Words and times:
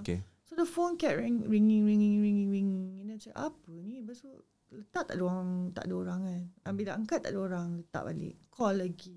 Okay. 0.00 0.18
So 0.44 0.56
the 0.56 0.66
phone 0.68 0.94
kept 0.96 1.18
ring, 1.18 1.42
ringing, 1.46 1.82
ringing, 1.84 2.22
ringing, 2.22 2.48
ringing. 2.50 2.84
And 3.00 3.10
then 3.10 3.18
cakap, 3.18 3.50
apa 3.52 3.70
ni? 3.74 4.04
Lepas 4.04 4.22
tu, 4.22 4.30
letak 4.70 5.10
tak 5.10 5.16
ada 5.18 5.22
orang, 5.24 5.48
tak 5.74 5.84
ada 5.88 5.94
orang 5.94 6.20
kan. 6.22 6.42
Ambil 6.68 6.84
dah 6.86 6.94
angkat 6.94 7.18
tak 7.24 7.30
ada 7.34 7.40
orang, 7.40 7.66
letak 7.80 8.02
balik. 8.06 8.34
Call 8.52 8.74
lagi. 8.78 9.14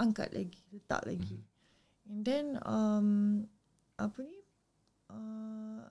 Angkat 0.00 0.28
lagi, 0.32 0.62
letak 0.72 1.02
lagi. 1.04 1.38
And 2.08 2.20
then, 2.24 2.46
um, 2.64 3.08
apa 4.00 4.18
ni? 4.24 4.38
Uh, 5.10 5.84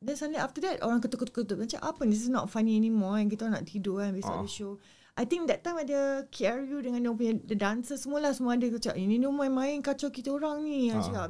then 0.00 0.16
suddenly 0.16 0.40
after 0.40 0.62
that, 0.64 0.80
orang 0.80 1.02
ketuk-ketuk-ketuk. 1.04 1.60
Macam 1.60 1.80
apa 1.84 2.00
ni? 2.06 2.16
This 2.16 2.24
is 2.24 2.32
not 2.32 2.48
funny 2.48 2.78
anymore. 2.78 3.20
Yang 3.20 3.36
kita 3.36 3.50
nak 3.50 3.66
tidur 3.68 4.00
kan, 4.00 4.16
besok 4.16 4.34
Ah. 4.34 4.40
ada 4.40 4.50
show. 4.50 4.72
I 5.20 5.28
think 5.28 5.50
that 5.52 5.60
time 5.60 5.76
ada 5.76 6.24
KRU 6.32 6.80
dengan 6.80 7.02
dia 7.04 7.12
punya 7.12 7.34
the 7.44 7.58
dancer 7.58 7.98
semua 7.98 8.24
lah 8.24 8.32
semua 8.32 8.56
ada 8.56 8.70
cakap 8.72 8.96
ini 8.96 9.20
dia 9.20 9.28
main-main 9.28 9.82
kacau 9.84 10.08
kita 10.08 10.32
orang 10.32 10.64
ni. 10.64 10.88
Ah. 10.88 10.96
Uh. 10.96 11.04
Cakap, 11.04 11.28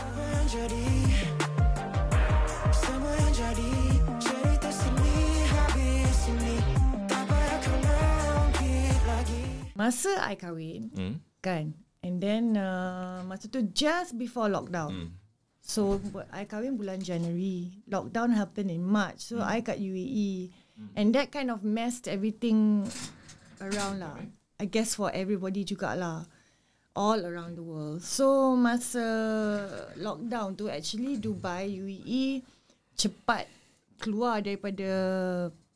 Apa 0.00 0.22
yang 0.34 0.46
jadi 0.50 1.39
Masa 9.80 10.12
I 10.20 10.36
kahwin 10.36 10.92
Hmm. 10.92 11.14
kan 11.40 11.72
and 12.04 12.20
then 12.20 12.52
uh, 12.52 13.24
masa 13.24 13.48
tu 13.48 13.64
just 13.72 14.12
before 14.20 14.52
lockdown. 14.52 14.92
Hmm. 14.92 15.08
So 15.64 15.96
I 16.28 16.44
kahwin 16.44 16.76
bulan 16.76 17.00
January. 17.00 17.80
Lockdown 17.88 18.36
happened 18.36 18.68
in 18.68 18.84
March. 18.84 19.24
So 19.32 19.40
I 19.40 19.64
kat 19.64 19.80
UAE. 19.80 20.52
And 20.96 21.12
that 21.12 21.28
kind 21.32 21.48
of 21.48 21.60
messed 21.64 22.08
everything 22.08 22.88
around 23.60 24.00
lah. 24.00 24.16
I 24.60 24.64
guess 24.68 24.96
for 24.96 25.08
everybody 25.12 25.64
jugalah. 25.64 26.28
All 26.96 27.20
around 27.24 27.56
the 27.56 27.64
world. 27.64 28.02
So 28.04 28.52
masa 28.56 29.04
lockdown 29.96 30.56
tu 30.60 30.68
actually 30.68 31.16
Dubai, 31.16 31.68
UAE 31.72 32.44
cepat 32.96 33.46
keluar 34.00 34.40
daripada 34.44 34.88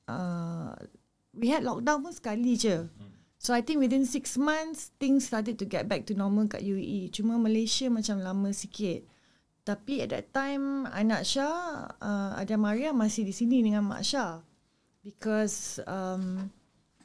uh, 0.09 0.73
we 1.33 1.49
had 1.49 1.63
lockdown 1.65 2.03
pun 2.03 2.13
sekali 2.13 2.57
je. 2.59 2.85
So 3.45 3.53
I 3.53 3.61
think 3.61 3.85
within 3.85 4.09
six 4.09 4.41
months 4.41 4.97
things 4.97 5.29
started 5.29 5.61
to 5.61 5.69
get 5.69 5.85
back 5.85 6.09
to 6.09 6.17
normal 6.17 6.49
kat 6.49 6.65
UAE. 6.65 7.13
Cuma 7.13 7.37
Malaysia 7.37 7.93
macam 7.93 8.25
lama 8.25 8.49
sikit. 8.57 9.05
Tapi 9.69 10.01
at 10.01 10.17
that 10.17 10.33
time 10.33 10.89
anak 10.89 11.29
Syah, 11.29 11.93
uh, 12.01 12.33
ada 12.41 12.57
Maria 12.57 12.97
masih 12.97 13.29
di 13.29 13.37
sini 13.37 13.61
dengan 13.61 13.85
Mak 13.85 14.01
Syah. 14.01 14.41
Because 15.05 15.77
um, 15.85 16.49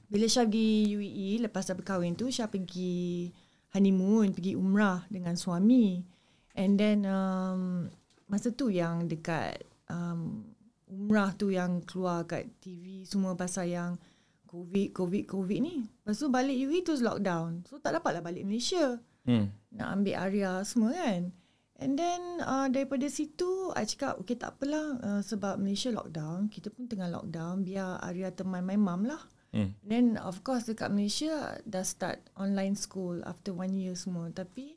bila 0.07 0.31
Syah 0.31 0.47
pergi 0.47 0.95
UAE 0.95 1.43
lepas 1.43 1.67
dah 1.67 1.75
berkahwin 1.75 2.15
tu 2.15 2.31
Syah 2.31 2.47
pergi 2.47 3.27
honeymoon, 3.75 4.31
pergi 4.31 4.55
umrah 4.55 5.03
dengan 5.11 5.35
suami. 5.35 5.99
And 6.55 6.79
then 6.79 7.03
um, 7.03 7.91
masa 8.31 8.55
tu 8.55 8.71
yang 8.71 9.11
dekat 9.11 9.59
um, 9.91 10.47
umrah 10.87 11.35
tu 11.35 11.51
yang 11.51 11.83
keluar 11.83 12.23
kat 12.23 12.47
TV 12.63 13.03
semua 13.03 13.35
pasal 13.35 13.67
yang 13.67 13.99
COVID, 14.49 14.97
COVID, 14.97 15.23
COVID 15.29 15.59
ni. 15.61 15.85
Lepas 15.85 16.17
tu 16.17 16.27
balik 16.33 16.57
UAE 16.57 16.81
tu 16.81 16.97
lockdown. 16.97 17.69
So 17.69 17.77
tak 17.77 18.01
dapatlah 18.01 18.25
balik 18.25 18.49
Malaysia. 18.49 18.97
Hmm. 19.29 19.53
Nak 19.77 19.87
ambil 20.01 20.15
Arya 20.17 20.51
semua 20.65 20.89
kan. 20.97 21.29
And 21.79 21.93
then 21.95 22.41
uh, 22.41 22.67
daripada 22.67 23.05
situ 23.07 23.71
I 23.77 23.85
cakap 23.85 24.19
okay 24.19 24.35
tak 24.35 24.57
apalah 24.57 24.97
uh, 24.99 25.21
sebab 25.21 25.61
Malaysia 25.61 25.93
lockdown. 25.93 26.49
Kita 26.49 26.73
pun 26.73 26.89
tengah 26.89 27.13
lockdown. 27.13 27.61
Biar 27.61 28.01
Arya 28.01 28.33
teman 28.33 28.65
my 28.65 28.73
mum 28.73 29.05
lah. 29.05 29.21
Hmm. 29.53 29.77
Then 29.85 30.17
of 30.17 30.41
course 30.41 30.65
dekat 30.65 30.89
Malaysia 30.89 31.61
dah 31.69 31.85
start 31.85 32.25
online 32.33 32.73
school 32.73 33.21
after 33.29 33.53
one 33.53 33.77
year 33.77 33.93
semua. 33.93 34.33
Tapi 34.33 34.73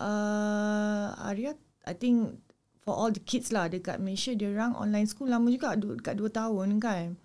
uh, 0.00 1.12
Arya 1.28 1.52
I 1.84 1.92
think 1.92 2.40
for 2.80 2.96
all 2.96 3.12
the 3.12 3.20
kids 3.20 3.52
lah 3.52 3.68
dekat 3.68 4.00
Malaysia 4.00 4.32
dia 4.32 4.48
orang 4.48 4.72
online 4.80 5.08
school 5.08 5.28
lama 5.28 5.52
juga 5.52 5.76
dekat 5.76 6.16
2 6.16 6.32
tahun 6.32 6.80
kan. 6.80 7.20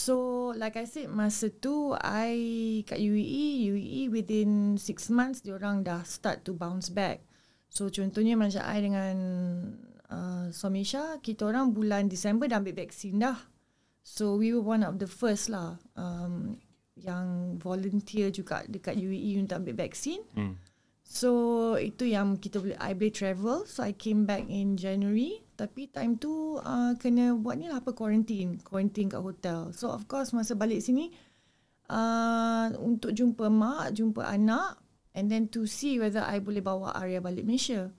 So 0.00 0.16
like 0.56 0.80
I 0.80 0.88
said 0.88 1.12
masa 1.12 1.52
tu 1.52 1.92
I 2.00 2.32
kat 2.88 2.96
UAE, 2.96 3.68
UAE 3.68 4.02
within 4.08 4.80
6 4.80 5.12
months 5.12 5.44
dia 5.44 5.60
orang 5.60 5.84
dah 5.84 6.00
start 6.08 6.40
to 6.48 6.56
bounce 6.56 6.88
back. 6.88 7.20
So 7.68 7.92
contohnya 7.92 8.32
macam 8.32 8.64
I 8.64 8.80
dengan 8.80 9.16
uh, 10.08 10.48
suami 10.48 10.88
Syah, 10.88 11.20
kita 11.20 11.44
orang 11.44 11.76
bulan 11.76 12.08
Disember 12.08 12.48
dah 12.48 12.64
ambil 12.64 12.80
vaksin 12.80 13.20
dah. 13.20 13.36
So 14.00 14.40
we 14.40 14.56
were 14.56 14.64
one 14.64 14.80
of 14.88 14.96
the 14.96 15.04
first 15.04 15.52
lah 15.52 15.76
um, 16.00 16.56
yang 16.96 17.60
volunteer 17.60 18.32
juga 18.32 18.64
dekat 18.72 18.96
UAE 18.96 19.36
untuk 19.36 19.60
ambil 19.60 19.84
vaksin. 19.84 20.24
Hmm. 20.32 20.56
So 21.04 21.76
itu 21.76 22.08
yang 22.08 22.40
kita 22.40 22.56
boleh 22.56 22.80
I 22.80 22.96
boleh 22.96 23.12
travel. 23.12 23.68
So 23.68 23.84
I 23.84 23.92
came 23.92 24.24
back 24.24 24.48
in 24.48 24.80
January. 24.80 25.44
Tapi 25.60 25.92
time 25.92 26.16
tu 26.16 26.56
uh, 26.56 26.96
kena 26.96 27.36
buat 27.36 27.60
ni 27.60 27.68
lah 27.68 27.84
apa 27.84 27.92
quarantine, 27.92 28.56
quarantine 28.64 29.12
kat 29.12 29.20
hotel. 29.20 29.76
So 29.76 29.92
of 29.92 30.08
course 30.08 30.32
masa 30.32 30.56
balik 30.56 30.80
sini 30.80 31.12
uh, 31.92 32.72
untuk 32.80 33.12
jumpa 33.12 33.52
mak, 33.52 33.92
jumpa 33.92 34.24
anak 34.24 34.80
and 35.12 35.28
then 35.28 35.52
to 35.52 35.68
see 35.68 36.00
whether 36.00 36.24
I 36.24 36.40
boleh 36.40 36.64
bawa 36.64 36.96
Arya 36.96 37.20
balik 37.20 37.44
Malaysia. 37.44 37.92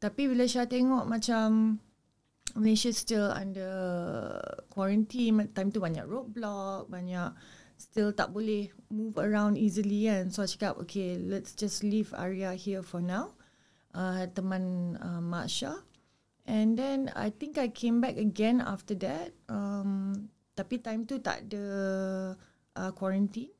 Tapi 0.00 0.24
bila 0.24 0.48
Syah 0.48 0.64
tengok 0.64 1.04
macam 1.04 1.76
Malaysia 2.56 2.88
still 2.96 3.28
under 3.28 4.40
quarantine, 4.72 5.52
time 5.52 5.68
tu 5.68 5.84
banyak 5.84 6.08
roadblock, 6.08 6.88
banyak 6.88 7.28
still 7.76 8.10
tak 8.16 8.32
boleh 8.32 8.72
move 8.88 9.20
around 9.20 9.60
easily 9.60 10.08
kan. 10.08 10.32
So 10.32 10.42
I 10.42 10.48
cakap, 10.48 10.80
okay, 10.80 11.20
let's 11.20 11.52
just 11.52 11.84
leave 11.84 12.10
Arya 12.16 12.56
here 12.56 12.80
for 12.80 13.04
now. 13.04 13.36
Uh, 13.92 14.24
teman 14.32 14.96
uh, 14.96 15.20
Mak 15.20 15.52
Syah. 15.52 15.76
And 16.42 16.74
then 16.74 17.10
I 17.14 17.30
think 17.30 17.58
I 17.58 17.70
came 17.70 18.02
back 18.02 18.18
again 18.18 18.58
after 18.58 18.98
that. 19.02 19.30
Um, 19.46 20.26
tapi 20.58 20.82
time 20.82 21.06
tu 21.06 21.22
tak 21.22 21.46
ada 21.48 21.66
uh, 22.76 22.90
quarantine. 22.92 23.54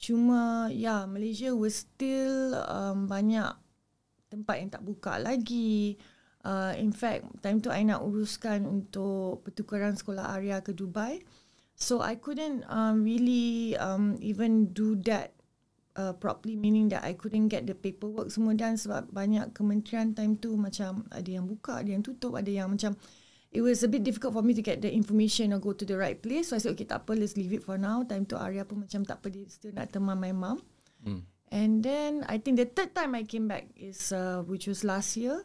Cuma 0.00 0.72
yeah, 0.72 1.04
Malaysia 1.04 1.52
was 1.52 1.84
still 1.84 2.56
um, 2.64 3.04
banyak 3.04 3.52
tempat 4.32 4.56
yang 4.64 4.70
tak 4.72 4.82
buka 4.86 5.20
lagi. 5.20 6.00
Uh, 6.40 6.72
in 6.80 6.88
fact, 6.88 7.28
time 7.44 7.60
tu 7.60 7.68
I 7.68 7.84
nak 7.84 8.00
uruskan 8.00 8.64
untuk 8.64 9.44
pertukaran 9.44 9.92
sekolah 9.92 10.32
Arya 10.32 10.64
ke 10.64 10.72
Dubai. 10.72 11.20
So 11.76 12.00
I 12.00 12.16
couldn't 12.16 12.64
um, 12.68 13.04
really 13.04 13.76
um, 13.76 14.16
even 14.24 14.72
do 14.72 14.96
that 15.04 15.36
uh, 15.96 16.14
properly 16.14 16.54
meaning 16.54 16.90
that 16.90 17.02
I 17.02 17.14
couldn't 17.14 17.48
get 17.48 17.66
the 17.66 17.74
paperwork 17.74 18.30
semua 18.30 18.54
dan 18.54 18.78
sebab 18.78 19.10
banyak 19.10 19.50
kementerian 19.56 20.14
time 20.14 20.38
tu 20.38 20.54
macam 20.54 21.06
ada 21.10 21.26
yang 21.26 21.46
buka, 21.46 21.82
ada 21.82 21.90
yang 21.90 22.02
tutup, 22.04 22.38
ada 22.38 22.50
yang 22.50 22.70
macam 22.70 22.94
it 23.50 23.62
was 23.62 23.82
a 23.82 23.90
bit 23.90 24.06
difficult 24.06 24.30
for 24.30 24.46
me 24.46 24.54
to 24.54 24.62
get 24.62 24.78
the 24.78 24.90
information 24.90 25.50
or 25.50 25.58
go 25.58 25.74
to 25.74 25.82
the 25.82 25.98
right 25.98 26.22
place. 26.22 26.50
So 26.50 26.56
I 26.56 26.62
said 26.62 26.78
okay 26.78 26.86
tak 26.86 27.06
apa 27.06 27.18
let's 27.18 27.34
leave 27.34 27.50
it 27.50 27.66
for 27.66 27.74
now. 27.74 28.06
Time 28.06 28.26
tu 28.26 28.38
Arya 28.38 28.62
pun 28.62 28.86
macam 28.86 29.02
tak 29.02 29.22
apa 29.22 29.26
dia 29.32 29.46
still 29.50 29.74
nak 29.74 29.90
teman 29.90 30.18
my 30.18 30.30
mum. 30.30 30.58
Hmm. 31.02 31.26
And 31.50 31.82
then 31.82 32.22
I 32.30 32.38
think 32.38 32.62
the 32.62 32.68
third 32.70 32.94
time 32.94 33.18
I 33.18 33.26
came 33.26 33.50
back 33.50 33.66
is 33.74 34.14
uh, 34.14 34.46
which 34.46 34.70
was 34.70 34.86
last 34.86 35.18
year. 35.18 35.42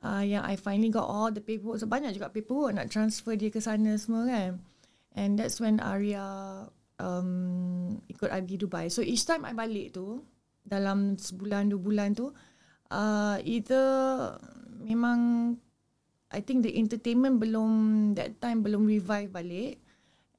Uh, 0.00 0.24
yang 0.24 0.40
I 0.40 0.56
finally 0.56 0.88
got 0.88 1.04
all 1.04 1.28
the 1.28 1.44
paperwork. 1.44 1.82
So 1.82 1.90
banyak 1.90 2.16
juga 2.16 2.32
paperwork 2.32 2.72
nak 2.72 2.88
transfer 2.88 3.36
dia 3.36 3.52
ke 3.52 3.60
sana 3.60 3.98
semua 3.98 4.30
kan. 4.30 4.62
And 5.12 5.36
that's 5.36 5.58
when 5.58 5.82
Arya 5.82 6.22
um, 7.00 7.96
ikut 8.06 8.28
I 8.28 8.44
pergi 8.44 8.60
Dubai. 8.60 8.86
So 8.92 9.00
each 9.00 9.24
time 9.24 9.48
I 9.48 9.56
balik 9.56 9.96
tu 9.96 10.20
dalam 10.60 11.16
sebulan 11.16 11.72
dua 11.72 11.80
bulan 11.80 12.12
tu 12.12 12.28
uh, 12.92 13.36
either 13.40 14.36
memang 14.84 15.18
I 16.30 16.38
think 16.44 16.62
the 16.62 16.70
entertainment 16.78 17.42
belum 17.42 17.72
that 18.14 18.38
time 18.38 18.62
belum 18.62 18.86
revive 18.86 19.32
balik. 19.34 19.82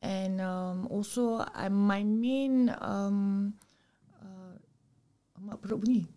And 0.02 0.42
um, 0.42 0.90
also 0.90 1.44
uh, 1.46 1.70
my 1.70 2.02
main 2.02 2.74
um, 2.82 3.54
uh, 4.18 4.56
perut 5.62 5.78
bunyi. 5.84 6.10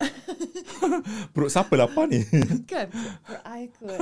Perut 1.36 1.52
siapa 1.52 1.76
lapar 1.76 2.08
ni? 2.08 2.24
kan 2.70 2.88
perut 2.88 3.42
I 3.44 3.68
kot. 3.72 4.00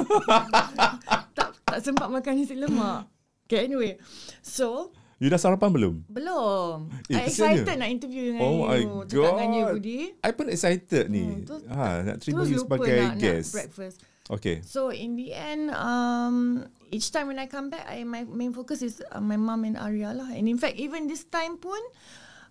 Tak 1.38 1.48
tak 1.62 1.80
sempat 1.82 2.10
makan 2.10 2.34
nasi 2.42 2.54
lemak. 2.58 3.06
Okay 3.46 3.66
anyway. 3.66 3.94
So 4.42 4.90
You 5.18 5.26
dah 5.26 5.36
sarapan 5.36 5.70
belum? 5.70 5.94
belum 6.06 6.94
Eh, 7.10 7.18
I 7.18 7.26
kesiannya. 7.26 7.66
excited 7.66 7.74
nak 7.76 7.90
interview 7.90 8.22
dengan 8.28 8.40
Oh 8.40 8.54
my 8.64 8.78
you 8.78 9.02
cakap 9.02 9.32
dengan 9.34 9.50
you 9.50 9.64
God. 9.64 9.74
Budi 9.74 9.98
I 10.16 10.30
pun 10.30 10.46
excited 10.46 11.04
ni. 11.08 11.22
Hmm, 11.24 11.42
terus- 11.42 11.66
ha, 11.66 11.86
nak 12.02 12.16
terima 12.18 12.42
you 12.44 12.58
sebagai 12.60 12.94
nak, 12.96 13.14
guest. 13.18 13.50
nak 13.50 13.56
breakfast 13.58 13.98
Okay. 14.28 14.60
So 14.60 14.92
in 14.92 15.16
the 15.16 15.32
end, 15.32 15.72
um, 15.72 16.60
each 16.92 17.08
time 17.08 17.32
when 17.32 17.40
I 17.40 17.48
come 17.48 17.72
back, 17.72 17.88
I 17.88 18.04
my 18.04 18.22
main 18.22 18.52
focus 18.52 18.84
is 18.84 19.00
uh, 19.00 19.24
my 19.24 19.40
mom 19.40 19.64
and 19.64 19.72
Arya 19.74 20.12
lah. 20.12 20.28
And 20.28 20.44
in 20.44 20.60
fact, 20.60 20.76
even 20.76 21.08
this 21.08 21.24
time 21.24 21.56
pun, 21.56 21.80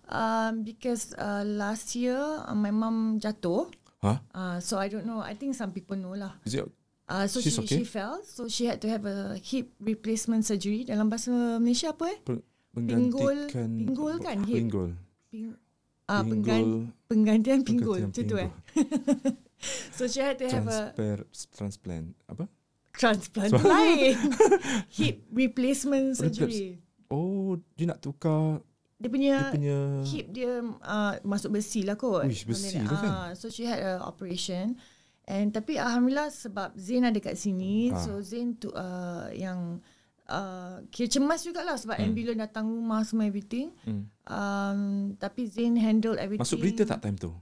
um, 0.04 0.66
because 0.66 1.14
uh, 1.14 1.46
last 1.46 1.94
year 1.94 2.18
uh, 2.18 2.50
my 2.52 2.74
mom 2.74 3.18
jatuh. 3.18 3.70
Huh? 3.98 4.18
Uh, 4.30 4.58
so 4.58 4.74
I 4.74 4.90
don't 4.90 5.06
know. 5.06 5.22
I 5.22 5.34
think 5.34 5.54
some 5.54 5.70
people 5.70 5.94
know 5.94 6.18
lah. 6.18 6.34
Is 6.42 6.58
it 6.58 6.66
Uh, 7.08 7.24
so 7.24 7.40
She's 7.40 7.56
she 7.56 7.64
okay? 7.64 7.78
she 7.80 7.84
fell. 7.86 8.20
So 8.20 8.52
she 8.52 8.68
had 8.68 8.82
to 8.82 8.88
have 8.90 9.00
a 9.06 9.40
hip 9.40 9.72
replacement 9.80 10.44
surgery. 10.44 10.84
Dalam 10.84 11.08
bahasa 11.08 11.56
Malaysia 11.56 11.96
apa 11.96 12.04
eh? 12.04 12.18
pe- 12.20 12.44
Pinggul- 12.80 13.48
menggantikan 13.48 13.68
pinggul 13.74 14.14
kan, 14.18 14.36
hip. 14.42 14.56
Pinggul. 14.56 14.90
Ping, 15.28 15.46
ah, 16.04 16.20
Pinggul. 16.20 16.30
penggan, 16.30 16.62
penggantian 17.06 17.60
pinggul. 17.62 18.00
Macam 18.06 18.24
tu 18.24 18.36
eh. 18.36 18.50
so 19.96 20.06
she 20.06 20.20
had 20.20 20.36
to 20.36 20.46
have 20.46 20.64
a 20.64 20.94
transplant. 21.50 22.14
Apa? 22.26 22.46
transplant 22.90 23.50
tu 23.52 23.62
lain. 23.62 24.14
hip 24.98 25.22
replacement 25.30 26.12
Replace- 26.12 26.34
surgery. 26.34 26.68
Oh, 27.08 27.56
dia 27.72 27.88
nak 27.88 27.98
tukar 27.98 28.60
Dia 28.98 29.06
punya, 29.06 29.34
dia 29.38 29.54
punya 29.54 29.78
hip 30.04 30.26
dia 30.28 30.52
uh, 30.60 31.14
masuk 31.22 31.54
besi 31.54 31.86
lah 31.86 31.94
kot. 31.94 32.26
Uish, 32.26 32.42
besi 32.42 32.74
tu 32.76 32.90
kan? 32.90 33.06
Ah, 33.08 33.30
so 33.32 33.46
she 33.46 33.62
had 33.62 33.78
a 33.78 34.02
operation. 34.02 34.74
And 35.22 35.52
tapi 35.52 35.78
alhamdulillah 35.78 36.28
sebab 36.28 36.74
Zain 36.74 37.04
ada 37.04 37.16
kat 37.16 37.36
sini, 37.36 37.94
Ah. 37.94 38.00
so 38.00 38.18
Zain 38.18 38.56
tu 38.56 38.72
uh, 38.72 39.30
yang 39.30 39.78
uh, 40.28 40.84
kira 40.92 41.08
cemas 41.08 41.42
jugalah 41.42 41.74
sebab 41.74 41.96
hmm. 41.98 42.06
ambulans 42.06 42.40
datang 42.44 42.66
rumah 42.68 43.00
semua 43.02 43.24
everything. 43.26 43.72
Hmm. 43.82 44.04
Um, 44.28 44.80
tapi 45.16 45.48
Zain 45.48 45.74
handle 45.74 46.20
everything. 46.20 46.44
Masuk 46.44 46.60
berita 46.62 46.84
tak 46.84 47.00
time 47.02 47.16
tu? 47.16 47.32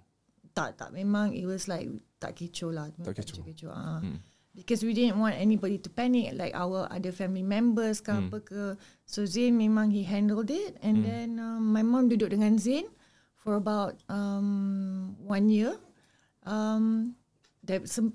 Tak, 0.56 0.78
tak. 0.80 0.88
Memang 0.94 1.36
it 1.36 1.44
was 1.44 1.68
like 1.68 1.90
tak 2.16 2.38
kecoh 2.38 2.72
lah. 2.72 2.88
Tak 3.04 3.20
kecoh. 3.20 3.44
kecoh. 3.44 3.70
Ah. 3.74 4.00
Hmm. 4.00 4.22
Because 4.56 4.80
we 4.80 4.96
didn't 4.96 5.20
want 5.20 5.36
anybody 5.36 5.76
to 5.76 5.92
panic 5.92 6.32
like 6.32 6.56
our 6.56 6.88
other 6.88 7.12
family 7.12 7.44
members 7.44 8.00
ke 8.00 8.08
Hmm. 8.08 8.32
apa 8.32 8.38
ke. 8.40 8.62
So 9.04 9.28
Zain 9.28 9.60
memang 9.60 9.92
he 9.92 10.00
handled 10.06 10.48
it 10.48 10.80
and 10.80 11.04
Hmm. 11.04 11.04
then 11.04 11.28
um, 11.36 11.60
my 11.60 11.84
mom 11.84 12.08
duduk 12.08 12.32
dengan 12.32 12.56
Zain 12.56 12.88
for 13.36 13.60
about 13.60 14.00
um, 14.08 15.12
one 15.20 15.52
year. 15.52 15.76
Um, 16.46 17.12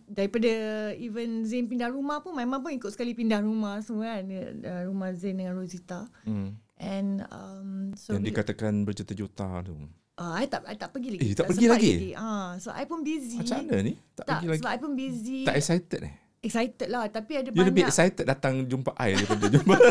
daripada 0.07 0.49
even 0.95 1.43
Zain 1.43 1.67
pindah 1.67 1.87
rumah 1.87 2.19
pun 2.19 2.31
mom 2.31 2.59
pun 2.59 2.71
ikut 2.71 2.87
sekali 2.87 3.11
pindah 3.11 3.39
rumah 3.39 3.79
semua 3.79 4.17
kan. 4.17 4.23
Uh, 4.25 4.83
Rumah 4.87 5.09
Zain 5.13 5.35
dengan 5.35 5.53
Rosita. 5.53 6.07
Hmm. 6.23 6.55
And 6.75 7.21
um, 7.29 7.69
so 7.93 8.15
Yang 8.15 8.33
dikatakan 8.33 8.81
berjuta-juta 8.81 9.61
tu. 9.61 9.75
Uh, 10.15 10.33
I 10.33 10.45
tak 10.45 10.65
I 10.65 10.75
tak 10.75 10.89
pergi 10.89 11.13
lagi. 11.13 11.21
Eh, 11.23 11.33
tak 11.33 11.45
pergi 11.45 11.65
sempat 11.65 11.77
lagi? 11.77 11.93
Ah, 12.13 12.49
so 12.57 12.69
I 12.69 12.85
pun 12.85 13.01
busy. 13.01 13.37
Macam 13.39 13.57
mana 13.61 13.77
ni? 13.81 13.93
Tak, 14.13 14.23
Tak, 14.23 14.37
pergi 14.37 14.47
lagi. 14.47 14.59
sebab 14.59 14.71
I 14.71 14.79
pun 14.79 14.91
busy. 14.93 15.39
Tak 15.43 15.55
excited 15.55 16.01
eh? 16.03 16.15
excited 16.41 16.89
lah 16.89 17.05
tapi 17.05 17.37
ada 17.37 17.53
You 17.53 17.61
lebih 17.61 17.85
banyak 17.85 17.93
excited 17.93 18.25
datang 18.25 18.65
jumpa 18.65 18.97
I 18.97 19.13
daripada 19.13 19.45
jumpa 19.45 19.77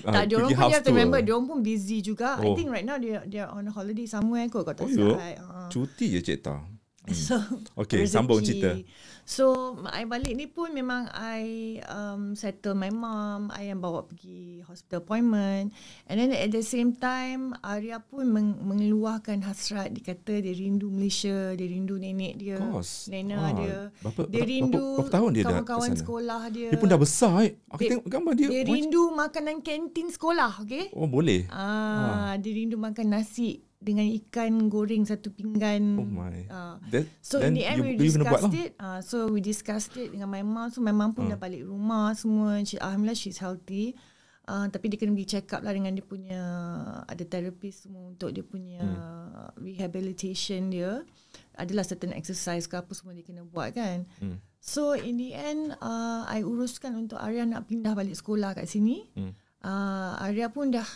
tak 0.00 0.08
Ah, 0.08 0.24
dia 0.24 0.32
orang 0.32 0.48
pergi 0.48 0.48
pun 0.48 0.48
you 0.48 0.56
house 0.56 0.72
have 0.72 0.80
to 0.80 0.88
tour. 0.88 0.96
remember 0.96 1.18
dia 1.20 1.32
orang 1.36 1.46
pun 1.46 1.58
busy 1.60 1.98
juga 2.00 2.28
I 2.36 2.48
Oh. 2.48 2.56
think 2.56 2.68
right 2.72 2.88
now 2.88 2.96
dia 2.96 3.20
dia 3.28 3.44
on 3.50 3.68
holiday 3.68 4.08
somewhere 4.08 4.48
kot 4.48 4.64
kau 4.64 4.72
tak 4.72 4.88
Oh, 4.88 4.90
silap 4.90 5.20
ya? 5.20 5.28
I. 5.28 5.34
Ah. 5.36 5.68
Cuti 5.68 6.06
je 6.08 6.20
Cik 6.22 6.40
Ta. 6.40 6.56
So 7.16 7.38
Okay, 7.76 8.02
rezeki. 8.02 8.12
sambung 8.12 8.40
cerita. 8.40 8.74
So 9.24 9.44
I 9.84 10.02
balik 10.04 10.32
ni 10.32 10.46
pun 10.46 10.70
memang 10.70 11.10
I 11.10 11.42
um, 11.84 12.32
settle 12.32 12.74
my 12.74 12.88
mom 12.88 13.50
I 13.50 13.66
yang 13.66 13.78
bawa 13.78 14.02
pergi 14.02 14.62
hospital 14.62 15.02
appointment 15.02 15.74
And 16.04 16.16
then 16.16 16.30
at 16.30 16.46
the 16.48 16.62
same 16.62 16.94
time 16.94 17.50
Arya 17.60 17.98
pun 18.00 18.22
meng- 18.28 18.58
mengeluarkan 18.60 19.42
hasrat 19.42 19.90
Dia 19.90 20.14
kata 20.14 20.38
dia 20.38 20.54
rindu 20.54 20.86
Malaysia 20.88 21.34
Dia 21.52 21.66
rindu 21.66 21.94
nenek 21.96 22.38
dia 22.38 22.54
course. 22.56 23.06
Nena 23.08 23.34
Ah, 23.36 23.50
dia 23.52 23.76
berapa- 23.98 24.24
Dia 24.24 24.34
berapa- 24.36 24.46
rindu 24.48 24.84
berapa 24.94 25.10
tahun 25.10 25.30
dia 25.32 25.42
dah 25.42 25.50
Kawan-kawan 25.56 25.90
sana? 25.90 25.98
sekolah 25.98 26.40
dia 26.48 26.68
Dia 26.70 26.78
pun 26.78 26.88
dah 26.88 27.00
besar 27.00 27.32
eh. 27.42 27.52
Aku 27.66 27.80
Dia- 27.80 27.90
tengok 27.92 28.06
gambar 28.06 28.32
dia. 28.32 28.46
Dia 28.46 28.54
macam- 28.56 28.70
rindu 28.72 29.02
makanan 29.12 29.56
kantin 29.60 30.06
sekolah 30.08 30.52
okay 30.60 30.84
Oh 30.94 31.10
boleh. 31.10 31.50
Ah, 31.50 32.38
dia 32.38 32.52
rindu 32.52 32.78
makan 32.78 33.10
nasi 33.12 33.58
dengan 33.76 34.08
ikan 34.08 34.72
goreng 34.72 35.04
satu 35.04 35.28
pinggan. 35.30 36.00
Oh 36.00 36.08
my. 36.08 36.48
Ah. 36.48 36.76
Then, 36.88 37.06
So 37.20 37.38
in 37.44 37.54
the 37.54 37.64
end 37.68 37.84
you, 37.84 37.94
we 37.94 38.08
discussed 38.08 38.48
lah. 38.48 38.62
it. 38.64 38.70
Uh, 38.80 39.00
so 39.04 39.16
we 39.28 39.40
discussed 39.44 39.94
it 40.00 40.10
dengan 40.16 40.32
my 40.32 40.42
mom. 40.42 40.72
So 40.72 40.80
my 40.80 40.96
mom 40.96 41.12
pun 41.12 41.28
dah 41.28 41.38
balik 41.38 41.62
rumah 41.64 42.16
semua. 42.16 42.58
She, 42.64 42.80
Alhamdulillah 42.80 43.18
she's 43.18 43.38
healthy. 43.38 43.94
Uh, 44.46 44.70
tapi 44.70 44.86
dia 44.86 44.94
kena 44.94 45.10
pergi 45.10 45.26
check 45.26 45.50
up 45.58 45.66
lah 45.66 45.74
dengan 45.74 45.90
dia 45.90 46.06
punya 46.06 46.38
ada 47.10 47.24
therapist 47.26 47.82
semua 47.82 48.14
untuk 48.14 48.30
dia 48.30 48.46
punya 48.46 48.78
rehabilitation 49.58 50.70
dia. 50.70 51.02
Adalah 51.58 51.82
certain 51.82 52.14
exercise 52.14 52.70
ke 52.70 52.78
apa 52.78 52.94
semua 52.94 53.10
dia 53.10 53.26
kena 53.26 53.42
buat 53.42 53.74
kan. 53.74 54.06
Hmm. 54.22 54.38
So 54.62 54.94
in 54.94 55.18
the 55.18 55.34
end 55.34 55.74
uh, 55.82 56.22
I 56.30 56.46
uruskan 56.46 56.94
untuk 56.94 57.18
Arya 57.18 57.42
nak 57.42 57.66
pindah 57.66 57.98
balik 57.98 58.14
sekolah 58.14 58.54
kat 58.54 58.70
sini. 58.70 59.10
Hmm. 59.18 59.34
Uh, 59.66 60.14
Arya 60.22 60.46
pun 60.54 60.70
dah 60.70 60.86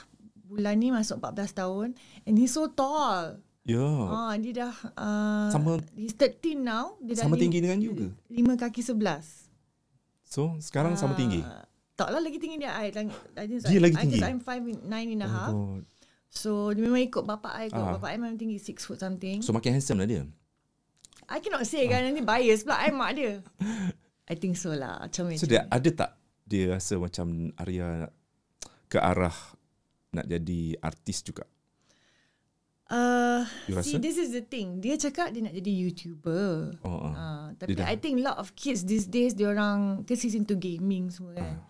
bulan 0.51 0.75
ni 0.75 0.91
masuk 0.91 1.23
14 1.23 1.55
tahun 1.55 1.89
and 2.27 2.35
he's 2.35 2.51
so 2.51 2.67
tall. 2.67 3.39
Ya. 3.63 3.87
Ah, 4.11 4.35
dia 4.35 4.67
dah 4.67 4.75
uh, 4.99 5.49
Sama- 5.55 5.85
he's 5.95 6.17
13 6.19 6.59
now. 6.59 6.99
Dia 6.99 7.23
Sama 7.23 7.39
dah 7.39 7.47
tinggi 7.47 7.63
dengan 7.63 7.79
you 7.79 7.95
ke? 7.95 8.09
5 8.35 8.59
kaki 8.59 8.83
11. 8.83 9.47
So 10.27 10.59
sekarang 10.59 10.99
sama 10.99 11.15
tinggi. 11.15 11.47
Ah, 11.47 11.63
tak 11.95 12.11
lah 12.11 12.19
lagi 12.19 12.43
tinggi 12.43 12.59
dia. 12.59 12.75
I, 12.75 12.91
I, 12.91 13.47
think 13.47 13.63
Dia 13.63 13.79
I, 13.79 13.83
lagi 13.83 13.95
I 13.95 14.03
tinggi? 14.03 14.21
I'm 14.27 14.43
5 14.43 14.87
9 14.91 15.15
and 15.15 15.23
a 15.23 15.27
Oh 15.27 15.31
half. 15.31 15.53
God. 15.55 15.83
So 16.31 16.51
dia 16.75 16.83
memang 16.83 17.03
ikut 17.03 17.23
bapak 17.23 17.53
I 17.55 17.67
kot. 17.71 17.79
Ah. 17.79 17.95
Bapak 17.95 18.11
I 18.11 18.17
memang 18.19 18.39
tinggi 18.39 18.59
6 18.59 18.87
foot 18.87 18.99
something. 18.99 19.39
So 19.43 19.55
makin 19.55 19.79
handsome 19.79 20.03
lah 20.03 20.09
dia. 20.11 20.23
I 21.31 21.39
cannot 21.39 21.63
say 21.63 21.87
kan 21.87 22.03
nanti 22.03 22.27
bias 22.27 22.67
pula 22.67 22.79
I 22.83 22.91
mak 22.91 23.15
dia. 23.15 23.39
I 24.31 24.35
think 24.35 24.59
so 24.59 24.75
lah. 24.75 24.99
Macam 25.07 25.31
So 25.39 25.47
dia 25.47 25.67
ada 25.71 25.91
tak 25.95 26.11
dia 26.43 26.75
rasa 26.75 26.99
macam 26.99 27.55
Arya 27.55 28.11
ke 28.91 28.99
arah 28.99 29.35
nak 30.13 30.27
jadi 30.27 30.61
artis 30.79 31.23
juga? 31.23 31.47
Uh, 32.91 33.47
see, 33.87 34.03
this 34.03 34.19
is 34.19 34.35
the 34.35 34.43
thing. 34.43 34.83
Dia 34.83 34.99
cakap 34.99 35.31
dia 35.31 35.47
nak 35.47 35.55
jadi 35.55 35.71
YouTuber. 35.71 36.75
Oh, 36.83 36.91
oh. 37.07 37.13
Uh, 37.15 37.55
tapi 37.55 37.79
dah- 37.79 37.87
I 37.87 37.95
think 37.95 38.19
lot 38.19 38.35
of 38.35 38.51
kids 38.53 38.83
these 38.83 39.07
days 39.07 39.31
dia 39.31 39.47
orang 39.47 40.03
he's 40.05 40.35
into 40.35 40.59
gaming 40.59 41.07
semua 41.07 41.39
kan. 41.39 41.63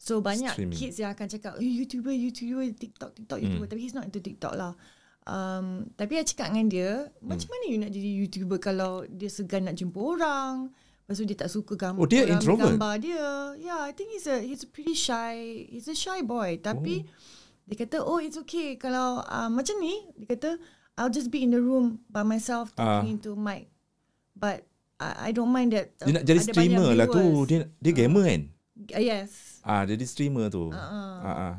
So 0.00 0.18
banyak. 0.18 0.48
Streaming. 0.50 0.74
kids 0.74 0.96
yang 0.96 1.12
akan 1.12 1.28
cakap, 1.28 1.52
oh, 1.54 1.62
YouTuber, 1.62 2.10
YouTuber, 2.10 2.64
TikTok, 2.72 3.12
TikTok, 3.14 3.36
Hmm. 3.36 3.44
YouTuber. 3.46 3.68
Tapi 3.68 3.80
he's 3.80 3.92
not 3.92 4.08
into 4.08 4.18
TikTok 4.18 4.56
lah. 4.56 4.72
Um, 5.22 5.92
tapi 5.94 6.18
I 6.18 6.24
cakap 6.24 6.50
dengan 6.50 6.66
dia, 6.66 6.90
macam 7.20 7.46
Hmm. 7.46 7.52
mana 7.52 7.64
you 7.68 7.78
nak 7.78 7.92
jadi 7.92 8.10
YouTuber 8.24 8.58
kalau 8.58 9.04
dia 9.06 9.28
segan 9.28 9.68
nak 9.68 9.76
jumpa 9.76 9.94
orang. 9.94 10.72
Lepas 11.04 11.14
tu 11.14 11.26
dia 11.28 11.36
tak 11.36 11.50
suka 11.52 11.76
gambar 11.76 12.00
Oh, 12.00 12.08
dia 12.08 12.24
orang 12.24 12.40
introvert? 12.40 12.72
gambar 12.74 12.94
dia. 12.96 13.26
Yeah, 13.60 13.80
I 13.84 13.92
think 13.92 14.10
he's 14.10 14.24
a 14.24 14.40
he's 14.40 14.64
a 14.64 14.70
pretty 14.70 14.96
shy. 14.96 15.36
He's 15.68 15.84
a 15.84 15.94
shy 15.94 16.24
boy. 16.24 16.56
Tapi 16.58 17.04
dia 17.72 17.88
kata, 17.88 18.04
oh 18.04 18.20
it's 18.20 18.36
okay 18.36 18.76
kalau 18.76 19.24
uh, 19.24 19.48
macam 19.48 19.80
ni. 19.80 19.96
Dia 20.20 20.36
kata, 20.36 20.50
I'll 20.94 21.08
just 21.08 21.32
be 21.32 21.40
in 21.40 21.50
the 21.50 21.58
room 21.58 22.04
by 22.06 22.20
myself 22.20 22.68
Ah. 22.76 23.00
talking 23.00 23.16
into 23.16 23.32
mic. 23.32 23.72
But 24.36 24.68
I, 25.00 25.28
I 25.28 25.30
don't 25.32 25.48
mind 25.48 25.72
that. 25.72 25.96
Dia 25.98 26.20
nak 26.20 26.24
jadi 26.28 26.40
streamer 26.44 26.92
lah 26.92 27.08
tu. 27.08 27.48
Dia 27.48 27.64
dia 27.80 27.92
gamer 27.96 28.28
kan? 28.28 28.42
Uh, 28.92 29.00
yes. 29.00 29.58
Ah, 29.64 29.82
jadi 29.82 30.04
streamer 30.04 30.52
tu. 30.52 30.68
Uh-uh. 30.68 31.16
Ah, 31.24 31.32
ah. 31.50 31.54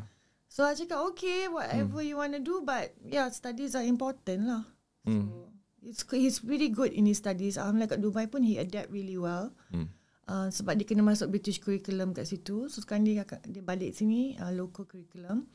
So 0.45 0.61
I 0.61 0.77
cakap 0.77 1.01
okay 1.11 1.49
whatever 1.49 1.97
Hmm. 1.97 2.07
you 2.07 2.15
want 2.15 2.37
to 2.37 2.41
do 2.43 2.61
but 2.61 2.93
yeah 3.01 3.25
studies 3.33 3.73
are 3.73 3.81
important 3.81 4.45
lah. 4.45 4.63
Hmm. 5.01 5.33
So 5.33 5.49
it's 5.81 6.05
he's 6.13 6.37
really 6.45 6.69
good 6.69 6.93
in 6.93 7.09
his 7.09 7.17
studies. 7.17 7.57
Alhamdulillah 7.57 7.97
kat 7.97 8.05
Dubai 8.05 8.29
pun 8.29 8.45
he 8.45 8.61
adapt 8.61 8.93
really 8.93 9.17
well. 9.17 9.49
Hmm. 9.73 9.89
Uh, 10.23 10.53
sebab 10.53 10.77
dia 10.77 10.85
kena 10.85 11.01
masuk 11.01 11.33
British 11.33 11.57
curriculum 11.57 12.13
kat 12.13 12.29
situ. 12.29 12.69
So 12.69 12.79
sekarang 12.79 13.01
dia 13.03 13.25
dia 13.43 13.65
balik 13.65 13.97
sini 13.97 14.37
uh, 14.37 14.53
local 14.53 14.85
curriculum. 14.85 15.49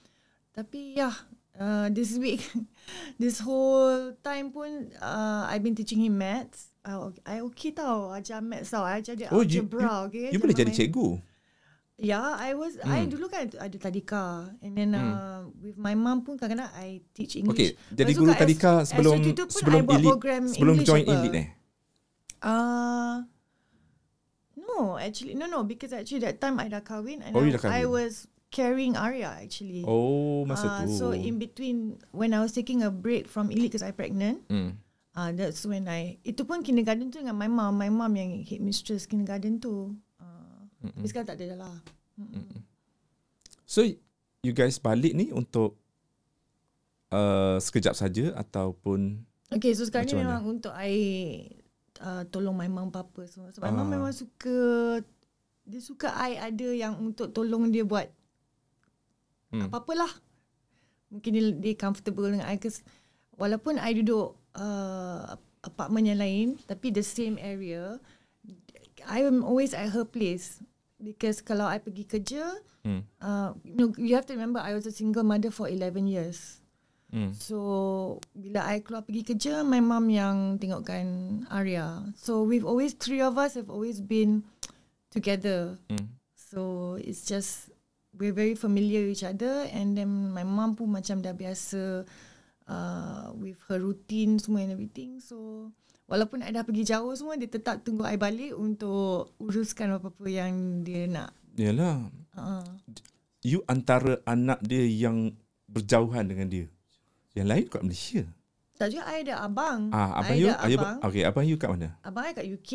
Tapi 0.58 0.98
yeah 0.98 1.14
uh, 1.54 1.86
this 1.94 2.18
week 2.18 2.42
this 3.22 3.38
whole 3.38 4.10
time 4.26 4.50
pun 4.50 4.90
uh, 4.98 5.46
I've 5.46 5.62
been 5.62 5.78
teaching 5.78 6.02
him 6.02 6.18
maths. 6.18 6.74
Uh, 6.82 7.14
I 7.22 7.46
okay 7.46 7.70
tau 7.70 8.10
ajar 8.10 8.42
maths 8.42 8.74
tau. 8.74 8.82
I 8.82 8.98
ajar 8.98 9.14
dia 9.14 9.30
Oh, 9.30 9.46
you, 9.46 9.62
you, 9.62 9.62
algebra 9.62 10.10
okay. 10.10 10.34
you 10.34 10.42
boleh 10.42 10.56
jadi 10.58 10.74
cikgu. 10.74 11.22
Yeah, 11.98 12.38
I 12.38 12.54
was 12.54 12.78
hmm. 12.78 12.94
I 12.94 13.10
dulu 13.10 13.26
kan 13.26 13.50
ada 13.58 13.74
tadika 13.74 14.54
and 14.62 14.78
then 14.78 14.94
uh, 14.94 15.50
with 15.58 15.74
my 15.74 15.98
mum 15.98 16.22
pun 16.22 16.38
kadang-kadang 16.38 16.70
I 16.78 17.02
teach 17.10 17.34
English. 17.34 17.58
Okay, 17.58 17.70
jadi 17.90 18.14
guru 18.14 18.30
tadika 18.38 18.86
S- 18.86 18.94
sebelum 18.94 19.18
tu 19.34 19.34
pun 19.34 19.50
sebelum 19.50 19.82
elite 19.82 20.06
program 20.06 20.42
sebelum 20.46 20.74
English 20.78 20.86
join 20.86 21.02
apa. 21.02 21.14
elite 21.18 21.34
eh. 21.42 21.46
Uh, 22.38 23.26
no, 24.54 24.94
actually 24.94 25.34
no 25.34 25.50
no 25.50 25.66
because 25.66 25.90
actually 25.90 26.22
that 26.22 26.38
time 26.38 26.62
I 26.62 26.70
dah 26.70 26.86
kahwin 26.86 27.18
and 27.18 27.34
Oh, 27.34 27.42
I, 27.42 27.50
dah 27.50 27.66
kahwin. 27.66 27.74
I 27.74 27.82
was 27.90 28.30
carrying 28.48 28.94
Arya 28.94 29.38
actually. 29.38 29.84
Oh, 29.84 30.44
masa 30.44 30.66
Uh, 30.66 30.78
tu. 30.82 30.94
so 30.94 31.04
in 31.10 31.36
between 31.36 31.76
when 32.10 32.32
I 32.32 32.40
was 32.40 32.50
taking 32.50 32.80
a 32.80 32.88
break 32.88 33.24
from 33.24 33.48
elite 33.48 33.70
because 33.70 33.82
I 33.82 33.90
pregnant, 33.90 34.44
hmm. 34.46 34.76
uh, 35.12 35.30
that's 35.32 35.62
when 35.62 35.84
I 35.84 36.16
itu 36.22 36.42
pun 36.42 36.60
kindergarten 36.60 37.08
tu 37.08 37.20
dengan 37.20 37.34
my 37.34 37.46
mom, 37.46 37.74
my 37.74 37.88
mom 37.88 38.12
yang 38.12 38.40
head 38.42 38.58
mistress 38.58 39.04
kindergarten 39.04 39.58
tu. 39.58 39.92
Uh, 40.16 40.64
tapi 40.80 41.06
sekarang 41.06 41.28
tak 41.28 41.36
ada 41.36 41.52
dah 41.52 41.58
lah. 41.62 41.76
So 43.64 43.84
you 44.40 44.52
guys 44.52 44.78
balik 44.78 45.12
ni 45.12 45.28
untuk 45.28 45.76
uh, 47.10 47.58
sekejap 47.58 47.94
saja 47.94 48.32
ataupun 48.34 49.24
Okay, 49.48 49.72
so 49.72 49.80
sekarang 49.82 50.04
ni 50.04 50.12
Macam 50.12 50.20
mana? 50.20 50.28
memang 50.30 50.44
untuk 50.46 50.72
I 50.72 50.92
uh, 51.98 52.20
tolong 52.28 52.52
my 52.52 52.68
mum 52.68 52.88
papa 52.88 53.24
semua. 53.24 53.48
Sebab 53.48 53.64
my 53.64 53.72
mum 53.74 53.86
Ah. 53.86 53.90
memang 53.90 54.12
suka 54.12 54.56
dia 55.64 55.80
suka 55.80 56.08
I 56.10 56.36
ada 56.38 56.68
yang 56.68 56.96
untuk 56.98 57.28
tolong 57.30 57.68
dia 57.68 57.80
buat 57.80 58.08
Hmm. 59.48 59.68
apa-apalah. 59.68 60.12
Mungkin 61.08 61.30
dia, 61.32 61.44
dia 61.56 61.74
comfortable 61.76 62.28
dengan 62.28 62.44
I 62.44 62.60
cause 62.60 62.84
walaupun 63.40 63.80
I 63.80 63.96
duduk 63.96 64.36
uh, 64.58 65.38
apartment 65.64 66.04
yang 66.04 66.20
lain 66.20 66.46
tapi 66.68 66.92
the 66.92 67.02
same 67.02 67.40
area 67.40 67.96
I 69.06 69.24
am 69.24 69.46
always 69.46 69.72
at 69.72 69.94
her 69.94 70.04
place 70.04 70.60
because 71.00 71.40
kalau 71.40 71.64
I 71.64 71.78
pergi 71.80 72.04
kerja 72.04 72.44
hmm. 72.84 73.02
uh, 73.22 73.56
you 73.64 73.78
know 73.78 73.88
you 73.96 74.18
have 74.18 74.28
to 74.28 74.34
remember 74.34 74.60
I 74.60 74.74
was 74.76 74.84
a 74.84 74.92
single 74.92 75.24
mother 75.24 75.54
for 75.54 75.70
11 75.70 76.10
years. 76.10 76.60
Hmm. 77.08 77.32
So 77.32 78.20
bila 78.36 78.68
I 78.68 78.84
keluar 78.84 79.00
pergi 79.08 79.32
kerja, 79.32 79.64
my 79.64 79.80
mum 79.80 80.12
yang 80.12 80.60
tengokkan 80.60 81.40
Arya. 81.48 82.12
So 82.12 82.44
we've 82.44 82.68
always 82.68 82.92
three 82.92 83.24
of 83.24 83.40
us 83.40 83.56
have 83.56 83.72
always 83.72 84.04
been 84.04 84.44
together. 85.08 85.80
Hmm. 85.88 86.20
So 86.36 86.96
it's 87.00 87.24
just 87.24 87.67
we're 88.18 88.34
very 88.34 88.58
familiar 88.58 89.06
with 89.06 89.18
each 89.18 89.26
other 89.26 89.64
and 89.70 89.94
then 89.94 90.34
my 90.34 90.42
mum 90.42 90.74
pun 90.74 90.90
macam 90.90 91.22
dah 91.22 91.32
biasa 91.32 92.04
uh, 92.68 93.26
with 93.38 93.56
her 93.70 93.80
routine 93.80 94.36
semua 94.42 94.66
and 94.66 94.74
everything. 94.74 95.22
So 95.22 95.70
walaupun 96.10 96.42
I 96.42 96.52
dah 96.52 96.66
pergi 96.66 96.84
jauh 96.84 97.14
semua 97.14 97.38
dia 97.38 97.48
tetap 97.48 97.86
tunggu 97.86 98.04
I 98.04 98.20
balik 98.20 98.58
untuk 98.58 99.32
uruskan 99.40 99.96
apa-apa 99.96 100.26
yang 100.28 100.82
dia 100.82 101.06
nak. 101.06 101.32
Yalah. 101.54 102.10
Uh, 102.34 102.66
You 103.46 103.62
antara 103.70 104.18
anak 104.26 104.58
dia 104.66 104.82
yang 104.82 105.38
berjauhan 105.70 106.26
dengan 106.26 106.50
dia. 106.50 106.66
Yang 107.38 107.46
lain 107.46 107.64
kat 107.70 107.82
Malaysia. 107.86 108.22
tak 108.78 108.94
juga 108.94 109.10
I 109.10 109.26
ada 109.26 109.42
abang. 109.42 109.90
Ah, 109.90 110.22
abang 110.22 110.38
I 110.38 110.42
you, 110.42 110.50
ada 110.54 110.74
abang. 110.78 110.96
okay, 111.02 111.22
abang 111.26 111.44
you 111.46 111.58
kat 111.58 111.70
mana? 111.70 111.98
Abang 112.06 112.24
I 112.26 112.32
kat 112.34 112.46
UK. 112.46 112.72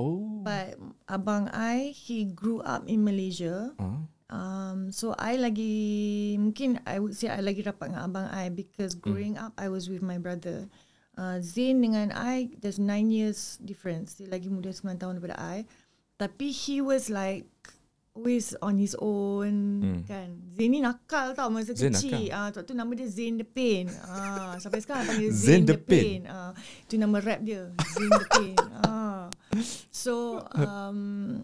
Oh. 0.00 0.40
But 0.40 0.80
abang 1.04 1.52
I 1.52 1.92
he 1.92 2.28
grew 2.32 2.64
up 2.64 2.88
in 2.88 3.04
Malaysia. 3.04 3.76
Ah. 3.76 4.08
Um, 4.32 4.88
so 4.88 5.12
I 5.20 5.36
lagi 5.36 5.76
mungkin 6.40 6.80
I 6.88 6.96
would 6.96 7.12
say 7.12 7.28
I 7.28 7.44
lagi 7.44 7.60
rapat 7.60 7.92
dengan 7.92 8.08
abang 8.08 8.26
I 8.32 8.48
because 8.48 8.96
growing 8.96 9.36
up 9.36 9.52
I 9.60 9.68
was 9.68 9.92
with 9.92 10.00
my 10.00 10.16
brother. 10.16 10.64
Uh, 11.14 11.38
Zain 11.38 11.78
dengan 11.78 12.10
I 12.10 12.50
there's 12.58 12.80
nine 12.80 13.12
years 13.12 13.60
difference. 13.60 14.16
Dia 14.16 14.26
lagi 14.32 14.48
muda 14.48 14.72
9 14.72 14.96
tahun 14.96 15.20
daripada 15.20 15.36
I. 15.36 15.68
Tapi 16.16 16.50
he 16.50 16.80
was 16.80 17.12
like 17.12 17.46
always 18.14 18.54
on 18.62 18.78
his 18.80 18.96
own 18.98 19.54
Hmm. 19.82 20.00
kan. 20.08 20.28
Zain 20.56 20.70
ni 20.72 20.80
nakal 20.80 21.34
tau 21.36 21.52
masa 21.52 21.76
Zain 21.76 21.92
kecil. 21.92 22.32
Ah, 22.32 22.48
uh, 22.48 22.62
tu 22.64 22.72
nama 22.72 22.90
dia 22.96 23.06
Zain 23.06 23.36
the 23.36 23.46
Pain. 23.46 23.92
Ah, 24.08 24.56
sampai 24.56 24.80
sekarang 24.80 25.04
panggil 25.04 25.30
Zain 25.36 25.62
Zain, 25.62 25.62
the 25.68 25.76
the, 25.76 25.84
Pain. 25.84 26.20
Ah, 26.26 26.50
itu 26.86 26.94
nama 26.96 27.20
rap 27.20 27.44
dia. 27.44 27.70
Zain 27.92 28.10
the 28.10 28.26
Pain. 28.32 28.56
Ah. 28.82 29.26
So 29.92 30.40
um 30.56 31.42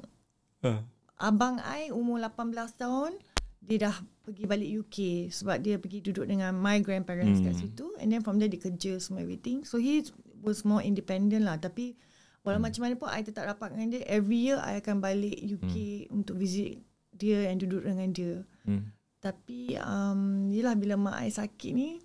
Ah. 0.60 0.80
Abang 1.20 1.60
I 1.60 1.92
umur 1.92 2.18
18 2.24 2.80
tahun 2.80 3.12
dia 3.60 3.86
dah 3.86 3.96
pergi 4.24 4.48
balik 4.48 4.70
UK 4.88 5.28
sebab 5.28 5.60
dia 5.60 5.76
pergi 5.76 6.00
duduk 6.00 6.24
dengan 6.24 6.56
my 6.56 6.80
grandparents 6.80 7.44
hmm. 7.44 7.46
kat 7.52 7.54
situ 7.60 7.86
and 8.00 8.08
then 8.08 8.24
from 8.24 8.40
there 8.40 8.48
dia 8.48 8.58
kerja 8.58 8.96
semua 8.96 9.20
everything 9.20 9.62
so 9.68 9.76
he 9.76 10.00
was 10.40 10.64
more 10.64 10.80
independent 10.80 11.44
lah 11.44 11.60
tapi 11.60 11.94
walau 12.40 12.56
hmm. 12.56 12.66
macam 12.72 12.80
mana 12.88 12.94
pun 12.96 13.12
I 13.12 13.20
tetap 13.20 13.44
rapat 13.44 13.76
dengan 13.76 14.00
dia 14.00 14.02
every 14.08 14.40
year 14.48 14.56
I 14.64 14.80
akan 14.80 15.04
balik 15.04 15.36
UK 15.36 16.08
hmm. 16.08 16.16
untuk 16.16 16.40
visit 16.40 16.80
dia 17.12 17.52
and 17.52 17.60
duduk 17.60 17.84
dengan 17.84 18.10
dia 18.10 18.34
Hmm. 18.60 18.92
tapi 19.24 19.72
um, 19.80 20.52
yelah 20.52 20.76
bila 20.76 20.92
mak 20.92 21.24
I 21.24 21.32
sakit 21.32 21.72
ni 21.72 21.96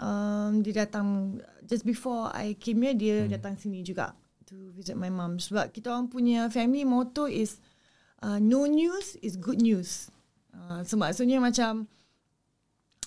um, 0.00 0.64
dia 0.64 0.88
datang 0.88 1.36
just 1.68 1.84
before 1.84 2.32
I 2.32 2.56
came 2.56 2.80
here 2.80 2.96
dia 2.96 3.16
hmm. 3.24 3.32
datang 3.32 3.60
sini 3.60 3.84
juga 3.84 4.16
to 4.48 4.72
visit 4.72 4.96
my 4.96 5.12
mum 5.12 5.36
sebab 5.36 5.68
kita 5.68 5.92
orang 5.92 6.08
punya 6.08 6.48
family 6.48 6.88
motto 6.88 7.28
is 7.28 7.60
uh, 8.22 8.38
no 8.38 8.66
news 8.66 9.18
is 9.22 9.38
good 9.38 9.60
news. 9.62 10.10
Uh, 10.54 10.82
so 10.82 10.98
maksudnya 10.98 11.38
macam 11.38 11.86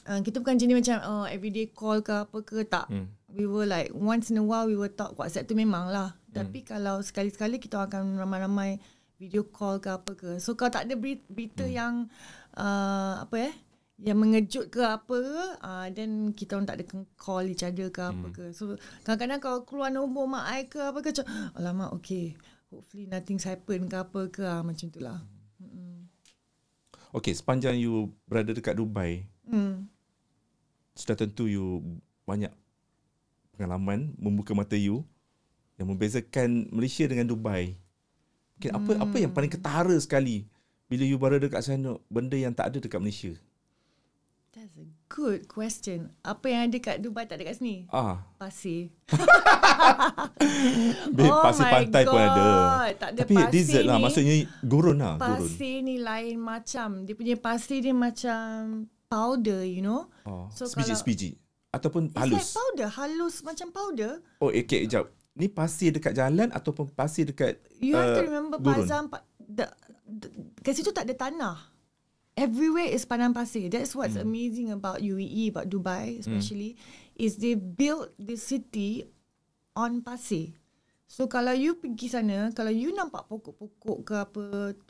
uh, 0.07 0.19
kita 0.23 0.39
bukan 0.39 0.57
jenis 0.57 0.85
macam 0.85 0.97
uh, 1.03 1.27
everyday 1.27 1.67
call 1.67 1.99
ke 1.99 2.13
apa 2.13 2.37
ke 2.43 2.63
tak. 2.67 2.87
Hmm. 2.87 3.11
We 3.31 3.47
were 3.47 3.67
like 3.67 3.95
once 3.95 4.27
in 4.27 4.39
a 4.39 4.43
while 4.43 4.67
we 4.67 4.75
will 4.75 4.91
talk 4.91 5.15
WhatsApp 5.15 5.47
tu 5.47 5.55
memang 5.55 5.91
lah. 5.91 6.15
Hmm. 6.31 6.43
Tapi 6.43 6.63
kalau 6.63 6.99
sekali-sekali 7.03 7.59
kita 7.59 7.87
akan 7.87 8.19
ramai-ramai 8.19 8.79
video 9.19 9.45
call 9.47 9.77
ke 9.77 9.89
apa 9.91 10.11
ke. 10.17 10.31
So 10.41 10.57
kalau 10.57 10.73
tak 10.73 10.89
ada 10.89 10.95
berita, 10.97 11.63
hmm. 11.67 11.73
yang 11.73 11.93
uh, 12.57 13.21
apa 13.23 13.51
eh 13.51 13.55
yang 14.01 14.17
mengejut 14.17 14.73
ke 14.73 14.81
apa 14.81 15.13
ke, 15.13 15.45
uh, 15.61 15.85
then 15.93 16.33
kita 16.33 16.57
orang 16.57 16.65
tak 16.65 16.81
ada 16.81 16.85
call 17.21 17.45
each 17.45 17.61
other 17.61 17.93
ke 17.93 18.01
apa 18.01 18.27
Hmm. 18.27 18.33
ke. 18.33 18.43
So 18.49 18.73
kadang-kadang 19.05 19.39
kalau 19.43 19.59
keluar 19.61 19.93
nombor 19.93 20.25
mak 20.25 20.45
I 20.49 20.65
ke 20.65 20.81
apa 20.81 21.05
ke 21.05 21.13
macam 21.13 21.27
alamak 21.53 21.91
okay 21.93 22.33
hopefully 22.71 23.05
nothing's 23.05 23.43
happen 23.43 23.91
ke 23.91 23.95
apa 23.99 24.31
ke 24.31 24.41
ah, 24.47 24.63
macam 24.63 24.87
tu 24.87 25.03
lah. 25.03 25.19
Okay, 27.11 27.35
sepanjang 27.35 27.75
you 27.75 28.15
berada 28.23 28.55
dekat 28.55 28.79
Dubai, 28.79 29.27
Hmm. 29.43 29.91
sudah 30.95 31.19
tentu 31.19 31.51
you 31.51 31.83
banyak 32.23 32.47
pengalaman 33.51 34.15
membuka 34.15 34.55
mata 34.55 34.79
you 34.79 35.03
yang 35.75 35.91
membezakan 35.91 36.71
Malaysia 36.71 37.03
dengan 37.03 37.27
Dubai. 37.27 37.75
Okay, 38.55 38.71
apa 38.71 38.95
apa 38.95 39.15
yang 39.19 39.35
paling 39.35 39.51
ketara 39.51 39.91
sekali 39.99 40.47
bila 40.87 41.03
you 41.03 41.19
berada 41.19 41.43
dekat 41.43 41.67
sana, 41.67 41.99
benda 42.07 42.39
yang 42.39 42.55
tak 42.55 42.71
ada 42.71 42.79
dekat 42.79 43.03
Malaysia? 43.03 43.35
That's 44.55 44.79
a 44.79 44.87
good 45.11 45.43
question. 45.51 46.15
Apa 46.23 46.47
yang 46.47 46.71
ada 46.71 46.77
kat 46.79 47.03
Dubai 47.03 47.27
tak 47.27 47.43
ada 47.43 47.51
kat 47.51 47.59
sini? 47.59 47.83
Ah, 47.91 48.23
Pasir. 48.39 48.95
Babe, 51.11 51.27
Oh 51.27 51.43
pasir 51.43 51.67
my 51.67 51.71
pantai 51.83 52.03
pun 52.07 52.15
ada. 52.15 52.39
God, 52.39 52.91
tak 52.95 53.09
ada 53.11 53.19
Tapi 53.27 53.35
pasir 53.35 53.51
desert 53.51 53.83
lah, 53.83 53.97
ni. 53.99 54.03
maksudnya 54.07 54.35
gurun 54.63 54.97
lah, 55.03 55.15
gurun. 55.19 55.43
Pasir 55.43 55.75
ni 55.83 55.95
lain 55.99 56.35
macam. 56.39 56.89
Dia 57.03 57.13
punya 57.13 57.35
pasir 57.35 57.83
dia 57.83 57.91
macam 57.91 58.87
powder, 59.11 59.61
you 59.67 59.83
know. 59.83 60.07
Oh, 60.23 60.47
So 60.55 60.65
sebiji 60.71 61.35
ataupun 61.71 62.11
It's 62.11 62.19
halus. 62.19 62.39
like 62.39 62.51
powder. 62.55 62.87
Halus 62.91 63.35
macam 63.43 63.67
powder. 63.71 64.11
Oh, 64.39 64.51
okay, 64.51 64.87
jap. 64.87 65.11
Ni 65.35 65.47
pasir 65.47 65.95
dekat 65.95 66.11
jalan 66.11 66.51
ataupun 66.51 66.91
pasir 66.91 67.23
dekat 67.23 67.59
You 67.79 67.95
have 67.95 68.19
to 68.19 68.23
uh, 68.23 68.27
remember 68.27 68.57
gurun? 68.59 68.83
Pazam, 68.83 69.07
pa, 69.07 69.23
the, 69.39 69.63
the, 70.03 70.27
kat 70.59 70.75
situ 70.75 70.91
tak 70.91 71.07
ada 71.07 71.15
tanah. 71.15 71.57
Everywhere 72.33 72.87
is 72.87 73.03
padang 73.03 73.31
pasir. 73.31 73.67
That's 73.67 73.91
what's 73.91 74.15
Hmm. 74.15 74.23
amazing 74.23 74.69
about 74.71 74.99
UAE, 74.99 75.51
about 75.51 75.67
Dubai 75.67 76.17
especially, 76.17 76.79
is 77.13 77.35
they 77.35 77.53
built 77.53 78.15
the 78.15 78.35
city 78.35 79.03
on 79.73 79.99
pasir. 79.99 80.55
So 81.05 81.27
kalau 81.27 81.51
you 81.51 81.75
pergi 81.75 82.07
sana, 82.07 82.55
kalau 82.55 82.71
you 82.71 82.95
nampak 82.95 83.27
pokok-pokok 83.27 83.97
ke 84.01 84.15
apa, 84.15 84.43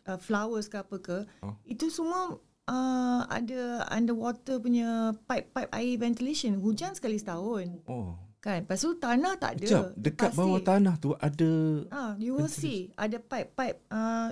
uh, 0.06 0.20
flowers 0.22 0.70
ke 0.70 0.78
apa 0.78 0.96
ke, 1.02 1.18
Oh. 1.42 1.58
itu 1.66 1.90
semua 1.90 2.38
uh, 2.70 3.22
ada 3.26 3.90
underwater 3.90 4.62
punya 4.62 5.18
pipe-pipe 5.26 5.74
air 5.74 5.98
ventilation. 5.98 6.62
Hujan 6.62 6.94
sekali 6.94 7.18
setahun. 7.18 7.82
Oh. 7.90 8.22
Kan? 8.38 8.66
Lepas 8.66 8.82
tu 8.82 8.94
tanah 8.98 9.34
tak 9.38 9.58
ada. 9.58 9.66
Jap, 9.66 9.86
dekat 9.98 10.34
bawah 10.34 10.62
tanah 10.62 10.98
tu 10.98 11.18
ada 11.18 11.52
Ah, 11.90 12.14
you 12.18 12.34
will 12.34 12.50
see 12.50 12.94
ada 12.98 13.18
pipe-pipe 13.18 13.82
uh, 13.90 14.30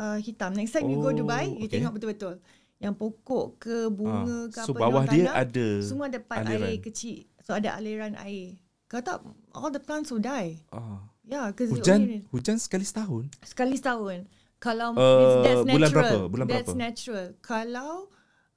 uh, 0.00 0.16
hitam. 0.18 0.56
Next 0.56 0.72
time 0.72 0.88
oh, 0.88 0.90
you 0.90 0.98
go 0.98 1.12
Oh, 1.12 1.14
Dubai, 1.14 1.44
you 1.52 1.68
okay. 1.68 1.76
tengok 1.76 2.00
betul-betul. 2.00 2.40
Yang 2.80 2.94
pokok 2.96 3.46
ke 3.60 3.76
bunga 3.92 4.48
ke 4.48 4.56
Ah, 4.56 4.64
so 4.64 4.72
apa 4.72 4.80
bawah 4.80 5.04
dalam 5.04 5.12
dia 5.12 5.24
tanah, 5.28 5.42
ada 5.44 5.66
semua 5.84 6.04
ada 6.08 6.18
pipe 6.18 6.40
aliran. 6.48 6.64
air 6.64 6.78
kecil. 6.80 7.18
So 7.44 7.50
ada 7.52 7.68
aliran 7.76 8.16
air. 8.16 8.56
Kalau 8.88 9.02
tak 9.04 9.18
all 9.52 9.68
the 9.68 9.78
plants 9.78 10.08
will 10.08 10.24
die. 10.24 10.64
ah. 10.72 11.04
Yeah, 11.22 11.52
because 11.52 11.70
Hujan 11.70 12.26
hujan 12.32 12.56
sekali 12.58 12.82
setahun. 12.82 13.28
sekali 13.44 13.76
setahun. 13.76 14.26
Kalau 14.58 14.92
Uh, 14.92 15.40
that's 15.40 15.62
natural. 15.62 15.72
bulan 15.76 15.88
berapa? 15.92 16.16
Bulan 16.26 16.46
that's 16.48 16.72
berapa? 16.72 16.80
natural. 16.80 17.26
Kalau 17.38 17.92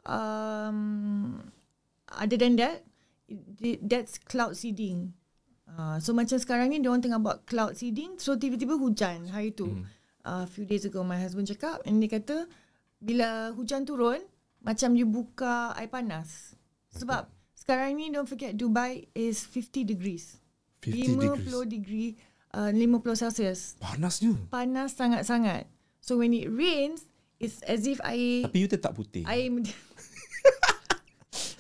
um, 0.04 0.78
other 2.10 2.40
than 2.40 2.56
that, 2.58 2.82
that's 3.84 4.18
cloud 4.20 4.56
seeding. 4.56 5.14
Uh, 5.64 5.98
so 5.98 6.14
macam 6.14 6.38
sekarang 6.38 6.70
ni 6.70 6.78
diorang 6.80 7.02
tengah 7.02 7.18
buat 7.18 7.46
cloud 7.50 7.74
seeding 7.74 8.18
so 8.18 8.36
tiba-tiba 8.36 8.74
hujan 8.74 9.26
hari 9.28 9.50
tu. 9.50 9.70
Hmm. 9.70 9.86
A 10.24 10.44
uh, 10.44 10.46
few 10.48 10.64
days 10.64 10.88
ago 10.88 11.04
my 11.04 11.20
husband 11.20 11.44
cakap 11.46 11.84
and 11.84 12.00
dia 12.00 12.08
kata 12.08 12.48
bila 13.04 13.52
hujan 13.52 13.84
turun 13.84 14.24
macam 14.64 14.96
you 14.96 15.04
buka 15.04 15.76
air 15.76 15.92
panas. 15.92 16.56
Sebab 16.96 17.28
sekarang 17.54 18.00
ni 18.00 18.08
don't 18.08 18.28
forget 18.28 18.56
Dubai 18.56 19.12
is 19.12 19.44
50 19.44 19.84
degrees. 19.84 20.40
50 20.80 21.20
degrees. 21.20 21.52
50 21.52 21.68
degree 21.68 22.10
uh, 22.56 22.72
50 22.72 23.20
Celsius. 23.20 23.76
Panasnya. 23.84 24.32
Panas 24.48 24.96
sangat-sangat. 24.96 25.68
So 26.00 26.16
when 26.16 26.32
it 26.32 26.48
rains 26.48 27.04
it's 27.36 27.60
as 27.68 27.84
if 27.84 28.00
air 28.00 28.48
Tapi 28.48 28.58
you 28.64 28.72
tetap 28.72 28.96
putih. 28.96 29.28
air 29.28 29.52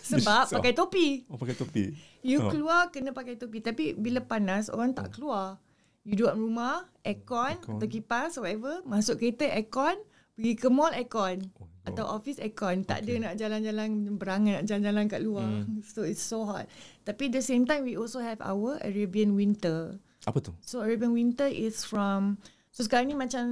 sebab 0.03 0.47
So- 0.47 0.55
pakai 0.59 0.71
topi. 0.71 1.27
Oh, 1.27 1.35
pakai 1.35 1.55
topi. 1.59 1.91
You 2.23 2.39
Oh. 2.39 2.47
oh. 2.47 2.51
keluar 2.51 2.87
kena 2.95 3.11
pakai 3.11 3.35
topi. 3.35 3.59
Tapi 3.59 3.91
bila 3.97 4.23
panas 4.23 4.71
orang 4.71 4.95
tak 4.95 5.19
keluar. 5.19 5.59
You 6.03 6.19
duduk 6.19 6.35
rumah, 6.35 6.83
aircon, 7.07 7.55
Aircon. 7.63 7.79
atau 7.79 7.87
kipas 7.87 8.35
whatever, 8.35 8.83
masuk 8.83 9.23
kereta 9.23 9.47
aircon, 9.47 9.95
pergi 10.35 10.51
ke 10.59 10.67
mall 10.67 10.91
aircon. 10.91 11.47
Oh, 11.55 11.67
Atau 11.87 12.03
office 12.07 12.43
aircon. 12.43 12.83
Tak 12.83 13.07
ada 13.07 13.13
nak 13.19 13.33
jalan-jalan 13.39 14.19
berangan 14.19 14.51
nak 14.59 14.65
jalan-jalan 14.67 15.03
kat 15.07 15.21
luar. 15.23 15.47
Hmm. 15.47 15.79
So 15.83 16.03
it's 16.03 16.23
so 16.23 16.43
hot. 16.43 16.67
Tapi 17.07 17.31
at 17.31 17.39
the 17.39 17.43
same 17.43 17.63
time 17.63 17.87
we 17.87 17.95
also 17.95 18.19
have 18.19 18.39
our 18.43 18.79
Arabian 18.83 19.35
winter. 19.35 19.95
Apa 20.27 20.39
tu? 20.43 20.51
So 20.59 20.83
Arabian 20.83 21.15
winter 21.15 21.47
is 21.47 21.83
from 21.87 22.39
So 22.73 22.81
sekarang 22.81 23.13
ni 23.13 23.15
macam 23.15 23.45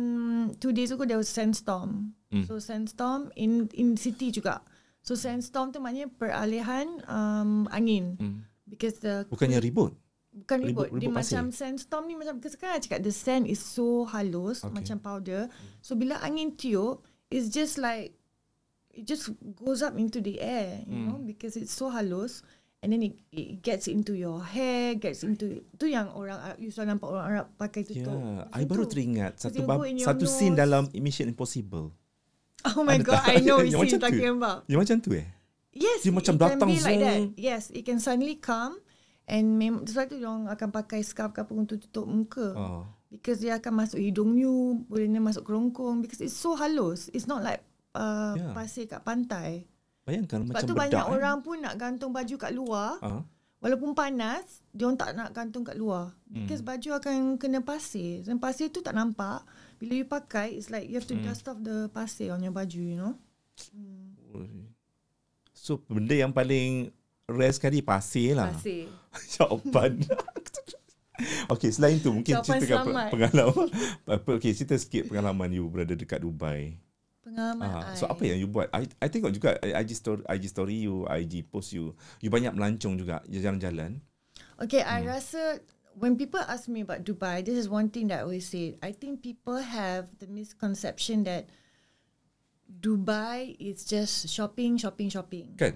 two 0.58 0.74
days 0.74 0.89
ago 0.89 1.05
there 1.05 1.20
was 1.20 1.29
sandstorm. 1.29 2.17
Hmm. 2.34 2.43
So 2.50 2.58
sandstorm 2.58 3.29
in 3.38 3.70
in 3.77 3.93
city 3.96 4.34
juga. 4.34 4.65
So 5.05 5.13
sandstorm 5.13 5.72
tu 5.72 5.79
maknanya 5.79 6.10
peralihan 6.10 7.00
um, 7.05 7.70
angin. 7.70 8.17
Hmm. 8.17 8.43
Because 8.65 8.98
the 9.00 9.27
Bukannya 9.29 9.62
ribut. 9.62 9.93
Bukan 10.33 10.57
ribut, 10.61 10.88
ribut- 10.88 10.89
dia 10.93 11.05
ribut 11.05 11.17
pasir? 11.17 11.35
macam 11.35 11.45
sandstorm 11.50 12.03
ni 12.05 12.15
macam 12.15 12.39
sekarang 12.39 12.75
I 12.75 12.81
cakap 12.81 13.01
the 13.01 13.11
sand 13.11 13.43
is 13.45 13.59
so 13.59 14.03
halus 14.05 14.61
Okay. 14.61 14.71
macam 14.73 14.97
powder. 14.97 15.51
So 15.79 15.93
bila 15.93 16.19
angin 16.19 16.53
tiup 16.53 17.03
it's 17.27 17.47
just 17.47 17.75
like 17.75 18.15
it 18.89 19.03
just 19.03 19.31
goes 19.55 19.79
up 19.79 19.95
into 19.95 20.19
the 20.19 20.38
air, 20.38 20.83
you 20.83 20.93
Hmm. 20.93 21.05
know, 21.07 21.19
because 21.19 21.55
it's 21.55 21.71
so 21.71 21.88
halus 21.88 22.43
and 22.79 22.91
then 22.91 23.01
it, 23.01 23.13
it 23.29 23.59
gets 23.59 23.85
into 23.85 24.11
your 24.11 24.41
hair, 24.41 24.95
gets 24.95 25.21
into 25.21 25.63
tu 25.75 25.85
yang 25.85 26.09
orang 26.09 26.35
you 26.57 26.67
selalu 26.67 26.95
nampak 26.95 27.07
orang 27.07 27.25
Arab 27.25 27.45
pakai 27.55 27.83
Ya, 27.85 28.03
tutup. 28.03 28.19
I 28.50 28.63
baru 28.63 28.83
teringat 28.83 29.38
satu 29.38 29.63
bab, 29.63 29.79
satu 29.97 30.25
scene 30.25 30.55
nose. 30.55 30.59
dalam 30.59 30.83
Mission 30.93 31.27
Impossible. 31.27 31.91
Oh 32.63 32.83
my 32.83 32.95
Ada 32.95 33.03
god? 33.03 33.21
I 33.25 33.39
know 33.39 33.57
macam 33.63 33.83
you're 33.83 33.97
talking 33.97 34.31
about. 34.33 34.63
Yang 34.65 34.79
macam 34.79 34.97
tu 35.00 35.11
eh? 35.13 35.27
Yes, 35.71 36.03
Dia 36.03 36.11
it 36.11 36.13
macam 36.13 36.33
can 36.35 36.41
datang 36.41 36.67
like 36.69 37.00
that. 37.00 37.15
zoom. 37.15 37.27
Yes, 37.33 37.63
it 37.71 37.83
can 37.83 37.97
suddenly 37.97 38.35
come 38.35 38.75
and 39.31 39.55
mem- 39.55 39.81
sebab 39.81 40.05
tu 40.05 40.19
orang 40.19 40.45
akan 40.45 40.69
pakai 40.69 41.00
scarf 41.01 41.31
ke 41.31 41.39
apa 41.39 41.51
untuk 41.51 41.79
tutup 41.79 42.03
muka. 42.03 42.51
Oh. 42.51 42.83
Because 43.07 43.39
dia 43.39 43.55
akan 43.55 43.73
masuk 43.77 43.97
hidung 43.97 44.35
you, 44.35 44.51
boleh 44.85 45.03
dia 45.05 45.19
masuk 45.19 45.43
kerongkong 45.43 46.00
because 46.00 46.19
it's 46.19 46.35
so 46.35 46.53
halus. 46.53 47.07
It's 47.09 47.25
not 47.25 47.39
like 47.41 47.63
uh, 47.91 48.35
Yeah. 48.35 48.51
pasir 48.51 48.85
kat 48.85 49.01
pantai. 49.01 49.67
Bayangkan 50.01 50.43
Sebab 50.43 50.51
macam 50.53 50.63
tu 50.63 50.73
bedak. 50.73 50.81
banyak 50.81 51.05
eh. 51.05 51.11
orang 51.13 51.38
pun 51.39 51.57
nak 51.57 51.75
gantung 51.75 52.11
baju 52.11 52.35
kat 52.38 52.51
luar. 52.51 53.00
Ah. 53.00 53.23
Walaupun 53.59 53.93
panas, 53.93 54.41
dia 54.69 54.83
orang 54.83 54.97
tak 54.97 55.13
nak 55.13 55.29
gantung 55.31 55.61
kat 55.61 55.75
luar. 55.75 56.17
Hmm. 56.25 56.43
Because 56.43 56.59
baju 56.61 56.97
akan 56.97 57.15
kena 57.38 57.61
pasir. 57.61 58.23
Dan 58.23 58.35
pasir 58.35 58.67
tu 58.67 58.79
tak 58.79 58.91
nampak. 58.91 59.45
Bila 59.75 59.93
you 59.93 60.07
pakai, 60.09 60.55
it's 60.55 60.67
like 60.67 60.85
you 60.85 60.95
have 60.95 61.05
to 61.05 61.13
Hmm. 61.13 61.23
dust 61.23 61.45
off 61.45 61.59
the 61.59 61.85
pasir 61.88 62.31
on 62.31 62.39
your 62.39 62.51
baju, 62.51 62.81
you 62.81 62.95
know. 62.95 63.13
So 65.51 65.83
benda 65.85 66.15
yang 66.15 66.31
paling 66.31 66.89
rare 67.31 67.55
sekali 67.55 67.79
pasir 67.81 68.35
lah. 68.35 68.51
Pasir. 68.51 68.88
Jawapan. 69.35 69.91
okay, 71.53 71.69
selain 71.69 72.00
tu 72.00 72.11
mungkin 72.11 72.39
Jawapan 72.39 72.57
pe- 72.57 72.67
selamat. 72.67 73.09
pengalaman. 73.11 73.67
okay, 74.38 74.51
cerita 74.51 74.75
sikit 74.75 75.07
pengalaman 75.07 75.50
you 75.51 75.67
berada 75.67 75.93
dekat 75.93 76.21
Dubai. 76.21 76.77
Pengalaman 77.21 77.69
Ah, 77.69 77.93
I. 77.93 78.00
so 78.00 78.09
apa 78.09 78.23
yang 78.25 78.41
you 78.41 78.50
buat? 78.50 78.65
I, 78.73 78.89
I 78.97 79.07
tengok 79.07 79.29
juga 79.29 79.53
IG 79.61 79.93
story, 79.93 80.21
IG 80.25 80.43
story 80.50 80.77
you, 80.83 81.05
IG 81.05 81.45
post 81.45 81.69
you. 81.71 81.93
You 82.17 82.33
banyak 82.33 82.51
melancong 82.51 82.97
juga, 82.97 83.21
jalan-jalan. 83.29 84.01
Okay, 84.57 84.81
Hmm. 84.81 85.05
I 85.05 85.19
rasa 85.19 85.61
when 85.93 86.17
people 86.17 86.41
ask 86.41 86.65
me 86.65 86.81
about 86.81 87.05
Dubai, 87.05 87.45
this 87.45 87.53
is 87.53 87.69
one 87.69 87.93
thing 87.93 88.09
that 88.09 88.21
I 88.21 88.25
always 88.25 88.50
say. 88.50 88.73
I 88.81 88.89
think 88.89 89.21
people 89.21 89.61
have 89.61 90.09
the 90.17 90.25
misconception 90.25 91.27
that 91.29 91.45
Dubai 92.71 93.53
is 93.59 93.83
just 93.83 94.31
shopping, 94.31 94.79
shopping, 94.79 95.11
shopping. 95.11 95.53
Kan? 95.59 95.75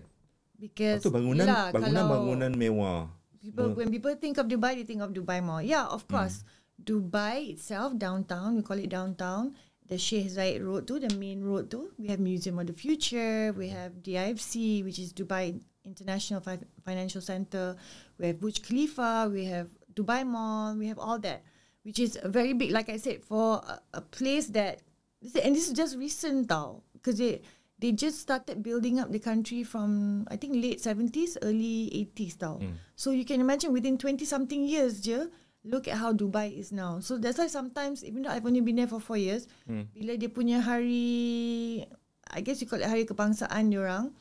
Because 0.59 1.03
Betul 1.03 1.11
bangunan 1.19 1.45
yelah, 1.45 1.63
bangunan 1.75 1.91
kalau 1.91 2.03
bangunan 2.15 2.51
mewah. 2.55 2.99
People 3.43 3.77
when 3.77 3.91
people 3.93 4.15
think 4.17 4.39
of 4.41 4.47
Dubai, 4.49 4.73
they 4.79 4.87
think 4.87 5.03
of 5.05 5.11
Dubai 5.13 5.43
Mall. 5.43 5.61
Yeah, 5.61 5.85
of 5.85 6.07
Hmm. 6.07 6.15
course. 6.17 6.41
Dubai 6.75 7.55
itself, 7.55 7.95
downtown, 7.95 8.55
we 8.57 8.61
call 8.63 8.79
it 8.79 8.89
downtown. 8.91 9.55
The 9.85 10.01
Sheikh 10.01 10.27
Zayed 10.33 10.65
Road 10.65 10.89
tu, 10.89 10.97
the 10.99 11.13
main 11.15 11.45
road 11.45 11.69
tu, 11.69 11.93
we 12.01 12.09
have 12.09 12.17
Museum 12.19 12.57
of 12.57 12.65
the 12.65 12.73
Future, 12.73 13.53
we 13.53 13.69
have 13.69 14.01
DIFC, 14.01 14.81
which 14.83 14.97
is 14.97 15.13
Dubai 15.13 15.61
International 15.85 16.41
Fi- 16.41 16.65
Financial 16.81 17.21
Center, 17.21 17.77
we 18.17 18.33
have 18.33 18.41
Burj 18.41 18.65
Khalifa, 18.65 19.29
we 19.29 19.45
have 19.45 19.69
Dubai 19.93 20.25
Mall, 20.25 20.73
we 20.73 20.89
have 20.89 20.97
all 20.97 21.21
that, 21.21 21.45
which 21.85 22.01
is 22.01 22.17
very 22.25 22.57
big. 22.57 22.73
Like 22.73 22.89
I 22.89 22.97
said, 22.97 23.21
for 23.21 23.61
a, 23.61 23.77
a 23.93 24.01
place 24.01 24.47
that, 24.57 24.81
and 25.21 25.53
this 25.53 25.69
is 25.69 25.73
just 25.77 25.95
recent 26.01 26.49
tau, 26.49 26.81
because 26.97 27.21
they 27.21 27.45
they 27.79 27.91
just 27.91 28.23
started 28.23 28.63
building 28.63 28.99
up 28.99 29.11
the 29.11 29.19
country 29.19 29.63
from 29.63 30.23
I 30.31 30.37
think 30.39 30.55
late 30.55 30.79
70s, 30.79 31.37
early 31.43 31.91
80s 32.15 32.39
tau. 32.39 32.59
So 32.95 33.11
you 33.11 33.25
can 33.27 33.41
imagine 33.43 33.75
within 33.75 33.97
20 33.99 34.23
something 34.23 34.63
years 34.63 35.01
je, 35.03 35.27
look 35.65 35.87
at 35.87 35.97
how 35.99 36.13
Dubai 36.13 36.53
is 36.55 36.71
now. 36.71 36.99
So 37.03 37.17
that's 37.17 37.37
why 37.37 37.47
sometimes 37.47 38.03
even 38.05 38.23
though 38.23 38.31
I've 38.31 38.45
only 38.45 38.61
been 38.61 38.77
there 38.79 38.87
for 38.87 39.01
four 39.03 39.17
years, 39.17 39.49
bila 39.91 40.15
dia 40.15 40.31
punya 40.31 40.63
hari, 40.63 41.83
I 42.31 42.39
guess 42.39 42.61
you 42.63 42.67
call 42.69 42.79
it 42.79 42.87
hari 42.87 43.03
kebangsaan 43.03 43.73
diorang, 43.73 44.13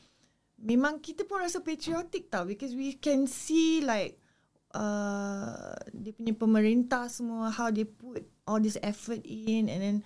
memang 0.59 0.99
kita 0.99 1.23
pun 1.23 1.45
rasa 1.45 1.61
patriotic 1.61 2.27
tau 2.33 2.43
because 2.43 2.73
we 2.75 2.97
can 2.97 3.27
see 3.29 3.79
like 3.85 4.17
uh, 4.75 5.77
dia 5.93 6.11
punya 6.11 6.33
pemerintah 6.35 7.07
semua 7.07 7.53
how 7.53 7.71
they 7.71 7.85
put 7.87 8.25
all 8.49 8.59
this 8.59 8.79
effort 8.83 9.21
in 9.23 9.69
and 9.69 9.79
then 9.79 9.97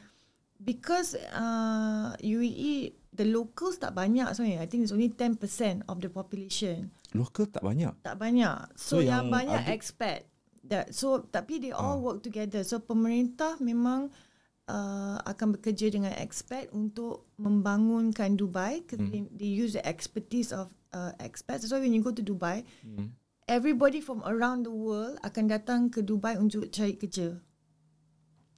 because 0.60 1.15
uh, 1.32 2.13
UAE 2.20 2.99
the 3.20 3.28
locals 3.28 3.76
tak 3.76 3.92
banyak 3.92 4.24
sebenarnya 4.30 4.64
I 4.64 4.68
think 4.68 4.82
it's 4.82 4.92
only 4.92 5.12
10% 5.12 5.36
of 5.86 6.00
the 6.00 6.08
population 6.08 6.88
Lokal 7.12 7.46
tak 7.46 7.60
banyak. 7.60 7.92
tak 8.00 8.16
banyak 8.16 8.72
So, 8.74 8.98
so, 8.98 9.03
yang, 9.03 9.27
yang 9.27 9.27
banyak 9.27 9.60
ada- 9.60 9.70
expat 9.70 10.24
that 10.62 10.92
so 10.92 11.20
tapi 11.25 11.60
they 11.60 11.72
all 11.72 11.98
Ah. 11.98 12.01
work 12.01 12.22
together 12.22 12.62
so 12.62 12.79
pemerintah 12.79 13.60
memang 13.60 14.08
uh, 14.66 15.18
akan 15.24 15.58
bekerja 15.58 15.90
dengan 15.90 16.14
expat 16.14 16.70
untuk 16.72 17.27
membangunkan 17.36 18.34
Dubai 18.34 18.86
Hmm. 18.88 19.10
they, 19.10 19.22
they 19.36 19.50
use 19.50 19.74
the 19.74 19.84
expertise 19.84 20.50
of 20.50 20.70
uh, 20.90 21.12
expats 21.20 21.66
so 21.66 21.75
when 21.75 21.90
you 21.90 22.00
go 22.00 22.10
to 22.10 22.22
Dubai 22.22 22.64
Hmm. 22.82 23.12
everybody 23.46 23.98
from 23.98 24.22
around 24.24 24.64
the 24.64 24.72
world 24.72 25.18
akan 25.22 25.50
datang 25.50 25.82
ke 25.88 26.00
Dubai 26.00 26.36
untuk 26.36 26.70
cari 26.70 26.94
kerja 26.94 27.42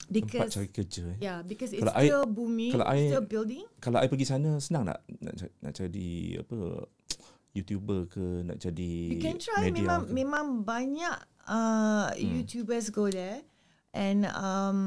Tempat 0.04 0.14
because 0.14 0.52
cari 0.52 0.70
kerja. 0.70 1.04
Eh. 1.08 1.18
yeah 1.22 1.40
because 1.42 1.72
it's 1.72 1.80
Kalau 1.80 1.94
I- 1.94 2.08
still 2.08 2.26
booming 2.26 2.72
kalau 2.74 2.86
I- 2.86 3.08
still 3.08 3.24
building 3.24 3.64
Kalau 3.78 3.98
I 3.98 4.08
pergi 4.08 4.26
sana 4.26 4.50
senang 4.58 4.84
tak 4.86 5.00
nak 5.20 5.34
ca- 5.36 5.56
nak 5.60 5.74
jadi 5.74 6.10
apa 6.40 6.58
YouTuber 7.56 8.00
ke 8.08 8.26
nak 8.42 8.58
jadi 8.58 8.92
You 9.08 9.20
can 9.20 9.36
try 9.36 9.60
media 9.62 9.84
memang 9.84 10.02
ke? 10.02 10.12
memang 10.12 10.46
banyak 10.64 11.16
uh, 11.46 12.08
Hmm. 12.10 12.18
YouTubers 12.34 12.90
go 12.90 13.08
there 13.08 13.44
and 13.92 14.24
um 14.28 14.80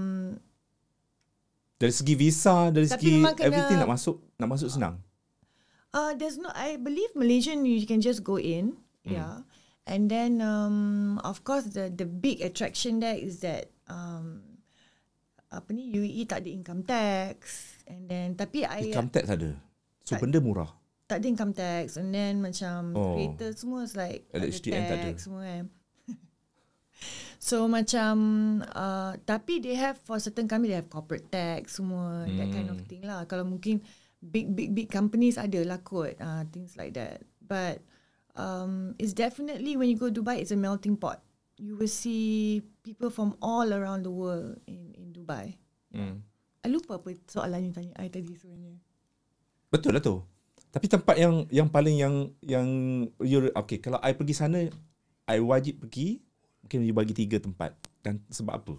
dari 1.75 1.93
segi 1.93 2.15
visa, 2.15 2.71
dari 2.71 2.87
segi 2.87 3.21
kena- 3.21 3.37
everything 3.37 3.79
nak 3.79 3.91
masuk 3.91 4.17
nak 4.35 4.49
masuk 4.49 4.69
senang. 4.69 4.97
uh 5.91 6.11
there's 6.13 6.37
no 6.37 6.49
I 6.51 6.75
believe 6.75 7.13
Malaysian 7.15 7.63
you 7.63 7.85
can 7.85 8.01
just 8.01 8.21
go 8.21 8.35
in 8.35 8.77
Hmm. 9.05 9.13
yeah 9.13 9.35
and 9.85 10.09
then 10.09 10.41
um 10.41 11.17
of 11.21 11.45
course 11.45 11.69
the 11.71 11.89
the 11.89 12.05
big 12.05 12.41
attraction 12.41 12.99
there 12.99 13.15
is 13.15 13.41
that 13.41 13.69
um 13.87 14.54
apa 15.59 15.71
ni 15.71 15.91
UAE 15.91 16.27
tak 16.27 16.43
ada 16.43 16.51
income 16.51 16.83
tax 16.83 17.37
and 17.87 18.09
then 18.09 18.35
tapi 18.35 18.67
I 18.67 18.91
Income 18.91 19.11
tax 19.15 19.25
ada. 19.31 19.55
So 20.05 20.17
Tak- 20.17 20.23
benda 20.27 20.39
murah. 20.43 20.71
tak 21.05 21.21
ada 21.21 21.27
income 21.29 21.53
tax 21.53 22.01
and 22.01 22.11
then 22.11 22.41
macam 22.41 22.97
Oh. 22.97 23.13
creator 23.15 23.53
semua 23.53 23.85
is 23.85 23.93
like 23.93 24.25
tak 24.33 24.41
ada 24.41 24.49
LHDN 24.49 24.83
tak 24.89 24.97
ada. 24.97 25.05
tax 25.05 25.17
semua 25.29 25.43
kan. 25.45 25.65
so 27.49 27.57
macam 27.69 28.15
uh, 28.73 29.13
tapi 29.29 29.61
they 29.61 29.77
have 29.77 30.01
for 30.01 30.17
certain 30.17 30.49
company 30.49 30.73
they 30.73 30.81
have 30.81 30.89
corporate 30.89 31.29
tax 31.29 31.77
semua 31.77 32.25
hmm. 32.25 32.37
that 32.41 32.49
kind 32.51 32.69
of 32.73 32.79
thing 32.89 33.05
lah. 33.05 33.29
Kalau 33.29 33.45
mungkin 33.45 33.85
big 34.25 34.57
big 34.57 34.73
big 34.73 34.89
companies 34.89 35.37
ada 35.37 35.61
lah 35.61 35.79
kot 35.85 36.17
uh, 36.17 36.43
things 36.49 36.73
like 36.81 36.97
that. 36.97 37.21
But 37.45 37.85
um, 38.35 38.97
it's 38.97 39.13
definitely 39.13 39.77
when 39.77 39.93
you 39.93 40.01
go 40.01 40.09
Dubai 40.09 40.41
it's 40.41 40.53
a 40.53 40.59
melting 40.59 40.97
pot. 40.97 41.21
You 41.61 41.77
will 41.77 41.93
see 41.93 42.65
people 42.85 43.09
from 43.09 43.33
all 43.41 43.65
around 43.67 44.05
the 44.05 44.13
world 44.13 44.61
in 44.69 44.93
in 44.95 45.11
Dubai. 45.11 45.57
Hmm. 45.91 46.21
I 46.61 46.69
lupa 46.69 47.01
apa 47.01 47.17
soalan 47.27 47.65
you 47.65 47.73
tanya 47.73 47.97
I 47.97 48.09
tadi 48.09 48.37
sebenarnya. 48.37 48.77
Betul 49.73 49.97
lah 49.97 50.05
tu. 50.05 50.21
Tapi 50.69 50.87
tempat 50.87 51.17
yang 51.17 51.49
yang 51.49 51.69
paling 51.69 51.97
yang 51.97 52.15
yang 52.43 52.67
you, 53.23 53.49
okay 53.55 53.79
kalau 53.79 53.97
I 54.05 54.13
pergi 54.13 54.35
sana 54.35 54.59
I 55.25 55.39
wajib 55.41 55.87
pergi 55.87 56.21
mungkin 56.61 56.85
you 56.85 56.93
bagi 56.93 57.15
tiga 57.15 57.39
tempat 57.39 57.73
dan 58.03 58.21
sebab 58.29 58.55
apa? 58.61 58.75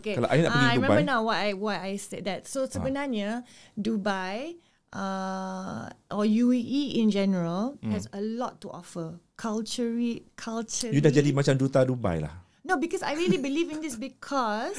Okay. 0.00 0.14
Kalau 0.14 0.28
I 0.30 0.42
nak 0.42 0.50
pergi 0.54 0.64
Ah, 0.64 0.70
I 0.70 0.76
Dubai- 0.76 0.88
remember 0.88 1.04
now 1.04 1.20
why 1.26 1.36
I 1.48 1.52
why 1.54 1.76
I 1.80 1.92
said 1.96 2.24
that. 2.26 2.46
So 2.46 2.66
sebenarnya 2.66 3.42
Dubai 3.74 4.58
uh, 4.94 5.90
or 6.12 6.22
UAE 6.22 7.02
in 7.02 7.10
general 7.10 7.74
has 7.90 8.06
a 8.14 8.22
lot 8.22 8.62
to 8.62 8.70
offer. 8.70 9.18
Culturally, 9.34 10.22
culturally. 10.38 10.94
You 10.94 11.02
dah 11.02 11.10
jadi 11.10 11.34
macam 11.34 11.58
duta 11.58 11.82
Dubai 11.82 12.22
lah. 12.22 12.43
No, 12.64 12.80
because 12.80 13.04
I 13.04 13.12
really 13.12 13.36
believe 13.36 13.68
in 13.68 13.78
this 13.78 13.94
because 13.94 14.72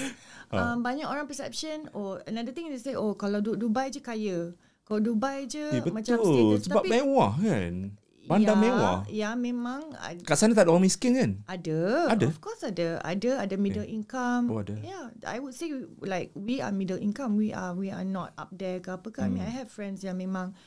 um, 0.50 0.82
banyak 0.82 1.06
orang 1.06 1.30
perception 1.30 1.86
or 1.94 2.18
another 2.26 2.50
thing 2.50 2.68
they 2.68 2.82
say 2.82 2.98
oh 2.98 3.14
kalau 3.14 3.40
duduk 3.40 3.70
Dubai 3.70 3.88
je 3.88 4.02
kaya. 4.02 4.58
Kalau 4.84 5.02
Dubai 5.02 5.46
je 5.46 5.62
Eh, 5.70 5.82
macam 5.88 6.18
betul. 6.18 6.58
status 6.58 6.62
Sebab 6.66 6.84
mewah 6.84 7.34
kan. 7.38 7.94
Bandar 8.26 8.58
ya, 8.58 8.58
mewah. 8.58 8.98
Ya, 9.06 9.30
memang 9.38 9.94
Kat 10.26 10.34
sana 10.34 10.58
tak 10.58 10.66
ada 10.66 10.74
orang 10.74 10.90
miskin 10.90 11.14
kan? 11.14 11.32
ada. 11.46 12.10
Ada? 12.10 12.26
Of 12.26 12.42
course 12.42 12.66
ada. 12.66 12.98
Ada 13.06 13.46
ada 13.46 13.54
middle 13.54 13.86
income. 13.86 14.50
Oh, 14.50 14.66
ada. 14.66 14.74
Yeah, 14.82 15.14
I 15.22 15.38
would 15.38 15.54
say 15.54 15.70
like 16.02 16.34
we 16.34 16.58
are 16.58 16.74
middle 16.74 16.98
income. 16.98 17.38
We 17.38 17.54
are 17.54 17.78
we 17.78 17.94
are 17.94 18.02
not 18.02 18.34
up 18.34 18.50
there 18.50 18.82
ke 18.82 18.90
apa 18.90 19.14
ke. 19.14 19.22
I 19.22 19.30
mean 19.30 19.46
Hmm. 19.46 19.50
I 19.50 19.54
have 19.54 19.70
friends 19.70 20.02
yang 20.02 20.18
memang 20.18 20.58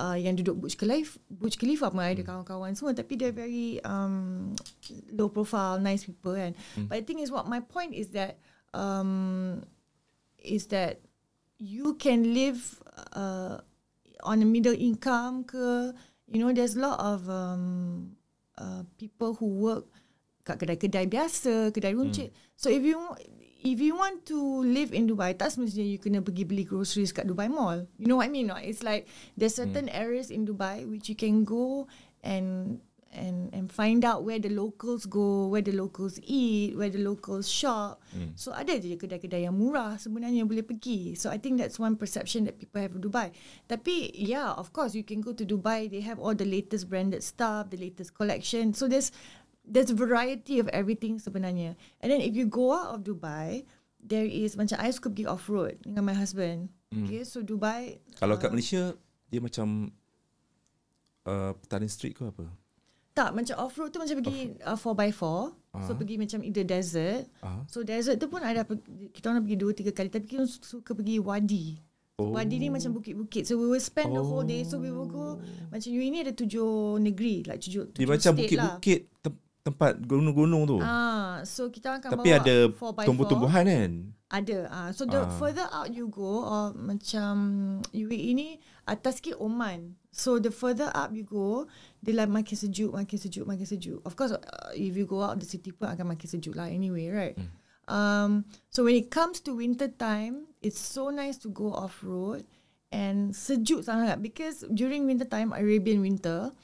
uh, 0.00 0.16
yang 0.16 0.32
duduk 0.40 0.56
Burj 0.56 0.80
Khalifa, 0.80 1.20
Burj 1.28 1.60
Khalifa 1.60 1.92
pun 1.92 2.00
Hmm. 2.00 2.16
ada 2.16 2.22
kawan-kawan 2.24 2.72
semua 2.72 2.96
tapi 2.96 3.20
they're 3.20 3.36
very 3.36 3.76
um, 3.84 4.56
low 5.12 5.28
profile, 5.28 5.76
nice 5.76 6.08
people 6.08 6.32
kan. 6.32 6.56
Hmm. 6.72 6.88
But 6.88 7.04
the 7.04 7.06
thing 7.06 7.20
is 7.20 7.28
what 7.28 7.44
my 7.44 7.60
point 7.60 7.92
is 7.92 8.16
that 8.16 8.40
um, 8.72 9.60
is 10.40 10.72
that 10.72 11.04
you 11.60 11.92
can 12.00 12.32
live 12.32 12.80
uh, 13.12 13.60
on 14.24 14.40
a 14.40 14.48
middle 14.48 14.76
income 14.76 15.44
ke 15.44 15.92
you 16.32 16.40
know 16.40 16.48
there's 16.56 16.80
a 16.80 16.82
lot 16.82 16.96
of 16.96 17.28
um, 17.28 18.16
uh, 18.56 18.88
people 18.96 19.36
who 19.36 19.60
work 19.60 19.84
kat 20.40 20.56
kedai-kedai 20.56 21.04
biasa, 21.04 21.68
kedai 21.68 21.92
runcit. 21.92 22.32
So 22.56 22.72
if 22.72 22.80
you 22.80 22.96
if 23.64 23.80
you 23.80 23.96
want 23.96 24.24
to 24.26 24.38
live 24.64 24.92
in 24.92 25.06
Dubai, 25.06 25.36
tak 25.36 25.52
semestinya 25.52 25.86
you 25.86 26.00
kena 26.00 26.24
pergi 26.24 26.48
beli 26.48 26.64
groceries 26.64 27.12
kat 27.12 27.28
Dubai 27.28 27.48
Mall. 27.52 27.84
You 28.00 28.08
know 28.08 28.20
what 28.20 28.28
I 28.28 28.32
mean? 28.32 28.48
No? 28.48 28.56
It's 28.56 28.82
like 28.82 29.08
there's 29.36 29.56
certain 29.56 29.88
areas 29.92 30.32
in 30.32 30.48
Dubai 30.48 30.88
which 30.88 31.08
you 31.08 31.16
can 31.16 31.44
go 31.44 31.86
and 32.24 32.80
and 33.10 33.50
and 33.52 33.66
find 33.72 34.04
out 34.04 34.22
where 34.22 34.38
the 34.38 34.48
locals 34.48 35.04
go, 35.06 35.50
where 35.50 35.62
the 35.62 35.72
locals 35.74 36.18
eat, 36.22 36.76
where 36.78 36.88
the 36.88 37.02
locals 37.02 37.50
shop. 37.50 38.00
Hmm. 38.14 38.32
So 38.38 38.54
ada 38.54 38.78
je 38.78 38.94
kedai-kedai 38.94 39.50
yang 39.50 39.58
murah 39.58 39.98
sebenarnya 39.98 40.46
boleh 40.46 40.62
pergi. 40.62 41.18
So 41.18 41.30
I 41.30 41.38
think 41.38 41.58
that's 41.58 41.82
one 41.82 41.98
perception 41.98 42.46
that 42.46 42.58
people 42.58 42.78
have 42.78 42.94
of 42.94 43.02
Dubai. 43.02 43.34
Tapi 43.66 44.14
yeah, 44.14 44.54
of 44.54 44.70
course 44.70 44.94
you 44.94 45.02
can 45.02 45.20
go 45.20 45.34
to 45.34 45.42
Dubai. 45.42 45.90
They 45.90 46.00
have 46.06 46.22
all 46.22 46.38
the 46.38 46.46
latest 46.46 46.86
branded 46.86 47.26
stuff, 47.26 47.74
the 47.74 47.80
latest 47.82 48.14
collection. 48.14 48.72
So 48.78 48.86
there's 48.86 49.10
there's 49.70 49.94
variety 49.94 50.58
of 50.58 50.66
everything 50.74 51.22
sebenarnya. 51.22 51.78
And 52.02 52.10
then 52.10 52.18
if 52.18 52.34
you 52.34 52.50
go 52.50 52.74
out 52.74 52.98
of 52.98 53.06
Dubai, 53.06 53.62
there 54.02 54.26
is 54.26 54.58
macam 54.58 54.82
I 54.82 54.90
suka 54.90 55.14
pergi 55.14 55.30
off 55.30 55.46
road 55.46 55.78
dengan 55.86 56.02
my 56.02 56.16
husband. 56.16 56.74
Okay, 56.90 57.22
so 57.22 57.38
Dubai 57.38 58.02
Kalau 58.18 58.34
kat 58.34 58.50
Malaysia 58.50 58.98
dia 59.30 59.38
macam 59.38 59.94
uh, 61.22 61.54
Petaling 61.62 61.92
Street 61.92 62.18
ke 62.18 62.26
apa? 62.26 62.50
Tak, 63.10 63.34
macam 63.34 63.54
off-road 63.66 63.90
tu 63.90 63.98
macam 63.98 64.16
pergi 64.22 64.54
uh, 64.62 64.78
4x4. 64.78 65.38
So 65.86 65.94
pergi 65.94 66.18
macam 66.18 66.42
either 66.42 66.66
desert. 66.66 67.30
Ah. 67.46 67.62
So 67.70 67.86
desert 67.86 68.18
tu 68.18 68.26
pun 68.26 68.42
ada 68.42 68.66
kita 69.14 69.30
orang 69.30 69.46
pergi 69.46 69.58
dua 69.58 69.72
tiga 69.74 69.92
kali 69.94 70.10
tapi 70.10 70.26
kita 70.26 70.46
suka 70.46 70.98
pergi 70.98 71.22
wadi. 71.22 71.78
Oh. 72.18 72.30
Oh. 72.30 72.34
Wadi 72.34 72.58
ni 72.58 72.68
macam 72.68 72.90
bukit-bukit. 72.90 73.46
So 73.46 73.54
we 73.54 73.70
will 73.70 73.82
spend 73.82 74.10
oh. 74.14 74.18
the 74.18 74.24
whole 74.26 74.46
day. 74.46 74.66
So 74.66 74.82
we 74.82 74.90
will 74.90 75.06
go 75.06 75.38
macam 75.70 75.88
UAE 75.94 76.08
ni 76.10 76.18
ada 76.26 76.34
tujuh 76.34 76.98
negeri, 76.98 77.46
like 77.46 77.62
tujuh, 77.62 77.86
Dia 77.94 78.02
tujuh 78.02 78.10
macam 78.10 78.32
state 78.34 78.50
lah. 78.58 78.78
bukit-bukit 78.78 79.00
tem- 79.22 79.40
tempat 79.60 80.00
gunung-gunung 80.00 80.64
tu. 80.64 80.78
Ah, 80.80 81.44
so 81.44 81.68
kita 81.68 82.00
akan 82.00 82.10
Tapi 82.16 82.28
bawa 82.32 82.40
ada 82.40 82.56
4x4. 82.72 83.06
tumbuh-tumbuhan 83.06 83.64
kan? 83.64 83.92
Ada. 84.30 84.58
Ah, 84.70 84.88
so 84.94 85.02
the 85.04 85.20
Ah. 85.20 85.30
further 85.36 85.66
out 85.68 85.90
you 85.90 86.06
go, 86.06 86.46
or 86.46 86.70
macam 86.72 87.34
UAE 87.90 88.30
ni 88.32 88.48
atas 88.86 89.18
sikit 89.18 89.36
Oman. 89.36 89.98
So 90.10 90.38
the 90.38 90.50
further 90.50 90.88
up 90.90 91.10
you 91.12 91.22
go, 91.22 91.66
dia 91.98 92.14
lah 92.14 92.26
makin 92.26 92.54
sejuk, 92.54 92.90
makin 92.90 93.18
sejuk, 93.18 93.44
makin 93.44 93.66
sejuk. 93.66 93.98
Of 94.02 94.14
course, 94.14 94.32
uh, 94.32 94.42
if 94.72 94.94
you 94.94 95.04
go 95.04 95.20
out 95.20 95.36
the 95.36 95.46
city 95.46 95.70
pun 95.70 95.90
akan 95.90 96.14
makin 96.14 96.26
sejuk 96.26 96.54
lah 96.54 96.66
anyway, 96.66 97.10
right? 97.10 97.34
Hmm. 97.34 97.50
Um, 97.90 98.30
so 98.70 98.86
when 98.86 98.94
it 98.94 99.10
comes 99.10 99.42
to 99.42 99.58
winter 99.58 99.90
time, 99.90 100.46
it's 100.62 100.78
so 100.78 101.10
nice 101.10 101.34
to 101.42 101.50
go 101.50 101.74
off 101.74 102.06
road 102.06 102.46
and 102.90 103.34
sejuk 103.34 103.82
sangat 103.82 104.22
because 104.22 104.62
during 104.70 105.10
winter 105.10 105.26
time, 105.26 105.50
Arabian 105.50 105.98
winter, 105.98 106.54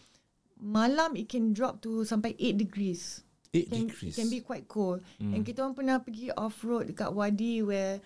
malam 0.61 1.17
it 1.17 1.29
can 1.29 1.53
drop 1.53 1.81
to 1.85 2.03
sampai 2.03 2.33
8 2.39 2.57
degrees 2.57 3.27
8 3.53 3.71
can, 3.71 3.87
degrees. 3.89 4.15
can 4.17 4.29
be 4.29 4.41
quite 4.45 4.69
cold. 4.69 5.01
Mm. 5.17 5.33
And 5.33 5.41
kita 5.47 5.65
orang 5.65 5.77
pernah 5.77 5.97
pergi 6.03 6.29
off 6.37 6.61
road 6.61 6.93
dekat 6.93 7.09
Wadi 7.09 7.65
where 7.65 8.05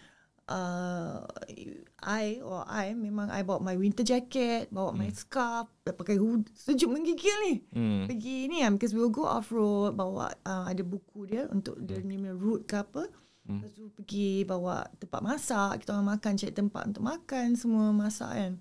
uh, 0.51 1.27
I 2.03 2.43
or 2.43 2.67
I 2.67 2.93
memang 2.95 3.31
I 3.31 3.43
bawa 3.43 3.63
my 3.63 3.77
winter 3.79 4.03
jacket, 4.03 4.71
bawa 4.71 4.95
my 4.95 5.11
scarf, 5.15 5.71
dah 5.87 5.95
pakai 5.95 6.19
hood, 6.19 6.51
sejuk 6.55 6.91
menggigil 6.91 7.37
ni. 7.47 7.55
Hmm. 7.71 8.05
Pergi 8.11 8.51
ni 8.51 8.63
kan 8.63 8.75
because 8.77 8.93
we'll 8.93 9.13
go 9.13 9.27
off 9.27 9.51
road 9.55 9.95
bawa 9.95 10.35
uh, 10.47 10.67
ada 10.67 10.83
buku 10.83 11.31
dia 11.31 11.47
untuk 11.51 11.79
dia 11.83 12.03
punya 12.03 12.35
route 12.35 12.67
ke 12.67 12.79
apa. 12.83 13.07
Lepas 13.51 13.75
tu 13.75 13.91
pergi 13.91 14.47
bawa 14.47 14.87
tempat 15.03 15.21
masak, 15.27 15.83
kita 15.83 15.99
orang 15.99 16.15
makan 16.15 16.33
cari 16.39 16.55
tempat 16.55 16.83
untuk 16.95 17.03
makan 17.03 17.47
semua 17.59 17.91
masak 17.91 18.31
kan. 18.31 18.53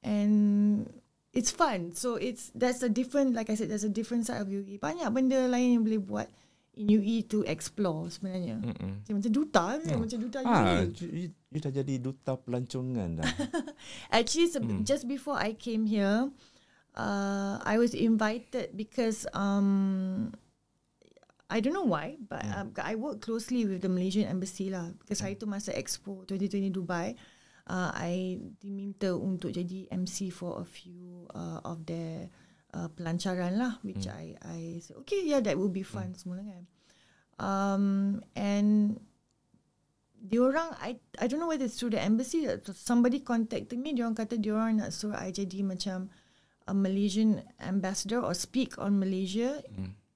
And 0.00 0.36
it's 1.34 1.50
fun. 1.50 1.92
So 1.92 2.14
it's 2.14 2.48
that's 2.54 2.80
a 2.80 2.88
different 2.88 3.34
like 3.34 3.50
I 3.50 3.58
said 3.58 3.68
there's 3.68 3.84
a 3.84 3.92
different 3.92 4.24
side 4.24 4.40
of 4.40 4.48
UE. 4.48 4.78
Banyak 4.78 5.10
benda 5.10 5.44
lain 5.50 5.78
yang 5.78 5.84
boleh 5.84 6.00
buat 6.00 6.28
in 6.74 6.90
UE 6.90 7.22
to 7.30 7.42
explore 7.46 8.10
sebenarnya. 8.10 8.58
Mm-mm. 8.58 9.02
Macam, 9.06 9.14
macam 9.22 9.30
duta 9.30 9.64
je, 9.78 9.94
macam 9.94 10.18
duta 10.18 10.38
Ah, 10.42 10.82
UE. 10.82 10.90
you, 10.98 11.30
you 11.30 11.58
dah 11.62 11.70
jadi 11.70 11.94
duta 12.02 12.34
pelancongan 12.34 13.22
dah. 13.22 13.30
Actually, 14.16 14.50
se- 14.50 14.82
just 14.82 15.06
before 15.06 15.38
I 15.38 15.54
came 15.54 15.86
here, 15.86 16.34
uh, 16.98 17.62
I 17.62 17.78
was 17.78 17.94
invited 17.94 18.74
because 18.74 19.22
um, 19.38 20.34
I 21.46 21.62
don't 21.62 21.74
know 21.78 21.86
why, 21.86 22.18
but 22.26 22.42
um, 22.50 22.74
I 22.82 22.98
work 22.98 23.22
closely 23.22 23.62
with 23.70 23.86
the 23.86 23.92
Malaysian 23.92 24.26
embassy 24.26 24.66
lah. 24.66 24.90
Because 24.98 25.22
hari 25.22 25.38
tu 25.38 25.46
masa 25.46 25.70
Expo 25.70 26.26
2020 26.26 26.74
Dubai, 26.74 27.14
uh, 27.68 27.90
I 27.94 28.40
diminta 28.60 29.12
untuk 29.16 29.52
jadi 29.54 29.88
MC 29.88 30.28
for 30.28 30.60
a 30.60 30.66
few 30.66 31.28
uh, 31.32 31.64
of 31.64 31.84
their 31.88 32.28
uh, 32.76 32.88
pelancaran 32.92 33.56
lah, 33.56 33.80
which 33.86 34.04
I 34.10 34.36
I 34.44 34.80
said 34.82 35.00
okay, 35.06 35.24
yeah, 35.24 35.40
that 35.40 35.56
would 35.56 35.72
be 35.72 35.86
fun 35.86 36.12
semula 36.16 36.44
kan. 36.44 36.64
Um, 37.34 37.86
and 38.38 39.00
diorang 40.24 40.72
I 40.80 40.96
I 41.20 41.28
don't 41.28 41.40
know 41.42 41.50
whether 41.50 41.68
it's 41.68 41.76
through 41.76 41.92
the 41.92 42.02
embassy 42.02 42.48
somebody 42.72 43.20
contacted 43.20 43.76
me 43.76 43.92
diorang 43.92 44.16
kata 44.16 44.40
diorang 44.40 44.80
nak 44.80 44.94
suruh 44.94 45.18
I 45.20 45.34
jadi 45.34 45.60
macam 45.60 46.08
a 46.64 46.72
Malaysian 46.72 47.44
ambassador 47.60 48.24
or 48.24 48.32
speak 48.32 48.80
on 48.80 48.96
Malaysia 48.96 49.60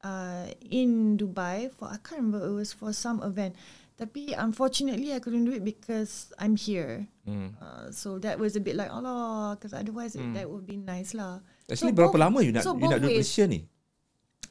uh, 0.01 0.49
in 0.65 1.21
Dubai 1.21 1.69
for 1.69 1.93
I 1.93 2.01
can't 2.01 2.25
remember 2.25 2.41
it 2.41 2.57
was 2.57 2.73
for 2.73 2.97
some 2.97 3.21
event 3.21 3.53
tapi 3.99 4.31
unfortunately 4.33 5.11
I 5.11 5.19
couldn't 5.19 5.43
do 5.43 5.53
it 5.53 5.61
because 5.61 6.31
I'm 6.39 6.55
here 6.55 7.11
Hmm. 7.27 7.53
uh, 7.59 7.91
so 7.91 8.17
that 8.23 8.39
was 8.39 8.55
a 8.55 8.63
bit 8.63 8.73
like 8.73 8.89
Allah 8.89 9.53
because 9.53 9.75
otherwise 9.75 10.15
it, 10.15 10.23
that 10.33 10.47
would 10.47 10.65
be 10.65 10.79
nice 10.79 11.13
lah 11.13 11.43
Actually 11.67 11.93
So 11.93 11.99
berapa 11.99 12.15
both- 12.15 12.23
lama 12.23 12.39
you 12.41 12.55
nak 12.55 12.63
so 12.63 12.73
you 12.73 12.87
nak 12.87 13.03
duduk. 13.03 13.19
Malaysia 13.19 13.45
ni? 13.45 13.67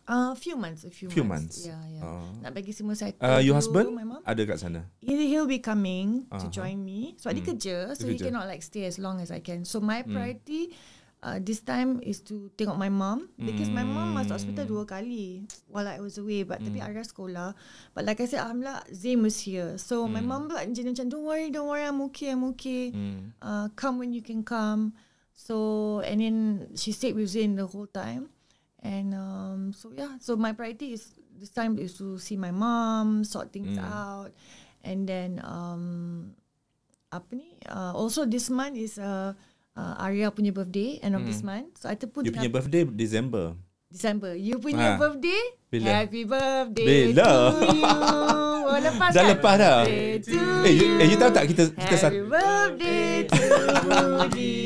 uh, 0.05 0.31
few 0.35 0.55
months 0.55 0.83
a 0.83 0.91
few, 0.91 1.09
Few 1.09 1.23
months. 1.23 1.63
months. 1.63 1.67
yeah 1.67 1.81
yeah 1.89 2.03
Oh. 2.05 2.27
nak 2.39 2.51
bagi 2.53 2.71
semua 2.71 2.93
settle 2.93 3.17
Uh, 3.19 3.39
your 3.39 3.55
husband 3.55 3.87
my 3.91 4.03
mom 4.03 4.21
ada 4.21 4.41
kat 4.43 4.59
sana? 4.59 4.85
He, 4.99 5.15
he'll 5.31 5.49
be 5.49 5.57
coming 5.57 6.27
to 6.29 6.37
Uh-huh. 6.37 6.51
join 6.53 6.77
me. 6.77 7.15
So, 7.17 7.31
dia 7.31 7.39
Hmm. 7.41 7.49
kerja. 7.49 7.75
So, 7.95 8.03
Dia 8.03 8.11
he 8.11 8.15
kerja. 8.15 8.29
cannot 8.29 8.45
like 8.45 8.61
stay 8.61 8.83
as 8.83 8.99
long 8.99 9.17
as 9.17 9.31
I 9.31 9.39
can. 9.39 9.63
So, 9.63 9.79
my 9.79 10.03
Hmm. 10.03 10.11
priority 10.11 10.75
uh, 11.23 11.37
this 11.41 11.59
time 11.61 11.99
is 12.05 12.21
to 12.21 12.49
tengok 12.57 12.77
my 12.77 12.89
mom. 12.89 13.29
Because 13.37 13.69
my 13.69 13.83
mom 13.83 14.13
masuk 14.13 14.37
hospital 14.37 14.65
Hmm. 14.65 14.71
dua 14.73 14.83
kali 14.85 15.43
while 15.67 15.87
I 15.87 15.97
was 16.01 16.17
away. 16.17 16.43
But 16.43 16.61
tapi 16.61 16.79
Arya 16.79 17.01
sekolah. 17.03 17.53
But 17.93 18.03
like 18.05 18.21
I 18.21 18.27
said, 18.29 18.41
Alhamdulillah, 18.45 18.85
Zain 18.93 19.19
was 19.21 19.37
here. 19.41 19.77
So, 19.81 20.05
my 20.05 20.21
mom 20.21 20.47
pula 20.49 20.65
macam, 20.65 21.09
don't 21.09 21.25
worry, 21.25 21.49
don't 21.49 21.67
worry, 21.67 21.83
I'm 21.85 22.01
okay, 22.11 22.31
I'm 22.33 22.45
okay. 22.55 22.91
Hmm. 22.93 23.33
Uh, 23.41 23.67
come 23.73 23.97
when 23.99 24.13
you 24.13 24.21
can 24.21 24.41
come. 24.45 24.93
So, 25.37 26.01
and 26.01 26.17
then 26.21 26.35
she 26.73 26.91
stayed 26.91 27.13
with 27.13 27.29
Zain 27.29 27.53
the 27.57 27.65
whole 27.69 27.85
time. 27.89 28.29
And 28.81 29.13
um, 29.17 29.73
so 29.73 29.89
yeah, 29.93 30.21
so 30.21 30.37
my 30.37 30.53
priority 30.53 30.93
is 30.93 31.09
this 31.37 31.49
time 31.49 31.77
is 31.81 31.97
to 31.97 32.17
see 32.21 32.37
my 32.37 32.53
mom, 32.53 33.25
sort 33.25 33.49
things 33.53 33.73
Mm. 33.77 33.81
out, 33.83 34.29
and 34.85 35.05
then 35.09 35.41
um, 35.45 36.33
apa 37.09 37.29
ni? 37.37 37.57
Uh, 37.65 37.93
also 37.93 38.25
this 38.25 38.49
month 38.49 38.77
is 38.77 38.97
uh, 39.01 39.33
uh, 39.77 39.93
Arya 40.01 40.33
punya 40.33 40.49
birthday, 40.49 40.97
end 40.99 41.13
of 41.13 41.21
this 41.21 41.39
month. 41.39 41.77
So 41.77 41.85
I 41.85 41.93
terpun 41.93 42.25
You 42.25 42.33
punya 42.33 42.49
birthday 42.49 42.81
December. 42.83 43.53
December. 43.87 44.35
You 44.35 44.57
punya 44.57 44.97
Ah. 44.97 44.99
birthday? 44.99 45.41
Bila? 45.69 45.87
Happy 45.95 46.25
birthday 46.25 46.87
Bila? 47.07 47.29
to 47.53 47.71
you. 47.71 47.95
Oh, 48.67 48.75
lepas 48.75 49.09
Dah 49.09 49.23
kan? 49.23 49.31
lepas 49.31 49.55
dah. 49.55 49.79
Eh, 49.87 50.19
you, 50.67 50.85
eh, 50.99 51.07
you 51.07 51.15
tahu 51.15 51.31
tak 51.31 51.45
kita 51.47 51.63
kita 51.69 51.87
Happy 51.87 52.03
satu 52.03 52.19
birthday 52.27 53.23
to 53.23 53.39
Rudy. 53.85 54.59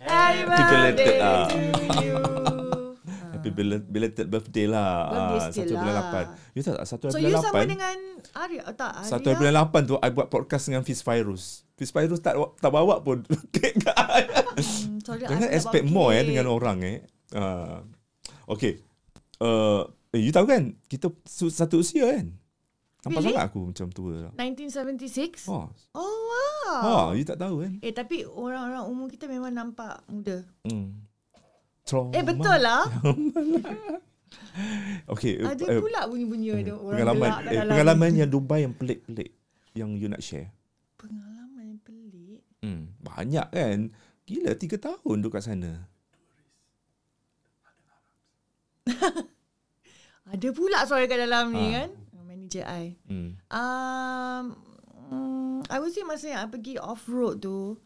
Happy 0.00 0.40
Happy 0.40 0.42
birthday 0.48 1.16
lah. 1.18 1.44
to 1.44 1.58
you. 2.00 2.16
Belated 3.64 4.26
birthday 4.30 4.66
lah. 4.70 4.90
Birthday 5.34 5.42
Ah, 5.42 5.50
satu 5.50 5.74
bulan 5.74 5.94
lah. 5.94 6.04
lapan. 6.06 6.24
You 6.54 6.60
tahu 6.62 6.74
tak 6.78 6.86
satu 6.86 7.04
So 7.10 7.18
bulan 7.18 7.30
you 7.30 7.36
sama 7.42 7.50
lapan? 7.50 7.66
dengan 7.66 7.96
Arya 8.38 8.60
oh, 8.64 8.74
tak 8.78 8.90
Arya. 9.02 9.10
Satu 9.10 9.28
bulan 9.34 9.54
lapan 9.54 9.82
tu 9.84 9.94
I 9.98 10.10
buat 10.14 10.28
podcast 10.30 10.64
dengan 10.70 10.82
Fiz 10.86 11.00
Virus. 11.02 11.66
Fiz 11.74 11.90
Virus 11.90 12.20
tak 12.22 12.34
tak 12.58 12.70
bawa 12.70 13.02
pun 13.02 13.26
kek 13.54 13.82
kat 13.82 13.96
I. 13.96 14.22
Hmm, 14.58 14.98
sorry, 15.02 15.26
Jangan 15.26 15.50
expect 15.54 15.86
more 15.86 16.14
eh 16.14 16.24
dengan 16.26 16.46
orang 16.50 16.78
eh. 16.82 16.98
Uh, 17.34 17.82
okay. 18.50 18.82
Uh, 19.38 19.86
eh, 20.14 20.20
you 20.22 20.34
tahu 20.34 20.50
kan 20.50 20.74
kita 20.90 21.12
satu 21.28 21.82
usia 21.84 22.08
kan? 22.10 22.34
Nampak 23.06 23.22
Really? 23.22 23.30
sangat 23.38 23.44
aku 23.46 23.60
macam 23.70 23.86
tua 23.94 24.14
lah. 24.26 24.32
1976. 24.34 25.46
Oh. 25.46 25.70
Oh 25.94 26.14
wow. 26.28 26.80
Oh, 26.82 27.06
you 27.14 27.22
tak 27.22 27.38
tahu 27.38 27.62
kan? 27.62 27.78
Eh 27.78 27.94
tapi 27.94 28.26
orang-orang 28.26 28.84
umur 28.90 29.06
kita 29.06 29.30
memang 29.30 29.54
nampak 29.54 30.02
muda. 30.10 30.42
Hmm. 30.66 31.07
Trauma. 31.88 32.12
Eh 32.12 32.20
betul 32.22 32.58
lah. 32.60 32.84
Okay. 35.08 35.38
Ada 35.40 35.64
eh, 35.64 35.78
pula 35.78 36.04
bunyi-bunyi 36.04 36.50
ada 36.52 36.74
orang 36.76 36.98
pengalaman 36.98 37.30
gelak 37.30 37.38
eh, 37.40 37.54
dalam. 37.54 37.70
pengalaman 37.72 38.10
yang 38.12 38.28
Dubai 38.28 38.60
yang 38.66 38.74
pelik-pelik 38.74 39.30
yang 39.72 39.94
you 39.94 40.10
nak 40.10 40.18
share. 40.18 40.50
Pengalaman 40.98 41.64
yang 41.64 41.80
pelik. 41.80 42.42
Hmm, 42.60 42.92
banyak 42.98 43.46
kan? 43.48 43.78
Gila, 44.26 44.52
tiga 44.58 44.76
tahun 44.76 45.22
duduk 45.22 45.38
kat 45.38 45.46
sana. 45.46 45.86
Ada 50.28 50.48
pula 50.52 50.84
suara 50.84 51.06
kat 51.06 51.18
dalam 51.22 51.54
ni 51.54 51.72
Ah. 51.72 51.72
kan. 51.78 51.90
Manager 52.28 52.64
I. 52.66 52.84
Hmm. 53.08 53.30
Um, 53.48 54.44
mm, 55.08 55.58
I 55.70 55.76
would 55.80 55.94
say 55.94 56.04
masa 56.04 56.28
yang 56.28 56.40
I 56.44 56.52
pergi 56.52 56.76
off-road 56.76 57.40
tu, 57.40 57.78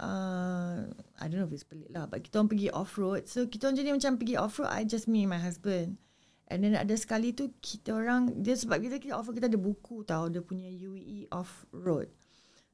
uh, 0.00 0.76
I 1.18 1.28
don't 1.28 1.40
know 1.40 1.48
if 1.48 1.54
it's 1.56 1.66
pelik 1.66 1.90
lah, 1.92 2.04
but 2.06 2.22
kita 2.24 2.40
orang 2.40 2.50
pergi 2.52 2.68
off-road. 2.72 3.28
So, 3.28 3.48
kita 3.48 3.70
orang 3.70 3.78
jadi 3.80 3.90
macam 3.92 4.12
pergi 4.20 4.34
off-road, 4.36 4.70
I 4.70 4.84
just 4.84 5.08
me 5.08 5.24
and 5.24 5.32
my 5.32 5.40
husband. 5.40 6.00
And 6.46 6.62
then 6.62 6.78
ada 6.78 6.94
sekali 6.94 7.34
tu, 7.34 7.50
kita 7.58 7.96
orang, 7.96 8.44
dia 8.44 8.54
sebab 8.54 8.78
kita, 8.78 9.02
kita 9.02 9.12
off-road, 9.18 9.40
kita 9.40 9.48
ada 9.50 9.60
buku 9.60 10.06
tau, 10.06 10.30
dia 10.30 10.44
punya 10.44 10.68
UAE 10.68 11.32
off-road. 11.34 12.12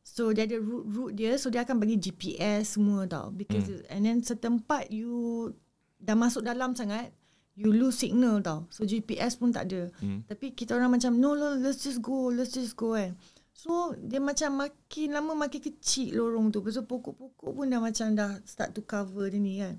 So, 0.02 0.34
dia 0.34 0.50
ada 0.50 0.58
route-route 0.58 1.14
dia, 1.14 1.38
so 1.38 1.48
dia 1.48 1.62
akan 1.62 1.78
bagi 1.78 1.96
GPS 1.96 2.76
semua 2.76 3.06
tau. 3.06 3.30
Because, 3.30 3.86
and 3.88 4.02
then 4.02 4.20
setempat 4.20 4.90
you 4.90 5.54
dah 6.02 6.18
masuk 6.18 6.42
dalam 6.42 6.74
sangat, 6.74 7.14
you 7.54 7.70
lose 7.70 8.00
signal 8.00 8.40
tau. 8.40 8.64
So 8.72 8.88
GPS 8.88 9.36
pun 9.36 9.52
tak 9.52 9.68
ada. 9.68 9.92
Hmm. 10.00 10.24
Tapi 10.24 10.56
kita 10.56 10.72
orang 10.76 10.96
macam 10.96 11.20
no 11.20 11.36
no 11.36 11.52
let's 11.60 11.84
just 11.84 12.00
go, 12.00 12.32
let's 12.32 12.56
just 12.56 12.74
go 12.74 12.96
kan. 12.96 13.14
So 13.52 13.92
dia 14.00 14.18
macam 14.18 14.64
makin 14.64 15.12
lama 15.12 15.36
makin 15.36 15.60
kecil 15.60 16.16
lorong 16.16 16.48
tu. 16.48 16.64
Pasal 16.64 16.88
pokok-pokok 16.88 17.52
pun 17.52 17.68
dah 17.68 17.78
macam 17.78 18.16
dah 18.16 18.40
start 18.48 18.72
to 18.72 18.82
cover 18.82 19.28
dia 19.28 19.38
ni 19.38 19.60
kan. 19.60 19.76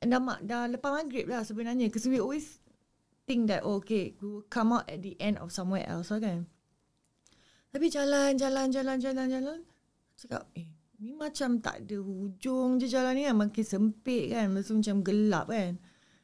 And 0.00 0.10
dah, 0.10 0.20
mak- 0.20 0.42
dah 0.42 0.66
lepas 0.66 0.90
maghrib 0.90 1.30
lah 1.30 1.46
sebenarnya. 1.46 1.92
Because 1.92 2.08
we 2.08 2.18
always 2.18 2.58
think 3.28 3.46
that 3.52 3.62
oh, 3.62 3.78
okay, 3.78 4.16
we 4.18 4.26
will 4.26 4.46
come 4.48 4.74
out 4.74 4.88
at 4.88 5.04
the 5.04 5.14
end 5.20 5.38
of 5.38 5.54
somewhere 5.54 5.86
else 5.86 6.10
lah 6.10 6.18
kan. 6.18 6.48
Tapi 7.70 7.86
jalan, 7.86 8.34
jalan, 8.34 8.72
jalan, 8.74 8.98
jalan, 8.98 9.26
jalan. 9.30 9.60
Cakap, 10.18 10.50
eh, 10.58 10.66
ni 10.98 11.14
macam 11.14 11.62
tak 11.62 11.86
ada 11.86 11.96
hujung 12.02 12.82
je 12.82 12.90
jalan 12.90 13.14
ni 13.14 13.22
kan. 13.28 13.36
Makin 13.38 13.64
sempit 13.64 14.34
kan. 14.34 14.50
Tu 14.58 14.74
macam 14.74 14.96
gelap 15.06 15.46
kan. 15.46 15.78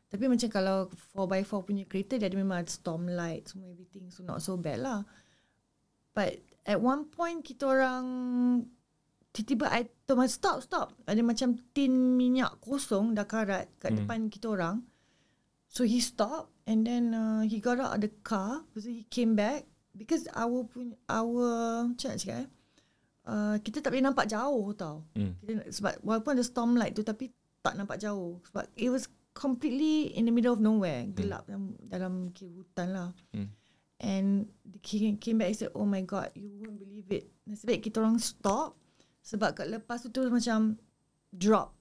Tapi 0.07 0.24
macam 0.26 0.48
kalau 0.48 0.90
4x4 1.14 1.52
punya 1.62 1.85
kereta, 1.85 2.16
dia 2.16 2.26
ada 2.33 2.38
memang 2.38 2.64
storm 2.66 3.11
light, 3.12 3.50
semua 3.52 3.70
everything. 3.70 4.09
So 4.11 4.24
not 4.24 4.40
so 4.40 4.57
bad 4.57 4.81
lah. 4.81 5.05
But 6.16 6.40
at 6.66 6.79
one 6.83 7.07
point, 7.07 7.46
kita 7.46 7.64
orang 7.70 8.05
tiba-tiba 9.31 9.68
I 9.68 9.85
told 10.09 10.18
my 10.18 10.29
stop, 10.29 10.64
stop. 10.64 10.96
Ada 11.05 11.20
macam 11.20 11.61
tin 11.76 12.16
minyak 12.16 12.57
kosong 12.59 13.12
dah 13.12 13.29
karat 13.29 13.68
kat 13.76 13.92
Hmm. 13.92 13.98
depan 14.02 14.18
kita 14.33 14.48
orang. 14.50 14.81
So 15.68 15.85
he 15.85 16.00
stopped 16.00 16.57
and 16.64 16.88
then 16.88 17.12
uh, 17.12 17.44
he 17.44 17.61
got 17.61 17.76
out 17.76 17.94
of 17.94 18.00
the 18.00 18.09
car. 18.24 18.64
Tu 18.72 18.81
he 18.88 19.05
came 19.12 19.37
back 19.37 19.68
because 19.92 20.24
our 20.33 20.64
pun 20.64 20.96
our 21.05 21.37
macam 21.92 22.07
nak 22.16 22.18
cakap 22.18 22.38
eh. 22.44 22.48
Uh, 23.26 23.59
kita 23.59 23.83
tak 23.83 23.90
boleh 23.90 24.07
nampak 24.07 24.31
jauh 24.31 24.70
tau. 24.72 25.05
Hmm. 25.18 25.35
Kita, 25.42 25.68
sebab 25.68 26.00
walaupun 26.00 26.33
ada 26.38 26.44
storm 26.46 26.79
light 26.79 26.94
tu 26.96 27.02
tapi 27.05 27.29
tak 27.61 27.74
nampak 27.76 27.98
jauh. 28.00 28.38
Sebab 28.48 28.64
it 28.79 28.88
was 28.88 29.11
completely 29.37 30.16
in 30.16 30.24
the 30.24 30.33
middle 30.33 30.57
of 30.57 30.62
nowhere. 30.62 31.05
Gelap 31.12 31.44
dalam, 31.44 31.76
dalam 31.85 32.12
kira 32.33 32.48
hutan 32.57 32.88
lah. 32.94 33.09
Hmm. 33.37 33.52
And 33.96 34.52
he 34.85 35.16
came 35.16 35.40
back 35.40 35.48
and 35.50 35.59
said, 35.59 35.72
oh 35.72 35.88
my 35.88 36.04
god, 36.04 36.28
you 36.37 36.52
won't 36.61 36.76
believe 36.76 37.09
it. 37.09 37.32
Nasib 37.48 37.72
baik 37.72 37.80
kita 37.82 38.04
orang 38.04 38.20
stop. 38.20 38.76
Sebab 39.24 39.56
kat 39.56 39.66
lepas 39.66 39.98
tu 39.98 40.12
tu 40.12 40.22
macam 40.28 40.76
drop. 41.32 41.72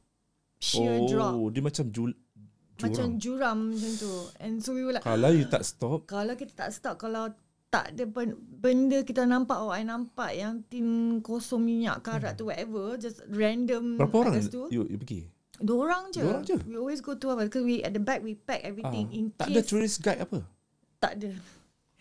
Sheer 0.58 0.97
oh, 0.97 1.06
drop. 1.06 1.34
dia 1.51 1.62
macam 1.62 1.86
jul, 1.91 2.12
Macam 2.75 3.19
jurang. 3.19 3.19
juram 3.19 3.58
macam 3.75 3.91
tu. 3.95 4.13
And 4.39 4.63
so 4.63 4.71
we 4.71 4.82
were 4.82 4.95
like, 4.95 5.04
Kalau 5.04 5.30
you 5.30 5.45
tak 5.45 5.62
stop, 5.62 6.08
kalau 6.13 6.34
kita 6.34 6.56
tak 6.56 6.69
stop, 6.71 6.95
kalau 6.97 7.30
tak 7.67 7.91
ada 7.91 8.08
ben- 8.08 8.39
benda 8.39 9.04
kita 9.04 9.28
nampak, 9.28 9.60
oh 9.60 9.67
I 9.67 9.84
nampak 9.84 10.32
yang 10.32 10.63
tin 10.65 11.19
kosong 11.19 11.60
minyak 11.62 11.99
karat 12.01 12.39
tu 12.39 12.47
whatever, 12.47 12.95
just 12.95 13.19
random. 13.28 13.99
berapa 13.99 14.15
orang 14.15 14.39
situ. 14.39 14.71
you, 14.71 14.88
you 14.88 14.95
pergi? 14.95 15.28
Dua 15.56 15.88
orang 15.88 16.08
je. 16.10 16.23
Dua 16.23 16.39
orang 16.39 16.45
je? 16.47 16.56
We 16.63 16.75
always 16.75 16.99
go 16.99 17.13
to 17.13 17.25
our, 17.30 17.43
because 17.43 17.63
we 17.63 17.84
at 17.84 17.91
the 17.91 17.99
back 17.99 18.23
we 18.23 18.36
pack 18.36 18.63
everything 18.63 19.12
Ah, 19.12 19.17
in 19.19 19.23
tak 19.36 19.51
ada 19.51 19.60
case. 19.60 19.67
tourist 19.67 19.99
guide 19.99 20.23
apa? 20.23 20.39
tak 20.97 21.19
ada. 21.19 21.36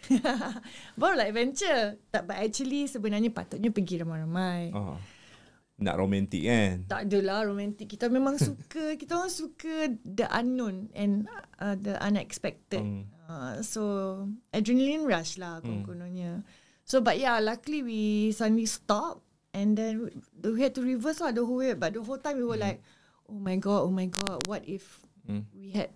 Baru 1.01 1.15
like 1.17 1.31
adventure. 1.33 1.99
Tak, 2.09 2.29
but 2.29 2.39
actually 2.39 2.87
sebenarnya 2.87 3.31
patutnya 3.31 3.71
pergi 3.71 4.01
ramai-ramai. 4.01 4.71
Ah. 4.73 4.99
Nak 5.75 5.97
romantik 5.99 6.47
kan? 6.47 6.87
Tak 6.87 7.11
adalah 7.11 7.43
romantik. 7.43 7.91
Kita 7.91 8.07
memang 8.07 8.39
suka, 8.47 8.95
kita 8.95 9.19
orang 9.19 9.33
suka 9.33 9.91
the 10.07 10.27
unknown 10.31 10.87
and 10.95 11.27
uh, 11.59 11.75
the 11.75 11.99
unexpected. 11.99 12.79
Hmm. 12.81 13.11
Uh, 13.25 13.59
so 13.65 13.83
adrenaline 14.53 15.09
rush 15.09 15.41
lah 15.41 15.59
kononnya. 15.65 16.45
So 16.85 17.01
but 17.01 17.17
yeah, 17.17 17.41
luckily 17.41 17.81
we 17.81 18.01
suddenly 18.31 18.69
stop 18.69 19.25
and 19.57 19.75
then 19.75 20.13
we 20.45 20.61
had 20.61 20.77
to 20.77 20.85
reverse 20.85 21.19
lah 21.25 21.33
the 21.33 21.43
whole 21.43 21.59
way. 21.65 21.73
But 21.73 21.97
the 21.97 22.05
whole 22.05 22.21
time 22.21 22.39
we 22.39 22.47
were 22.47 22.61
like, 22.61 22.85
oh 23.27 23.41
my 23.41 23.57
god, 23.57 23.89
oh 23.89 23.95
my 23.95 24.07
god, 24.07 24.45
what 24.47 24.63
if 24.69 25.01
Hmm. 25.25 25.49
we 25.57 25.73
had 25.73 25.89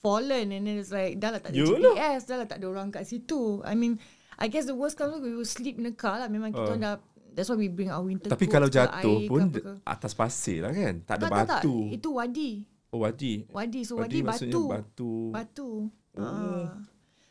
fallen 0.00 0.50
and 0.50 0.64
then 0.64 0.76
it's 0.76 0.90
like 0.90 1.16
dah 1.16 1.30
lah 1.30 1.40
tak 1.40 1.52
ada 1.52 1.60
Yalah. 1.60 1.92
GPS, 1.92 2.20
dah 2.24 2.36
lah 2.40 2.46
tak 2.48 2.58
ada 2.58 2.66
orang 2.68 2.88
kat 2.88 3.04
situ. 3.04 3.60
I 3.62 3.72
mean, 3.72 4.00
I 4.36 4.48
guess 4.48 4.64
the 4.64 4.74
worst 4.74 4.96
comes 4.96 5.20
we 5.20 5.30
will 5.30 5.44
sleep 5.44 5.76
in 5.76 5.84
the 5.84 5.94
car 5.94 6.16
lah. 6.16 6.28
Memang 6.28 6.50
kita 6.50 6.74
Uh. 6.74 6.80
dah 6.80 6.94
That's 7.30 7.46
why 7.46 7.54
we 7.54 7.70
bring 7.70 7.86
our 7.86 8.02
winter 8.02 8.26
Tapi 8.26 8.50
kalau 8.50 8.66
jatuh 8.66 9.06
air 9.22 9.30
pun 9.30 9.54
ke. 9.54 9.62
atas 9.86 10.18
pasir 10.18 10.66
lah 10.66 10.74
kan? 10.74 11.06
Tak 11.06 11.14
ada 11.14 11.22
tak, 11.22 11.30
tak, 11.30 11.38
tak. 11.38 11.62
batu. 11.62 11.76
Itu 11.88 12.08
wadi. 12.18 12.50
Oh 12.90 13.06
wadi. 13.06 13.46
Wadi. 13.46 13.80
So 13.86 14.02
Wadi 14.02 14.18
wadi, 14.18 14.50
batu. 14.50 14.62
batu. 14.66 15.12
Batu. 15.30 15.70
Oh. 16.18 16.26
Ah. 16.66 16.74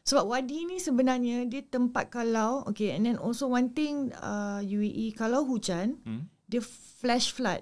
Sebab 0.07 0.23
wadi 0.25 0.63
ni 0.63 0.79
sebenarnya 0.79 1.43
dia 1.45 1.61
tempat 1.61 2.07
kalau 2.07 2.63
okay 2.63 2.95
and 2.95 3.05
then 3.05 3.19
also 3.19 3.45
one 3.45 3.69
thing 3.69 4.07
uh, 4.15 4.63
UAE 4.63 5.11
kalau 5.13 5.43
hujan 5.43 5.99
Hmm? 6.01 6.31
dia 6.47 6.63
flash 6.63 7.29
flood. 7.29 7.59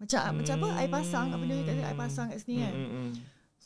Macam 0.00 0.16
hmm. 0.18 0.34
macam 0.40 0.54
apa 0.56 0.68
air 0.80 0.88
pasang 0.90 1.26
apa 1.28 1.44
dia 1.44 1.60
kata 1.60 1.82
air 1.84 1.98
pasang 1.98 2.26
kat 2.32 2.40
sini 2.40 2.56
kan. 2.58 2.72
Hmm, 2.72 2.88
hmm, 2.88 2.92
hmm. 3.04 3.12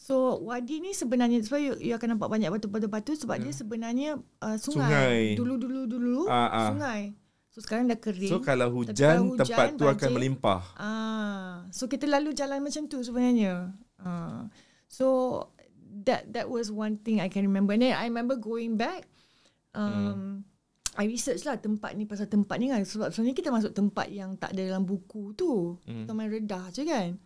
So 0.05 0.37
wadi 0.45 0.85
ni 0.85 0.93
sebenarnya 0.93 1.40
sebab 1.40 1.61
you, 1.64 1.73
you 1.81 1.97
akan 1.97 2.21
nampak 2.21 2.29
banyak 2.29 2.53
batu-batu 2.53 3.17
sebab 3.17 3.40
dia 3.40 3.57
sebenarnya 3.57 4.21
uh, 4.45 4.57
sungai. 4.61 4.85
Hmm. 4.85 4.93
Sungai. 4.93 5.21
Dulu-dulu 5.33 5.81
dulu 5.88 6.19
Ah, 6.29 6.53
ah. 6.53 6.69
sungai. 6.69 7.17
So 7.49 7.64
sekarang 7.64 7.88
dah 7.88 7.97
kering. 7.97 8.29
So 8.29 8.45
kalau 8.45 8.69
kalau 8.69 8.85
hujan, 8.85 9.33
hujan, 9.33 9.40
tempat 9.40 9.67
tu 9.81 9.88
akan 9.88 10.09
melimpah. 10.12 10.61
Ah, 10.77 11.64
so 11.73 11.88
kita 11.88 12.05
lalu 12.05 12.37
jalan 12.37 12.61
macam 12.61 12.85
tu 12.85 13.01
sebenarnya. 13.01 13.73
Ah, 13.97 14.53
so 14.93 15.40
that 16.05 16.29
that 16.37 16.53
was 16.53 16.69
one 16.69 17.01
thing 17.01 17.25
I 17.25 17.33
can 17.33 17.49
remember. 17.49 17.73
And 17.73 17.88
then 17.88 17.97
I 17.97 18.05
remember 18.05 18.37
going 18.37 18.77
back. 18.77 19.09
Um, 19.73 20.45
I 21.01 21.09
research 21.09 21.49
lah 21.49 21.57
tempat 21.59 21.97
ni 21.97 22.05
pasal 22.05 22.29
tempat 22.31 22.61
ni 22.61 22.71
kan 22.71 22.85
sebab 22.85 23.11
sebenarnya 23.11 23.35
kita 23.40 23.51
masuk 23.51 23.73
tempat 23.75 24.07
yang 24.12 24.37
tak 24.37 24.53
ada 24.53 24.69
dalam 24.69 24.85
buku 24.85 25.33
tu. 25.33 25.81
Hmm. 25.88 26.05
Kita 26.05 26.12
main 26.12 26.29
redah 26.29 26.69
je 26.77 26.85
kan. 26.85 27.17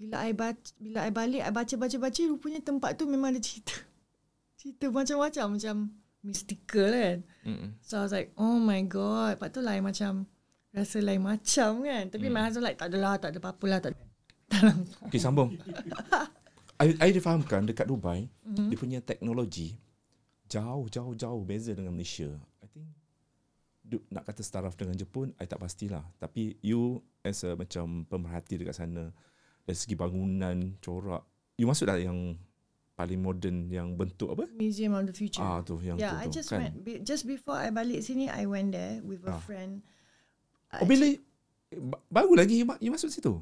Bila 0.00 0.24
I 0.24 0.32
baca, 0.32 0.64
bila 0.80 1.04
I 1.04 1.12
balik, 1.12 1.42
I 1.44 1.52
baca-baca-baca 1.52 2.20
rupanya 2.24 2.64
tempat 2.64 2.96
tu 2.96 3.04
memang 3.04 3.30
ada 3.30 3.40
cerita. 3.40 3.76
Cerita 4.58 4.88
macam-macam 4.88 5.46
macam 5.56 5.74
mystical 6.20 6.88
kan. 6.88 7.18
Hmm. 7.44 7.68
So 7.80 8.00
I 8.00 8.02
was 8.02 8.12
like, 8.12 8.32
oh 8.34 8.56
my 8.56 8.80
god. 8.82 9.36
Lepas 9.36 9.52
tu 9.52 9.60
lah 9.60 9.76
I 9.76 9.80
macam 9.80 10.24
rasa 10.70 10.98
lain 10.98 11.20
macam 11.20 11.84
kan. 11.84 12.04
Tapi 12.08 12.26
Hmm. 12.26 12.34
my 12.34 12.42
husband 12.42 12.64
like, 12.64 12.80
tak 12.80 12.88
adalah, 12.88 13.16
tak 13.16 13.32
ada 13.32 13.38
apa-apa 13.38 13.64
lah. 13.66 13.78
Tak, 13.78 13.92
lah. 13.92 14.00
Okay, 15.08 15.20
sambung. 15.20 15.52
I, 16.80 16.96
I 16.96 17.08
difahamkan 17.10 17.68
dekat 17.68 17.84
Dubai, 17.84 18.24
Mhm. 18.40 18.72
dia 18.72 18.76
punya 18.76 18.98
teknologi 19.00 19.76
jauh-jauh-jauh 20.48 21.44
beza 21.44 21.72
dengan 21.72 21.92
Malaysia. 21.92 22.28
I 22.58 22.66
think 22.68 22.88
du- 23.80 24.04
nak 24.08 24.24
kata 24.24 24.40
staraf 24.40 24.74
dengan 24.74 24.96
Jepun, 24.96 25.36
I 25.36 25.44
tak 25.44 25.60
pastilah. 25.60 26.02
Tapi 26.16 26.56
you 26.60 26.98
as 27.20 27.44
a 27.44 27.52
macam 27.52 28.02
pemerhati 28.04 28.56
dekat 28.56 28.74
sana, 28.74 29.12
dari 29.70 29.78
segi 29.78 29.94
bangunan, 29.94 30.74
corak, 30.82 31.22
you 31.54 31.64
masuk 31.64 31.86
dah 31.86 31.94
yang 31.94 32.34
paling 32.92 33.22
moden 33.22 33.70
yang 33.70 33.94
bentuk 33.94 34.34
apa? 34.34 34.50
Museum 34.52 34.92
of 34.92 35.06
the 35.06 35.14
Future. 35.14 35.40
Ah 35.40 35.62
tu 35.62 35.78
yang 35.78 35.94
yeah, 35.96 36.18
tu, 36.18 36.20
I 36.20 36.26
tu 36.26 36.34
just 36.36 36.50
kan. 36.50 36.58
went, 36.60 36.74
be- 36.82 37.00
just 37.00 37.24
before 37.24 37.54
I 37.54 37.70
balik 37.70 38.02
sini, 38.02 38.26
I 38.26 38.44
went 38.44 38.74
there 38.74 38.98
with 39.00 39.22
a 39.24 39.32
Ah. 39.32 39.40
friend. 39.40 39.80
Oh 40.74 40.84
bila 40.84 41.06
ba- 41.70 42.02
baru 42.10 42.34
lagi 42.34 42.60
you, 42.60 42.66
you 42.78 42.90
masuk 42.90 43.08
situ? 43.08 43.38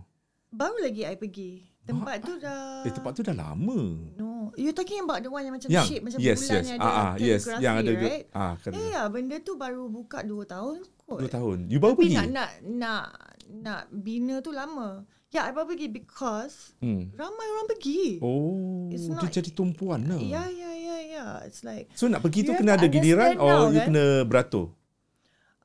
Baru 0.49 0.77
lagi 0.79 1.03
I 1.03 1.17
pergi. 1.17 1.65
Tempat 1.83 2.21
tu 2.21 2.37
dah... 2.37 2.85
Eh 2.85 2.93
tempat 2.93 3.17
tu 3.17 3.25
dah 3.25 3.33
lama. 3.33 3.97
No. 4.13 4.53
You're 4.61 4.77
talking 4.77 5.01
about 5.01 5.25
the 5.25 5.33
one 5.33 5.41
yang 5.41 5.57
macam 5.57 5.73
Yang 5.73 5.89
shape, 5.89 6.05
macam 6.05 6.21
yes 6.21 6.39
bulan 6.39 6.53
yes. 6.53 6.69
yang 6.69 6.79
Ah 6.79 6.85
ada 6.85 6.93
ah 6.93 7.13
yes 7.17 7.43
yang 7.59 7.75
ada 7.81 7.93
right? 7.97 8.25
ah 8.37 8.55
kan. 8.61 8.71
Ya, 8.77 8.85
yeah, 8.85 9.05
benda 9.09 9.37
tu 9.41 9.57
baru 9.57 9.89
buka 9.89 10.21
2 10.21 10.45
tahun 10.45 10.85
kot. 11.03 11.19
Dua 11.25 11.31
tahun. 11.33 11.59
You 11.67 11.81
baru 11.81 11.97
Tapi 11.97 12.05
pergi? 12.05 12.17
nak, 12.21 12.29
nak, 12.29 12.51
nak, 12.63 13.05
nak 13.49 13.83
bina 13.89 14.45
tu 14.45 14.53
lama. 14.53 15.09
Ya, 15.29 15.45
yeah, 15.45 15.53
I 15.53 15.53
pergi 15.53 15.93
because 15.93 16.73
Hmm. 16.81 17.13
ramai 17.13 17.47
orang 17.53 17.69
pergi. 17.69 18.17
Oh, 18.25 18.89
It's 18.89 19.05
dia 19.05 19.29
not- 19.29 19.29
jadi 19.29 19.53
tumpuan 19.53 20.09
lah. 20.09 20.17
Ya, 20.17 20.49
ya, 20.49 20.73
ya, 20.73 20.97
ya. 21.05 21.25
It's 21.45 21.61
like 21.61 21.93
So 21.93 22.09
nak 22.09 22.25
pergi 22.25 22.49
tu 22.49 22.57
You 22.57 22.59
kena 22.59 22.81
ada 22.81 22.89
giliran 22.89 23.37
now, 23.37 23.45
or 23.45 23.61
you 23.69 23.77
kan? 23.77 23.89
kena 23.93 24.05
beratur? 24.25 24.73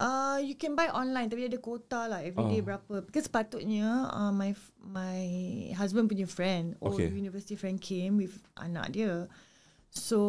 uh 0.03 0.35
you 0.43 0.59
can 0.59 0.75
buy 0.75 0.91
online 0.91 1.31
tapi 1.31 1.47
dia 1.47 1.55
ada 1.55 1.61
kuota 1.63 2.11
lah 2.11 2.19
every 2.19 2.43
day 2.51 2.59
Oh. 2.59 2.75
berapa. 2.75 3.07
Because 3.07 3.31
sepatutnya 3.31 4.11
uh, 4.11 4.35
my 4.35 4.51
my 4.83 5.19
husband 5.79 6.11
punya 6.11 6.27
friend 6.27 6.75
or 6.83 6.91
Okay. 6.99 7.07
university 7.07 7.55
friend 7.55 7.79
came 7.79 8.19
with 8.19 8.35
anak 8.59 8.91
dia. 8.91 9.31
So 9.95 10.19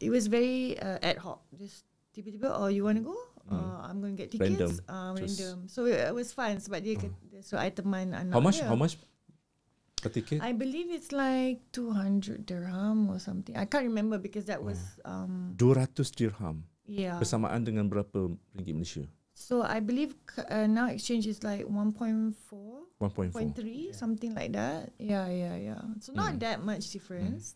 it 0.00 0.08
was 0.08 0.24
very 0.32 0.72
uh, 0.80 0.96
ad 1.04 1.20
hoc. 1.20 1.44
Just 1.52 1.84
tiba-tiba 2.16 2.48
oh 2.48 2.72
you 2.72 2.80
want 2.80 2.96
to 2.96 3.04
go? 3.04 3.18
Uh, 3.48 3.80
I'm 3.88 3.98
going 4.04 4.12
to 4.12 4.20
get 4.20 4.28
tickets. 4.28 4.44
Hmm. 4.44 4.60
Random. 4.60 4.72
Uh, 4.84 5.12
Just- 5.16 5.40
random. 5.40 5.58
So 5.68 5.88
it, 5.88 6.12
was 6.12 6.32
fun 6.32 6.60
sebab 6.60 6.84
dia 6.84 7.00
uh. 7.00 7.12
so 7.40 7.56
I 7.56 7.72
teman 7.72 8.12
anak 8.12 8.32
How 8.36 8.42
much? 8.44 8.60
dia. 8.60 8.68
How 8.68 8.76
much 8.76 9.00
per 9.98 10.12
ticket? 10.12 10.38
I 10.44 10.52
believe 10.52 10.92
it's 10.92 11.10
like 11.10 11.64
200 11.72 12.44
dirham 12.44 13.08
or 13.08 13.18
something. 13.18 13.56
I 13.56 13.64
can't 13.64 13.88
remember 13.88 14.20
because 14.20 14.46
that 14.46 14.60
was 14.60 14.78
um 15.08 15.56
200 15.56 15.90
dirham 16.14 16.68
yeah. 16.84 17.16
bersamaan 17.16 17.64
dengan 17.64 17.88
berapa 17.88 18.30
ringgit 18.54 18.74
Malaysia? 18.76 19.04
So 19.38 19.62
I 19.62 19.78
believe 19.78 20.18
c- 20.26 20.42
uh, 20.50 20.66
now 20.66 20.90
exchange 20.90 21.24
is 21.30 21.46
like 21.46 21.62
1.4, 21.62 22.34
1.4. 22.98 23.30
0.3, 23.30 23.94
something 23.94 24.34
like 24.34 24.50
that. 24.50 24.90
Yeah, 24.98 25.30
yeah, 25.30 25.54
yeah. 25.54 25.82
So 26.02 26.10
not 26.10 26.34
Mm. 26.36 26.42
that 26.42 26.58
much 26.66 26.90
difference. 26.90 27.54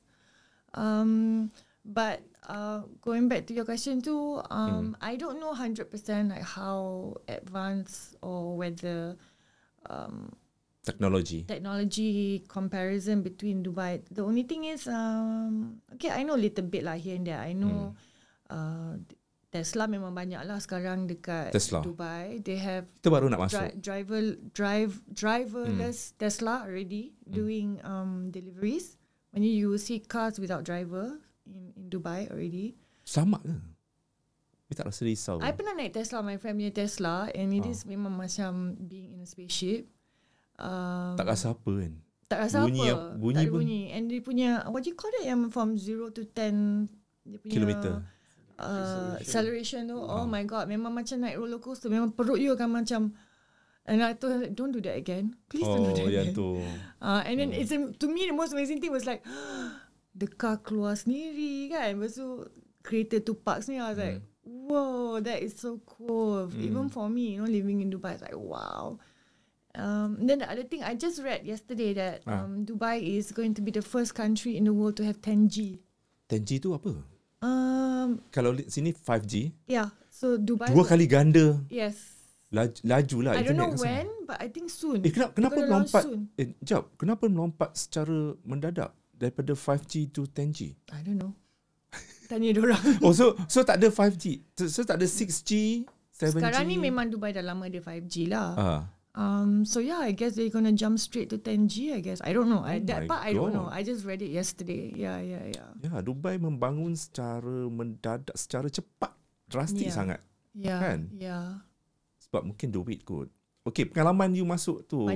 Um, 0.79 1.51
but 1.85 2.23
uh, 2.49 2.83
going 3.03 3.29
back 3.29 3.47
to 3.47 3.55
your 3.55 3.65
question 3.65 4.01
too, 4.01 4.41
um, 4.51 4.97
I 5.01 5.17
don't 5.17 5.39
know 5.39 5.55
hundred 5.55 5.91
percent 5.91 6.31
like 6.31 6.43
how 6.47 7.15
advanced 7.29 8.17
or 8.23 8.57
whether 8.57 9.17
um, 9.91 10.31
Technology. 10.83 11.47
technology 11.47 12.43
comparison 12.51 13.23
between 13.23 13.63
Dubai. 13.63 14.03
The 14.11 14.27
only 14.27 14.43
thing 14.43 14.65
is, 14.67 14.91
um, 14.91 15.79
okay, 15.95 16.11
I 16.11 16.27
know 16.27 16.35
a 16.35 16.43
little 16.43 16.67
bit 16.67 16.83
lah 16.83 16.99
here 16.99 17.15
and 17.15 17.27
there. 17.27 17.39
I 17.39 17.55
know 17.55 17.95
uh, 18.51 18.99
Tesla 19.53 19.87
memang 19.87 20.11
banyak 20.11 20.43
lah 20.43 20.59
sekarang 20.59 21.07
dekat 21.07 21.55
Tesla. 21.55 21.87
Dubai. 21.87 22.43
They 22.43 22.59
have 22.59 22.91
Kita 22.99 23.15
baru 23.15 23.31
nak 23.31 23.47
masuk. 23.47 23.63
dri- 23.63 23.79
driver 23.79 24.21
drive 24.51 24.99
driverless 25.15 26.19
Tesla 26.19 26.67
already 26.67 27.15
doing 27.31 27.79
um, 27.87 28.35
deliveries. 28.35 28.99
When 29.31 29.47
you, 29.47 29.79
see 29.79 30.03
cars 30.03 30.43
without 30.43 30.67
driver 30.67 31.17
in 31.45 31.73
in 31.73 31.85
Dubai 31.87 32.29
already. 32.29 32.75
Sama 33.03 33.39
ke? 33.39 33.55
Dia 34.67 34.75
tak 34.79 34.89
rasa 34.89 35.03
risau. 35.03 35.37
I 35.39 35.53
pernah 35.53 35.75
naik 35.75 35.93
Tesla, 35.93 36.21
my 36.21 36.37
friend 36.37 36.57
punya 36.57 36.73
Tesla, 36.73 37.29
and 37.29 37.51
it 37.51 37.63
Ah. 37.63 37.71
is 37.71 37.85
memang 37.85 38.11
macam 38.11 38.51
being 38.81 39.13
in 39.13 39.21
a 39.21 39.29
spaceship. 39.29 39.85
Um, 40.57 41.13
tak 41.15 41.27
rasa 41.27 41.53
apa 41.53 41.71
kan? 41.71 41.95
tak 42.25 42.49
rasa 42.49 42.65
bunyi 42.65 42.81
apa. 42.81 42.89
yang- 42.89 43.05
bunyi 43.21 43.35
tak 43.35 43.43
ada 43.43 43.51
pun- 43.51 43.61
bunyi. 43.61 43.83
And 43.93 44.03
dia 44.09 44.21
punya, 44.21 44.49
what 44.67 44.81
do 44.81 44.89
you 44.89 44.97
call 44.97 45.13
that 45.13 45.27
yang 45.27 45.53
from 45.53 45.77
0 45.77 46.09
to 46.09 46.25
10, 46.25 46.89
dia 47.23 47.37
punya 47.37 47.53
Kilometer. 47.53 47.93
Uh, 48.57 49.21
acceleration 49.21 49.85
tu, 49.85 49.99
oh 49.99 50.23
Ah. 50.23 50.25
my 50.25 50.41
god, 50.43 50.65
memang 50.65 50.89
macam 50.89 51.19
naik 51.19 51.37
roller 51.37 51.59
coaster. 51.59 51.91
Memang 51.91 52.09
perut 52.09 52.39
you 52.39 52.49
akan 52.51 52.73
macam, 52.73 53.13
and 53.85 54.01
I 54.01 54.15
told 54.15 54.33
her, 54.33 54.49
don't 54.49 54.73
do 54.73 54.81
that 54.81 54.97
again. 54.97 55.37
Please 55.45 55.67
don't 55.67 55.83
do 55.83 55.93
Oh, 55.93 55.97
that 55.99 56.09
yang 56.09 56.31
again. 56.31 56.33
tu. 56.33 56.57
Uh, 56.97 57.21
and 57.21 57.37
then 57.37 57.51
it's 57.51 57.69
to 57.69 58.07
me 58.07 58.25
the 58.25 58.33
most 58.33 58.55
amazing 58.55 58.79
thing 58.79 58.89
was 58.89 59.05
like 59.05 59.21
the 60.13 60.29
car 60.29 60.61
keluar 60.61 60.95
sendiri 60.95 61.69
kan. 61.69 61.97
Lepas 61.97 62.17
tu 62.17 62.27
kereta 62.81 63.19
tu 63.19 63.33
park 63.35 63.63
sendiri. 63.63 63.81
I 63.81 63.89
was 63.89 63.99
like, 63.99 64.19
Hmm. 64.43 64.67
whoa, 64.69 65.21
that 65.23 65.39
is 65.39 65.55
so 65.55 65.79
cool. 65.87 66.51
Even 66.59 66.89
for 66.89 67.07
me, 67.07 67.37
you 67.37 67.41
know, 67.41 67.49
living 67.49 67.79
in 67.81 67.89
Dubai, 67.89 68.15
it's 68.15 68.23
like 68.23 68.35
wow. 68.35 68.99
Um, 69.73 70.21
then 70.21 70.45
the 70.45 70.49
other 70.51 70.69
thing 70.69 70.85
I 70.85 70.93
just 70.93 71.23
read 71.25 71.49
yesterday 71.49 71.97
that 71.97 72.21
Ah. 72.29 72.45
um, 72.45 72.69
Dubai 72.69 73.01
is 73.01 73.33
going 73.33 73.57
to 73.57 73.63
be 73.65 73.73
the 73.73 73.81
first 73.81 74.13
country 74.13 74.61
in 74.61 74.69
the 74.69 74.75
world 74.75 75.01
to 75.01 75.05
have 75.07 75.25
10G. 75.25 75.81
10G 76.29 76.61
tu 76.61 76.77
apa? 76.77 76.93
Um, 77.41 78.21
Kalau 78.29 78.53
sini 78.69 78.93
5G, 78.93 79.51
yeah. 79.67 79.89
So 80.13 80.37
Dubai. 80.37 80.69
dua 80.71 80.85
kali 80.85 81.09
ganda 81.09 81.57
Yes. 81.73 81.97
laju, 82.53 82.79
laju 82.85 83.17
lah 83.25 83.33
I 83.33 83.43
don't 83.43 83.57
know 83.57 83.73
kat 83.73 83.81
sana. 83.81 83.89
when, 83.89 84.07
but 84.29 84.37
I 84.39 84.49
think 84.53 84.69
soon. 84.69 85.01
Eh 85.03 85.11
kenapa, 85.11 85.33
kenapa 85.41 85.57
melompat? 85.65 86.03
soon. 86.05 86.21
Eh, 86.37 86.53
jap, 86.61 86.83
kenapa 87.01 87.25
melompat 87.27 87.71
secara 87.75 88.37
mendadak 88.45 88.93
daripada 89.23 89.55
5G 89.55 90.11
to 90.11 90.27
10G? 90.27 90.75
I 90.91 91.01
don't 91.07 91.23
know. 91.23 91.33
Tanya 92.29 92.51
orang. 92.59 92.83
Oh, 93.07 93.15
so 93.15 93.39
so 93.47 93.63
tak 93.63 93.79
ada 93.79 93.87
5G. 93.87 94.43
So, 94.59 94.67
so 94.67 94.81
tak 94.83 94.99
ada 94.99 95.07
6G, 95.07 95.85
7G. 96.11 96.35
Sekarang 96.35 96.67
ni 96.67 96.77
memang 96.77 97.07
Dubai 97.07 97.31
dah 97.31 97.45
lama 97.45 97.71
ada 97.71 97.79
5G 97.79 98.27
lah. 98.27 98.49
ah. 98.59 98.83
Um, 99.13 99.69
so 99.69 99.77
yeah, 99.77 100.01
I 100.01 100.17
guess 100.17 100.41
they're 100.41 100.49
gonna 100.49 100.73
jump 100.73 100.97
straight 100.97 101.29
to 101.29 101.37
10G. 101.37 101.93
I 101.93 102.01
guess 102.01 102.25
I 102.25 102.33
don't 102.33 102.49
know. 102.49 102.65
I, 102.65 102.81
Oh 102.81 102.89
that 102.89 103.05
my 103.05 103.09
part 103.13 103.21
I 103.29 103.37
don't 103.37 103.53
know. 103.53 103.69
God. 103.69 103.77
I 103.77 103.85
just 103.85 104.09
read 104.09 104.25
it 104.25 104.33
yesterday. 104.33 104.89
Yeah, 104.97 105.21
yeah, 105.21 105.45
yeah. 105.53 105.69
Ya, 105.85 106.01
Dubai 106.01 106.41
membangun 106.41 106.97
secara 106.97 107.69
mendadak, 107.69 108.33
secara 108.33 108.73
cepat, 108.73 109.13
drastik 109.53 109.93
Yeah. 109.93 109.93
sangat. 109.93 110.21
Yeah, 110.57 110.81
Kan? 110.81 111.01
yeah. 111.13 111.61
Sebab 112.25 112.49
mungkin 112.49 112.73
duit 112.73 113.05
kot. 113.05 113.29
Okay, 113.63 113.87
pengalaman 113.87 114.35
you 114.35 114.43
masuk 114.43 114.83
tu, 114.85 115.07
uh, 115.07 115.15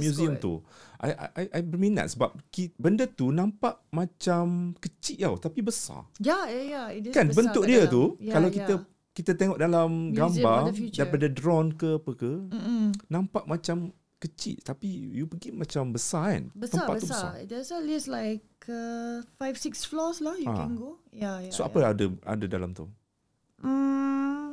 museum 0.00 0.32
kot. 0.36 0.40
tu. 0.40 0.52
I, 0.96 1.12
I, 1.12 1.44
I- 1.60 1.66
berminat 1.66 2.08
sebab 2.08 2.32
ki, 2.48 2.72
benda 2.80 3.04
tu 3.04 3.28
nampak 3.28 3.84
macam 3.92 4.72
kecil 4.80 5.20
tau, 5.20 5.36
tapi 5.36 5.60
besar. 5.60 6.08
Yeah, 6.16 6.48
yeah, 6.48 6.64
yeah. 6.64 6.86
It 6.88 7.04
is 7.04 7.12
kan 7.12 7.28
besar 7.28 7.52
bentuk 7.52 7.68
dia 7.68 7.84
dalam. 7.84 7.92
tu, 7.92 8.02
yeah, 8.16 8.32
kalau 8.32 8.48
yeah. 8.48 8.56
kita 8.56 8.74
kita 9.12 9.32
tengok 9.32 9.56
dalam 9.56 9.88
Museum 10.08 10.16
gambar 10.40 10.60
daripada 10.72 11.26
drone 11.28 11.68
ke 11.72 12.00
apa 12.00 12.10
ke, 12.12 12.32
Mm-mm. 12.48 12.84
nampak 13.08 13.44
macam 13.44 13.92
kecil 14.16 14.56
tapi 14.64 14.88
you 15.12 15.28
pergi 15.28 15.52
macam 15.52 15.92
besar 15.92 16.32
kan. 16.32 16.44
besar 16.56 16.88
Tempat 16.88 16.96
tu 16.96 17.06
besar. 17.12 17.32
There's 17.44 17.68
at 17.68 17.84
least 17.84 18.08
like 18.08 18.40
uh, 18.64 19.20
five 19.36 19.60
six 19.60 19.84
floors 19.84 20.24
lah 20.24 20.32
you 20.36 20.48
Ah. 20.48 20.64
can 20.64 20.76
go. 20.76 21.00
Yeah, 21.12 21.44
yeah. 21.44 21.52
So 21.52 21.64
yeah. 21.64 21.68
apa 21.68 21.78
ada 21.92 22.04
ada 22.24 22.44
dalam 22.48 22.72
tu? 22.72 22.88
Hmm, 23.60 24.45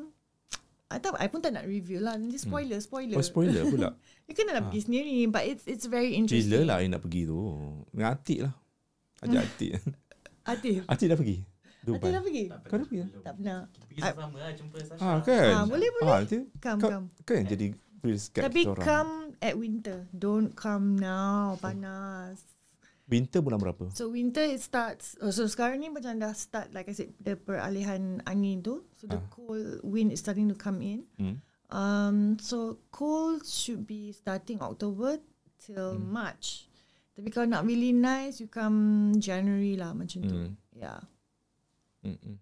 I 0.93 1.01
tak, 1.01 1.17
I 1.17 1.27
pun 1.27 1.41
tak 1.41 1.57
nak 1.57 1.65
review 1.65 1.97
lah. 1.97 2.13
Nanti 2.13 2.37
spoiler, 2.37 2.77
spoiler. 2.77 3.17
Oh 3.17 3.25
spoiler 3.25 3.65
pula. 3.65 3.89
You 4.29 4.37
kena 4.37 4.55
nak 4.55 4.71
pergi 4.71 4.87
sendiri. 4.87 5.27
But 5.27 5.43
it's 5.49 5.65
it's 5.67 5.83
very 5.89 6.15
interesting. 6.15 6.53
Gila 6.53 6.59
lah 6.69 6.75
I 6.79 6.87
nak 6.87 7.01
pergi 7.03 7.27
tu. 7.27 7.41
Dengan 7.91 8.15
Atik 8.15 8.39
lah. 8.45 8.53
Ajak 9.25 9.43
Atik. 9.49 9.71
Atif. 10.47 10.79
Atik 10.87 11.07
dah 11.11 11.17
pergi. 11.17 11.37
Dubai. 11.83 12.15
dah 12.15 12.23
pergi? 12.23 12.43
Kau 12.47 12.75
dah 12.79 12.87
pergi? 12.87 13.03
Tak 13.19 13.33
pernah. 13.35 13.59
Kita 13.67 13.85
pergi 13.91 14.01
sama-sama 14.07 14.37
lah 14.39 14.51
jumpa 14.55 14.77
Sasha. 14.87 15.03
Ah 15.03 15.17
kan? 15.19 15.49
Ah, 15.51 15.65
boleh, 15.67 15.89
boleh. 15.99 16.07
Ah, 16.07 16.19
nanti 16.23 16.39
Come, 16.63 16.79
kau, 16.79 16.89
come. 16.95 17.05
Yang 17.27 17.47
jadi 17.51 17.65
Tapi 18.39 18.61
come 18.79 19.13
at 19.43 19.55
winter. 19.59 20.07
Don't 20.15 20.55
come 20.55 20.95
now. 20.95 21.59
Panas. 21.59 22.52
Winter 23.03 23.43
bulan 23.43 23.59
berapa? 23.59 23.91
So 23.91 24.07
winter 24.07 24.41
it 24.41 24.59
starts. 24.59 25.19
Oh, 25.19 25.27
so 25.27 25.43
sekarang 25.43 25.79
ni 25.79 25.91
macam 25.91 26.15
dah 26.15 26.31
start 26.31 26.71
like 26.71 26.87
I 26.87 26.95
said 26.95 27.11
the 27.19 27.35
peralihan 27.35 28.23
angin 28.23 28.63
tu. 28.63 28.87
So 28.95 29.05
the 29.05 29.19
Ah. 29.19 29.27
cold 29.27 29.83
wind 29.83 30.09
is 30.09 30.19
starting 30.19 30.47
to 30.47 30.55
come 30.55 30.79
in. 30.79 31.03
Hmm. 31.19 31.35
Um, 31.67 32.17
so 32.37 32.79
cold 32.89 33.43
should 33.43 33.83
be 33.83 34.11
starting 34.11 34.59
October 34.59 35.19
till 35.57 35.93
Hmm. 35.93 36.09
March. 36.09 36.71
Tapi 37.13 37.27
kalau 37.27 37.45
nak 37.45 37.61
really 37.63 37.91
nice, 37.91 38.39
you 38.39 38.47
come 38.47 39.11
January 39.15 39.75
lah 39.75 39.91
macam 39.91 40.23
tu. 40.23 40.37
Hmm. 40.39 40.53
Yeah. 40.71 41.03
Mm-mm. 42.01 42.39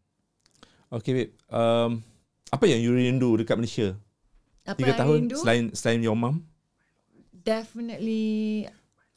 Okay 0.90 1.12
babe. 1.12 1.32
Um, 1.48 2.06
apa 2.48 2.66
yang 2.66 2.80
you 2.80 2.92
rindu 2.92 3.34
dekat 3.36 3.58
Malaysia? 3.58 3.98
Apa 4.62 4.78
Tiga 4.78 4.94
yang 4.94 5.00
tahun 5.00 5.18
rindu? 5.26 5.38
selain 5.42 5.64
selain 5.74 6.02
your 6.02 6.14
mum? 6.14 6.46
Definitely 7.34 8.70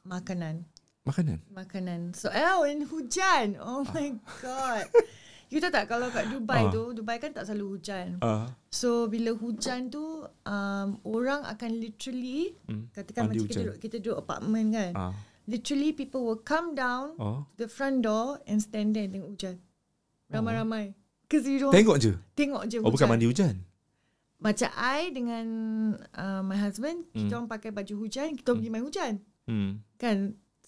makanan. 0.03 0.65
Makanan. 1.05 1.39
Makanan. 1.53 2.01
So, 2.13 2.29
oh, 2.29 2.65
and 2.65 2.85
hujan. 2.85 3.61
Oh 3.61 3.85
my 3.87 4.17
god. 4.41 4.89
You 5.53 5.61
tahu 5.61 5.71
tak 5.71 5.87
kalau 5.87 6.09
kat 6.09 6.27
Dubai 6.27 6.67
Ah. 6.67 6.73
tu, 6.73 6.97
Dubai 6.97 7.21
kan 7.21 7.31
tak 7.31 7.45
selalu 7.45 7.77
hujan. 7.79 8.17
Uh, 8.19 8.49
So 8.73 9.07
bila 9.07 9.31
hujan 9.31 9.87
tu 9.87 10.03
um, 10.25 10.89
orang 11.05 11.45
akan 11.45 11.71
literally 11.77 12.57
Hmm, 12.67 12.89
katakan 12.91 13.29
mandi 13.29 13.39
macam 13.39 13.47
kita 13.47 13.53
hujan. 13.53 13.63
duduk 13.63 13.77
kita 13.79 13.97
duduk 14.01 14.17
apartment 14.19 14.69
kan. 14.73 14.93
uh, 14.97 15.13
Literally 15.45 15.93
people 15.93 16.25
will 16.25 16.41
come 16.41 16.73
down 16.73 17.13
oh. 17.21 17.45
to 17.55 17.69
the 17.69 17.71
front 17.71 18.01
door 18.01 18.41
and 18.49 18.59
stand 18.59 18.97
there 18.97 19.05
and 19.05 19.13
tengok 19.13 19.31
hujan. 19.31 19.57
Ramai-ramai. 20.27 20.97
Cause 21.29 21.45
you 21.45 21.61
don't 21.61 21.71
Tengok 21.71 22.01
je. 22.01 22.13
tengok 22.33 22.65
je 22.65 22.81
Oh 22.81 22.89
bukan 22.89 23.07
mandi 23.07 23.29
hujan. 23.29 23.61
Macam 24.41 24.69
I 24.73 25.09
dengan 25.09 25.47
uh, 26.11 26.43
my 26.43 26.57
husband, 26.57 27.05
Hmm. 27.13 27.29
kita 27.29 27.33
orang 27.37 27.47
pakai 27.47 27.71
baju 27.71 27.95
hujan, 27.99 28.33
kita 28.35 28.51
orang 28.51 28.59
pergi 28.59 28.73
main 28.73 28.85
hujan. 28.85 29.13
Hmm. 29.45 29.71
Kan 29.95 30.17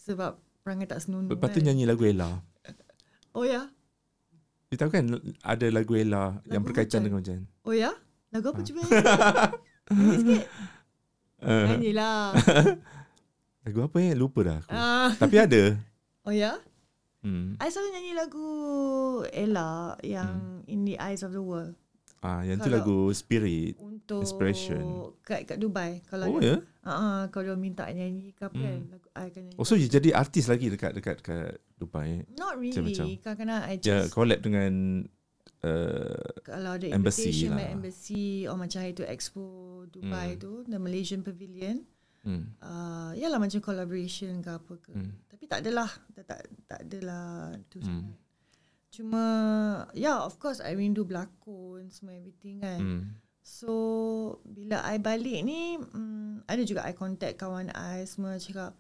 sebab 0.07 0.39
perangai 0.63 0.87
tak 0.87 1.03
senonoh. 1.03 1.35
Lepas 1.35 1.51
tu 1.51 1.59
kan? 1.59 1.67
nyanyi 1.67 1.83
lagu 1.83 2.07
Ella. 2.07 2.31
Oh 3.35 3.43
ya? 3.43 3.67
You 4.71 4.79
tahu 4.79 4.91
kan 4.91 5.11
ada 5.43 5.67
lagu 5.71 5.99
Ella 5.99 6.39
yang 6.47 6.63
Lagu 6.63 6.71
berkaitan 6.71 7.03
hujan? 7.03 7.07
dengan 7.07 7.19
hujan. 7.23 7.41
Oh 7.67 7.75
ya? 7.75 7.91
Lagu 8.31 8.47
apa 8.55 8.61
cuba 8.63 8.79
nyanyi 9.91 10.17
sikit? 10.23 10.45
Uh, 11.37 11.67
Nyanyilah. 11.75 12.33
lagu 13.67 13.79
apa 13.83 13.97
ya? 14.01 14.13
Lupa 14.15 14.41
dah 14.47 14.57
aku. 14.63 14.71
Ah. 14.73 15.11
Tapi 15.19 15.37
ada. 15.37 15.63
Oh 16.23 16.35
ya? 16.35 16.59
Hmm. 17.21 17.59
I 17.59 17.67
selalu 17.69 17.89
nyanyi 17.93 18.13
lagu 18.15 18.49
Ella 19.35 19.99
yang 20.01 20.63
In 20.71 20.87
the 20.87 20.95
Eyes 20.97 21.27
of 21.27 21.35
the 21.35 21.43
World 21.43 21.75
Ah, 22.27 22.43
yang 22.43 22.59
tu 22.59 22.67
Kalau- 22.67 22.77
lagu 22.77 22.99
Spirit. 23.13 23.79
untuk 23.79 24.21
Inspiration. 24.21 24.83
kat 25.21 25.47
kat 25.47 25.57
Dubai 25.57 26.03
kalau 26.05 26.27
Oh 26.29 26.39
ya. 26.39 26.59
uh, 26.59 26.89
uh, 26.89 27.21
kalau 27.29 27.51
dia 27.51 27.57
minta 27.57 27.87
nyanyi 27.89 28.31
ke 28.31 28.43
apa 28.43 28.55
kan 28.55 28.77
Hmm. 28.77 28.91
lagu 28.91 29.07
I 29.13 29.25
akan 29.29 29.43
nyanyi. 29.45 29.57
Oh 29.57 29.63
so 29.63 29.75
you 29.75 29.87
jadi 29.89 30.11
artis 30.13 30.47
lagi 30.47 30.67
dekat 30.69 30.91
dekat 30.93 31.17
dekat 31.21 31.59
Dubai. 31.73 32.27
Not 32.33 32.55
really. 32.57 32.75
macam-macam. 32.75 33.07
Kadang-kadang 33.21 33.61
I 33.65 33.75
Ya, 33.77 33.79
just 33.79 34.11
collab 34.11 34.41
dengan 34.41 34.73
uh, 35.63 36.27
kalau 36.43 36.71
ada 36.73 36.87
embassy 36.89 37.31
invitation 37.31 37.51
lah. 37.53 37.69
embassy 37.69 38.25
or 38.45 38.57
macam 38.57 38.79
hari 38.81 38.93
tu 38.93 39.05
Expo 39.05 39.45
Dubai 39.87 40.35
Hmm. 40.35 40.41
tu 40.41 40.51
the 40.65 40.79
Malaysian 40.79 41.21
Pavilion 41.21 41.83
hmm, 42.23 42.59
uh, 42.61 43.11
yalah 43.13 43.39
macam 43.39 43.59
collaboration 43.61 44.39
ke 44.41 44.51
apa 44.53 44.75
ke. 44.77 44.93
hmm, 44.93 45.11
Tapi 45.27 45.45
tak 45.47 45.59
adalah 45.61 45.89
tak 46.13 46.25
tak, 46.27 46.41
tak 46.65 46.81
adalah 46.83 47.27
tu 47.67 47.79
Hmm. 47.79 47.87
sangat. 48.03 48.19
Cuma 48.91 49.23
yeah 49.93 50.19
of 50.19 50.39
course 50.39 50.59
I 50.59 50.73
rindu 50.73 51.05
berlakon 51.05 51.91
semua 51.91 52.17
everything 52.17 52.61
kan. 52.61 52.81
hmm. 52.81 53.03
So 53.47 53.71
bila 54.43 54.83
I 54.83 54.99
balik 54.99 55.39
ni 55.43 55.79
um, 55.95 56.43
ada 56.45 56.63
juga 56.63 56.83
I 56.83 56.93
contact 56.93 57.39
kawan 57.39 57.71
I 57.71 58.03
semua 58.03 58.43
cakap 58.43 58.75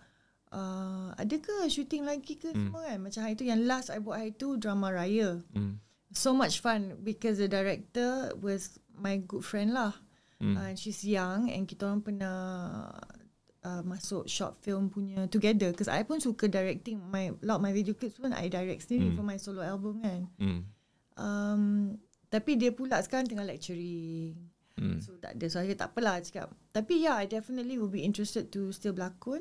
uh, 0.51 1.15
ada 1.15 1.37
ke 1.39 1.71
shooting 1.71 2.03
lagi 2.03 2.35
ke 2.35 2.51
Hmm. 2.51 2.75
semua 2.75 2.83
kan 2.83 2.99
macam 2.99 3.21
hari 3.23 3.35
tu 3.35 3.47
yang 3.47 3.63
last 3.63 3.95
I 3.95 4.03
buat 4.03 4.19
hari 4.19 4.35
tu 4.35 4.59
drama 4.59 4.91
raya 4.91 5.39
hmm. 5.55 5.79
so 6.11 6.35
much 6.35 6.59
fun 6.59 6.99
because 7.07 7.39
the 7.39 7.47
director 7.47 8.35
was 8.43 8.75
my 8.91 9.21
good 9.21 9.47
friend 9.47 9.71
lah 9.71 9.95
Hmm. 10.37 10.53
uh, 10.53 10.73
she's 10.77 11.01
young 11.01 11.49
and 11.49 11.65
kita 11.65 11.89
orang 11.89 12.05
pernah 12.05 12.37
uh, 13.67 13.83
masuk 13.83 14.31
short 14.31 14.55
film 14.63 14.87
punya 14.87 15.27
together 15.27 15.75
because 15.75 15.91
I 15.91 16.07
pun 16.07 16.23
suka 16.23 16.47
directing 16.47 17.03
my 17.03 17.35
lot 17.43 17.59
my 17.59 17.75
video 17.75 17.99
clips 17.99 18.17
pun 18.17 18.31
I 18.31 18.47
direct 18.47 18.87
sendiri 18.87 19.11
Hmm. 19.11 19.17
for 19.19 19.27
my 19.27 19.37
solo 19.37 19.67
album 19.67 19.99
kan 20.01 20.31
Hmm. 20.39 20.61
Um, 21.17 21.63
tapi 22.29 22.55
dia 22.55 22.71
pula 22.71 23.01
sekarang 23.01 23.27
tengah 23.27 23.47
lecturing. 23.47 24.37
Hmm. 24.77 25.01
So 25.01 25.17
tak 25.17 25.41
ada. 25.41 25.47
So 25.49 25.65
cakap 25.65 25.79
tak 25.81 25.89
apalah 25.91 26.21
cakap. 26.21 26.53
Tapi 26.71 27.01
yeah, 27.01 27.17
I 27.17 27.25
definitely 27.25 27.81
will 27.81 27.89
be 27.89 28.05
interested 28.05 28.53
to 28.53 28.69
still 28.71 28.93
berlakon. 28.93 29.41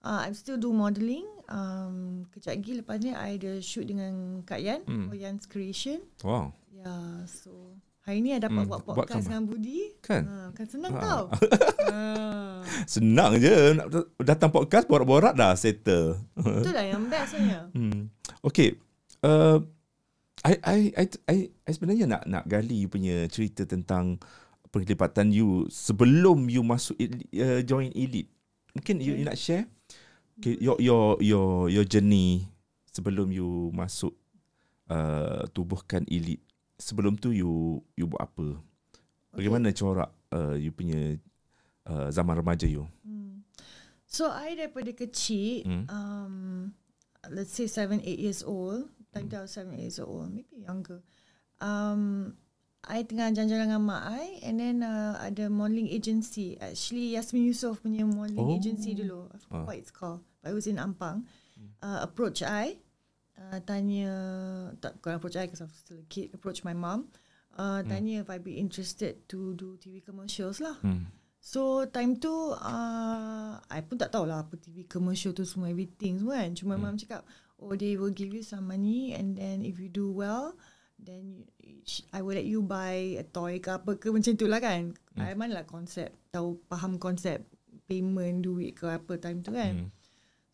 Uh, 0.00 0.24
I'm 0.24 0.32
still 0.32 0.56
do 0.56 0.72
modelling. 0.72 1.28
Um, 1.52 2.24
kejap 2.32 2.56
lagi 2.56 2.72
lepas 2.80 2.96
ni 3.04 3.12
I 3.12 3.36
ada 3.36 3.60
shoot 3.60 3.84
dengan 3.84 4.40
Kak 4.48 4.64
Yan. 4.64 4.80
Hmm. 4.88 5.12
For 5.12 5.16
Yan's 5.20 5.44
Creation. 5.44 6.00
Wow. 6.24 6.56
Yeah, 6.72 7.28
so 7.28 7.76
hari 8.10 8.20
ni 8.20 8.30
I 8.30 8.38
dapat 8.38 8.58
Hmm, 8.58 8.68
buat 8.68 8.82
buat 8.82 8.96
podcast 8.98 9.22
gambar. 9.22 9.30
dengan 9.30 9.42
Budi. 9.46 9.80
Kan? 10.00 10.22
Ha, 10.24 10.36
kan 10.50 10.66
senang 10.66 10.92
Ha. 10.92 11.00
tau. 11.00 11.22
ha. 11.86 12.00
Senang 12.84 13.32
je 13.36 13.54
nak 13.72 13.86
datang 14.18 14.50
podcast 14.50 14.84
borak-borak 14.84 15.32
dah 15.32 15.54
settle. 15.54 16.18
Itulah 16.36 16.84
yang 16.84 17.06
best 17.06 17.32
sebenarnya. 17.32 17.60
Hmm. 17.76 18.10
Okay. 18.42 18.74
Uh, 19.20 19.62
I, 20.40 20.54
I, 20.58 20.78
I, 20.96 21.04
I, 21.26 21.36
I 21.62 21.70
sebenarnya 21.70 22.08
nak 22.08 22.22
nak 22.24 22.44
gali 22.44 22.84
punya 22.84 23.28
cerita 23.28 23.62
tentang 23.62 24.16
penglibatan 24.68 25.28
you 25.28 25.68
sebelum 25.68 26.46
you 26.46 26.60
masuk 26.60 26.96
el- 26.96 27.28
uh, 27.36 27.60
join 27.60 27.92
elite. 27.92 28.32
Mungkin 28.72 28.98
you, 28.98 29.14
you 29.14 29.24
nak 29.24 29.36
share 29.36 29.68
okay, 30.34 30.56
your 30.56 30.80
your 30.80 31.20
your 31.20 31.68
your 31.68 31.84
journey 31.84 32.48
sebelum 32.86 33.28
you 33.28 33.46
masuk 33.70 34.16
uh, 34.88 35.44
tubuhkan 35.50 36.02
elite. 36.06 36.40
Sebelum 36.80 37.14
tu 37.14 37.30
you 37.30 37.78
you 37.94 38.08
buat 38.08 38.24
apa? 38.24 38.56
Bagaimana 39.30 39.70
corak 39.70 40.10
uh, 40.32 40.56
you 40.56 40.72
punya 40.72 41.20
uh, 41.86 42.08
zaman 42.08 42.34
remaja 42.34 42.64
you? 42.64 42.88
Hmm. 43.04 43.44
So 44.08 44.26
I 44.26 44.58
daripada 44.58 44.90
kecil, 44.90 45.62
Hmm. 45.68 45.84
um, 45.86 46.34
let's 47.30 47.54
say 47.54 47.68
7, 47.68 48.00
8 48.02 48.18
years 48.18 48.42
old, 48.42 48.90
time 49.12 49.28
tu 49.28 49.36
I 49.38 49.44
was 49.46 49.54
7, 49.54 49.70
8 49.70 49.78
years 49.78 50.00
old, 50.02 50.32
maybe 50.32 50.66
younger. 50.66 50.98
Um, 51.60 52.34
I 52.80 53.04
tengah 53.04 53.28
jalan-jalan 53.30 53.68
dengan 53.70 53.82
mak 53.84 54.02
I 54.08 54.40
and 54.40 54.56
then 54.56 54.80
uh, 54.80 55.20
ada 55.20 55.52
modelling 55.52 55.86
agency. 55.86 56.56
Actually 56.58 57.12
Yasmin 57.12 57.44
Yusof 57.44 57.84
punya 57.84 58.08
modelling 58.08 58.40
Oh. 58.40 58.56
agency 58.56 58.96
dulu. 58.96 59.28
I 59.30 59.36
forgot 59.36 59.60
Ah. 59.62 59.66
what 59.68 59.76
it's 59.76 59.92
called. 59.92 60.24
But 60.40 60.50
it 60.50 60.56
was 60.56 60.64
in 60.64 60.80
Ampang. 60.80 61.28
Uh, 61.84 62.00
approach 62.02 62.40
I. 62.40 62.80
Uh, 63.40 63.58
tanya, 63.64 64.12
tak 64.84 65.00
bukan 65.00 65.16
approach 65.16 65.40
I 65.40 65.48
because 65.48 65.64
I 65.64 65.66
was 65.66 65.80
still 65.80 65.96
a 65.96 66.06
kid. 66.12 66.36
Approach 66.36 66.60
my 66.60 66.76
mom. 66.76 67.08
Uh, 67.56 67.80
tanya 67.82 68.20
if 68.20 68.28
I'd 68.28 68.44
be 68.44 68.60
interested 68.60 69.26
to 69.32 69.56
do 69.56 69.80
TV 69.80 70.04
commercials 70.04 70.60
lah. 70.60 70.76
Hmm. 70.84 71.08
So 71.40 71.88
time 71.88 72.20
tu 72.20 72.52
uh, 72.52 73.56
I 73.56 73.80
pun 73.80 73.96
tak 73.96 74.12
tahulah 74.12 74.44
apa 74.44 74.60
TV 74.60 74.84
commercial 74.84 75.32
tu 75.32 75.48
semua 75.48 75.72
everything 75.72 76.20
semua 76.20 76.44
kan. 76.44 76.52
Cuma 76.52 76.74
hmm. 76.76 76.84
mum 76.84 76.96
cakap 77.00 77.24
oh 77.56 77.72
they 77.72 77.96
will 77.96 78.12
give 78.12 78.30
you 78.30 78.44
some 78.44 78.68
money 78.68 79.16
and 79.16 79.34
then 79.40 79.64
if 79.64 79.80
you 79.80 79.88
do 79.88 80.12
well 80.12 80.52
then 81.00 81.48
you, 81.60 81.80
I 82.12 82.20
will 82.20 82.36
let 82.36 82.44
you 82.44 82.60
buy 82.60 83.16
a 83.16 83.24
toy 83.24 83.56
ke 83.56 83.72
apa 83.72 83.96
ke 83.96 84.12
macam 84.12 84.36
tu 84.36 84.46
lah 84.46 84.60
kan. 84.60 84.92
Hmm. 85.16 85.24
I 85.24 85.32
mana 85.32 85.60
lah 85.60 85.66
konsep 85.66 86.12
tahu 86.28 86.60
faham 86.68 87.00
konsep 87.00 87.48
payment 87.88 88.44
duit 88.44 88.76
ke 88.76 88.86
apa 88.86 89.16
time 89.16 89.40
tu 89.40 89.50
kan. 89.56 89.88
Hmm. 89.88 89.99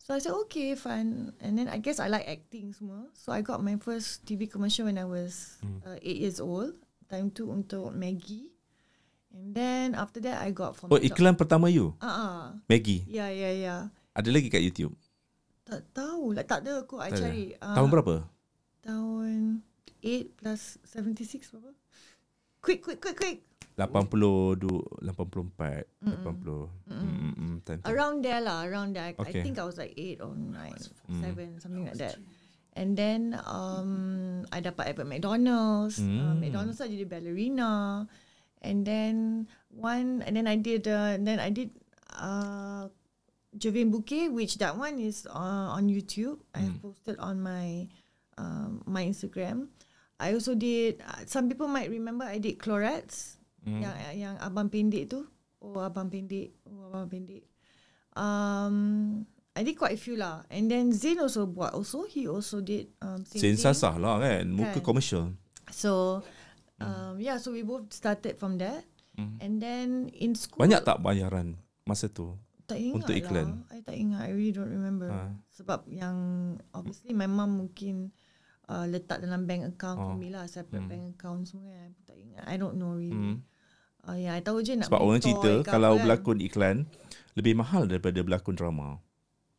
So 0.07 0.15
I 0.15 0.23
said 0.23 0.31
okay 0.47 0.71
fun 0.79 1.35
and 1.43 1.59
then 1.59 1.67
I 1.67 1.83
guess 1.83 1.99
I 1.99 2.07
like 2.07 2.23
acting 2.31 2.71
semua. 2.71 3.11
So 3.11 3.35
I 3.35 3.43
got 3.43 3.59
my 3.59 3.75
first 3.75 4.23
TV 4.23 4.47
commercial 4.47 4.87
when 4.87 4.95
I 4.95 5.03
was 5.03 5.59
uh, 5.83 5.99
8 5.99 6.23
years 6.23 6.39
old. 6.39 6.79
Time 7.11 7.27
tu 7.27 7.51
untuk 7.51 7.91
Maggie. 7.91 8.47
And 9.35 9.51
then 9.51 9.99
after 9.99 10.23
that 10.23 10.39
I 10.39 10.55
got 10.55 10.79
from 10.79 10.95
Oh, 10.95 10.99
iklan 11.03 11.35
pertama 11.35 11.67
you? 11.67 11.91
Ah, 11.99 12.07
uh 12.07 12.43
Maggie. 12.71 13.03
ya 13.03 13.27
ya 13.27 13.51
ya. 13.51 13.75
Ada 14.15 14.31
lagi 14.31 14.47
kat 14.47 14.63
YouTube? 14.63 14.95
Tak 15.67 15.83
tahu 15.91 16.31
lah, 16.31 16.47
tak 16.47 16.63
ada 16.63 16.87
aku. 16.87 17.03
I 17.03 17.11
Tak 17.11 17.19
ada. 17.19 17.19
cari. 17.27 17.43
Ah, 17.59 17.75
Tahun 17.75 17.89
berapa? 17.91 18.15
Tahun 18.87 19.59
8 19.99 20.39
plus 20.39 20.61
76 20.87 21.51
berapa? 21.51 21.75
Quick, 22.63 22.79
quick, 22.79 22.99
quick, 23.03 23.17
quick. 23.19 23.39
80 23.77 24.57
du, 24.57 24.81
84 25.05 25.85
80 26.01 26.69
mm 26.89 27.33
mm 27.37 27.55
time 27.61 27.79
tu. 27.79 27.85
Around 27.93 28.25
there 28.25 28.41
lah, 28.41 28.65
around 28.65 28.97
there. 28.97 29.05
I, 29.05 29.13
Okay. 29.13 29.39
I 29.39 29.43
think 29.45 29.61
I 29.61 29.65
was 29.69 29.77
like 29.77 29.93
8 29.93 30.17
or 30.25 30.33
9, 30.33 30.49
7, 31.21 31.61
something 31.61 31.85
like 31.85 32.01
that. 32.01 32.17
And 32.73 32.93
then 32.97 33.37
um, 33.45 34.45
I 34.53 34.61
dapat 34.61 34.93
at 34.93 34.97
McDonald's. 35.01 35.97
Uh, 36.01 36.05
Mm. 36.05 36.41
McDonald's 36.41 36.81
I 36.81 36.89
jadi 36.89 37.05
ballerina. 37.09 38.05
And 38.65 38.81
then 38.85 39.45
one, 39.69 40.25
and 40.25 40.33
then 40.33 40.49
I 40.49 40.57
did, 40.57 40.89
uh, 40.89 41.13
and 41.13 41.25
then 41.25 41.37
I 41.37 41.53
did 41.53 41.69
uh, 42.17 42.89
Jovian 43.53 43.93
Bouquet, 43.93 44.29
which 44.33 44.57
that 44.57 44.73
one 44.77 44.97
is 44.97 45.29
uh, 45.29 45.69
on 45.77 45.85
YouTube. 45.89 46.41
I 46.57 46.65
have 46.65 46.81
posted 46.81 47.17
on 47.21 47.37
my 47.41 47.85
um, 48.41 48.81
my 48.89 49.05
Instagram. 49.05 49.69
I 50.17 50.33
also 50.33 50.57
did. 50.57 51.01
Uh, 51.05 51.25
some 51.29 51.45
people 51.49 51.69
might 51.69 51.89
remember 51.93 52.25
I 52.25 52.41
did 52.41 52.57
Clorets, 52.57 53.36
yang 53.65 53.95
yang 54.13 54.35
abang 54.37 54.67
pendek 54.69 55.09
tu. 55.09 55.25
Oh 55.57 55.81
abang 55.81 56.11
pendek, 56.11 56.53
oh 56.69 56.93
abang 56.93 57.09
pendek. 57.09 57.43
Um, 58.13 58.75
I 59.57 59.65
did 59.65 59.73
quite 59.73 59.97
a 59.97 60.01
few 60.01 60.13
lah. 60.17 60.45
And 60.53 60.69
then 60.69 60.93
Zain 60.93 61.17
also 61.17 61.49
buat 61.49 61.73
also. 61.73 62.05
He 62.05 62.29
also 62.29 62.61
did 62.61 62.93
um, 63.01 63.25
thing. 63.25 63.41
Sensasah 63.41 63.97
lah 63.97 64.21
kan, 64.21 64.45
muka 64.53 64.77
Kan. 64.77 64.85
komersial. 64.85 65.25
So, 65.73 66.21
um, 66.77 67.17
yeah, 67.17 67.41
so 67.41 67.53
we 67.53 67.65
both 67.65 67.89
started 67.89 68.37
from 68.37 68.61
that. 68.61 68.85
And 69.17 69.57
then 69.57 70.13
in 70.13 70.37
school 70.37 70.61
Banyak 70.61 70.85
tak 70.85 71.01
bayaran 71.01 71.57
masa 71.89 72.05
tu? 72.05 72.37
tak 72.67 72.77
ingat 72.77 72.95
untuk 72.99 73.15
iklan? 73.15 73.63
Lah. 73.65 73.73
I 73.73 73.79
tak 73.81 73.95
ingat. 73.97 74.19
I 74.27 74.31
really 74.35 74.53
don't 74.53 74.69
remember. 74.69 75.07
Ha. 75.09 75.31
Sebab 75.55 75.87
yang 75.87 76.15
obviously 76.75 77.15
my 77.15 77.25
mum 77.25 77.65
mungkin 77.65 78.11
uh, 78.67 78.85
letak 78.85 79.19
dalam 79.19 79.43
bank 79.43 79.63
account 79.75 79.97
Oh. 79.97 80.05
for 80.11 80.15
me 80.15 80.29
lah, 80.29 80.45
separate 80.45 80.85
bank 80.85 81.15
account 81.15 81.47
semua 81.47 81.71
kan. 81.71 81.89
I 81.89 81.91
pun 81.91 82.03
tak 82.05 82.17
ingat. 82.17 82.43
I 82.45 82.55
don't 82.55 82.75
know 82.75 82.93
really. 82.93 83.35
Hmm. 83.35 83.39
Uh, 84.03 84.15
yeah, 84.15 84.35
I 84.35 84.39
tahu 84.39 84.63
je 84.63 84.75
nak 84.75 84.87
Sebab 84.87 85.03
orang 85.03 85.19
cerita 85.19 85.51
kalau 85.67 85.99
kan. 85.99 86.07
berlakon 86.07 86.39
iklan 86.39 86.77
lebih 87.35 87.59
mahal 87.59 87.83
daripada 87.85 88.23
berlakon 88.23 88.55
drama. 88.55 89.03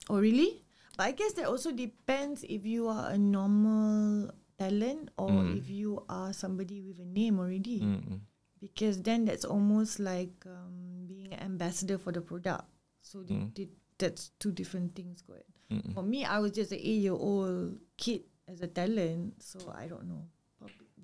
Oh 0.08 0.16
really? 0.16 0.64
But 0.96 1.04
I 1.04 1.12
guess 1.12 1.36
that 1.36 1.46
also 1.46 1.68
depends 1.70 2.42
if 2.42 2.64
you 2.64 2.88
are 2.88 3.12
a 3.12 3.18
normal 3.20 4.32
talent 4.56 5.12
or 5.14 5.30
Mm. 5.30 5.60
if 5.60 5.68
you 5.68 6.02
are 6.08 6.32
somebody 6.32 6.80
with 6.82 6.98
a 6.98 7.06
name 7.06 7.38
already. 7.38 7.78
Mm. 7.84 8.24
Because 8.58 9.06
then 9.06 9.22
that's 9.22 9.46
almost 9.46 10.02
like 10.02 10.34
um, 10.42 11.06
being 11.06 11.30
an 11.30 11.38
ambassador 11.38 11.94
for 11.94 12.10
the 12.10 12.18
product. 12.18 12.66
So 13.04 13.22
the, 13.22 13.36
Mm. 13.38 13.54
the, 13.54 13.64
that's 13.94 14.34
two 14.42 14.50
different 14.50 14.98
things. 14.98 15.22
Kot. 15.22 15.46
Mm. 15.70 15.94
For 15.94 16.02
me, 16.02 16.26
I 16.26 16.40
was 16.40 16.50
just 16.50 16.74
an 16.74 16.82
eight-year-old 16.82 17.78
kid 17.94 18.26
as 18.48 18.64
a 18.64 18.70
talent. 18.72 19.36
So 19.44 19.68
I 19.70 19.86
don't 19.86 20.08
know. 20.08 20.24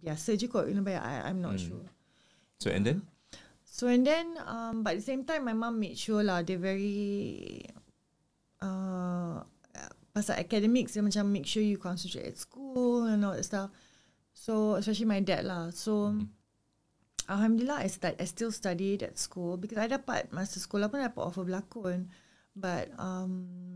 Biasa 0.00 0.34
je 0.34 0.48
kot. 0.48 0.66
You 0.66 0.74
know, 0.74 0.84
but 0.84 0.96
I, 0.96 1.28
I'm 1.28 1.40
not 1.44 1.60
Mm. 1.60 1.64
sure. 1.68 1.86
So 2.58 2.72
and 2.72 2.84
then? 2.84 2.98
So 3.64 3.90
and 3.90 4.06
then, 4.06 4.38
um, 4.46 4.86
but 4.86 4.94
at 4.94 5.02
the 5.02 5.08
same 5.08 5.26
time, 5.26 5.44
my 5.44 5.52
mum 5.52 5.82
made 5.82 5.98
sure 5.98 6.22
lah 6.22 6.46
they 6.46 6.54
very 6.54 7.66
uh, 8.62 9.42
pasal 10.14 10.38
academics 10.38 10.94
dia 10.94 11.02
macam 11.02 11.26
make 11.26 11.42
sure 11.42 11.58
you 11.58 11.74
concentrate 11.74 12.22
at 12.30 12.38
school 12.38 13.10
and 13.10 13.26
all 13.26 13.34
that 13.34 13.42
stuff. 13.42 13.74
So 14.30 14.78
especially 14.78 15.10
my 15.10 15.18
dad 15.26 15.42
lah. 15.42 15.74
So 15.74 16.14
alhamdulillah, 17.26 17.82
I 17.82 17.90
start 17.90 18.14
I 18.22 18.30
still 18.30 18.54
studied 18.54 19.02
at 19.02 19.18
school 19.18 19.58
because 19.58 19.82
I 19.82 19.90
dapat 19.90 20.30
masa 20.30 20.62
sekolah 20.62 20.86
pun 20.86 21.02
dapat 21.02 21.18
offer 21.18 21.42
berlakon, 21.42 22.06
but 22.54 22.94
um. 22.94 23.73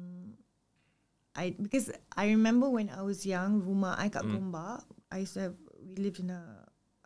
I 1.38 1.54
because 1.54 1.88
I 2.12 2.26
remember 2.28 2.66
when 2.66 2.90
I 2.90 2.98
was 3.00 3.22
young, 3.22 3.62
rumah 3.62 3.94
I 3.94 4.10
kat 4.10 4.26
Gombak, 4.26 4.82
I 5.08 5.22
used 5.22 5.38
to 5.38 5.46
have 5.46 5.56
we 5.78 5.94
lived 6.02 6.18
in 6.18 6.34
a 6.34 6.42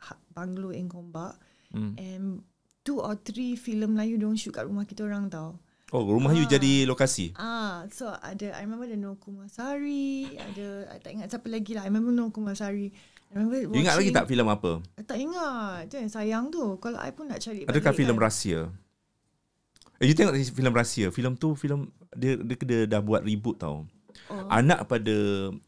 ha- 0.00 0.16
bungalow 0.32 0.72
in 0.72 0.88
Gombak. 0.88 1.36
Mm. 1.68 1.92
And 1.94 2.24
two 2.80 2.96
or 2.96 3.12
three 3.14 3.54
filem 3.54 3.92
Melayu 3.92 4.16
don't 4.16 4.34
shoot 4.34 4.50
kat 4.50 4.64
rumah 4.64 4.82
kita 4.82 5.04
orang 5.04 5.28
tau. 5.28 5.60
Oh, 5.92 6.08
rumah 6.08 6.32
you 6.32 6.48
Ah. 6.48 6.56
jadi 6.56 6.88
lokasi. 6.88 7.36
Ah, 7.36 7.84
so 7.92 8.08
ada 8.08 8.56
I 8.56 8.64
remember 8.64 8.88
the 8.88 8.96
Nur 8.96 9.20
Kumasari, 9.20 10.24
ada 10.32 10.88
I 10.88 10.96
tak 10.96 11.12
ingat 11.12 11.28
siapa 11.28 11.52
lagi 11.52 11.76
lah. 11.76 11.84
I 11.84 11.92
remember 11.92 12.08
Nur 12.08 12.32
Kumasari. 12.32 12.88
I 13.28 13.36
remember 13.36 13.60
You 13.60 13.76
ingat 13.76 14.00
lagi 14.00 14.08
tak 14.08 14.24
filem 14.24 14.48
apa? 14.48 14.80
I 14.96 15.04
tak 15.04 15.20
ingat. 15.20 15.92
Itu 15.92 16.00
yang 16.00 16.08
sayang 16.08 16.44
tu. 16.48 16.80
Kalau 16.80 16.96
I 16.96 17.12
pun 17.12 17.28
nak 17.28 17.40
cari 17.40 17.68
Adakah 17.68 17.92
balik 17.92 18.00
filem 18.00 18.16
kan. 18.16 18.24
rahsia? 18.24 18.60
Eh, 20.00 20.08
you 20.08 20.16
tengok 20.16 20.32
filem 20.48 20.72
rahsia. 20.72 21.06
Filem 21.12 21.36
tu 21.36 21.52
filem 21.54 21.86
dia, 22.12 22.34
dia 22.36 22.56
dia 22.58 22.80
dah 22.88 23.00
buat 23.00 23.20
reboot 23.20 23.60
tau. 23.60 23.84
Oh. 24.28 24.46
Anak 24.48 24.86
pada 24.86 25.14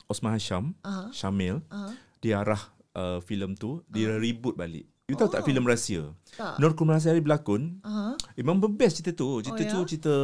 Osman 0.06 0.34
Hasham, 0.34 0.74
Aha. 0.80 1.10
Syamil, 1.10 1.60
Aha. 1.68 1.92
dia 2.18 2.40
arah 2.40 2.60
uh, 2.94 3.18
filem 3.20 3.52
tu, 3.54 3.80
dia 3.88 4.14
reboot 4.14 4.54
balik. 4.54 4.86
You 5.04 5.20
tahu 5.20 5.28
tak 5.28 5.44
Oh. 5.44 5.46
filem 5.46 5.68
rahsia? 5.68 6.16
Tak. 6.32 6.56
Nur 6.56 6.72
Kumasari 6.72 7.20
berlakon, 7.20 7.84
Aha. 7.84 8.16
Memang 8.40 8.56
best 8.72 8.98
cerita 9.00 9.12
tu. 9.12 9.44
Cerita 9.44 9.60
Oh, 9.60 9.70
tu 9.70 9.78
ya? 9.84 9.86
cerita 9.86 10.14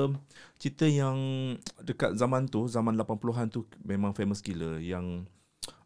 cerita 0.57 0.85
yang 0.89 1.17
dekat 1.85 2.17
zaman 2.17 2.49
tu, 2.49 2.65
zaman 2.65 2.97
80-an 2.97 3.53
tu 3.53 3.69
memang 3.85 4.17
famous 4.17 4.41
gila 4.41 4.81
yang 4.81 5.29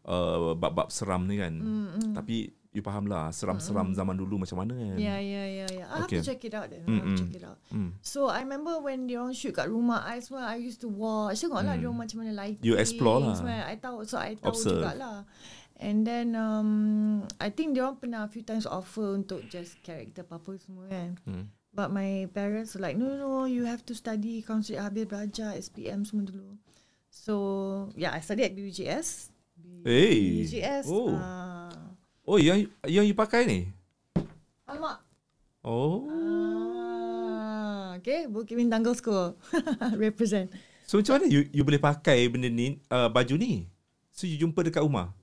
uh, 0.07 0.55
bab-bab 0.55 0.87
seram 0.89 1.27
ni 1.27 1.35
kan. 1.35 1.53
Mm, 1.59 1.87
mm. 1.91 2.11
Tapi 2.15 2.55
you 2.75 2.83
faham 2.83 3.07
lah 3.07 3.31
seram-seram 3.31 3.95
zaman 3.95 4.13
dulu 4.13 4.35
macam 4.37 4.59
mana 4.59 4.75
kan. 4.75 4.99
Yeah, 4.99 5.15
yeah, 5.17 5.47
yeah, 5.47 5.69
yeah. 5.71 5.87
I 5.87 6.03
have 6.03 6.11
Okay. 6.11 6.19
to 6.19 6.27
check 6.27 6.43
it 6.43 6.51
out 6.51 6.67
then. 6.67 6.83
I 6.83 6.91
Mm, 6.91 6.95
have 6.95 7.07
to 7.07 7.09
mm. 7.09 7.19
check 7.23 7.33
it 7.33 7.45
out. 7.47 7.57
Hmm. 7.71 7.89
So 8.03 8.27
I 8.27 8.43
remember 8.43 8.77
when 8.77 9.07
dia 9.07 9.23
orang 9.23 9.31
shoot 9.31 9.55
kat 9.55 9.71
rumah 9.71 10.03
I 10.03 10.19
semua 10.19 10.51
I 10.51 10.59
used 10.59 10.83
to 10.83 10.91
watch. 10.91 11.39
Tengok 11.39 11.63
lah 11.63 11.73
Hmm. 11.73 11.79
dia 11.79 11.87
orang 11.87 11.99
macam 12.03 12.17
mana 12.19 12.31
lighting. 12.35 12.61
You 12.61 12.75
explore 12.75 13.23
lah. 13.23 13.33
Semua. 13.33 13.63
I 13.63 13.79
tahu 13.79 14.03
so 14.03 14.19
I 14.19 14.35
tahu 14.35 14.51
Observe. 14.51 14.83
jugalah. 14.83 15.23
And 15.75 16.03
then 16.03 16.35
um, 16.35 16.69
I 17.35 17.47
think 17.49 17.75
dia 17.75 17.83
orang 17.83 17.99
pernah 17.99 18.23
a 18.23 18.31
few 18.31 18.43
times 18.43 18.63
offer 18.63 19.11
untuk 19.11 19.43
just 19.47 19.79
character 19.81 20.23
apa-apa 20.23 20.55
semua 20.59 20.87
kan. 20.87 21.15
Hmm. 21.23 21.47
But 21.71 21.91
my 21.91 22.31
parents 22.31 22.71
were 22.71 22.79
like, 22.79 22.95
no, 22.95 23.07
no, 23.09 23.19
no, 23.19 23.43
you 23.43 23.67
have 23.67 23.83
to 23.83 23.93
study 23.93 24.39
counselling 24.39 24.79
habis 24.79 25.03
belajar 25.03 25.55
SPM 25.55 26.03
semua 26.03 26.23
dulu. 26.23 26.55
So, 27.11 27.33
yeah, 27.95 28.11
I 28.11 28.19
studied 28.19 28.47
at 28.47 28.55
BUJS. 28.55 29.31
Hey. 29.83 30.43
BUJS. 30.43 30.87
Oh. 30.87 31.15
Uh, 31.15 31.54
Oh, 32.25 32.41
yang 32.41 32.65
yang 32.89 33.05
you 33.05 33.13
pakai 33.13 33.45
ni? 33.45 33.69
alamak. 34.65 34.97
Oh. 35.61 36.09
Ah, 36.09 38.01
okay, 38.01 38.25
Bukit 38.25 38.57
Bintang 38.57 38.81
Girls 38.81 38.97
School. 38.97 39.37
Represent. 40.01 40.49
So 40.89 40.97
macam 40.97 41.21
mana 41.21 41.25
you, 41.29 41.45
you 41.53 41.61
boleh 41.61 41.81
pakai 41.81 42.25
benda 42.29 42.49
ni, 42.49 42.81
uh, 42.89 43.09
baju 43.09 43.37
ni? 43.37 43.69
So 44.09 44.25
you 44.25 44.41
jumpa 44.41 44.65
dekat 44.65 44.81
rumah? 44.81 45.13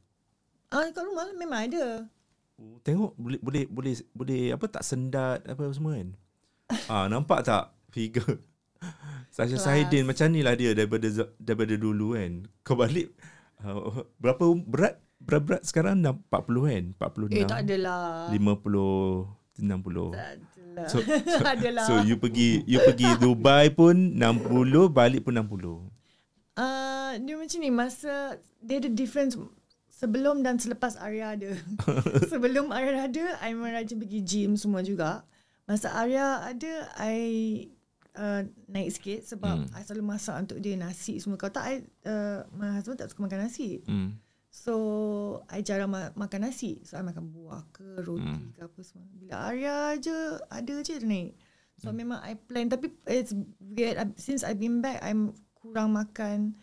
Ah, 0.70 0.86
kat 0.94 1.02
rumah 1.02 1.26
lah 1.26 1.34
memang 1.34 1.60
ada. 1.66 2.06
Oh, 2.54 2.78
tengok 2.86 3.18
boleh 3.18 3.38
boleh 3.42 3.64
boleh 3.66 3.94
boleh 4.14 4.42
apa 4.54 4.66
tak 4.70 4.86
sendat 4.86 5.42
apa 5.42 5.74
semua 5.74 5.98
kan? 5.98 6.14
ah 6.88 7.04
nampak 7.10 7.44
tak 7.44 7.74
figure 7.92 8.40
Sasha. 9.34 9.60
Sahidin 9.60 10.08
macam 10.08 10.30
ni 10.32 10.40
lah 10.40 10.54
dia 10.54 10.70
daripada 10.72 11.08
daripada 11.40 11.74
dulu 11.74 12.14
kan. 12.14 12.46
Kau 12.62 12.78
balik 12.78 13.10
uh, 13.66 14.06
berapa 14.22 14.44
berat 14.62 15.02
berat-berat 15.24 15.62
sekarang 15.64 16.02
dah 16.02 16.14
40 16.30 16.68
kan? 16.68 16.84
46. 16.98 17.38
Eh, 17.38 17.44
tak 17.46 17.60
adalah. 17.64 18.28
50 18.30 19.42
60. 19.62 20.16
Tak 20.16 20.28
adalah. 20.36 20.88
So, 20.88 20.96
so, 21.36 21.44
adalah. 21.44 21.84
so 21.84 21.92
you 22.00 22.16
pergi 22.16 22.64
you 22.64 22.80
pergi 22.80 23.08
Dubai 23.20 23.68
pun 23.68 24.16
60, 24.16 24.88
balik 24.88 25.28
pun 25.28 25.36
60. 25.36 25.92
Uh, 26.52 27.12
dia 27.20 27.34
macam 27.36 27.58
ni 27.60 27.70
masa 27.72 28.36
dia 28.60 28.76
ada 28.80 28.88
difference 28.92 29.36
sebelum 29.88 30.42
dan 30.42 30.58
selepas 30.58 30.98
Arya 30.98 31.38
ada. 31.38 31.50
sebelum 32.32 32.74
Arya 32.74 33.06
ada, 33.06 33.24
I 33.38 33.54
memang 33.54 33.76
rajin 33.76 34.02
pergi 34.02 34.20
gym 34.24 34.58
semua 34.58 34.82
juga. 34.82 35.22
Masa 35.68 35.94
Arya 35.94 36.42
ada, 36.42 36.72
I 36.98 37.18
uh, 38.18 38.42
naik 38.66 38.90
sikit 38.98 39.20
sebab 39.22 39.62
Hmm. 39.62 39.76
I 39.76 39.86
selalu 39.86 40.04
masak 40.04 40.36
untuk 40.42 40.58
dia 40.58 40.74
nasi 40.74 41.22
semua. 41.22 41.38
Kalau 41.38 41.54
tak, 41.54 41.64
I, 41.70 41.74
uh, 42.08 42.42
my 42.56 42.80
husband 42.80 42.98
tak 42.98 43.14
suka 43.14 43.22
makan 43.22 43.46
nasi. 43.46 43.78
Hmm. 43.86 44.18
So, 44.52 44.74
I 45.48 45.64
jarang 45.64 45.88
ma- 45.88 46.12
makan 46.12 46.44
nasi. 46.44 46.84
So, 46.84 47.00
I 47.00 47.02
makan 47.02 47.32
buah 47.32 47.64
ke, 47.72 48.04
roti 48.04 48.20
Hmm. 48.22 48.52
ke 48.52 48.60
apa 48.60 48.80
semua. 48.84 49.08
Bila 49.10 49.48
Arya 49.48 49.96
je, 49.96 50.12
ada 50.44 50.74
je 50.78 50.92
dia 50.94 51.08
naik. 51.08 51.32
So, 51.80 51.88
memang 51.90 52.20
I 52.20 52.36
plan. 52.36 52.68
Tapi, 52.68 52.92
it's 53.08 53.32
weird. 53.58 53.96
I- 53.96 54.12
Since 54.14 54.44
I've 54.44 54.60
been 54.60 54.78
back, 54.78 55.00
I'm 55.00 55.32
kurang 55.56 55.96
makan 55.96 56.60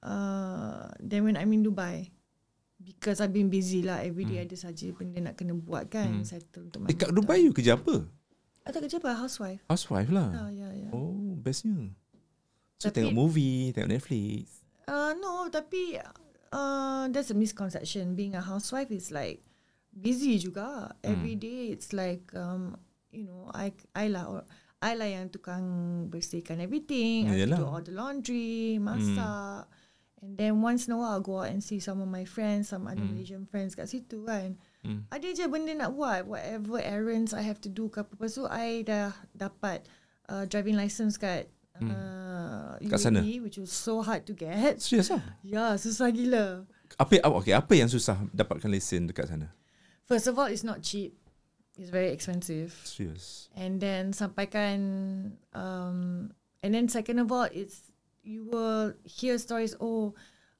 uh, 0.00 0.86
than 0.98 1.22
when 1.22 1.34
I'm 1.34 1.50
in 1.50 1.62
Dubai. 1.62 2.14
Because 2.78 3.18
I've 3.18 3.30
been 3.30 3.46
busy 3.46 3.82
lah. 3.82 4.02
Every 4.02 4.22
day 4.22 4.42
ada 4.42 4.54
saja 4.54 4.90
benda 4.90 5.18
nak 5.20 5.34
kena 5.34 5.54
buat 5.54 5.86
kan. 5.86 6.22
Hmm. 6.22 6.26
Settle 6.26 6.66
untuk 6.66 6.82
my 6.82 6.88
Dekat 6.88 7.10
daughter. 7.10 7.18
Dubai 7.18 7.38
you 7.38 7.50
kerja 7.50 7.74
apa? 7.74 8.06
I 8.62 8.70
tak 8.70 8.82
kerja 8.82 8.98
apa? 8.98 9.14
Housewife. 9.14 9.62
Housewife 9.66 10.10
lah. 10.10 10.30
Ya, 10.30 10.66
ya, 10.66 10.68
ya. 10.78 10.88
Oh, 10.90 11.34
bestnya. 11.36 11.90
So 12.78 12.86
Tapi- 12.86 13.02
tengok 13.02 13.14
movie, 13.14 13.70
tengok 13.70 13.90
Netflix. 13.92 14.62
Uh, 14.82 15.14
no, 15.16 15.46
tapi 15.46 15.94
uh, 16.52 17.08
that's 17.08 17.32
a 17.32 17.36
misconception. 17.36 18.14
Being 18.14 18.36
a 18.36 18.44
housewife 18.44 18.92
is 18.92 19.10
like 19.10 19.42
busy 19.90 20.38
juga. 20.38 20.94
Every 21.02 21.34
day 21.34 21.72
it's 21.72 21.92
like 21.92 22.28
um, 22.36 22.76
you 23.10 23.24
know, 23.24 23.50
I 23.52 23.72
I 23.96 24.08
lah 24.08 24.24
or 24.28 24.44
I 24.82 24.94
lah 24.98 25.06
yang 25.06 25.30
tukang 25.30 25.64
bersihkan 26.10 26.58
everything. 26.58 27.30
I 27.30 27.42
to 27.42 27.46
Yalah. 27.46 27.58
do 27.58 27.64
all 27.66 27.82
the 27.82 27.94
laundry, 27.94 28.76
masak. 28.82 29.66
And 30.22 30.38
then 30.38 30.62
once 30.62 30.86
in 30.86 30.94
a 30.94 30.96
while 30.98 31.18
I'll 31.18 31.24
go 31.24 31.42
out 31.42 31.50
and 31.50 31.58
see 31.58 31.82
some 31.82 31.98
of 31.98 32.06
my 32.06 32.22
friends, 32.22 32.70
some 32.70 32.86
other 32.86 33.02
Malaysian 33.02 33.42
friends 33.42 33.74
kat 33.74 33.90
situ 33.90 34.22
kan. 34.22 34.54
Hmm. 34.86 35.02
Ada 35.10 35.34
je 35.34 35.50
benda 35.50 35.74
nak 35.74 35.98
buat. 35.98 36.30
Whatever 36.30 36.78
errands 36.78 37.34
I 37.34 37.42
have 37.42 37.58
to 37.66 37.70
do 37.70 37.90
ke 37.90 38.06
apa. 38.06 38.14
Lepas 38.14 38.38
tu 38.38 38.46
I 38.46 38.86
dah 38.86 39.10
dapat 39.34 39.82
uh, 40.30 40.46
driving 40.46 40.78
license 40.78 41.18
kat 41.18 41.50
uh, 41.80 42.76
Kat 42.90 42.98
sana? 43.00 43.20
UAE, 43.22 43.40
which 43.40 43.56
was 43.56 43.72
so 43.72 44.02
hard 44.02 44.26
to 44.28 44.34
get. 44.36 44.82
Serius 44.82 45.08
lah? 45.14 45.22
Ya, 45.40 45.78
susah 45.78 46.12
gila. 46.12 46.66
Apa 47.00 47.24
okay, 47.40 47.56
apa 47.56 47.72
yang 47.72 47.88
susah 47.88 48.20
dapatkan 48.34 48.68
lesen 48.68 49.08
dekat 49.08 49.30
sana? 49.30 49.48
First 50.04 50.28
of 50.28 50.36
all, 50.36 50.50
it's 50.50 50.66
not 50.66 50.84
cheap. 50.84 51.16
It's 51.80 51.88
very 51.88 52.12
expensive. 52.12 52.76
Serius. 52.84 53.48
And 53.56 53.80
then 53.80 54.12
sampaikan, 54.12 54.78
um, 55.56 56.28
and 56.60 56.70
then 56.76 56.92
second 56.92 57.16
of 57.16 57.32
all, 57.32 57.48
it's 57.48 57.88
you 58.20 58.44
will 58.44 58.92
hear 59.08 59.40
stories. 59.40 59.72
Oh, 59.80 60.12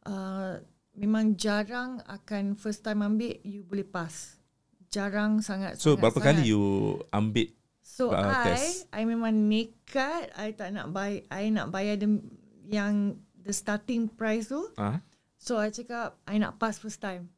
uh, 0.09 0.65
memang 0.97 1.37
jarang 1.37 2.01
akan 2.09 2.57
first 2.57 2.81
time 2.81 3.05
ambil 3.05 3.37
you 3.45 3.61
boleh 3.61 3.85
pass. 3.85 4.41
Jarang 4.89 5.45
sangat. 5.45 5.77
So 5.77 5.97
sangat, 5.97 6.01
berapa 6.01 6.19
sangat. 6.21 6.29
kali 6.41 6.43
you 6.53 6.65
ambil 7.13 7.49
So 7.93 8.09
uh, 8.09 8.17
I, 8.17 8.57
test? 8.57 8.89
I 8.89 9.05
memang 9.05 9.53
nekat. 9.53 10.33
I 10.33 10.57
tak 10.57 10.73
nak 10.73 10.97
bayar. 10.97 11.29
I 11.29 11.53
nak 11.53 11.69
bayar 11.69 12.01
the, 12.01 12.25
yang 12.65 13.21
the 13.37 13.53
starting 13.53 14.09
price 14.09 14.49
tu. 14.49 14.65
ah? 14.81 15.05
So 15.37 15.61
I 15.61 15.69
cakap 15.69 16.17
I 16.25 16.41
nak 16.41 16.57
pass 16.57 16.81
first 16.81 17.05
time. 17.05 17.29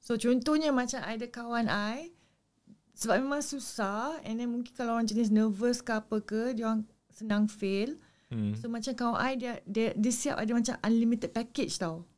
So 0.00 0.16
contohnya 0.16 0.72
macam 0.72 1.04
I 1.04 1.20
ada 1.20 1.28
kawan 1.28 1.68
I 1.68 2.14
sebab 2.96 3.20
memang 3.20 3.44
susah 3.44 4.16
and 4.24 4.40
then 4.40 4.48
mungkin 4.48 4.72
kalau 4.72 4.96
orang 4.96 5.04
jenis 5.04 5.28
nervous 5.28 5.84
ke 5.84 5.92
apa 5.92 6.18
ke 6.18 6.56
dia 6.56 6.72
orang 6.72 6.88
senang 7.12 7.44
fail. 7.44 8.00
Hmm. 8.32 8.56
So 8.56 8.72
macam 8.72 8.96
kawan 8.96 9.18
I 9.20 9.32
dia 9.36 9.60
dia, 9.68 9.92
dia 9.92 10.12
siap 10.14 10.40
ada 10.40 10.56
macam 10.56 10.74
unlimited 10.80 11.36
package 11.36 11.76
tau. 11.76 12.08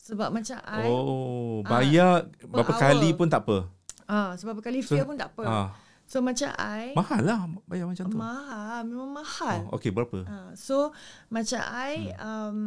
Sebab 0.00 0.30
macam 0.30 0.56
I 0.64 0.86
Oh, 0.88 1.60
bayar 1.66 2.30
berapa 2.40 2.72
per 2.72 2.80
kali 2.80 3.10
pun 3.12 3.28
tak 3.28 3.44
apa. 3.44 3.66
ah 4.06 4.32
sebab 4.38 4.56
berapa 4.56 4.70
kali 4.70 4.80
So, 4.80 4.94
fail 4.94 5.04
pun 5.04 5.18
tak 5.18 5.34
apa. 5.34 5.44
Ah, 5.44 5.68
So 6.06 6.22
macam 6.22 6.54
I 6.54 6.94
mahal 6.94 7.20
lah 7.20 7.38
bayar 7.66 7.90
macam 7.90 8.06
tu. 8.06 8.14
mahal 8.14 8.86
memang 8.86 9.10
mahal. 9.10 9.58
Oh, 9.66 9.76
okay, 9.76 9.90
berapa? 9.90 10.22
Uh, 10.22 10.50
so 10.54 10.94
macam 11.28 11.60
I 11.60 12.14
Hmm. 12.14 12.22
um 12.22 12.60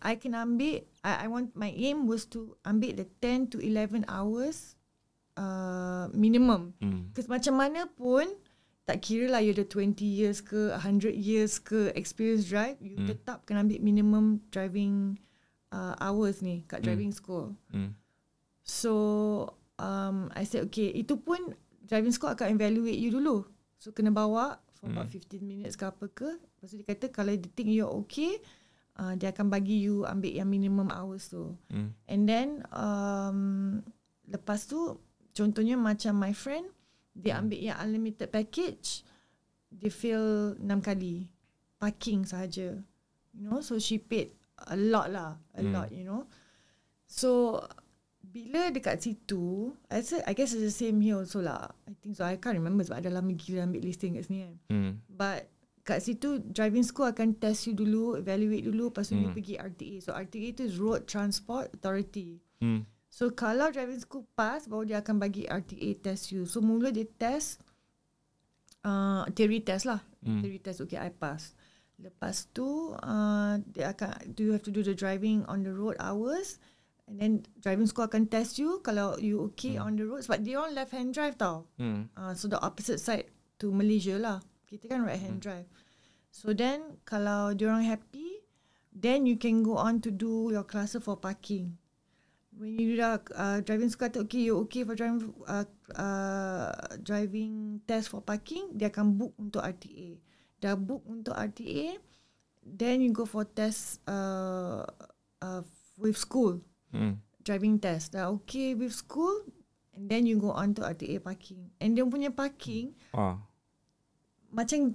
I 0.00 0.16
can 0.16 0.32
ambil 0.32 0.86
I, 1.04 1.26
I 1.26 1.28
want 1.28 1.52
my 1.52 1.68
aim 1.68 2.06
was 2.06 2.24
to 2.32 2.56
ambil 2.64 2.96
the 2.96 3.06
10 3.20 3.52
to 3.52 3.60
11 3.60 4.06
hours 4.08 4.78
uh, 5.36 6.06
minimum. 6.14 6.72
Hmm. 6.78 7.10
Because 7.10 7.26
macam 7.28 7.58
mana 7.58 7.90
pun 7.90 8.24
tak 8.82 9.02
kira 9.02 9.30
lah 9.30 9.38
you 9.38 9.50
ada 9.50 9.62
20 9.62 10.00
years 10.02 10.38
ke 10.38 10.70
100 10.74 11.14
years 11.14 11.58
ke 11.58 11.90
experience 11.94 12.46
drive 12.46 12.78
you 12.78 12.94
Hmm. 12.98 13.10
tetap 13.10 13.42
kena 13.42 13.62
ambil 13.62 13.78
minimum 13.78 14.24
driving 14.48 15.18
uh, 15.70 15.98
hours 15.98 16.40
ni 16.40 16.62
kat 16.64 16.80
driving 16.80 17.10
school. 17.10 17.58
Hmm. 17.68 17.98
So 18.62 18.92
um, 19.76 20.30
I 20.32 20.46
said 20.46 20.70
okay 20.70 20.88
itu 20.88 21.18
pun 21.18 21.58
driving 21.84 22.14
school 22.14 22.30
akan 22.30 22.54
evaluate 22.54 22.96
you 22.96 23.10
dulu. 23.10 23.44
So 23.78 23.90
kena 23.90 24.10
bawa 24.10 24.58
for 24.78 24.90
about 24.90 25.10
15 25.10 25.42
minutes 25.42 25.74
ke 25.74 25.84
apa 25.86 26.06
ke. 26.08 26.28
Lepas 26.38 26.70
tu 26.70 26.76
dia 26.78 26.86
kata 26.86 27.06
kalau 27.10 27.34
dia 27.34 27.50
think 27.50 27.70
you're 27.70 27.90
okay 27.90 28.38
uh, 28.98 29.14
dia 29.14 29.30
akan 29.30 29.50
bagi 29.50 29.82
you 29.82 30.06
ambil 30.06 30.30
yang 30.30 30.46
minimum 30.46 30.90
hours 30.90 31.30
tu. 31.30 31.54
Hmm. 31.70 31.90
And 32.06 32.22
then 32.26 32.48
um, 32.70 33.82
lepas 34.26 34.66
tu 34.66 34.98
contohnya 35.34 35.74
macam 35.74 36.18
my 36.18 36.30
friend 36.30 36.70
dia 37.12 37.36
ambil 37.36 37.58
yang 37.60 37.76
unlimited 37.82 38.30
package 38.30 39.02
dia 39.68 39.90
fail 39.90 40.54
6 40.56 40.64
kali 40.80 41.26
parking 41.76 42.22
sahaja. 42.22 42.78
You 43.32 43.42
know 43.42 43.58
so 43.58 43.80
she 43.80 43.98
paid 43.98 44.36
a 44.70 44.76
lot 44.78 45.10
lah, 45.10 45.40
a 45.56 45.62
Hmm. 45.64 45.72
lot 45.74 45.88
you 45.90 46.06
know. 46.06 46.30
So 47.08 47.58
bila 48.32 48.72
dekat 48.72 49.04
situ, 49.04 49.76
I 49.92 50.00
said 50.00 50.24
I 50.24 50.32
guess 50.32 50.56
it's 50.56 50.64
the 50.64 50.72
same 50.72 51.04
here 51.04 51.20
also 51.20 51.44
lah. 51.44 51.68
I 51.84 51.92
think 52.00 52.16
so. 52.16 52.24
I 52.24 52.40
can't 52.40 52.56
remember 52.56 52.80
sebab 52.80 53.04
ada 53.04 53.12
lama 53.12 53.36
gila 53.36 53.68
ambil 53.68 53.84
listing 53.84 54.16
kat 54.16 54.24
sini 54.24 54.48
kan. 54.48 54.54
Hmm. 54.72 54.92
But 55.12 55.52
kat 55.84 56.00
situ 56.00 56.40
driving 56.40 56.86
school 56.86 57.12
akan 57.12 57.36
test 57.36 57.68
you 57.68 57.76
dulu, 57.76 58.16
evaluate 58.16 58.64
dulu, 58.64 58.88
lepas 58.88 59.12
tu 59.12 59.20
you 59.20 59.28
Hmm. 59.28 59.36
pergi 59.36 59.60
RTA. 59.60 59.94
So 60.00 60.10
RTA 60.16 60.48
tu 60.56 60.62
is 60.64 60.80
Road 60.80 61.04
Transport 61.04 61.76
Authority. 61.76 62.40
Hmm. 62.64 62.88
So 63.12 63.28
kalau 63.28 63.68
driving 63.68 64.00
school 64.00 64.24
pass, 64.32 64.64
baru 64.64 64.88
dia 64.88 65.04
akan 65.04 65.20
bagi 65.20 65.44
RTA 65.44 66.00
test 66.00 66.32
you. 66.32 66.48
So 66.48 66.64
mula 66.64 66.88
dia 66.88 67.04
test 67.04 67.60
uh, 68.80 69.28
theory 69.36 69.60
test 69.60 69.84
lah. 69.84 70.00
Hmm. 70.24 70.40
Theory 70.40 70.64
test, 70.64 70.80
okay 70.80 70.96
I 70.96 71.12
pass. 71.12 71.52
Lepas 72.00 72.48
tu 72.56 72.96
uh, 72.96 73.54
dia 73.68 73.92
akan 73.92 74.32
do 74.32 74.48
you 74.48 74.56
have 74.56 74.64
to 74.64 74.72
do 74.72 74.80
the 74.80 74.96
driving 74.96 75.44
on 75.46 75.62
the 75.62 75.70
road 75.70 75.94
hours 76.00 76.56
and 77.08 77.18
then 77.18 77.32
driving 77.58 77.86
school 77.86 78.06
akan 78.06 78.30
test 78.30 78.58
you 78.58 78.78
kalau 78.80 79.18
you 79.18 79.50
okay 79.50 79.76
on 79.78 79.98
the 79.98 80.06
road 80.06 80.22
sebab 80.22 80.42
dia 80.46 80.56
on 80.58 80.72
left 80.74 80.94
hand 80.94 81.10
drive 81.10 81.34
tau. 81.34 81.66
Hmm. 81.78 82.06
Uh, 82.14 82.32
so 82.32 82.46
the 82.46 82.58
opposite 82.62 83.02
side 83.02 83.26
to 83.58 83.74
Malaysia 83.74 84.18
lah. 84.18 84.38
Kita 84.66 84.88
kan 84.88 85.04
right 85.04 85.20
hand 85.20 85.42
drive. 85.42 85.68
So 86.32 86.56
then 86.56 87.02
kalau 87.04 87.52
diorang 87.52 87.84
happy, 87.84 88.40
then 88.88 89.28
you 89.28 89.36
can 89.36 89.60
go 89.60 89.76
on 89.76 90.00
to 90.00 90.08
do 90.08 90.48
your 90.48 90.64
classes 90.64 91.04
for 91.04 91.18
parking. 91.20 91.76
When 92.52 92.76
you 92.76 93.00
dah 93.00 93.20
uh, 93.32 93.64
driving 93.64 93.88
school 93.88 94.08
kata 94.08 94.28
okay 94.28 94.48
you 94.48 94.60
okay 94.68 94.84
for 94.84 94.92
driving 94.96 95.32
uh, 95.48 95.64
uh, 95.96 96.72
driving 97.00 97.80
test 97.84 98.12
for 98.12 98.24
parking, 98.24 98.76
dia 98.76 98.88
akan 98.92 99.16
book 99.16 99.32
untuk 99.40 99.60
RTA. 99.64 100.20
Dah 100.60 100.76
book 100.76 101.04
untuk 101.08 101.36
RTA, 101.36 101.96
then 102.64 103.04
you 103.04 103.10
go 103.10 103.24
for 103.24 103.44
test 103.44 104.00
uh, 104.08 104.84
uh, 105.40 105.62
with 105.96 106.16
school. 106.16 106.60
Hmm. 106.92 107.18
driving 107.42 107.80
test. 107.82 108.14
Dah 108.14 108.30
okay 108.38 108.76
with 108.76 108.94
school 108.94 109.42
and 109.96 110.06
then 110.06 110.28
you 110.28 110.38
go 110.38 110.54
on 110.54 110.76
to 110.78 110.86
RTA 110.86 111.18
parking. 111.18 111.74
And 111.82 111.98
dia 111.98 112.06
punya 112.06 112.30
parking 112.30 112.94
Ah. 113.10 113.42
macam 114.48 114.94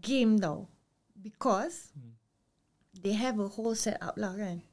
game 0.00 0.38
tau. 0.40 0.70
Because 1.18 1.92
they 2.94 3.16
have 3.16 3.36
a 3.40 3.48
whole 3.48 3.76
set 3.76 4.00
up 4.00 4.16
lah 4.16 4.32
kan. 4.36 4.64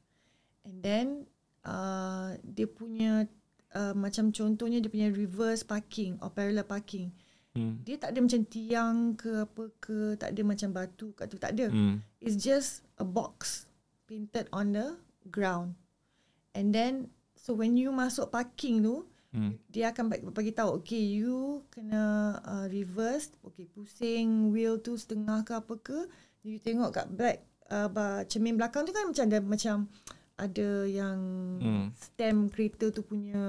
And 0.62 0.76
then 0.80 1.06
uh, 1.64 2.36
dia 2.44 2.68
punya 2.68 3.26
uh, 3.74 3.92
macam 3.92 4.30
contohnya 4.30 4.78
dia 4.80 4.88
punya 4.92 5.08
reverse 5.10 5.64
parking 5.66 6.16
or 6.20 6.30
parallel 6.30 6.64
parking. 6.64 7.12
Hmm. 7.52 7.84
Dia 7.84 8.00
tak 8.00 8.16
ada 8.16 8.24
macam 8.24 8.40
tiang 8.48 8.96
ke 9.12 9.44
apa 9.44 9.62
ke, 9.76 10.16
tak 10.16 10.32
ada 10.32 10.40
macam 10.40 10.72
batu 10.72 11.12
kat 11.12 11.28
tu, 11.28 11.36
tak 11.36 11.52
ada. 11.52 11.68
Hmm. 11.68 12.00
It's 12.16 12.40
just 12.40 12.80
a 12.96 13.04
box 13.04 13.68
painted 14.08 14.48
on 14.52 14.72
the 14.72 14.96
ground. 15.28 15.76
And 16.52 16.70
then 16.70 17.08
so 17.34 17.56
when 17.56 17.74
you 17.76 17.90
masuk 17.90 18.30
parking 18.30 18.84
tu, 18.84 19.08
Hmm. 19.32 19.56
dia 19.72 19.88
akan 19.96 20.12
bagi, 20.12 20.28
tahu 20.52 20.84
okay 20.84 21.00
you 21.00 21.64
kena 21.72 22.36
uh, 22.44 22.66
reverse, 22.68 23.32
okay 23.40 23.64
pusing 23.64 24.52
wheel 24.52 24.76
tu 24.76 24.92
setengah 24.92 25.40
ke 25.40 25.56
apa 25.56 25.74
ke. 25.80 26.04
You 26.44 26.60
tengok 26.60 26.92
kat 26.92 27.08
back 27.16 27.40
uh, 27.72 27.88
cermin 28.28 28.60
belakang 28.60 28.84
tu 28.84 28.92
kan 28.92 29.08
macam 29.08 29.24
ada 29.32 29.40
macam 29.40 29.76
ada 30.36 30.68
yang 30.84 31.18
Hmm. 31.64 31.86
stem 31.96 32.52
kereta 32.52 32.92
tu 32.92 33.00
punya 33.00 33.40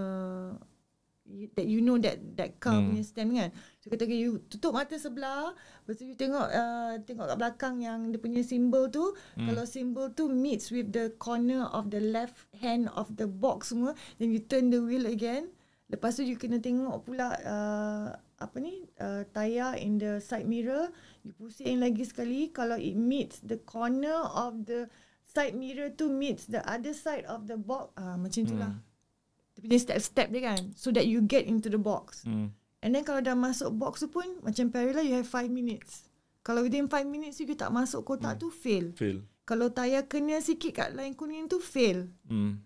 you- 1.28 1.52
that 1.56 1.68
you 1.68 1.80
know 1.80 1.96
that 2.00 2.20
that 2.36 2.60
car 2.60 2.80
Hmm. 2.80 2.92
punya 2.92 3.04
stem 3.04 3.32
kan. 3.32 3.50
So 3.80 3.92
kata 3.92 4.04
okay, 4.08 4.20
you 4.20 4.44
tutup 4.48 4.76
mata 4.76 4.96
sebelah, 5.00 5.56
lepas 5.84 5.96
tu 5.96 6.04
you 6.08 6.16
tengok 6.16 6.48
uh, 6.52 7.00
tengok 7.04 7.26
kat 7.32 7.38
belakang 7.40 7.76
yang 7.80 8.12
dia 8.12 8.20
punya 8.20 8.44
symbol 8.44 8.88
tu, 8.92 9.16
hmm. 9.40 9.48
kalau 9.48 9.64
symbol 9.68 10.12
tu 10.12 10.28
meets 10.32 10.72
with 10.72 10.92
the 10.92 11.12
corner 11.20 11.68
of 11.72 11.92
the 11.92 12.00
left 12.00 12.36
hand 12.60 12.88
of 12.94 13.12
the 13.16 13.28
box 13.28 13.72
semua, 13.72 13.96
then 14.20 14.32
you 14.32 14.40
turn 14.40 14.72
the 14.72 14.80
wheel 14.80 15.08
again. 15.08 15.52
Lepas 15.92 16.18
tu 16.18 16.26
you 16.26 16.40
kena 16.40 16.58
tengok 16.58 17.06
pula 17.06 17.38
uh, 17.44 18.08
apa 18.40 18.58
ni 18.60 18.84
uh, 19.00 19.24
tayar 19.32 19.78
in 19.78 20.00
the 20.00 20.18
side 20.20 20.48
mirror, 20.48 20.90
you 21.24 21.32
pusing 21.36 21.80
lagi 21.80 22.04
sekali 22.04 22.50
kalau 22.52 22.76
it 22.76 22.96
meets 22.98 23.40
the 23.44 23.60
corner 23.64 24.26
of 24.34 24.66
the 24.66 24.90
side 25.28 25.54
mirror 25.56 25.92
tu 25.94 26.10
meets 26.10 26.50
the 26.50 26.60
other 26.66 26.92
side 26.96 27.24
of 27.30 27.46
the 27.48 27.56
box, 27.60 27.94
ah 27.96 28.16
uh, 28.16 28.18
macam 28.20 28.42
tu 28.48 28.56
lah. 28.58 28.74
Dia 29.64 29.72
punya 29.72 29.80
step-step 29.80 30.28
dia 30.30 30.42
kan 30.44 30.62
so 30.76 30.92
that 30.92 31.08
you 31.08 31.24
get 31.24 31.48
into 31.48 31.72
the 31.72 31.80
box. 31.80 32.28
Hmm. 32.28 32.52
And 32.84 32.92
then 32.92 33.08
kalau 33.08 33.24
dah 33.24 33.32
masuk 33.32 33.72
box 33.74 34.04
tu 34.04 34.12
pun 34.12 34.28
macam 34.44 34.68
parallel 34.68 35.08
you 35.08 35.16
have 35.16 35.26
5 35.26 35.48
minutes. 35.48 36.12
Kalau 36.44 36.68
within 36.68 36.92
5 36.92 37.08
minutes 37.08 37.40
you 37.40 37.48
tak 37.56 37.72
masuk 37.72 38.04
kotak 38.04 38.36
tu 38.36 38.52
fail. 38.52 38.92
Fail. 38.92 39.24
Kalau 39.44 39.72
tayar 39.72 40.04
kena 40.04 40.44
sikit 40.44 40.76
kat 40.76 40.90
line 40.92 41.16
kuning 41.16 41.48
tu 41.48 41.64
fail. 41.64 42.12
Hmm. 42.28 42.60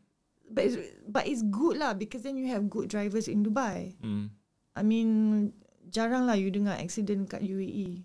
But 0.47 0.63
it's, 0.65 0.77
but 1.05 1.23
it's 1.27 1.43
good 1.43 1.77
lah 1.77 1.93
because 1.93 2.25
then 2.25 2.33
you 2.33 2.49
have 2.49 2.65
good 2.65 2.89
drivers 2.89 3.29
in 3.29 3.45
Dubai. 3.45 3.93
Hmm. 4.01 4.33
I 4.73 4.81
mean 4.81 5.09
jarang 5.93 6.25
lah 6.25 6.33
you 6.33 6.49
dengar 6.49 6.81
accident 6.81 7.29
kat. 7.29 7.45
UAE. 7.45 8.01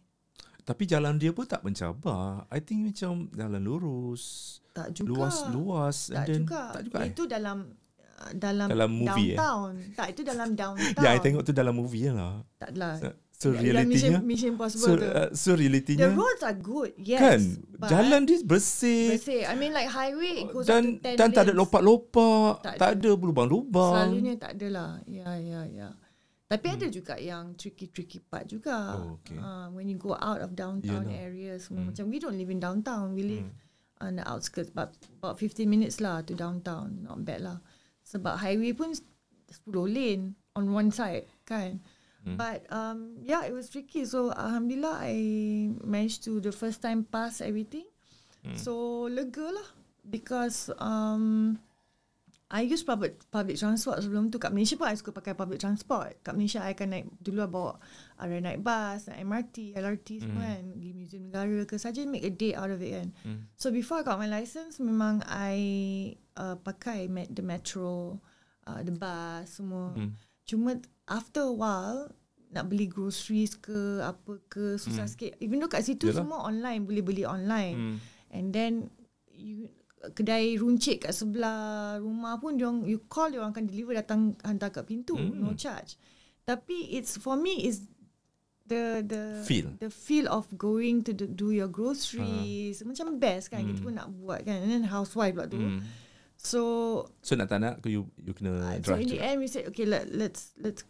Tapi 0.62 0.86
jalan 0.86 1.18
dia 1.18 1.34
pun 1.34 1.42
tak 1.42 1.64
mencabar. 1.64 2.46
I 2.46 2.62
think 2.62 2.92
macam 2.92 3.26
jalan 3.34 3.62
lurus. 3.64 4.58
Tak 4.70 4.94
juga. 4.94 5.10
Luas 5.10 5.36
luas 5.50 5.96
Tak 6.06 6.26
then 6.28 6.44
juga. 6.44 6.62
tak 6.70 6.82
juga. 6.86 6.96
eh? 7.02 7.08
Itu 7.10 7.22
dalam 7.26 7.56
uh, 7.66 7.81
dalam, 8.34 8.68
Dalam 8.70 8.90
movie, 8.90 9.34
eh? 9.34 9.38
downtown. 9.38 9.72
Tak 9.98 10.06
itu 10.14 10.20
dalam 10.22 10.48
downtown. 10.54 11.00
Ya, 11.04 11.16
I 11.16 11.20
tengok 11.20 11.42
tu 11.42 11.52
dalam 11.52 11.74
movie 11.74 12.06
lah. 12.08 12.46
Tak 12.62 12.72
lah. 12.78 12.94
So 13.42 13.50
realitinya 13.50 14.22
Mission, 14.22 14.22
Mission 14.22 14.50
Impossible 14.54 14.86
so, 14.86 14.92
tu. 14.94 15.08
uh, 15.10 15.28
so 15.34 15.50
The 15.58 15.66
realitinya 15.66 16.14
roads 16.14 16.46
are 16.46 16.54
good, 16.54 16.94
yes. 16.94 17.18
kan 17.18 17.40
jalan 17.90 18.22
dia 18.22 18.38
bersih 18.46 19.18
bersih. 19.18 19.42
I 19.50 19.58
mean 19.58 19.74
like 19.74 19.90
highway 19.90 20.46
it 20.46 20.54
goes 20.54 20.70
dan 20.70 21.02
up 21.02 21.02
to 21.02 21.10
10 21.10 21.18
dan 21.18 21.28
tak 21.34 21.42
ada 21.42 21.50
lanes. 21.50 21.58
lopak-lopak, 21.58 22.62
Tak 22.62 22.74
tak, 22.78 22.90
ada. 22.94 23.10
ada 23.10 23.10
berlubang-lubang. 23.18 24.14
Selalunya 24.14 24.34
tak 24.38 24.50
ada 24.54 24.66
lah. 24.70 24.90
Ya, 25.10 25.34
ya, 25.42 25.60
ya. 25.66 25.90
Tapi 26.46 26.66
ada 26.68 26.86
juga 26.86 27.16
yang 27.16 27.56
tricky-tricky 27.58 28.22
part 28.28 28.46
juga. 28.46 28.94
Hmm. 28.94 29.00
Oh, 29.00 29.12
okay. 29.18 29.40
Uh, 29.40 29.66
when 29.72 29.90
you 29.90 29.98
go 29.98 30.12
out 30.20 30.38
of 30.44 30.54
downtown 30.54 31.08
Yalah. 31.08 31.24
areas. 31.26 31.66
Hmm. 31.72 31.88
Macam 31.88 32.12
we 32.12 32.20
don't 32.20 32.36
live 32.36 32.52
in 32.52 32.60
downtown. 32.60 33.16
We 33.16 33.24
live 33.24 33.48
on 34.04 34.20
the 34.20 34.24
outskirts. 34.28 34.68
But 34.68 34.92
about 35.18 35.40
15 35.40 35.64
minutes 35.64 35.96
lah 35.98 36.20
to 36.28 36.36
downtown. 36.36 37.08
Not 37.08 37.24
bad 37.24 37.40
lah. 37.40 37.58
Sebab 38.12 38.36
highway 38.36 38.76
pun 38.76 38.92
10 38.92 39.72
lane 39.88 40.36
on 40.52 40.68
one 40.72 40.92
side 40.92 41.24
kan. 41.48 41.80
Hmm. 42.22 42.36
But 42.36 42.68
um, 42.70 43.18
yeah, 43.24 43.42
it 43.48 43.56
was 43.56 43.72
tricky. 43.72 44.04
So 44.04 44.30
Alhamdulillah, 44.30 45.00
I 45.00 45.14
managed 45.82 46.22
to 46.28 46.38
the 46.38 46.52
first 46.52 46.84
time 46.84 47.08
pass 47.08 47.40
everything. 47.40 47.88
Hmm. 48.44 48.56
So 48.60 48.72
lega 49.08 49.48
lah. 49.48 49.68
Because 50.02 50.66
um, 50.82 51.58
I 52.52 52.68
use 52.68 52.84
public 52.84 53.16
public 53.32 53.56
transport 53.56 54.04
sebelum 54.04 54.28
tu 54.28 54.36
kat 54.36 54.52
Malaysia 54.52 54.76
pun 54.76 54.92
I 54.92 54.98
suka 54.98 55.08
pakai 55.08 55.32
public 55.32 55.56
transport. 55.56 56.20
Kat 56.20 56.36
Malaysia 56.36 56.60
I 56.60 56.76
akan 56.76 56.88
naik 56.92 57.06
dulu 57.24 57.40
I 57.40 57.48
bawa 57.48 57.72
ada 58.20 58.36
naik 58.36 58.60
bus, 58.60 59.08
naik 59.08 59.24
MRT, 59.24 59.56
LRT 59.72 60.08
semua 60.20 60.44
kan, 60.52 60.62
pergi 60.76 60.90
museum 60.92 61.22
negara 61.32 61.58
ke 61.64 61.80
saja 61.80 62.04
make 62.04 62.28
a 62.28 62.32
day 62.34 62.52
out 62.52 62.68
of 62.68 62.84
it 62.84 62.92
kan. 62.92 63.08
Hmm. 63.24 63.48
So 63.56 63.72
before 63.72 64.02
I 64.02 64.06
got 64.06 64.20
my 64.20 64.28
license 64.28 64.76
memang 64.84 65.24
I 65.24 65.56
uh, 66.36 66.56
pakai 66.56 67.08
met, 67.08 67.28
the 67.30 67.42
metro, 67.42 68.18
uh, 68.66 68.80
the 68.80 68.92
bus 68.92 69.58
semua. 69.58 69.92
Hmm. 69.92 70.14
Cuma 70.42 70.76
after 71.06 71.46
a 71.46 71.54
while 71.54 72.10
nak 72.52 72.68
beli 72.68 72.84
groceries 72.84 73.56
ke 73.56 74.04
apa 74.04 74.36
ke 74.48 74.76
susah 74.76 75.08
sikit. 75.08 75.40
Even 75.40 75.56
though 75.56 75.72
kat 75.72 75.88
situ 75.88 76.12
Yalah. 76.12 76.20
semua 76.20 76.38
online 76.44 76.84
boleh 76.84 77.00
beli 77.00 77.24
online. 77.24 77.76
Hmm. 77.76 77.96
And 78.32 78.46
then 78.52 78.72
you 79.32 79.72
kedai 80.02 80.58
runcit 80.58 81.06
kat 81.06 81.14
sebelah 81.14 81.96
rumah 82.02 82.36
pun 82.36 82.58
dia 82.58 82.68
you 82.84 83.00
call 83.06 83.30
dia 83.30 83.38
orang 83.38 83.54
akan 83.54 83.70
deliver 83.70 83.94
datang 83.94 84.34
hantar 84.42 84.68
kat 84.74 84.84
pintu 84.84 85.14
Hmm. 85.16 85.40
no 85.40 85.54
charge. 85.54 85.96
Tapi 86.42 86.90
it's 86.90 87.16
for 87.16 87.38
me 87.38 87.64
is 87.64 87.86
the 88.66 89.00
the 89.00 89.46
Feel. 89.46 89.72
the 89.78 89.88
feel 89.88 90.26
of 90.26 90.46
going 90.58 91.00
to 91.06 91.14
do 91.14 91.54
your 91.54 91.70
groceries 91.70 92.82
macam 92.82 93.16
best 93.16 93.50
kan 93.50 93.62
kita 93.62 93.80
pun 93.80 93.94
nak 93.94 94.10
buat 94.10 94.42
kan 94.42 94.58
and 94.58 94.70
then 94.70 94.84
housewife 94.84 95.32
pula 95.32 95.46
tu. 95.46 95.56
Hmm. 95.56 95.80
So 96.42 96.60
So 97.22 97.38
nak 97.38 97.48
tak 97.54 97.62
nak 97.62 97.74
you 97.86 98.10
you 98.18 98.34
kena 98.34 98.50
uh, 98.58 98.74
so 98.82 98.98
drive 98.98 99.06
in 99.06 99.14
the 99.14 99.20
end 99.22 99.38
we 99.38 99.46
said 99.46 99.70
okay 99.70 99.86
let 99.86 100.10
let's 100.10 100.50
let's 100.58 100.82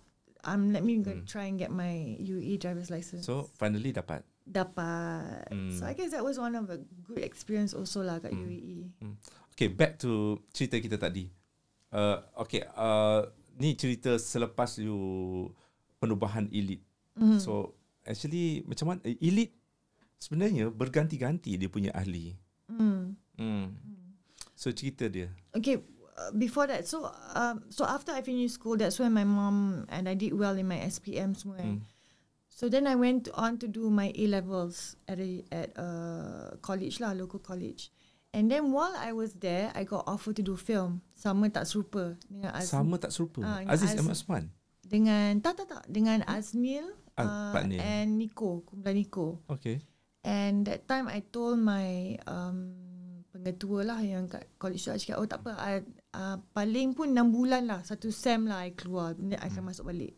um 0.49 0.73
let 0.73 0.81
me 0.81 0.97
go 1.05 1.13
try 1.29 1.47
and 1.47 1.61
get 1.61 1.69
my 1.69 2.17
UE 2.19 2.57
driver's 2.57 2.89
license. 2.89 3.29
So 3.29 3.53
finally 3.61 3.93
dapat. 3.93 4.25
dapat. 4.43 5.47
Hmm. 5.55 5.71
So 5.77 5.87
I 5.87 5.95
guess 5.95 6.11
that 6.17 6.25
was 6.25 6.41
one 6.41 6.57
of 6.59 6.67
a 6.73 6.83
good 7.07 7.23
experience 7.23 7.77
also 7.77 8.03
lah 8.03 8.19
kat 8.19 8.35
E. 8.35 8.41
UAE. 8.41 8.79
Okay, 9.55 9.69
back 9.71 10.01
to 10.03 10.41
cerita 10.51 10.81
kita 10.83 10.99
tadi. 10.99 11.31
Uh, 11.93 12.25
okay, 12.41 12.65
uh, 12.75 13.29
ni 13.61 13.77
cerita 13.77 14.17
selepas 14.17 14.81
you 14.81 14.97
penubahan 16.03 16.49
elite. 16.51 16.83
Mhm. 17.15 17.39
So 17.39 17.77
actually 18.03 18.67
macam 18.67 18.97
mana 18.97 19.01
elite 19.05 19.55
sebenarnya 20.19 20.73
berganti-ganti 20.73 21.55
dia 21.55 21.69
punya 21.71 21.95
ahli. 21.95 22.35
Hmm. 22.67 23.15
Hmm. 23.39 23.75
So 24.63 24.71
cerita 24.71 25.11
dia. 25.11 25.27
Okay, 25.59 25.83
uh, 26.15 26.31
before 26.39 26.71
that, 26.71 26.87
so 26.87 27.11
um, 27.35 27.67
so 27.67 27.83
after 27.83 28.15
I 28.15 28.23
finished 28.23 28.55
school, 28.55 28.79
that's 28.79 29.03
when 29.03 29.11
my 29.11 29.27
mom 29.27 29.91
and 29.91 30.07
I 30.07 30.15
did 30.15 30.39
well 30.39 30.55
in 30.55 30.71
my 30.71 30.79
SPM 30.87 31.35
semua. 31.35 31.59
Hmm. 31.59 31.83
So 32.47 32.71
then 32.71 32.87
I 32.87 32.95
went 32.95 33.27
on 33.35 33.59
to 33.59 33.67
do 33.67 33.91
my 33.91 34.15
A 34.15 34.31
levels 34.31 34.95
at 35.11 35.19
a 35.19 35.43
at 35.51 35.75
a 35.75 35.89
college 36.63 37.03
lah, 37.03 37.11
local 37.11 37.43
college. 37.43 37.91
And 38.31 38.47
then 38.47 38.71
while 38.71 38.95
I 38.95 39.11
was 39.11 39.35
there, 39.35 39.75
I 39.75 39.83
got 39.83 40.07
offered 40.07 40.39
to 40.39 40.47
do 40.47 40.55
film. 40.55 41.03
Sama 41.19 41.51
tak 41.51 41.67
serupa 41.67 42.15
dengan 42.31 42.55
Az 42.55 42.71
Sama 42.71 43.03
tak 43.03 43.11
serupa. 43.11 43.43
Ah, 43.43 43.67
Aziz 43.67 43.93
Az- 43.93 43.99
Ahmad 43.99 44.15
Osman. 44.15 44.45
dengan 44.87 45.43
tak 45.43 45.59
tak 45.59 45.67
tak 45.75 45.85
dengan 45.91 46.23
Azmil 46.31 46.87
Ah, 47.19 47.53
uh, 47.53 47.67
and 47.67 48.17
Nico, 48.17 48.65
kumpulan 48.65 48.95
Nico. 48.95 49.43
Okay. 49.51 49.83
And 50.23 50.65
that 50.65 50.87
time 50.89 51.11
I 51.11 51.21
told 51.21 51.61
my 51.61 52.17
um, 52.25 52.92
pengetua 53.43 53.83
lah 53.83 53.99
yang 53.99 54.31
kat 54.31 54.47
college 54.55 54.87
tu, 54.87 54.95
I 54.95 55.03
cakap, 55.03 55.19
oh 55.19 55.27
tak 55.27 55.43
apa, 55.43 55.53
I, 55.59 55.73
uh, 56.15 56.39
paling 56.55 56.95
pun 56.95 57.11
6 57.11 57.35
bulan 57.35 57.67
lah, 57.67 57.83
satu 57.83 58.15
sem 58.15 58.47
lah 58.47 58.63
I 58.63 58.71
keluar, 58.71 59.19
then 59.19 59.35
I 59.35 59.51
akan 59.51 59.75
masuk 59.75 59.91
balik. 59.91 60.15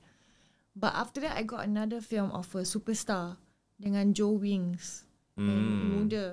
But 0.76 0.92
after 0.92 1.24
that, 1.24 1.40
I 1.40 1.48
got 1.48 1.64
another 1.64 2.04
film 2.04 2.28
offer, 2.36 2.68
Superstar, 2.68 3.40
dengan 3.80 4.12
Joe 4.12 4.36
Wings, 4.36 5.08
Hmm. 5.34 5.50
and 5.50 5.66
muda. 5.90 6.26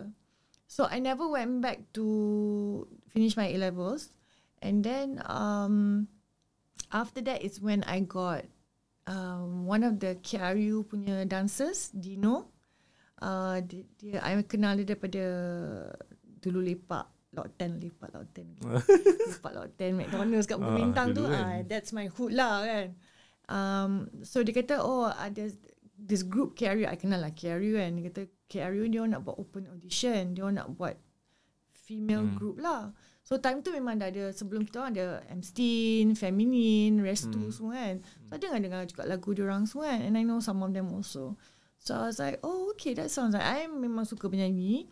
So 0.70 0.86
I 0.86 1.02
never 1.02 1.26
went 1.26 1.60
back 1.60 1.90
to 1.98 2.86
finish 3.10 3.34
my 3.34 3.50
A-levels. 3.50 4.14
And 4.62 4.86
then 4.86 5.20
um, 5.26 6.06
after 6.94 7.20
that 7.26 7.42
is 7.42 7.58
when 7.58 7.82
I 7.90 8.06
got 8.06 8.46
um, 9.10 9.66
one 9.66 9.82
of 9.82 9.98
the 10.00 10.22
KRU 10.22 10.86
punya 10.86 11.26
dancers, 11.26 11.90
Dino. 11.92 12.54
Uh, 13.22 13.62
dia, 13.62 13.86
dia, 13.98 14.18
I 14.22 14.38
kenal 14.46 14.78
dia 14.82 14.94
daripada 14.94 15.24
dulu 16.42 16.60
lepak 16.60 17.06
Lot 17.32 17.48
10 17.56 17.80
lepak 17.80 18.10
Lot 18.12 18.28
10 18.34 18.60
lepak 19.32 19.52
Lot 19.54 19.70
10 19.74 19.96
McDonald's 19.96 20.44
kat 20.44 20.58
Bukit 20.58 20.68
Ah, 20.68 20.78
Bintang 20.78 21.08
tu 21.14 21.24
kan. 21.24 21.40
ah, 21.40 21.58
that's 21.64 21.92
my 21.92 22.10
hood 22.10 22.34
lah 22.34 22.62
kan 22.62 22.88
um, 23.48 23.92
so 24.22 24.42
dia 24.42 24.52
kata 24.52 24.80
oh 24.80 25.08
ada 25.08 25.48
this 25.96 26.22
group 26.22 26.54
KRU 26.54 26.84
I 26.84 26.96
kenal 26.96 27.20
lah 27.20 27.32
KRU 27.32 27.78
kan 27.78 27.94
dia 27.94 28.04
kata 28.10 28.22
KRU 28.46 28.84
dia 28.86 29.00
orang 29.00 29.16
nak 29.16 29.24
buat 29.24 29.38
open 29.38 29.70
audition 29.70 30.34
dia 30.34 30.44
orang 30.44 30.60
nak 30.60 30.70
buat 30.74 30.96
female 31.78 32.26
Hmm. 32.26 32.36
group 32.36 32.58
lah 32.58 32.92
so 33.22 33.38
time 33.38 33.62
tu 33.62 33.70
memang 33.70 33.96
dah 33.96 34.08
ada 34.08 34.32
sebelum 34.32 34.66
kita 34.66 34.82
orang 34.82 34.92
ada 34.92 35.08
Amsteen, 35.30 36.16
Feminine, 36.16 37.00
Rest 37.00 37.30
Hmm. 37.30 37.48
2 37.48 37.54
semua 37.54 37.74
kan. 37.78 37.96
So 38.26 38.34
I 38.34 38.40
dengar-dengar 38.40 38.82
juga 38.86 39.04
lagu 39.06 39.30
diorang 39.32 39.64
semua 39.64 39.88
kan 39.90 40.02
and 40.02 40.16
I 40.16 40.24
know 40.24 40.42
some 40.42 40.60
of 40.60 40.72
them 40.72 40.90
also. 40.90 41.38
So 41.78 41.94
I 41.94 42.10
was 42.10 42.18
like, 42.18 42.42
oh 42.42 42.74
okay 42.74 42.92
that 42.94 43.08
sounds 43.08 43.32
like 43.32 43.42
I 43.42 43.66
memang 43.66 44.04
suka 44.04 44.26
penyanyi. 44.26 44.90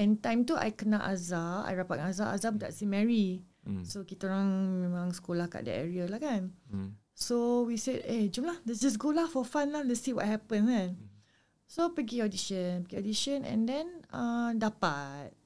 And 0.00 0.24
time 0.24 0.48
tu 0.48 0.56
I 0.56 0.72
kenal 0.72 1.04
Azhar, 1.04 1.68
I 1.68 1.76
rapat 1.76 2.00
dengan 2.00 2.10
Azhar, 2.10 2.28
Azhar 2.32 2.50
budak 2.56 2.72
St. 2.72 2.88
Mary. 2.88 3.44
Hmm. 3.62 3.84
So 3.84 4.02
kita 4.02 4.26
orang 4.26 4.48
memang 4.88 5.12
sekolah 5.12 5.46
kat 5.52 5.68
that 5.68 5.76
area 5.84 6.08
lah 6.08 6.18
kan. 6.18 6.50
Hmm. 6.72 6.96
So 7.12 7.68
we 7.68 7.76
said, 7.76 8.02
eh 8.08 8.32
jom 8.32 8.48
lah, 8.48 8.56
let's 8.64 8.80
just 8.80 8.96
go 8.96 9.12
lah 9.12 9.28
for 9.28 9.44
fun 9.44 9.70
lah, 9.70 9.84
let's 9.84 10.00
see 10.00 10.16
what 10.16 10.24
happens 10.24 10.64
kan. 10.64 10.90
So 11.68 11.92
pergi 11.92 12.24
audition, 12.24 12.88
pergi 12.88 12.96
audition 12.98 13.38
and 13.44 13.68
then 13.68 13.86
uh, 14.10 14.56
dapat. 14.56 15.36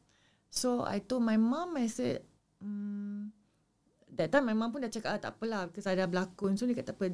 So 0.48 0.86
I 0.86 1.02
told 1.02 1.26
my 1.26 1.36
mum, 1.36 1.74
I 1.76 1.90
said, 1.90 2.22
mm, 2.62 3.34
that 4.14 4.30
time 4.30 4.46
my 4.46 4.56
mum 4.56 4.70
pun 4.70 4.86
dah 4.86 4.90
cakap 4.94 5.10
ah, 5.10 5.20
tak 5.20 5.32
apalah 5.36 5.68
because 5.68 5.90
I 5.90 5.98
dah 5.98 6.06
berlakon. 6.06 6.54
So 6.54 6.70
dia 6.70 6.78
kata 6.78 6.94
tak 6.94 6.96
apa, 7.02 7.06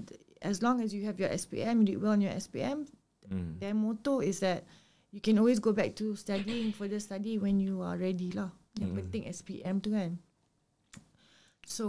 as 0.45 0.61
long 0.61 0.85
as 0.85 0.93
you 0.93 1.09
have 1.09 1.17
your 1.17 1.33
SPM, 1.33 1.83
you 1.83 1.97
did 1.97 1.99
well 1.99 2.13
on 2.13 2.23
your 2.23 2.37
SPM, 2.37 2.87
Hmm. 3.31 3.59
their 3.63 3.75
motto 3.75 4.19
is 4.19 4.43
that 4.43 4.67
you 5.13 5.21
can 5.21 5.37
always 5.37 5.61
go 5.61 5.77
back 5.77 5.95
to 6.01 6.17
studying, 6.17 6.73
further 6.73 6.99
study 6.99 7.37
when 7.37 7.61
you 7.61 7.85
are 7.85 8.01
ready 8.01 8.33
lah. 8.33 8.51
Yang 8.81 8.91
Mm. 8.91 8.99
penting 8.99 9.23
SPM 9.29 9.77
tu 9.85 9.93
kan. 9.93 10.17
So, 11.69 11.87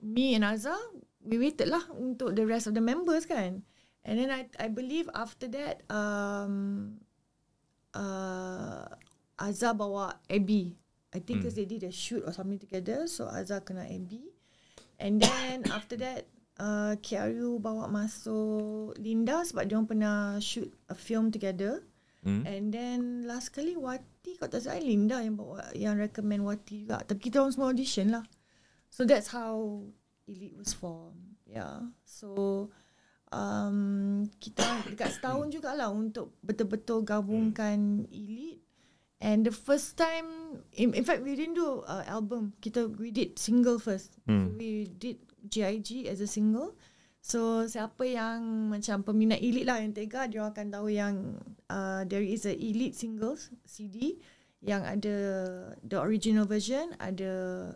me 0.00 0.32
and 0.34 0.42
Azhar, 0.42 0.80
we 1.20 1.36
waited 1.36 1.68
lah 1.68 1.84
untuk 1.92 2.32
the 2.34 2.48
rest 2.48 2.66
of 2.66 2.72
the 2.72 2.82
members 2.82 3.28
kan. 3.28 3.62
And 4.08 4.16
then 4.16 4.32
I 4.32 4.48
I 4.56 4.72
believe 4.72 5.12
after 5.12 5.44
that, 5.52 5.84
um, 5.92 6.96
uh, 7.92 8.88
Azhar 9.36 9.76
bawa 9.76 10.16
Abby. 10.32 10.74
I 11.12 11.20
think 11.20 11.40
because 11.40 11.56
they 11.56 11.64
did 11.68 11.84
a 11.84 11.92
shoot 11.92 12.24
or 12.24 12.32
something 12.32 12.60
together. 12.60 13.04
So 13.04 13.28
Azhar 13.28 13.60
kena 13.60 13.84
Abby. 13.84 14.32
And 14.96 15.20
then 15.20 15.64
after 15.76 16.00
that, 16.00 16.24
uh, 16.56 16.96
KRU 17.04 17.60
bawa 17.60 17.88
masuk 17.88 18.96
Linda 18.96 19.44
sebab 19.44 19.68
dia 19.68 19.78
pernah 19.84 20.40
shoot 20.40 20.72
a 20.88 20.96
film 20.96 21.28
together. 21.28 21.84
Hmm. 22.26 22.42
And 22.44 22.74
then 22.74 23.00
last 23.30 23.54
kali 23.54 23.78
Wati 23.78 24.42
Kau 24.42 24.50
tak 24.50 24.66
salah 24.66 24.82
Linda 24.82 25.22
yang 25.22 25.38
bawa 25.38 25.70
Yang 25.70 26.10
recommend 26.10 26.42
Wati 26.42 26.82
juga. 26.82 26.98
Tapi 27.06 27.20
kita 27.22 27.38
orang 27.38 27.54
semua 27.54 27.70
audition 27.70 28.10
lah. 28.10 28.24
So 28.90 29.06
that's 29.06 29.30
how 29.30 29.86
Elite 30.26 30.58
was 30.58 30.74
formed 30.74 31.38
Yeah 31.46 31.86
So 32.02 32.68
um, 33.30 34.26
Kita 34.42 34.66
dekat 34.90 35.14
setahun 35.14 35.54
jugalah 35.54 35.94
Untuk 35.94 36.34
betul-betul 36.42 37.06
gabungkan 37.06 38.10
Elite. 38.10 38.66
And 39.22 39.46
the 39.46 39.54
first 39.54 39.94
time 39.94 40.58
In, 40.74 40.94
in 40.98 41.06
fact 41.06 41.22
we 41.22 41.38
didn't 41.38 41.54
do 41.54 41.86
uh, 41.86 42.02
album. 42.10 42.54
Kita 42.58 42.90
We 42.98 43.14
did 43.14 43.38
single 43.38 43.78
first. 43.78 44.18
Hmm. 44.26 44.50
so 44.50 44.58
We 44.58 44.90
did 44.90 45.22
GIG 45.46 46.10
as 46.10 46.18
a 46.18 46.26
single 46.26 46.74
So 47.28 47.68
siapa 47.68 48.08
yang 48.08 48.72
macam 48.72 49.04
peminat 49.04 49.44
elite 49.44 49.68
lah 49.68 49.84
yang 49.84 49.92
tega 49.92 50.24
dia 50.24 50.48
akan 50.48 50.72
tahu 50.72 50.88
yang 50.88 51.36
uh, 51.68 52.00
there 52.08 52.24
is 52.24 52.48
a 52.48 52.56
elite 52.56 52.96
singles 52.96 53.52
CD 53.68 54.16
yang 54.64 54.80
ada 54.80 55.12
the 55.84 56.00
original 56.00 56.48
version 56.48 56.96
ada 56.96 57.68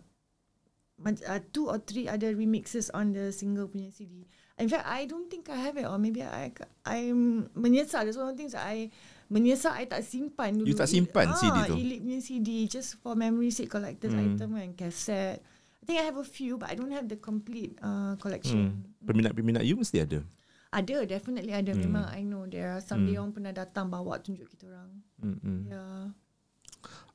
uh, 1.05 1.41
two 1.53 1.69
or 1.69 1.77
three 1.85 2.09
other 2.09 2.33
remixes 2.33 2.89
on 2.97 3.13
the 3.13 3.29
single 3.29 3.69
punya 3.69 3.93
CD. 3.93 4.25
In 4.57 4.73
fact, 4.73 4.89
I 4.89 5.05
don't 5.05 5.29
think 5.29 5.53
I 5.53 5.61
have 5.61 5.77
it 5.77 5.85
or 5.85 6.01
maybe 6.01 6.25
I 6.25 6.49
I'm 6.89 7.53
menyesal. 7.53 8.09
That's 8.09 8.17
one 8.17 8.33
of 8.33 8.35
the 8.37 8.41
things 8.41 8.57
I 8.57 8.89
menyesal 9.29 9.77
I 9.77 9.85
tak 9.85 10.01
simpan 10.01 10.65
dulu. 10.65 10.73
You 10.73 10.77
tak 10.81 10.89
simpan 10.89 11.29
ah, 11.29 11.37
CD 11.37 11.57
tu? 11.69 11.75
Elite 11.77 12.03
punya 12.05 12.21
CD 12.25 12.49
just 12.73 12.97
for 13.05 13.13
memory 13.13 13.53
sake 13.53 13.69
collector's 13.69 14.17
Hmm. 14.17 14.33
item 14.33 14.57
and 14.57 14.73
cassette. 14.81 15.45
I 15.83 15.85
think 15.85 15.99
I 15.99 16.07
have 16.07 16.15
a 16.15 16.23
few 16.23 16.55
but 16.57 16.71
I 16.71 16.79
don't 16.79 16.95
have 16.95 17.11
the 17.11 17.19
complete 17.19 17.75
uh, 17.83 18.15
Hmm. 18.15 18.23
collection. 18.23 18.87
Peminat-peminat 19.03 19.67
you 19.67 19.75
mesti 19.75 20.07
ada. 20.07 20.23
Ada, 20.71 21.05
definitely 21.05 21.51
ada. 21.51 21.75
Hmm. 21.75 21.83
Memang 21.83 22.05
I 22.09 22.23
know 22.23 22.47
there 22.47 22.71
are 22.71 22.81
some 22.81 23.05
dia 23.05 23.19
orang 23.19 23.35
pernah 23.35 23.51
datang 23.51 23.91
bawa 23.91 24.23
tunjuk 24.23 24.47
kita 24.47 24.71
orang. 24.71 24.91
Hmm. 25.19 25.39
hmm. 25.43 25.61
Yeah. 25.69 26.05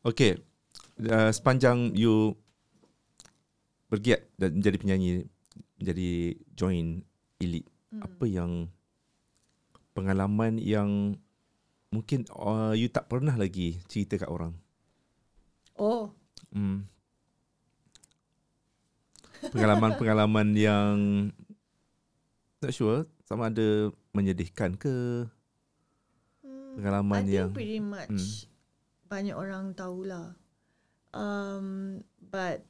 Okay. 0.04 0.32
Uh, 1.00 1.32
sepanjang 1.32 1.96
you 1.96 2.36
bergiat 3.88 4.28
dan 4.36 4.60
menjadi 4.60 4.78
penyanyi, 4.78 5.12
menjadi 5.80 6.10
join 6.54 7.02
elite, 7.40 7.72
Hmm. 7.88 8.04
apa 8.04 8.26
yang 8.28 8.52
pengalaman 9.96 10.60
yang 10.60 11.16
mungkin 11.88 12.28
uh, 12.36 12.76
you 12.76 12.92
tak 12.92 13.08
pernah 13.08 13.32
lagi 13.34 13.80
cerita 13.88 14.20
kat 14.20 14.28
orang? 14.28 14.52
Oh, 15.80 16.12
Hmm. 16.52 16.84
Pengalaman-pengalaman 19.54 20.48
yang 20.58 20.94
not 22.58 22.74
sure 22.74 23.06
sama 23.22 23.54
ada 23.54 23.92
menyedihkan 24.16 24.74
ke 24.80 25.28
hmm, 26.42 26.80
pengalaman 26.80 27.22
I 27.22 27.26
think 27.26 27.38
yang 27.38 27.50
pretty 27.54 27.82
much 27.82 28.10
Hmm. 28.10 29.12
banyak 29.12 29.36
orang 29.38 29.72
tahulah. 29.78 30.34
Um, 31.16 32.00
but 32.20 32.66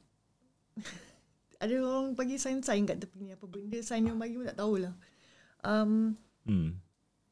ada 1.62 1.74
orang 1.82 2.14
bagi 2.14 2.38
sign-sign 2.38 2.86
kat 2.86 3.02
tepi 3.02 3.18
ni 3.18 3.34
apa 3.34 3.46
benda 3.48 3.80
sign 3.82 4.06
yang 4.06 4.20
bagi 4.20 4.38
pun 4.38 4.46
tak 4.46 4.60
tahulah. 4.60 4.94
Um, 5.66 6.14
hmm. 6.46 6.78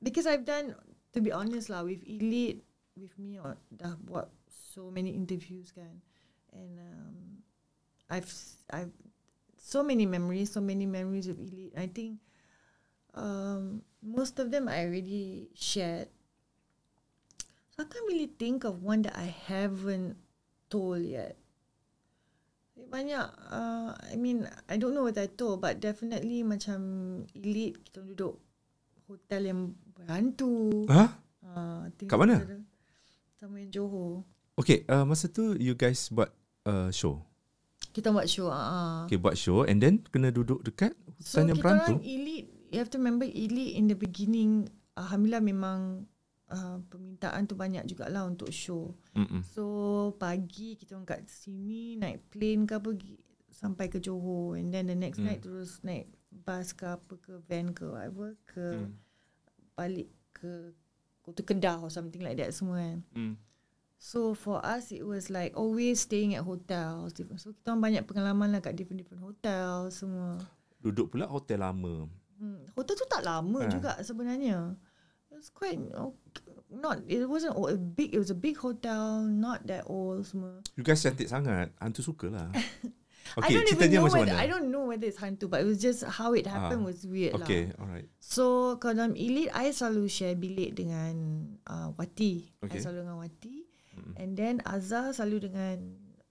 because 0.02 0.26
I've 0.26 0.42
done 0.42 0.74
to 1.14 1.22
be 1.22 1.30
honest 1.30 1.70
lah 1.70 1.86
with 1.86 2.02
elite 2.02 2.66
with 2.98 3.14
me 3.20 3.38
or 3.38 3.54
dah 3.70 3.94
buat 4.02 4.26
so 4.50 4.90
many 4.90 5.14
interviews 5.14 5.70
kan 5.70 6.02
and 6.50 6.74
um, 6.82 7.16
I've 8.10 8.28
I've 8.74 8.92
so 9.66 9.82
many 9.82 10.06
memories 10.06 10.54
so 10.54 10.62
many 10.62 10.86
memories 10.86 11.26
of 11.26 11.34
elite 11.42 11.74
I 11.74 11.90
think 11.90 12.22
um, 13.18 13.82
most 13.98 14.38
of 14.38 14.54
them 14.54 14.70
I 14.70 14.86
already 14.86 15.50
shared 15.58 16.06
so 17.74 17.82
I 17.82 17.90
can't 17.90 18.06
really 18.06 18.30
think 18.30 18.62
of 18.62 18.86
one 18.86 19.02
that 19.02 19.18
I 19.18 19.26
haven't 19.50 20.14
told 20.70 21.02
yet 21.02 21.34
banyak 22.76 23.26
uh, 23.50 23.90
I 23.98 24.14
mean 24.14 24.46
I 24.70 24.78
don't 24.78 24.94
know 24.94 25.02
what 25.02 25.18
I 25.18 25.26
told 25.26 25.58
but 25.58 25.82
definitely 25.82 26.46
macam 26.46 26.78
elite 27.34 27.82
kita 27.90 28.06
duduk 28.06 28.38
hotel 29.10 29.50
yang 29.50 29.60
berhantu 29.98 30.86
Ha? 30.86 31.04
uh, 31.42 31.90
Kat 32.06 32.14
mana? 32.14 32.38
sama 33.42 33.58
yang 33.58 33.74
Johor 33.74 34.22
Okay, 34.56 34.88
uh, 34.88 35.04
masa 35.04 35.28
tu 35.28 35.52
you 35.60 35.76
guys 35.76 36.08
buat 36.08 36.32
uh, 36.64 36.88
show. 36.88 37.20
Kita 37.96 38.12
buat 38.12 38.28
show 38.28 38.46
uh, 38.46 39.08
Okay, 39.08 39.16
buat 39.16 39.32
show 39.34 39.64
and 39.64 39.80
then 39.80 40.04
kena 40.04 40.28
duduk 40.28 40.60
dekat 40.60 40.92
so 41.16 41.40
hutan 41.40 41.48
yang 41.48 41.56
kita 41.56 41.64
berhantu. 41.64 41.90
orang 41.90 42.04
elite 42.04 42.48
you 42.68 42.76
have 42.76 42.88
to 42.88 42.98
remember 42.98 43.24
elite 43.24 43.72
in 43.72 43.86
the 43.86 43.96
beginning 43.96 44.68
Alhamdulillah 44.94 45.40
memang 45.40 46.04
uh, 46.46 46.76
permintaan 46.84 47.44
tu 47.44 47.54
banyak 47.54 47.84
jugalah 47.84 48.24
untuk 48.24 48.48
show 48.48 48.92
Mm-mm. 49.12 49.40
So 49.42 49.64
pagi 50.14 50.74
kita 50.74 50.92
orang 50.92 51.06
kat 51.06 51.24
sini 51.24 51.96
naik 51.96 52.28
plane 52.28 52.64
ke 52.64 52.76
apa 52.76 52.92
sampai 53.48 53.88
ke 53.88 53.96
Johor 53.96 54.54
and 54.54 54.68
then 54.68 54.86
the 54.86 54.94
next 54.94 55.16
Hmm. 55.16 55.26
night 55.26 55.40
terus 55.40 55.80
naik 55.80 56.08
bus 56.28 56.70
ke 56.70 56.84
apa 56.86 57.16
ke 57.16 57.40
van 57.42 57.72
ke 57.72 57.84
whatever 57.86 58.36
ke 58.44 58.66
Hmm. 58.76 58.92
balik 59.72 60.08
ke 60.30 60.76
go 61.20 61.32
to 61.32 61.40
Kedah 61.40 61.78
or 61.78 61.88
something 61.88 62.20
like 62.20 62.36
that 62.36 62.52
semua 62.52 62.78
kan. 62.78 63.00
Mm. 63.10 63.34
So 63.96 64.32
for 64.32 64.60
us 64.60 64.92
it 64.92 65.02
was 65.02 65.28
like 65.28 65.56
always 65.56 66.00
staying 66.00 66.34
at 66.34 66.44
hotels. 66.44 67.12
different- 67.12 67.40
So 67.40 67.50
kita 67.50 67.72
orang 67.72 67.82
banyak 67.82 68.02
pengalaman 68.04 68.52
lah 68.52 68.60
kat 68.60 68.76
different-different 68.76 69.24
hotel 69.24 69.88
semua. 69.88 70.36
Duduk 70.78 71.10
pula 71.10 71.26
hotel 71.26 71.64
lama. 71.64 72.06
Hmm. 72.36 72.60
Hotel 72.76 72.94
tu 72.94 73.06
tak 73.08 73.24
lama 73.24 73.64
Ah. 73.64 73.70
juga 73.72 73.90
sebenarnya. 74.00 74.76
It 75.26 75.34
was 75.34 75.48
quite 75.48 75.80
okay, 75.80 76.52
not 76.70 77.00
it 77.04 77.24
wasn't 77.24 77.56
a 77.56 77.76
big 77.76 78.12
it 78.12 78.20
was 78.20 78.28
a 78.28 78.36
big 78.36 78.56
hotel 78.56 79.24
not 79.24 79.64
that 79.66 79.88
old 79.88 80.24
semua. 80.24 80.60
You 80.76 80.84
guys 80.84 81.00
cantik 81.00 81.26
sangat. 81.26 81.72
Hantu 81.76 82.04
suka 82.04 82.28
lah. 82.28 82.48
I 83.34 83.50
Okay, 83.50 83.58
don't 83.58 83.66
even 83.74 83.90
know 83.90 84.06
macam 84.06 84.22
whether, 84.22 84.30
mana? 84.30 84.38
I 84.38 84.46
don't 84.46 84.68
know 84.70 84.84
whether 84.86 85.02
it's 85.02 85.18
hantu 85.18 85.50
but 85.50 85.58
it 85.58 85.66
was 85.66 85.82
just 85.82 86.06
how 86.06 86.30
it 86.30 86.46
happened 86.46 86.86
Ah, 86.86 86.88
was 86.88 87.02
weird 87.02 87.34
lah. 87.34 87.42
Okay, 87.42 87.74
alright. 87.74 88.06
So 88.22 88.76
kalau 88.78 89.02
dalam 89.02 89.18
elite 89.18 89.50
I 89.50 89.74
selalu 89.74 90.06
share 90.06 90.38
bilik 90.38 90.78
dengan 90.78 91.10
uh, 91.66 91.90
Wati. 91.98 92.54
Okay. 92.62 92.78
I 92.78 92.84
selalu 92.86 93.02
dengan 93.02 93.18
Wati. 93.18 93.65
Mm. 93.96 94.12
And 94.20 94.30
then 94.36 94.54
Azhar 94.68 95.16
selalu 95.16 95.50
dengan 95.50 95.76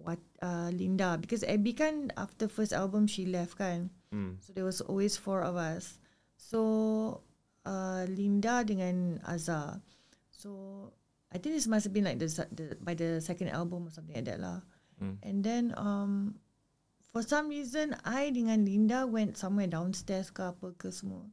Wat, 0.06 0.22
uh, 0.46 0.70
Linda 0.70 1.18
because 1.18 1.42
Abby 1.42 1.74
kan 1.74 2.14
after 2.14 2.46
first 2.46 2.72
album 2.72 3.10
she 3.10 3.26
left 3.26 3.58
kan. 3.58 3.90
Mm. 4.14 4.38
So 4.38 4.54
there 4.54 4.68
was 4.68 4.80
always 4.86 5.18
four 5.18 5.42
of 5.42 5.58
us. 5.58 5.98
So 6.38 7.26
uh, 7.66 8.06
Linda 8.06 8.62
dengan 8.62 9.18
Azhar. 9.26 9.82
So 10.30 10.92
I 11.34 11.42
think 11.42 11.58
this 11.58 11.66
must 11.66 11.90
have 11.90 11.96
been 11.96 12.06
like 12.06 12.22
the, 12.22 12.30
the 12.54 12.78
by 12.80 12.94
the 12.94 13.18
second 13.18 13.50
album 13.50 13.90
or 13.90 13.92
something 13.92 14.14
like 14.14 14.30
that 14.30 14.40
lah. 14.40 14.62
Mm. 15.02 15.18
And 15.26 15.38
then 15.42 15.64
um, 15.74 16.38
for 17.10 17.26
some 17.26 17.50
reason 17.50 17.98
I 18.06 18.30
dengan 18.30 18.62
Linda 18.62 19.10
went 19.10 19.42
somewhere 19.42 19.68
downstairs 19.68 20.30
ke 20.30 20.46
apa 20.46 20.78
ke 20.78 20.94
semua. 20.94 21.26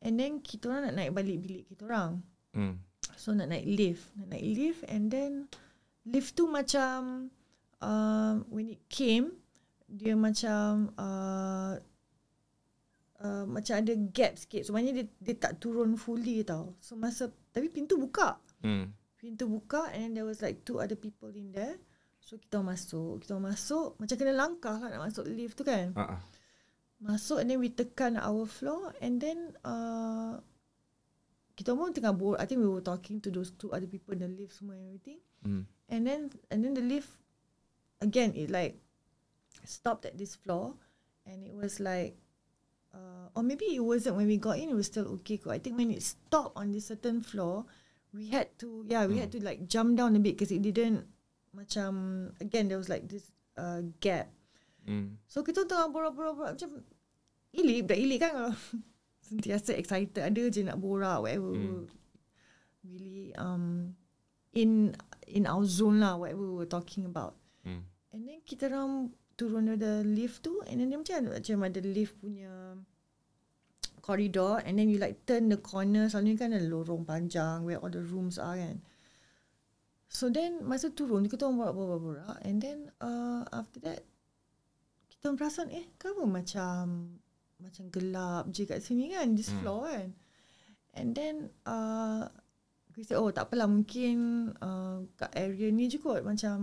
And 0.00 0.16
then 0.16 0.40
kita 0.40 0.72
orang 0.72 0.88
nak 0.88 0.96
naik 0.96 1.12
balik 1.12 1.38
bilik 1.44 1.62
kita 1.68 1.84
orang. 1.84 2.24
Mm. 2.56 2.80
So 3.16 3.32
nak 3.32 3.50
naik 3.50 3.66
lift, 3.66 4.04
nak 4.18 4.36
naik 4.36 4.46
lift 4.54 4.80
and 4.86 5.10
then 5.10 5.32
lift 6.06 6.36
tu 6.36 6.46
macam 6.46 7.30
um, 7.80 8.34
when 8.48 8.70
it 8.70 8.82
came, 8.92 9.34
dia 9.90 10.14
macam 10.14 10.94
uh, 10.94 11.74
uh, 13.20 13.44
macam 13.46 13.74
ada 13.82 13.92
gap 14.14 14.38
sikit. 14.38 14.64
So 14.64 14.72
maknanya 14.72 15.04
dia, 15.04 15.06
dia 15.18 15.34
tak 15.36 15.58
turun 15.58 15.96
fully 15.98 16.42
tau. 16.46 16.76
So 16.78 16.94
masa 16.94 17.32
tapi 17.50 17.68
pintu 17.68 17.98
buka. 17.98 18.38
Hmm. 18.62 18.94
Pintu 19.20 19.50
buka 19.50 19.92
and 19.92 20.16
then 20.16 20.22
there 20.22 20.26
was 20.26 20.40
like 20.40 20.64
two 20.64 20.80
other 20.80 20.96
people 20.96 21.28
in 21.32 21.52
there. 21.52 21.76
So 22.20 22.36
kita 22.38 22.62
masuk, 22.62 23.26
kita 23.26 23.36
masuk 23.40 23.96
macam 23.98 24.16
kena 24.16 24.34
langkah 24.36 24.76
lah 24.76 24.88
nak 24.92 25.10
masuk 25.10 25.26
lift 25.28 25.58
tu 25.58 25.64
kan. 25.66 25.92
Ah. 25.96 26.20
Masuk 27.00 27.40
and 27.40 27.48
then 27.48 27.58
we 27.58 27.72
tekan 27.72 28.20
our 28.20 28.44
floor 28.44 28.92
and 29.00 29.18
then 29.18 29.56
uh, 29.64 30.36
kita 31.60 31.76
pun 31.76 31.92
tengah 31.92 32.16
board. 32.16 32.40
I 32.40 32.48
think 32.48 32.64
we 32.64 32.70
were 32.72 32.80
talking 32.80 33.20
to 33.20 33.28
those 33.28 33.52
two 33.52 33.68
other 33.76 33.84
people 33.84 34.16
in 34.16 34.24
the 34.24 34.32
lift 34.32 34.56
semua 34.56 34.80
and 34.80 34.88
everything. 34.88 35.20
Hmm. 35.44 35.68
And 35.92 36.08
then 36.08 36.20
and 36.48 36.64
then 36.64 36.72
the 36.72 36.80
lift 36.80 37.12
again 38.00 38.32
it 38.32 38.48
like 38.48 38.80
stopped 39.68 40.08
at 40.08 40.16
this 40.16 40.40
floor 40.40 40.72
and 41.28 41.44
it 41.44 41.52
was 41.52 41.76
like 41.76 42.16
uh, 42.96 43.28
or 43.36 43.44
maybe 43.44 43.76
it 43.76 43.84
wasn't 43.84 44.16
when 44.16 44.24
we 44.24 44.40
got 44.40 44.56
in 44.56 44.72
it 44.72 44.78
was 44.78 44.88
still 44.88 45.20
okay. 45.20 45.36
I 45.44 45.60
think 45.60 45.76
when 45.76 45.92
it 45.92 46.00
stopped 46.00 46.56
on 46.56 46.72
this 46.72 46.88
certain 46.88 47.20
floor 47.20 47.68
we 48.16 48.32
had 48.32 48.56
to 48.64 48.88
yeah 48.88 49.04
we 49.04 49.20
had 49.20 49.28
to 49.36 49.44
like 49.44 49.68
jump 49.68 50.00
down 50.00 50.16
a 50.16 50.22
bit 50.22 50.40
because 50.40 50.50
it 50.50 50.64
didn't 50.64 51.04
macam 51.52 52.32
again 52.40 52.72
there 52.72 52.80
was 52.80 52.88
like 52.88 53.04
this 53.04 53.28
uh, 53.60 53.84
gap 54.00 54.32
Hmm. 54.88 55.20
So 55.28 55.44
kita 55.44 55.68
tengah 55.68 55.92
borak-borak 55.92 56.56
macam 56.56 56.82
Ilip 57.50 57.90
dah 57.90 57.98
ilip 57.98 58.18
kan 58.22 58.30
kalau 58.30 58.54
Sentiasa 59.30 59.78
excited 59.78 60.18
Ada 60.18 60.42
je 60.50 60.66
nak 60.66 60.82
borak 60.82 61.22
Whatever 61.22 61.54
Hmm. 61.54 61.86
Really 62.82 63.30
um 63.38 63.94
In 64.58 64.90
In 65.30 65.46
our 65.46 65.62
zone 65.62 66.02
lah 66.02 66.18
Whatever 66.18 66.50
we 66.50 66.56
were 66.66 66.70
talking 66.70 67.06
about 67.06 67.38
Hmm. 67.62 67.86
And 68.10 68.26
then 68.26 68.42
kita 68.42 68.66
orang 68.66 69.14
Turun 69.38 69.70
dari 69.70 70.02
lift 70.10 70.42
tu 70.42 70.58
And 70.66 70.82
then 70.82 70.90
dia 70.90 70.98
macam 70.98 71.30
Macam 71.30 71.56
ada 71.62 71.80
lift 71.84 72.18
punya 72.18 72.74
Corridor 74.02 74.64
And 74.66 74.74
then 74.80 74.90
you 74.90 74.98
like 74.98 75.22
Turn 75.28 75.46
the 75.52 75.60
corner 75.62 76.10
Selalunya 76.10 76.36
kan 76.40 76.50
ada 76.56 76.66
lorong 76.66 77.06
panjang 77.06 77.62
Where 77.62 77.78
all 77.78 77.92
the 77.92 78.02
rooms 78.02 78.40
are 78.40 78.58
kan 78.58 78.82
So 80.10 80.26
then 80.32 80.66
Masa 80.66 80.90
turun 80.90 81.30
Kita 81.30 81.46
orang 81.46 81.76
borak-borak 81.76 82.42
And 82.42 82.58
then 82.58 82.90
uh, 82.98 83.46
After 83.54 83.78
that 83.86 84.02
kita 85.20 85.36
perasan 85.36 85.68
eh 85.68 85.84
kenapa 86.00 86.24
macam 86.24 86.74
macam 87.60 87.84
gelap 87.88 88.44
je 88.48 88.64
kat 88.64 88.80
sini 88.80 89.10
kan 89.10 89.32
this 89.32 89.48
Hmm. 89.48 89.58
floor 89.60 89.80
kan 89.86 90.08
and 90.92 91.08
then 91.12 91.34
uh, 91.64 92.26
we 92.92 93.02
said 93.02 93.16
oh 93.16 93.30
tak 93.30 93.46
apalah 93.46 93.64
mungkin 93.64 94.16
uh, 94.58 95.06
kat 95.14 95.30
area 95.34 95.68
ni 95.68 95.86
je 95.86 95.96
kot 95.96 96.20
macam 96.20 96.56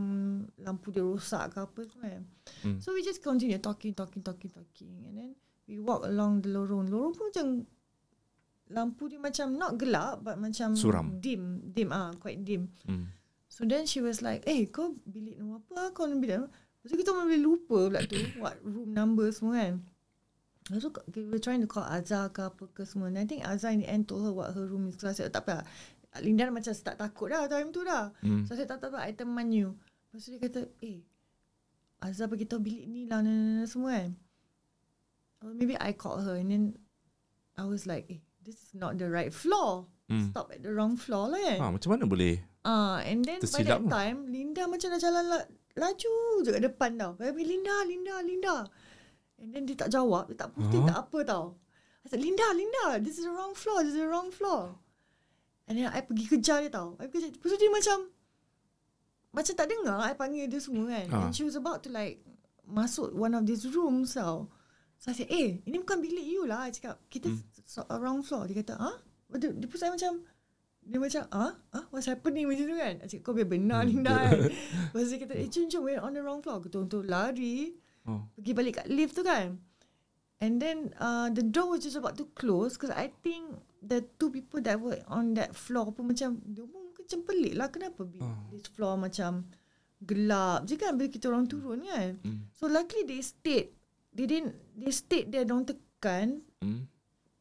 lampu 0.57 0.91
dia 0.91 1.01
rosak 1.01 1.51
ke 1.51 1.57
apa 1.59 1.79
semua 1.83 2.07
kan 2.11 2.23
Hmm. 2.59 2.77
so 2.79 2.91
we 2.91 3.01
just 3.01 3.19
continue 3.19 3.57
talking 3.57 3.91
talking 3.91 4.19
talking 4.19 4.49
talking 4.49 4.91
and 5.03 5.15
then 5.15 5.31
we 5.65 5.77
walk 5.77 6.03
along 6.03 6.39
the 6.39 6.49
lorong 6.49 6.85
lorong 6.85 7.11
pun 7.11 7.27
macam 7.29 7.47
lampu 8.67 9.07
dia 9.07 9.15
macam 9.17 9.55
not 9.55 9.75
gelap 9.75 10.19
but 10.21 10.35
macam 10.35 10.75
Suram. 10.75 11.17
dim 11.17 11.63
dim 11.71 11.87
ah 11.89 12.11
quite 12.17 12.43
dim 12.43 12.67
Hmm. 12.83 13.07
So 13.47 13.65
then 13.65 13.87
she 13.87 14.05
was 14.05 14.21
like, 14.21 14.45
eh 14.45 14.69
kau 14.69 14.93
bilik 15.01 15.33
nombor 15.33 15.65
apa? 15.65 15.89
Kau 15.89 16.05
nombor 16.05 16.21
bilik. 16.21 16.37
Lepas 16.77 16.87
tu 16.87 16.95
kita 16.95 17.09
boleh 17.09 17.41
lupa 17.41 17.89
pula 17.89 17.99
tu 18.05 18.13
what 18.43 18.53
room 18.61 18.93
number 18.93 19.25
semua 19.33 19.57
kan. 19.57 19.73
Lepas 20.67 20.83
tu 20.83 20.89
we 21.15 21.23
were 21.31 21.39
trying 21.39 21.63
to 21.63 21.69
call 21.69 21.87
Azhar 21.87 22.27
ke 22.29 22.43
apa 22.43 22.67
ke 22.75 22.83
semua. 22.83 23.07
And 23.07 23.19
I 23.19 23.25
think 23.25 23.47
Azhar 23.47 23.71
in 23.71 23.79
the 23.83 23.87
end 23.87 24.07
told 24.07 24.27
her 24.27 24.33
what 24.35 24.51
her 24.51 24.67
room 24.67 24.91
is. 24.91 24.99
So 24.99 25.07
I 25.07 25.15
said, 25.15 25.31
tak 25.31 25.47
apa. 25.47 25.63
Linda 26.19 26.49
dah 26.49 26.53
macam 26.55 26.73
start 26.75 26.97
takut 26.99 27.31
dah 27.31 27.47
time 27.47 27.71
tu 27.71 27.87
dah. 27.87 28.11
Hmm. 28.19 28.43
So 28.43 28.55
I 28.55 28.63
said, 28.63 28.67
tak 28.67 28.83
tak 28.83 28.91
tak, 28.91 29.03
I 29.03 29.15
teman 29.15 29.53
you. 29.55 29.79
Lepas 30.11 30.27
tu 30.27 30.35
dia 30.35 30.41
kata, 30.43 30.61
eh, 30.83 30.99
Azhar 32.03 32.27
beritahu 32.27 32.59
bilik 32.59 32.85
ni 32.85 33.07
lah, 33.07 33.23
nah, 33.23 33.31
nah, 33.31 33.63
nah, 33.63 33.67
semua 33.67 33.95
kan. 33.95 34.11
Or 35.45 35.53
maybe 35.53 35.77
I 35.77 35.93
called 35.93 36.25
her 36.25 36.35
and 36.35 36.49
then 36.49 36.63
I 37.55 37.63
was 37.63 37.85
like, 37.85 38.09
eh, 38.09 38.19
this 38.41 38.57
is 38.59 38.71
not 38.75 38.97
the 38.99 39.07
right 39.07 39.31
floor. 39.31 39.87
Hmm. 40.07 40.31
Stop 40.31 40.55
at 40.55 40.63
the 40.63 40.71
wrong 40.71 40.95
floor 40.95 41.31
lah 41.31 41.39
kan. 41.39 41.57
Ah, 41.63 41.69
macam 41.69 41.89
mana 41.95 42.07
boleh? 42.07 42.39
Ah, 42.63 43.03
and 43.03 43.23
then 43.23 43.39
by 43.39 43.43
Tersilap 43.43 43.67
that 43.67 43.83
lah. 43.87 43.91
time 43.91 44.17
Linda 44.27 44.63
macam 44.67 44.87
dah 44.91 44.99
jalan 44.99 45.23
la- 45.27 45.49
laju 45.77 46.13
je 46.43 46.49
kat 46.51 46.63
depan 46.63 46.91
tau. 46.95 47.11
Baby 47.15 47.43
Linda, 47.43 47.75
Linda, 47.83 48.15
Linda. 48.23 48.55
And 49.37 49.53
then 49.53 49.65
dia 49.65 49.77
tak 49.77 49.89
jawab, 49.89 50.29
dia 50.29 50.37
tak 50.37 50.51
putih, 50.51 50.81
Huh? 50.81 50.89
tak 50.89 50.97
apa 51.05 51.19
tau. 51.23 51.43
I 52.01 52.09
said, 52.09 52.21
Linda, 52.21 52.47
Linda, 52.51 52.97
this 52.97 53.17
is 53.17 53.27
the 53.27 53.33
wrong 53.33 53.53
floor, 53.53 53.83
this 53.83 53.93
is 53.93 54.01
the 54.01 54.07
wrong 54.07 54.31
floor. 54.31 54.73
And 55.67 55.75
then 55.75 55.91
I 55.91 55.99
pergi 56.01 56.25
kejar 56.25 56.63
dia 56.63 56.71
tau. 56.71 56.95
I 56.97 57.05
pergi 57.05 57.29
kejar. 57.29 57.31
Lepas 57.37 57.49
tu 57.51 57.57
dia 57.59 57.69
macam, 57.69 57.97
macam 59.35 59.53
tak 59.53 59.67
dengar 59.67 59.97
I 60.01 60.15
panggil 60.15 60.47
dia 60.47 60.57
semua 60.57 60.87
kan. 60.89 61.05
Ah. 61.11 61.21
And 61.27 61.35
she 61.35 61.43
was 61.43 61.53
about 61.53 61.83
to 61.85 61.89
like, 61.91 62.23
masuk 62.63 63.11
one 63.11 63.35
of 63.35 63.43
these 63.43 63.67
rooms 63.67 64.15
tau. 64.15 64.47
So 64.97 65.11
I 65.11 65.15
said, 65.15 65.29
eh, 65.29 65.61
ini 65.61 65.77
bukan 65.77 66.01
bilik 66.01 66.25
you 66.25 66.49
lah. 66.49 66.65
I 66.65 66.73
cakap, 66.73 66.97
kita 67.07 67.29
Hmm. 67.29 67.43
so, 67.63 67.85
wrong 68.01 68.25
floor. 68.25 68.49
Dia 68.49 68.65
kata, 68.65 68.73
ah? 68.75 68.97
Lepas 69.29 69.37
tu, 69.37 69.47
dia 69.53 69.67
pun 69.69 69.77
saya 69.77 69.91
macam, 69.93 70.11
dia 70.81 70.97
macam, 70.97 71.21
ah? 71.29 71.51
ah? 71.69 71.83
What's 71.93 72.09
happening 72.09 72.49
macam 72.49 72.65
tu 72.65 72.73
kan? 72.73 72.95
I 72.97 73.05
cakap, 73.05 73.21
kau 73.21 73.33
biar 73.37 73.45
benar 73.45 73.85
Hmm. 73.85 73.89
Linda 73.93 74.15
kan. 74.17 74.39
Lepas 74.89 75.05
dia 75.05 75.19
kata, 75.21 75.33
eh, 75.37 75.47
jom, 75.47 75.69
jom, 75.69 75.81
we're 75.85 76.01
on 76.01 76.15
the 76.15 76.23
wrong 76.23 76.41
floor. 76.41 76.57
Kita 76.59 76.81
untuk 76.81 77.05
lari, 77.05 77.77
Oh. 78.07 78.23
pergi 78.39 78.51
balik 78.55 78.73
kat 78.81 78.87
lift 78.87 79.19
tu 79.19 79.23
kan. 79.23 79.59
And 80.39 80.61
then 80.61 80.93
uh, 81.01 81.27
the 81.33 81.41
door 81.41 81.75
was 81.75 81.81
just 81.81 81.97
about 81.97 82.15
to 82.21 82.29
close 82.37 82.77
because 82.77 82.93
I 82.93 83.09
think 83.25 83.57
the 83.81 84.05
two 84.21 84.29
people 84.29 84.61
that 84.63 84.77
were 84.77 85.01
on 85.09 85.33
that 85.33 85.57
floor 85.57 85.89
pun 85.91 86.13
macam, 86.13 86.39
dia 86.45 86.61
pun 86.63 86.93
macam 86.93 87.19
pelik 87.25 87.53
lah. 87.57 87.67
Kenapa 87.73 88.05
Oh. 88.21 88.37
this 88.53 88.69
floor 88.69 88.95
macam 88.95 89.49
gelap 90.05 90.69
je 90.69 90.77
kan 90.77 90.93
bila 90.93 91.09
kita 91.09 91.25
orang 91.27 91.49
turun 91.49 91.81
kan. 91.83 92.21
Hmm. 92.21 92.45
So 92.53 92.69
luckily 92.69 93.01
they 93.03 93.19
stayed. 93.25 93.73
They 94.13 94.29
didn't, 94.29 94.53
they 94.77 94.93
stayed 94.93 95.33
there, 95.33 95.45
don't 95.45 95.65
tekan 95.65 96.45
Hmm. 96.61 96.85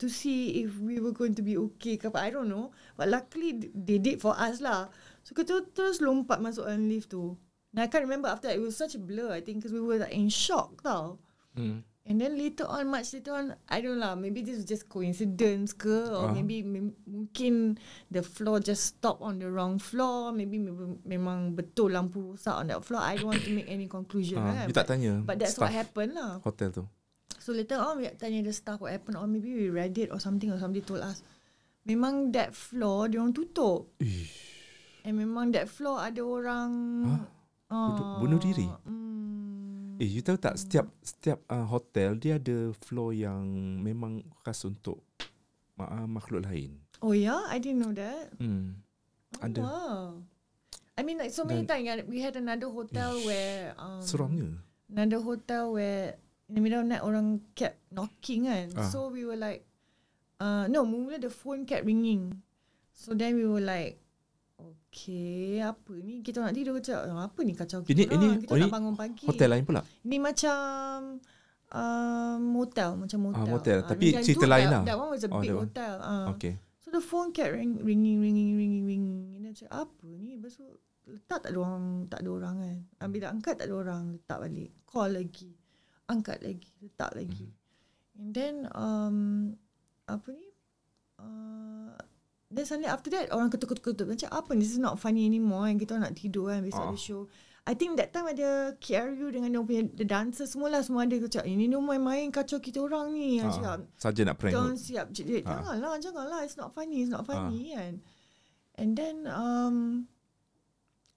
to 0.01 0.09
see 0.09 0.64
if 0.64 0.77
we 0.81 0.97
were 1.01 1.12
going 1.12 1.37
to 1.37 1.45
be 1.45 1.57
okay 1.57 2.01
ke 2.01 2.09
apa. 2.09 2.21
I 2.25 2.33
don't 2.33 2.49
know. 2.49 2.73
But 2.97 3.12
luckily 3.12 3.61
they 3.77 4.01
did 4.01 4.25
for 4.25 4.33
us 4.33 4.64
lah. 4.64 4.89
So 5.21 5.37
kita 5.37 5.69
terus 5.77 6.01
lompat 6.01 6.41
masuk 6.41 6.64
dalam 6.64 6.89
lift 6.89 7.12
tu. 7.12 7.37
And 7.77 7.85
I 7.85 7.93
can't 7.93 8.03
remember 8.03 8.33
after 8.33 8.49
that. 8.49 8.57
It 8.57 8.64
was 8.64 8.72
such 8.72 8.97
a 8.97 8.99
blur 8.99 9.37
I 9.37 9.45
think 9.45 9.61
because 9.61 9.77
we 9.77 9.85
were 9.85 10.01
like 10.01 10.16
in 10.16 10.33
shock 10.33 10.81
tau. 10.81 11.20
Hmm. 11.53 11.85
And 12.07 12.22
then 12.22 12.39
later 12.39 12.62
on, 12.70 12.87
much 12.87 13.11
later 13.18 13.35
on, 13.35 13.51
I 13.66 13.83
don't 13.83 13.99
know 13.99 14.07
lah. 14.07 14.14
Maybe 14.14 14.39
this 14.41 14.62
was 14.62 14.64
just 14.64 14.87
coincidence 14.87 15.74
ke, 15.74 15.91
or 16.07 16.31
Ah. 16.31 16.33
maybe 16.33 16.62
mem- 16.62 16.95
mungkin 17.03 17.83
the 18.09 18.22
floor 18.22 18.62
just 18.62 18.95
stopped 18.95 19.18
on 19.20 19.43
the 19.43 19.51
wrong 19.51 19.83
floor. 19.83 20.31
Maybe 20.31 20.62
mem- 20.62 21.03
memang 21.03 21.59
betul 21.59 21.91
lampu 21.99 22.39
rosak 22.39 22.62
on 22.62 22.70
that 22.70 22.79
floor. 22.87 23.03
I 23.03 23.18
don't 23.18 23.35
want 23.35 23.43
to 23.43 23.51
make 23.51 23.66
any 23.66 23.91
conclusion. 23.91 24.39
Ah, 24.39 24.55
kan? 24.55 24.70
you 24.70 24.74
tak 24.79 24.87
but, 24.87 24.87
tanya 24.87 25.14
but 25.18 25.37
that's 25.43 25.59
what 25.59 25.74
happened 25.74 26.14
lah. 26.14 26.39
hotel 26.47 26.70
tu. 26.70 26.87
So 27.43 27.51
later 27.51 27.83
on, 27.83 27.99
we 27.99 28.07
tanya 28.14 28.39
the 28.41 28.55
staff 28.55 28.79
what 28.79 28.95
happened, 28.95 29.18
or 29.18 29.27
maybe 29.27 29.51
we 29.51 29.66
read 29.66 29.99
it 29.99 30.14
or 30.14 30.22
something, 30.22 30.47
or 30.49 30.62
somebody 30.62 30.87
told 30.87 31.03
us. 31.03 31.27
Memang 31.83 32.31
that 32.39 32.55
floor 32.55 33.11
dia 33.11 33.18
orang 33.18 33.35
tutup. 33.35 33.91
Ish. 33.99 34.31
And 35.03 35.18
memang 35.18 35.51
that 35.59 35.66
floor 35.66 36.03
ada 36.03 36.22
orang 36.22 36.70
Bunuh- 37.69 38.11
bunuh 38.21 38.39
diri? 38.39 38.67
Hmm, 38.87 39.97
Eh, 39.97 40.05
you 40.07 40.21
tahu 40.21 40.37
tak 40.37 40.55
setiap 40.55 40.93
setiap 41.01 41.41
uh, 41.49 41.64
hotel 41.64 42.14
dia 42.14 42.37
ada 42.37 42.69
floor 42.77 43.11
yang 43.11 43.41
memang 43.81 44.21
khas 44.45 44.61
untuk 44.62 45.01
uh, 45.77 46.05
makhluk 46.05 46.45
lain. 46.45 46.77
Oh 47.01 47.11
yeah, 47.11 47.49
I 47.49 47.57
didn't 47.57 47.81
know 47.81 47.97
that. 47.97 48.29
Hmm. 48.37 48.77
Oh, 49.37 49.45
Ada. 49.49 49.61
Wow. 49.61 50.01
I 50.97 51.01
mean 51.01 51.17
like 51.17 51.33
so 51.33 51.45
many 51.45 51.64
times 51.64 52.05
we 52.09 52.21
had 52.21 52.37
another 52.37 52.69
hotel 52.69 53.17
where 53.25 53.73
um, 53.77 54.01
Seramnya. 54.01 54.49
another 54.89 55.21
hotel 55.21 55.77
where 55.77 56.17
in 56.49 56.57
the 56.57 56.62
middle 56.62 56.81
of 56.81 56.89
night 56.89 57.05
orang 57.05 57.41
kept 57.53 57.81
knocking 57.89 58.49
kan. 58.49 58.73
Ah. 58.77 58.89
So 58.89 59.09
we 59.09 59.25
were 59.25 59.37
like 59.37 59.64
uh 60.41 60.69
no, 60.69 60.85
mula 60.85 61.17
the 61.17 61.29
phone 61.29 61.64
kept 61.64 61.85
ringing. 61.85 62.37
So 62.93 63.12
then 63.12 63.37
we 63.37 63.45
were 63.45 63.61
like 63.61 64.01
Okay, 64.97 65.61
apa 65.61 65.92
ni? 66.01 66.24
Kita 66.24 66.40
nak 66.40 66.57
tidur 66.57 66.80
ke 66.80 66.88
cakap, 66.88 67.12
apa 67.12 67.40
ni 67.44 67.53
kacau 67.53 67.84
kita 67.84 67.92
Ini- 67.92 68.09
orang? 68.09 68.16
ini- 68.16 68.40
kita 68.40 68.49
oh, 68.49 68.57
nak 68.57 68.64
ini 68.64 68.72
bangun 68.72 68.94
pagi. 68.97 69.24
Hotel 69.28 69.49
lain 69.53 69.64
pula. 69.68 69.84
Ni 70.09 70.16
macam 70.16 70.57
um, 71.68 72.38
motel, 72.40 72.90
macam 72.97 73.18
motel. 73.20 73.44
motel. 73.44 73.78
Ah, 73.84 73.88
Tapi 73.92 74.16
yang 74.16 74.24
cerita 74.24 74.49
tu, 74.49 74.53
lain 74.57 74.66
lah. 74.72 74.82
That 74.88 74.97
one 74.97 75.12
was 75.12 75.20
a 75.20 75.28
Oh, 75.28 75.44
big 75.44 75.53
hotel. 75.53 75.94
Ah. 76.01 76.32
Okay. 76.32 76.57
So 76.80 76.88
the 76.88 77.05
phone 77.05 77.36
kept 77.36 77.53
ring, 77.53 77.76
ringing, 77.84 78.24
ringing, 78.24 78.57
ringing, 78.57 78.84
ringing. 78.88 79.20
And 79.36 79.53
cakap, 79.53 79.84
apa 79.84 80.07
ni? 80.16 80.40
Lepas 80.40 80.57
tu 80.57 80.64
letak 81.05 81.44
tak 81.44 81.51
ada 81.53 81.59
orang, 81.61 81.84
tak 82.09 82.20
ada 82.24 82.28
orang 82.32 82.55
kan. 82.57 82.76
Ah, 82.97 83.09
Bila 83.12 83.26
angkat 83.36 83.55
tak 83.61 83.66
ada 83.68 83.74
orang, 83.76 84.03
letak 84.16 84.38
balik. 84.40 84.70
Call 84.88 85.12
lagi. 85.12 85.51
Angkat 86.09 86.40
lagi, 86.40 86.72
letak 86.80 87.12
lagi. 87.12 87.53
And 88.16 88.32
then, 88.32 88.64
um, 88.72 89.53
apa 90.09 90.28
ni? 90.32 90.49
Uh, 91.20 91.92
then 92.51 92.64
suddenly 92.64 92.90
after 92.90 93.11
that, 93.11 93.30
orang 93.34 93.51
ketuk-ketuk-ketuk. 93.51 94.07
Macam 94.07 94.28
apa 94.30 94.51
ni? 94.55 94.62
This 94.62 94.74
is 94.74 94.82
not 94.82 94.99
funny 94.99 95.26
anymore. 95.26 95.66
Yang 95.66 95.86
kita 95.86 95.99
nak 95.99 96.14
tidur 96.14 96.51
kan, 96.51 96.62
besok 96.62 96.82
Ah. 96.82 96.90
ada 96.92 96.99
show. 96.99 97.22
I 97.66 97.74
think 97.74 97.99
that 97.99 98.14
time 98.14 98.30
ada 98.30 98.78
KRU 98.78 99.34
dengan 99.34 99.51
dia 99.51 99.59
punya 99.59 99.82
the 99.99 100.07
dancer 100.07 100.47
semua 100.47 100.70
lah 100.70 100.86
semua 100.86 101.03
ada 101.03 101.18
cakap 101.18 101.51
ini 101.51 101.66
dia 101.66 101.82
main-main 101.82 102.30
kacau 102.30 102.62
kita 102.62 102.78
orang 102.78 103.11
ni. 103.11 103.42
Ah. 103.42 103.51
Cakap, 103.51 103.78
saja 103.99 104.20
nak 104.22 104.38
prank. 104.38 104.55
Jangan 104.55 104.76
siap 104.78 105.07
Ah. 105.11 105.14
Janganlah, 105.66 105.94
janganlah. 105.99 106.40
It's 106.47 106.55
not 106.55 106.70
funny. 106.70 107.03
It's 107.03 107.11
not 107.11 107.26
funny 107.26 107.74
kan. 107.74 107.99
And 108.78 108.94
then 108.94 109.26
um, 109.26 110.07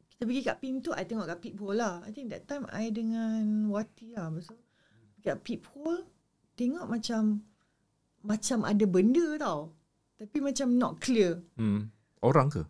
Kita 0.09 0.27
pergi 0.27 0.43
kat 0.43 0.57
pintu, 0.59 0.91
I 0.91 1.07
tengok 1.07 1.31
kat 1.31 1.39
peephole 1.39 1.79
lah. 1.79 2.03
I 2.03 2.11
think 2.11 2.27
that 2.35 2.43
time 2.43 2.67
I 2.75 2.91
dengan 2.91 3.71
Wati 3.71 4.11
lah. 4.11 4.27
Pergi 4.35 5.23
kat 5.23 5.39
peephole, 5.47 6.03
tengok 6.59 6.91
macam, 6.91 7.39
macam 8.27 8.67
ada 8.67 8.83
benda 8.83 9.39
tau. 9.39 9.71
Tapi 10.19 10.37
macam 10.43 10.75
not 10.75 10.99
clear. 10.99 11.39
Hmm. 11.55 11.87
Orang 12.19 12.51
ke? 12.51 12.67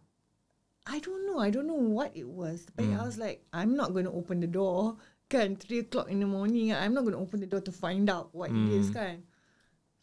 I 0.86 1.02
don't 1.02 1.26
know. 1.26 1.41
I 1.41 1.50
don't 1.50 1.66
know 1.66 1.82
what 1.82 2.14
it 2.14 2.30
was. 2.30 2.70
But 2.78 2.86
I 2.93 3.02
was 3.02 3.18
like, 3.18 3.41
I'm 3.50 3.74
not 3.74 3.93
going 3.93 4.06
to 4.06 4.14
open 4.14 4.41
the 4.41 4.50
door. 4.50 5.02
Kan, 5.30 5.58
3 5.58 5.86
o'clock 5.86 6.10
in 6.10 6.22
the 6.22 6.30
morning. 6.30 6.74
I'm 6.74 6.93
not 6.93 7.06
going 7.06 7.18
to 7.18 7.22
open 7.22 7.41
the 7.41 7.50
door 7.50 7.62
to 7.62 7.74
find 7.74 8.10
out 8.10 8.34
what 8.34 8.50
it 8.50 8.70
is 8.70 8.89
kan. 8.89 9.26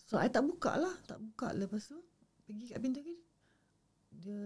So, 0.07 0.18
I 0.18 0.30
tak 0.30 0.47
buka 0.47 0.78
lah. 0.78 0.94
Tak 1.07 1.18
buka. 1.18 1.51
Lepas 1.55 1.90
tu, 1.90 1.99
pergi 2.47 2.70
kat 2.70 2.78
pintu 2.78 3.03
kan. 3.03 3.18
Dia 4.14 4.38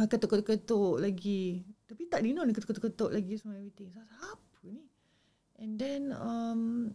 ah, 0.00 0.08
ketuk-ketuk 0.08 1.00
lagi. 1.00 1.64
Tapi 1.84 2.08
tak 2.08 2.24
Dino 2.24 2.40
dia 2.48 2.56
ketuk-ketuk 2.56 3.12
lagi 3.12 3.36
semua 3.36 3.60
everything. 3.60 3.92
So, 3.92 4.00
apa 4.00 4.64
ni? 4.72 4.88
And 5.60 5.76
then, 5.76 6.16
um, 6.16 6.92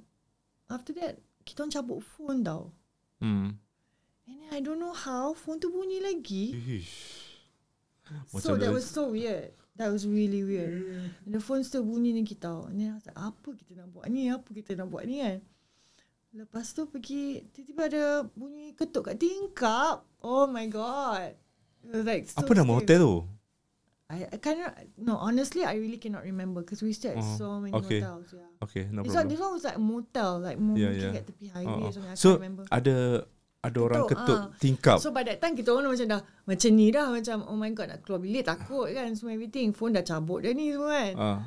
after 0.70 0.94
that, 0.98 1.22
kita 1.46 1.66
orang 1.66 1.74
cabut 1.74 2.00
phone 2.02 2.42
tau. 2.42 2.74
Hmm. 3.22 3.58
And 4.28 4.38
then, 4.38 4.50
I 4.52 4.60
don't 4.62 4.80
know 4.80 4.94
how, 4.94 5.34
phone 5.34 5.60
tu 5.60 5.70
bunyi 5.70 6.00
lagi. 6.00 6.46
Ish. 6.82 6.94
so 8.38 8.56
that 8.56 8.68
dah- 8.68 8.76
was 8.76 8.86
so 8.86 9.10
weird. 9.10 9.52
That 9.80 9.90
was 9.90 10.04
really 10.06 10.44
weird. 10.44 10.84
And 11.26 11.32
the 11.32 11.40
phone 11.40 11.64
still 11.64 11.82
bunyi 11.84 12.14
ni 12.14 12.24
kita. 12.24 12.70
And 12.70 12.78
then 12.78 12.92
I 12.92 12.96
was 13.00 13.06
like, 13.08 13.18
apa 13.18 13.50
kita 13.56 13.72
nak 13.82 13.88
buat 13.90 14.06
ni? 14.12 14.28
Apa 14.30 14.50
kita 14.52 14.76
nak 14.76 14.88
buat 14.92 15.08
ni 15.08 15.24
kan? 15.24 15.40
Lepas 16.32 16.72
tu 16.72 16.88
pergi, 16.88 17.44
tiba-tiba 17.52 17.82
ada 17.92 18.04
bunyi 18.36 18.72
ketuk 18.72 19.10
kat 19.10 19.20
tingkap. 19.20 20.04
Oh 20.22 20.46
my 20.46 20.68
god. 20.68 21.36
It 21.82 21.92
was 21.92 22.06
like 22.06 22.30
so 22.30 22.40
Apa 22.40 22.52
nama 22.54 22.72
hotel 22.78 23.00
tu? 23.02 23.16
I, 24.12 24.28
I 24.28 24.38
cannot, 24.44 24.76
no 25.00 25.16
honestly 25.16 25.64
I 25.64 25.80
really 25.80 25.96
cannot 25.96 26.28
remember 26.28 26.60
because 26.62 26.84
we 26.84 26.92
stayed 26.92 27.16
at 27.16 27.24
Oh, 27.24 27.36
so 27.40 27.48
many 27.64 27.72
okay. 27.74 28.04
hotels. 28.04 28.36
Yeah. 28.36 28.52
Okay, 28.60 28.84
no 28.92 29.08
This 29.08 29.16
one, 29.16 29.24
problem. 29.24 29.32
this 29.32 29.40
one 29.40 29.52
was 29.56 29.64
like 29.64 29.80
motel, 29.80 30.32
like 30.44 30.60
more 30.60 30.76
Yeah, 30.76 30.92
yeah, 30.92 31.00
yeah. 31.00 31.14
kat 31.16 31.24
tepi 31.32 31.46
highway 31.48 31.80
Oh, 31.80 31.88
or 31.88 31.92
something. 31.96 32.12
I 32.12 32.20
So 32.20 32.28
can't 32.36 32.44
remember. 32.44 32.64
ada 32.70 32.96
ada 33.62 33.78
orang 33.78 34.10
Ketuk, 34.10 34.18
ketuk 34.26 34.40
ah. 34.42 34.46
tingkap. 34.58 34.98
So 34.98 35.14
by 35.14 35.22
that 35.22 35.38
time 35.38 35.54
kita 35.54 35.70
orang 35.70 35.94
macam 35.94 36.08
dah 36.10 36.22
macam 36.50 36.70
ni 36.74 36.90
dah 36.90 37.08
macam 37.14 37.38
oh 37.46 37.54
my 37.54 37.70
god 37.78 37.94
nak 37.94 38.00
keluar 38.02 38.18
bilik 38.18 38.42
takut 38.42 38.90
kan 38.90 39.14
semua 39.14 39.38
everything 39.38 39.70
phone 39.70 39.94
dah 39.94 40.02
cabut 40.02 40.42
dah 40.42 40.50
ni 40.50 40.74
semua 40.74 40.90
kan. 40.90 41.14
Ah. 41.18 41.40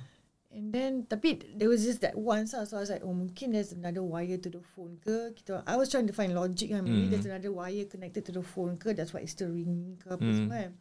And 0.55 0.71
then 0.71 0.93
tapi 1.11 1.43
there 1.59 1.67
was 1.67 1.83
just 1.83 1.99
that 2.07 2.15
once 2.15 2.55
lah 2.55 2.63
so 2.63 2.79
I 2.79 2.87
was 2.87 2.91
like 2.95 3.03
oh 3.03 3.11
mungkin 3.11 3.51
there's 3.51 3.75
another 3.75 4.07
wire 4.07 4.39
to 4.39 4.47
the 4.47 4.63
phone 4.63 5.03
ke 5.03 5.35
kita 5.35 5.67
I 5.67 5.75
was 5.75 5.91
trying 5.91 6.07
to 6.07 6.15
find 6.15 6.31
logic 6.31 6.71
kan 6.71 6.87
maybe 6.87 7.11
Hmm. 7.11 7.11
there's 7.11 7.27
another 7.27 7.51
wire 7.51 7.83
connected 7.91 8.23
to 8.31 8.33
the 8.39 8.47
phone 8.47 8.79
ke 8.79 8.95
that's 8.95 9.11
why 9.11 9.19
it's 9.27 9.35
still 9.35 9.51
ringing 9.51 9.99
ke 9.99 10.07
apa 10.15 10.23
Hmm. 10.23 10.39
semua 10.39 10.57
kan. 10.63 10.73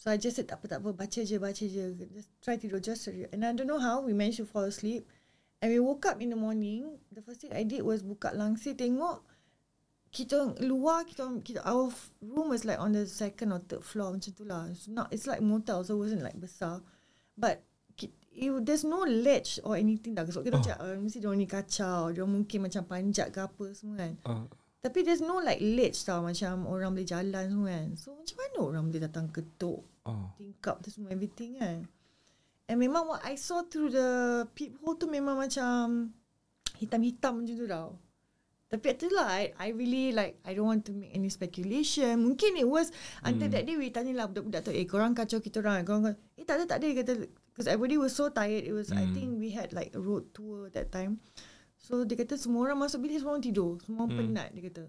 So 0.00 0.08
I 0.08 0.16
just 0.16 0.40
said 0.40 0.48
tak 0.48 0.64
apa 0.64 0.66
tak 0.72 0.78
apa 0.80 0.96
baca 0.96 1.20
je 1.20 1.36
baca 1.36 1.64
je 1.68 1.84
just 2.16 2.32
try 2.40 2.56
tidur 2.56 2.80
just 2.80 3.04
and 3.12 3.44
I 3.44 3.52
don't 3.52 3.68
know 3.68 3.76
how 3.76 4.00
we 4.00 4.16
managed 4.16 4.40
to 4.40 4.48
fall 4.48 4.64
asleep 4.64 5.04
and 5.60 5.68
we 5.68 5.76
woke 5.84 6.08
up 6.08 6.24
in 6.24 6.32
the 6.32 6.40
morning 6.40 6.96
the 7.12 7.20
first 7.20 7.44
thing 7.44 7.52
I 7.52 7.68
did 7.68 7.84
was 7.84 8.00
buka 8.00 8.32
langsir 8.32 8.72
tengok 8.72 9.20
kita 10.14 10.54
luar 10.62 11.02
kita 11.02 11.26
kita 11.42 11.58
our 11.66 11.90
room 12.22 12.54
was 12.54 12.62
like 12.62 12.78
on 12.78 12.94
the 12.94 13.02
second 13.02 13.50
or 13.50 13.58
third 13.58 13.82
floor 13.82 14.14
macam 14.14 14.30
tu 14.30 14.46
lah. 14.46 14.70
It's 14.70 14.86
not 14.86 15.10
it's 15.10 15.26
like 15.26 15.42
motel 15.42 15.82
so 15.82 15.98
it 15.98 16.06
wasn't 16.06 16.22
like 16.22 16.38
besar. 16.38 16.78
But 17.34 17.66
it, 17.98 18.14
there's 18.62 18.86
no 18.86 19.02
ledge 19.02 19.58
or 19.66 19.74
anything 19.74 20.14
dah. 20.14 20.22
So 20.30 20.46
kita 20.46 20.54
Oh. 20.54 20.62
macam 20.62 20.76
uh, 20.78 20.96
mesti 21.02 21.18
dia 21.18 21.34
ni 21.34 21.46
kacau, 21.50 22.14
dia 22.14 22.22
mungkin 22.22 22.58
macam 22.62 22.82
panjat 22.86 23.34
ke 23.34 23.42
apa 23.42 23.64
semua 23.74 24.06
kan. 24.06 24.12
Ah. 24.22 24.46
Tapi 24.84 25.02
there's 25.02 25.24
no 25.24 25.42
like 25.42 25.58
ledge 25.58 26.06
tau 26.06 26.22
macam 26.22 26.70
orang 26.70 26.94
boleh 26.94 27.08
jalan 27.08 27.44
semua 27.50 27.70
kan. 27.74 27.88
So 27.98 28.14
macam 28.14 28.36
mana 28.38 28.58
orang 28.62 28.82
boleh 28.86 29.02
datang 29.02 29.26
ketuk 29.34 29.82
Ah. 30.06 30.30
tingkap 30.38 30.78
tu 30.78 30.94
semua 30.94 31.10
everything 31.10 31.58
kan. 31.58 31.90
And 32.70 32.78
memang 32.78 33.10
what 33.10 33.20
I 33.26 33.34
saw 33.34 33.66
through 33.66 33.90
the 33.90 34.08
peephole 34.54 34.94
tu 34.94 35.10
memang 35.10 35.36
macam 35.36 36.14
hitam-hitam 36.78 37.42
macam 37.42 37.54
tu 37.58 37.66
tau. 37.66 37.98
Tapi 38.74 38.90
itulah 38.90 39.30
I, 39.30 39.54
I 39.54 39.70
really 39.70 40.10
like 40.10 40.42
I 40.42 40.50
don't 40.50 40.66
want 40.66 40.82
to 40.86 40.92
make 40.92 41.14
any 41.14 41.30
speculation. 41.30 42.26
Mungkin 42.26 42.58
it 42.58 42.66
was 42.66 42.90
until 43.22 43.46
that 43.46 43.62
day 43.62 43.78
we 43.78 43.94
tanya 43.94 44.18
lah 44.18 44.26
budak-budak 44.26 44.66
tu 44.66 44.74
eh 44.74 44.82
korang 44.82 45.14
kacau 45.14 45.38
kita 45.38 45.62
orang. 45.62 45.86
Korang 45.86 46.02
kata, 46.10 46.18
eh 46.34 46.42
tak 46.42 46.54
ada 46.58 46.64
tak 46.66 46.78
ada 46.82 46.86
kata 46.90 47.12
because 47.54 47.70
everybody 47.70 47.94
was 47.94 48.10
so 48.10 48.26
tired. 48.28 48.66
It 48.66 48.74
was 48.74 48.90
I 48.90 49.06
Hmm. 49.06 49.14
think 49.14 49.28
we 49.38 49.54
had 49.54 49.70
like 49.70 49.94
a 49.94 50.02
road 50.02 50.34
tour 50.34 50.66
that 50.74 50.90
time. 50.90 51.22
So 51.78 52.02
dia 52.02 52.18
kata 52.18 52.34
semua 52.34 52.66
orang 52.66 52.82
masuk 52.82 53.06
bilik 53.06 53.22
semua 53.22 53.38
orang 53.38 53.46
tidur. 53.46 53.78
Semua 53.86 54.04
orang 54.04 54.10
Hmm. 54.10 54.20
penat 54.34 54.48
dia 54.50 54.62
kata. 54.66 54.84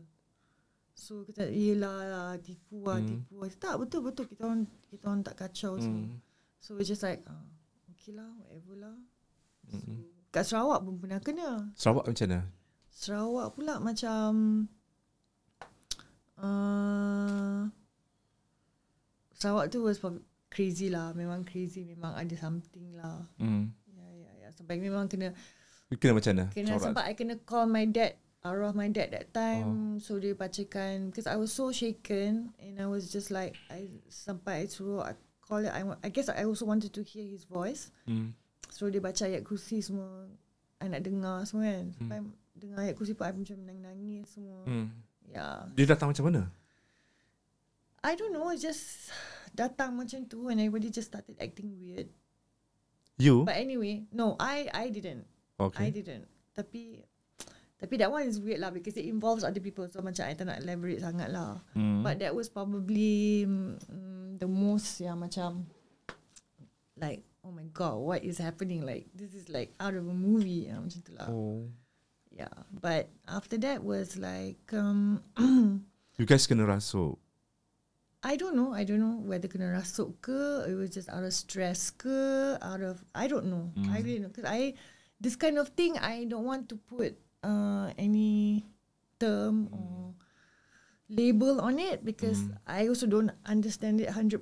So 0.95 1.27
kita 1.27 1.45
yelah 1.51 1.99
lah 2.07 2.29
tipu 2.41 2.81
lah 2.81 2.97
Hmm. 2.97 3.05
tipu 3.05 3.35
lah. 3.37 3.53
Tak 3.53 3.75
betul 3.77 4.01
betul 4.01 4.25
kita 4.25 4.41
orang 4.49 4.65
kita 4.89 5.03
orang 5.05 5.21
tak 5.21 5.35
kacau 5.37 5.77
semua. 5.77 6.09
Hmm. 6.09 6.17
So 6.57 6.73
we 6.73 6.81
just 6.81 7.05
like 7.05 7.21
uh, 7.29 7.45
okay 7.93 8.17
lah 8.17 8.33
whatever 8.41 8.73
lah. 8.81 8.95
So, 9.69 9.77
Mm-mm. 9.77 10.01
kat 10.29 10.45
Sarawak 10.45 10.81
pun 10.81 10.97
pernah 10.97 11.19
kena. 11.19 11.69
Sarawak 11.73 12.05
macam 12.05 12.25
mana? 12.25 12.39
Sarawak 12.95 13.59
pula 13.59 13.83
macam 13.83 14.63
uh, 16.39 17.67
Sarawak 19.35 19.67
tu 19.67 19.83
was 19.83 19.99
crazy 20.47 20.87
lah. 20.87 21.11
Memang 21.11 21.43
crazy. 21.43 21.83
Memang 21.83 22.15
ada 22.15 22.31
something 22.39 22.95
lah. 22.95 23.27
Hmm. 23.35 23.75
Ya, 23.91 24.07
ya, 24.15 24.31
ya. 24.39 24.49
Sampai 24.55 24.79
memang 24.79 25.11
kena 25.11 25.35
You 25.91 25.99
kena 25.99 26.15
macam 26.15 26.31
mana? 26.33 26.45
Kena 26.55 26.79
Corak. 26.79 26.83
sempat 26.87 27.03
I 27.05 27.13
kena 27.13 27.35
call 27.43 27.67
my 27.67 27.85
dad 27.85 28.15
Arwah 28.41 28.73
my 28.73 28.89
dad 28.89 29.11
that 29.11 29.29
time 29.35 29.99
oh. 29.99 30.01
So 30.01 30.17
dia 30.17 30.33
bacakan 30.33 31.11
Because 31.11 31.27
I 31.29 31.35
was 31.37 31.53
so 31.53 31.69
shaken 31.75 32.55
And 32.57 32.79
I 32.81 32.87
was 32.89 33.11
just 33.11 33.29
like 33.29 33.53
I 33.69 34.01
Sampai 34.09 34.65
I 34.65 34.71
suruh 34.71 35.03
I 35.03 35.13
call 35.45 35.61
it 35.61 35.69
I, 35.69 35.85
I 36.01 36.09
guess 36.09 36.31
I 36.31 36.47
also 36.47 36.65
wanted 36.65 36.89
to 36.95 37.01
hear 37.05 37.27
his 37.27 37.45
voice 37.45 37.91
Hmm. 38.09 38.33
So 38.71 38.89
dia 38.89 38.97
baca 39.03 39.29
ayat 39.29 39.45
kursi 39.45 39.81
semua 39.83 40.25
I 40.81 40.89
nak 40.89 41.05
dengar 41.05 41.45
semua 41.45 41.69
kan 41.69 41.85
Sampai 41.97 42.17
dengar 42.55 42.87
ayat 42.87 42.95
kursi 42.95 43.11
pun 43.13 43.27
I 43.27 43.35
macam 43.35 43.57
nangis-nangis 43.63 44.25
semua 44.31 44.59
Hmm. 44.63 44.87
Yeah 45.27 45.67
Dia 45.75 45.85
datang 45.91 46.09
macam 46.09 46.25
mana? 46.31 46.41
I 48.01 48.13
don't 48.15 48.31
know 48.31 48.49
just 48.55 49.09
Datang 49.51 49.95
macam 49.95 50.23
tu 50.25 50.45
And 50.47 50.59
everybody 50.59 50.89
just 50.89 51.09
started 51.09 51.35
acting 51.37 51.75
weird 51.75 52.07
You? 53.17 53.43
But 53.43 53.59
anyway 53.59 54.05
No 54.11 54.35
I 54.37 54.67
I 54.71 54.87
didn't 54.89 55.25
I 55.55 55.63
Okay. 55.71 55.87
didn't. 55.87 56.27
Tapi 56.51 56.99
tapi 57.75 57.95
that 57.99 58.11
one 58.11 58.27
is 58.27 58.39
weird 58.43 58.59
lah 58.59 58.71
because 58.75 58.95
it 58.99 59.07
involves 59.07 59.43
other 59.43 59.63
people. 59.63 59.87
So 59.87 60.03
macam 60.03 60.27
I 60.27 60.35
tak 60.35 60.47
nak 60.51 60.59
elaborate 60.59 60.99
sangat 60.99 61.31
lah. 61.31 61.63
Hmm. 61.71 62.03
But 62.03 62.19
that 62.19 62.35
was 62.35 62.51
probably 62.51 63.47
mm, 63.47 64.35
the 64.35 64.47
most 64.47 64.99
yang 64.99 65.23
macam 65.23 65.63
like 66.99 67.23
oh 67.43 67.51
my 67.55 67.67
god 67.71 67.99
what 67.99 68.19
is 68.23 68.39
happening 68.39 68.83
like 68.83 69.07
this 69.15 69.31
is 69.35 69.47
like 69.51 69.71
out 69.79 69.95
of 69.95 70.03
a 70.03 70.15
movie 70.15 70.67
yang 70.67 70.83
macam 70.87 70.99
tu 71.03 71.11
lah. 71.15 71.27
Oh. 71.31 71.67
Yeah. 72.35 72.51
But 72.69 73.07
after 73.27 73.55
that 73.63 73.79
was 73.81 74.19
like 74.19 74.59
um 74.75 75.23
You 76.19 76.23
guys 76.27 76.47
kena 76.47 76.67
rasuk. 76.67 77.15
I 78.25 78.35
don't 78.35 78.55
know. 78.57 78.73
I 78.73 78.83
don't 78.83 78.99
know 78.99 79.21
whether 79.23 79.47
kena 79.47 79.71
rasuk 79.71 80.19
ke, 80.19 80.65
it 80.67 80.75
was 80.75 80.89
just 80.91 81.07
out 81.13 81.23
of 81.23 81.31
stress 81.31 81.93
ke, 81.95 82.57
out 82.59 82.81
of 82.83 82.99
I 83.15 83.27
don't 83.31 83.47
know. 83.47 83.71
I 83.87 84.01
really 84.03 84.19
know 84.19 84.31
because 84.33 84.47
I 84.49 84.75
this 85.21 85.35
kind 85.39 85.55
of 85.61 85.71
thing 85.77 85.95
I 86.01 86.25
don't 86.27 86.43
want 86.43 86.67
to 86.73 86.75
put 86.75 87.15
uh 87.45 87.93
any 87.95 88.65
term 89.21 89.69
or 89.71 90.11
label 91.07 91.61
on 91.61 91.77
it 91.77 92.01
because 92.03 92.49
I 92.65 92.89
also 92.89 93.05
don't 93.05 93.29
understand 93.45 94.01
it 94.01 94.09
100%. 94.09 94.41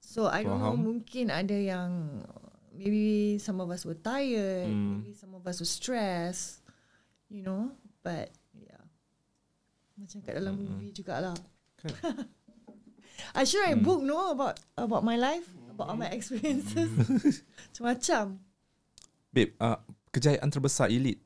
So 0.00 0.24
I 0.26 0.40
don't 0.42 0.56
know 0.58 0.72
Faham. 0.72 0.84
mungkin 0.88 1.28
ada 1.28 1.52
yang 1.52 2.24
maybe 2.72 3.36
some 3.36 3.60
of 3.60 3.68
us 3.68 3.84
were 3.84 3.98
tired, 4.00 4.72
Mm. 4.72 5.04
maybe 5.04 5.12
some 5.12 5.36
of 5.36 5.44
us 5.44 5.60
were 5.60 5.68
stressed, 5.68 6.63
you 7.34 7.42
know, 7.42 7.74
but 8.06 8.30
yeah. 8.54 8.78
Macam 9.98 10.22
kat 10.22 10.38
dalam 10.38 10.54
movie 10.54 10.94
jugalah. 10.94 11.34
Kan? 11.82 12.30
I 13.38 13.42
sure 13.42 13.66
I 13.66 13.74
book 13.74 14.06
no 14.06 14.30
about 14.30 14.62
about 14.78 15.02
my 15.02 15.18
life, 15.18 15.50
about 15.74 15.90
all 15.90 15.98
my 15.98 16.10
experiences. 16.14 16.86
Macam-macam. 17.74 18.38
Babe, 19.34 19.50
uh, 19.58 19.82
kejayaan 20.14 20.46
terbesar 20.46 20.94
elite 20.94 21.18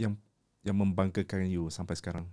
yang 0.00 0.16
yang 0.64 0.76
membanggakan 0.80 1.44
you 1.52 1.68
sampai 1.68 2.00
sekarang. 2.00 2.24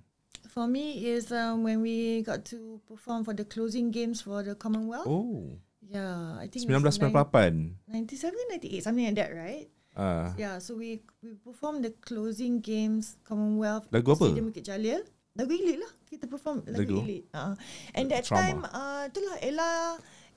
For 0.48 0.70
me 0.70 1.04
is 1.04 1.34
um, 1.34 1.68
when 1.68 1.84
we 1.84 2.24
got 2.24 2.48
to 2.56 2.80
perform 2.88 3.28
for 3.28 3.36
the 3.36 3.44
closing 3.44 3.92
games 3.92 4.24
for 4.24 4.46
the 4.46 4.56
Commonwealth. 4.56 5.10
Oh. 5.10 5.60
Yeah, 5.84 6.40
I 6.40 6.48
think 6.48 6.64
it's 6.64 6.72
1998. 6.72 7.92
97, 7.92 8.72
98, 8.72 8.84
something 8.84 9.06
like 9.12 9.20
that, 9.20 9.32
right? 9.36 9.68
Ah. 9.94 10.34
Yeah, 10.36 10.58
so 10.58 10.74
we 10.74 11.00
we 11.22 11.38
performed 11.38 11.86
the 11.86 11.94
closing 12.02 12.58
games 12.60 13.22
Commonwealth 13.22 13.86
Lagu 13.94 14.18
apa? 14.18 14.26
Stadium 14.34 14.50
Bukit 14.50 14.66
Jalil. 14.66 15.06
Lagu 15.34 15.54
Elite 15.54 15.82
lah. 15.82 15.94
Kita 16.04 16.26
perform 16.26 16.66
lagu, 16.66 16.78
Lagu? 16.82 16.98
Elite. 17.06 17.26
Uh, 17.30 17.54
and 17.94 18.10
that 18.10 18.26
Trauma. 18.26 18.42
time, 18.42 18.60
uh, 18.70 19.06
itulah 19.06 19.38
Ella 19.38 19.70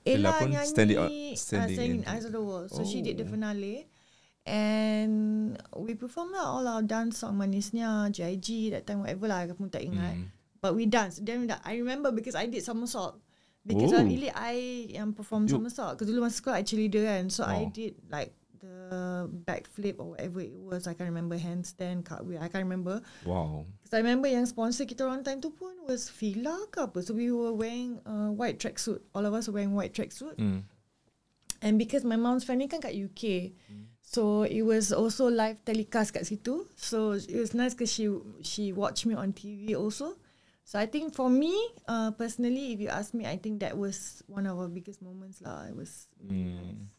Ella 0.01 0.29
Ella, 0.29 0.31
pun 0.37 0.47
nyanyi 0.53 0.69
standing 0.69 0.97
out- 0.97 1.09
uh, 1.09 1.33
standing 1.33 1.75
standing 1.77 2.01
in- 2.01 2.07
Eyes 2.07 2.25
of 2.25 2.33
the 2.33 2.41
World. 2.41 2.69
So 2.69 2.81
she 2.81 3.01
did 3.01 3.17
the 3.17 3.25
Oh. 3.25 3.33
finale. 3.33 3.89
And 4.47 5.53
we 5.75 5.91
performed 5.93 6.31
lah 6.31 6.47
all 6.47 6.65
our 6.65 6.79
dance 6.81 7.19
song 7.19 7.35
manisnya, 7.35 8.07
JIG, 8.09 8.71
that 8.71 8.87
time 8.87 9.03
whatever 9.03 9.27
lah, 9.27 9.43
aku 9.43 9.59
pun 9.59 9.67
tak 9.67 9.83
ingat. 9.83 10.15
Hmm. 10.15 10.31
But 10.57 10.73
we 10.73 10.87
danced. 10.87 11.21
Then 11.21 11.45
da- 11.45 11.59
I 11.61 11.77
remember 11.77 12.09
because 12.09 12.33
I 12.33 12.47
did 12.47 12.63
somersault 12.63 13.19
Because 13.67 13.91
Oh. 13.91 13.99
oh. 13.99 14.07
Elite 14.07 14.31
I 14.31 14.55
yang 14.95 15.11
perform 15.11 15.43
You- 15.43 15.59
somersault. 15.59 15.99
Because 15.99 16.07
dulu 16.07 16.23
masa 16.23 16.39
sekolah 16.39 16.55
I 16.55 16.63
cheerleader 16.63 17.03
kan. 17.03 17.27
So 17.27 17.43
I 17.43 17.67
Oh. 17.67 17.69
did 17.69 17.99
like 18.07 18.31
the 18.59 19.29
backflip 19.45 19.99
or 19.99 20.15
whatever 20.15 20.41
it 20.41 20.53
was. 20.53 20.87
I 20.87 20.93
can't 20.93 21.09
remember 21.09 21.37
handstand, 21.37 22.05
cartwheel. 22.05 22.39
I 22.41 22.47
can't 22.47 22.63
remember. 22.63 23.01
Wow. 23.25 23.65
Because 23.81 23.93
I 23.93 23.99
remember 24.01 24.27
yang 24.27 24.45
sponsor 24.45 24.85
kita 24.85 25.05
orang 25.05 25.23
time 25.23 25.41
tu 25.41 25.49
pun 25.49 25.73
was 25.87 26.09
Fila 26.09 26.67
ke 26.71 26.83
apa. 26.83 27.01
So 27.01 27.13
we 27.13 27.31
were 27.31 27.53
wearing 27.53 28.01
uh, 28.05 28.29
white 28.33 28.59
tracksuit. 28.59 29.01
All 29.13 29.25
of 29.25 29.33
us 29.33 29.47
were 29.47 29.61
wearing 29.61 29.73
white 29.73 29.93
tracksuit. 29.93 30.35
Hmm. 30.37 30.65
And 31.61 31.81
because 31.81 32.05
my 32.05 32.17
mom's 32.17 32.45
family 32.45 32.69
kan 32.69 32.81
kat 32.81 32.93
UK. 32.93 33.53
So 34.07 34.47
it 34.47 34.63
was 34.63 34.95
also 34.95 35.27
live 35.27 35.59
telecast 35.67 36.15
kat 36.15 36.23
situ. 36.23 36.63
So 36.79 37.19
it 37.19 37.35
was 37.35 37.51
nice 37.51 37.75
because 37.75 37.91
she 37.91 38.07
she 38.39 38.71
watched 38.71 39.03
me 39.03 39.19
on 39.19 39.35
TV 39.35 39.75
also. 39.75 40.15
So 40.67 40.79
I 40.79 40.87
think 40.87 41.15
for 41.15 41.31
me, 41.31 41.55
uh, 41.87 42.11
personally, 42.11 42.75
if 42.75 42.79
you 42.79 42.91
ask 42.91 43.15
me, 43.15 43.23
I 43.23 43.39
think 43.39 43.63
that 43.63 43.75
was 43.75 44.23
one 44.27 44.43
of 44.47 44.59
our 44.59 44.67
biggest 44.67 44.99
moments 44.99 45.39
lah. 45.39 45.63
It 45.63 45.75
was. 45.75 46.11
I 46.19 46.27
mean, 46.27 46.91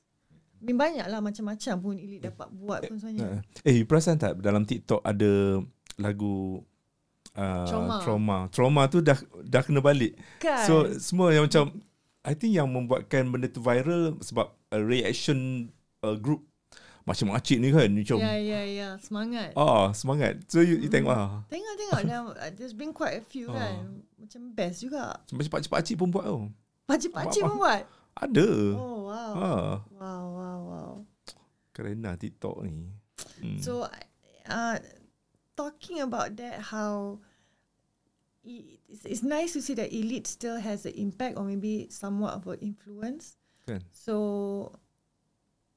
banyak 0.62 1.06
lah 1.06 1.20
macam-macam 1.22 1.74
pun 1.78 1.94
Elite 1.94 2.30
dapat 2.30 2.48
buat 2.50 2.80
pun 2.86 2.98
sebenarnya. 2.98 3.42
Eh, 3.62 3.82
you 3.82 3.84
perasan 3.86 4.18
tak 4.18 4.38
dalam 4.42 4.66
TikTok 4.66 5.02
ada 5.06 5.62
lagu 5.98 6.62
uh, 7.38 7.66
Trauma. 7.66 7.96
trauma. 8.02 8.38
Trauma 8.50 8.82
tu 8.90 8.98
dah 8.98 9.18
dah 9.46 9.62
kena 9.62 9.78
balik. 9.78 10.18
Kan? 10.42 10.66
So 10.66 10.90
semua 10.98 11.30
yang 11.30 11.46
macam 11.46 11.78
I 12.26 12.34
think 12.34 12.52
yang 12.58 12.68
membuatkan 12.68 13.30
benda 13.30 13.46
tu 13.46 13.62
viral 13.62 14.18
sebab 14.20 14.50
uh, 14.74 14.82
reaction 14.82 15.70
uh, 16.02 16.18
group 16.18 16.44
macam 17.08 17.32
makcik 17.32 17.56
ni 17.56 17.72
kan 17.72 17.88
macam 17.88 18.20
ya, 18.20 18.36
ya, 18.36 18.60
ya. 18.68 18.88
Semangat. 19.00 19.56
ah 19.56 19.88
semangat. 19.96 20.44
So 20.44 20.60
you, 20.60 20.76
you 20.76 20.92
tengok 20.92 21.16
ah. 21.16 21.40
Tengok, 21.48 21.74
tengok. 21.80 22.00
Dah, 22.04 22.20
there's 22.52 22.76
been 22.76 22.92
quite 22.92 23.16
a 23.16 23.24
few 23.24 23.48
Ah. 23.48 23.56
kan. 23.56 24.04
Macam 24.20 24.40
best 24.52 24.84
juga. 24.84 25.16
Macam 25.32 25.48
pakcik-pakcik 25.48 25.96
pun 25.96 26.12
buat 26.12 26.28
tau. 26.28 26.52
Pakcik-pakcik 26.84 27.48
pun 27.48 27.56
buat. 27.64 27.82
Ada. 28.18 28.50
Oh, 28.74 29.06
wow. 29.06 29.32
Ah, 29.34 29.72
Wow, 29.94 30.24
wow, 30.34 30.58
wow. 30.66 30.90
keren 31.70 32.02
lah 32.02 32.18
TikTok 32.18 32.66
ni. 32.66 32.90
Hmm. 33.38 33.58
So, 33.62 33.86
uh, 34.50 34.76
talking 35.54 36.02
about 36.02 36.34
that, 36.34 36.58
how 36.74 37.22
it's, 38.42 39.04
it's 39.06 39.22
nice 39.22 39.52
to 39.54 39.62
see 39.62 39.74
that 39.78 39.94
elite 39.94 40.26
still 40.26 40.58
has 40.58 40.86
an 40.86 40.94
impact 40.98 41.38
or 41.38 41.44
maybe 41.46 41.86
somewhat 41.90 42.34
of 42.34 42.46
an 42.50 42.58
influence. 42.58 43.38
Kan? 43.66 43.84
So, 43.94 44.74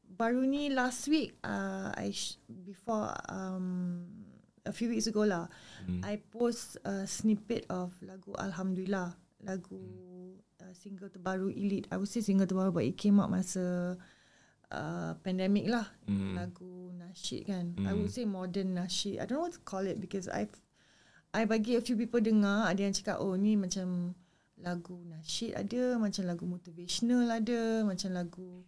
baru 0.02 0.42
ni 0.50 0.74
last 0.74 1.06
week, 1.06 1.38
uh, 1.46 1.94
I 1.94 2.10
sh- 2.10 2.42
before 2.50 3.14
um, 3.30 4.02
a 4.66 4.74
few 4.74 4.90
weeks 4.90 5.06
ago 5.06 5.22
lah, 5.22 5.46
Hmm. 5.86 6.02
I 6.06 6.18
post 6.18 6.78
a 6.86 7.06
snippet 7.06 7.66
of 7.70 7.94
lagu 8.02 8.34
Alhamdulillah, 8.38 9.18
lagu 9.42 9.82
uh, 10.62 10.74
single 10.74 11.10
terbaru 11.10 11.50
Elite. 11.50 11.90
I 11.90 11.98
would 11.98 12.10
say 12.10 12.22
single 12.22 12.46
terbaru 12.46 12.72
but 12.72 12.86
it 12.86 12.98
came 12.98 13.18
out 13.20 13.30
masa 13.30 13.98
uh, 14.70 15.12
pandemic 15.26 15.68
lah. 15.68 15.90
Hmm. 16.06 16.38
Lagu 16.38 16.94
nasyid 16.96 17.50
kan. 17.50 17.74
I 17.82 17.92
Hmm. 17.92 18.02
would 18.02 18.14
say 18.14 18.24
modern 18.24 18.78
nasyid. 18.78 19.20
I 19.20 19.26
don't 19.26 19.42
know 19.42 19.46
what 19.50 19.58
to 19.58 19.64
call 19.66 19.84
it 19.86 19.98
because 20.00 20.30
I've 20.30 20.54
I 21.32 21.48
bagi 21.48 21.80
a 21.80 21.82
few 21.82 21.96
people 21.96 22.20
dengar, 22.20 22.68
ada 22.68 22.84
yang 22.84 22.92
cakap 22.92 23.24
oh 23.24 23.40
ni 23.40 23.56
macam 23.56 24.12
lagu 24.60 25.00
nasyid 25.08 25.56
ada, 25.56 25.96
macam 25.96 26.28
lagu 26.28 26.44
motivational 26.44 27.26
ada, 27.32 27.88
macam 27.88 28.10
lagu 28.14 28.68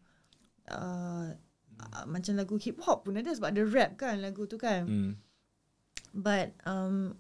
uh, 0.72 1.28
uh, 1.78 2.06
macam 2.08 2.34
lagu 2.40 2.56
hip 2.58 2.80
hop 2.88 3.04
pun 3.04 3.20
ada 3.20 3.30
sebab 3.36 3.52
ada 3.52 3.64
rap 3.68 3.92
kan 4.00 4.16
lagu 4.24 4.48
tu 4.48 4.56
kan. 4.56 4.88
Hmm. 4.88 5.14
But 6.16 6.56
um, 6.64 7.18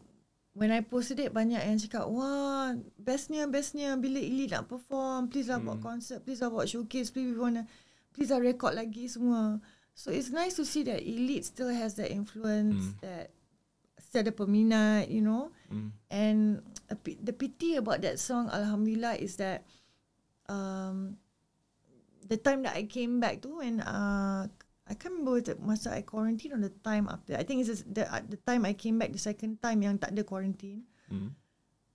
when 0.53 0.69
I 0.69 0.85
posted 0.85 1.17
it 1.17 1.33
banyak 1.33 1.57
yang 1.59 1.81
cakap 1.81 2.05
wah 2.05 2.73
bestnya 2.95 3.49
bestnya 3.49 3.97
bila 3.97 4.21
Ili 4.21 4.45
nak 4.47 4.69
perform 4.69 5.27
please 5.27 5.49
lah 5.49 5.57
buat 5.57 5.81
Hmm. 5.81 5.85
concert 5.85 6.21
please 6.21 6.41
lah 6.41 6.53
buat 6.53 6.69
showcase 6.69 7.09
please 7.09 7.29
we 7.29 7.37
wanna 7.37 7.65
please 8.13 8.29
lah 8.29 8.37
record 8.37 8.77
lagi 8.77 9.09
semua. 9.09 9.57
So 9.93 10.09
it's 10.09 10.29
nice 10.29 10.57
to 10.57 10.65
see 10.65 10.81
that 10.85 11.01
Elite 11.01 11.45
still 11.45 11.69
has 11.69 11.97
that 11.97 12.09
influence 12.09 12.93
Hmm. 12.97 13.01
that 13.01 13.25
still 13.97 14.21
ada 14.21 14.33
peminat 14.33 15.09
you 15.09 15.21
know 15.21 15.49
Hmm. 15.73 15.89
and 16.09 16.61
a, 16.89 16.95
the 17.01 17.33
pity 17.33 17.77
about 17.77 18.05
that 18.05 18.21
song 18.21 18.45
Alhamdulillah 18.49 19.17
is 19.17 19.37
that 19.41 19.65
um, 20.45 21.17
the 22.23 22.37
time 22.37 22.61
that 22.61 22.77
I 22.77 22.85
came 22.85 23.17
back 23.17 23.41
to 23.41 23.57
when 23.57 23.81
uh, 23.81 24.45
I 24.83 24.93
can't 24.99 25.15
remember 25.15 25.39
the 25.39 25.55
masa 25.63 25.95
I 25.95 26.03
quarantine 26.03 26.51
or 26.51 26.59
the 26.59 26.73
time 26.83 27.07
after. 27.07 27.39
I 27.39 27.43
think 27.47 27.63
it's 27.63 27.71
just 27.71 27.87
the 27.87 28.03
the 28.27 28.35
time 28.43 28.67
I 28.67 28.75
came 28.75 28.99
back 28.99 29.15
the 29.15 29.21
second 29.21 29.63
time 29.63 29.79
yang 29.79 29.95
tak 29.95 30.11
ada 30.11 30.27
quarantine. 30.27 30.83
Hmm. 31.07 31.31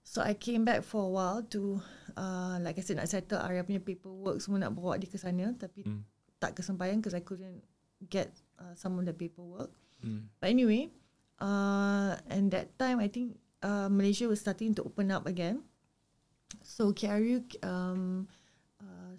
So 0.08 0.24
I 0.24 0.32
came 0.32 0.64
back 0.64 0.80
for 0.80 1.04
a 1.04 1.10
while 1.12 1.44
to 1.52 1.84
uh, 2.16 2.56
like 2.64 2.80
I 2.80 2.82
said 2.82 2.96
nak 2.96 3.12
settle 3.12 3.44
Arya 3.44 3.60
punya 3.60 3.84
paperwork 3.84 4.40
semua 4.40 4.64
nak 4.64 4.72
bawa 4.72 4.96
dia 4.96 5.04
ke 5.04 5.20
sana 5.20 5.52
tapi 5.52 5.84
Hmm. 5.84 6.00
tak 6.40 6.56
kesampaian 6.56 6.96
because 6.96 7.12
I 7.12 7.20
couldn't 7.20 7.60
get 8.08 8.32
uh, 8.56 8.72
some 8.72 8.96
of 8.96 9.04
the 9.04 9.12
paperwork. 9.12 9.68
Hmm. 10.00 10.32
But 10.40 10.48
anyway, 10.48 10.88
uh, 11.44 12.16
and 12.32 12.48
that 12.56 12.72
time 12.80 13.04
I 13.04 13.12
think 13.12 13.36
uh, 13.60 13.92
Malaysia 13.92 14.24
was 14.24 14.40
starting 14.40 14.72
to 14.80 14.82
open 14.88 15.12
up 15.12 15.28
again. 15.28 15.60
So 16.64 16.96
KRU 16.96 17.44
um, 17.60 18.32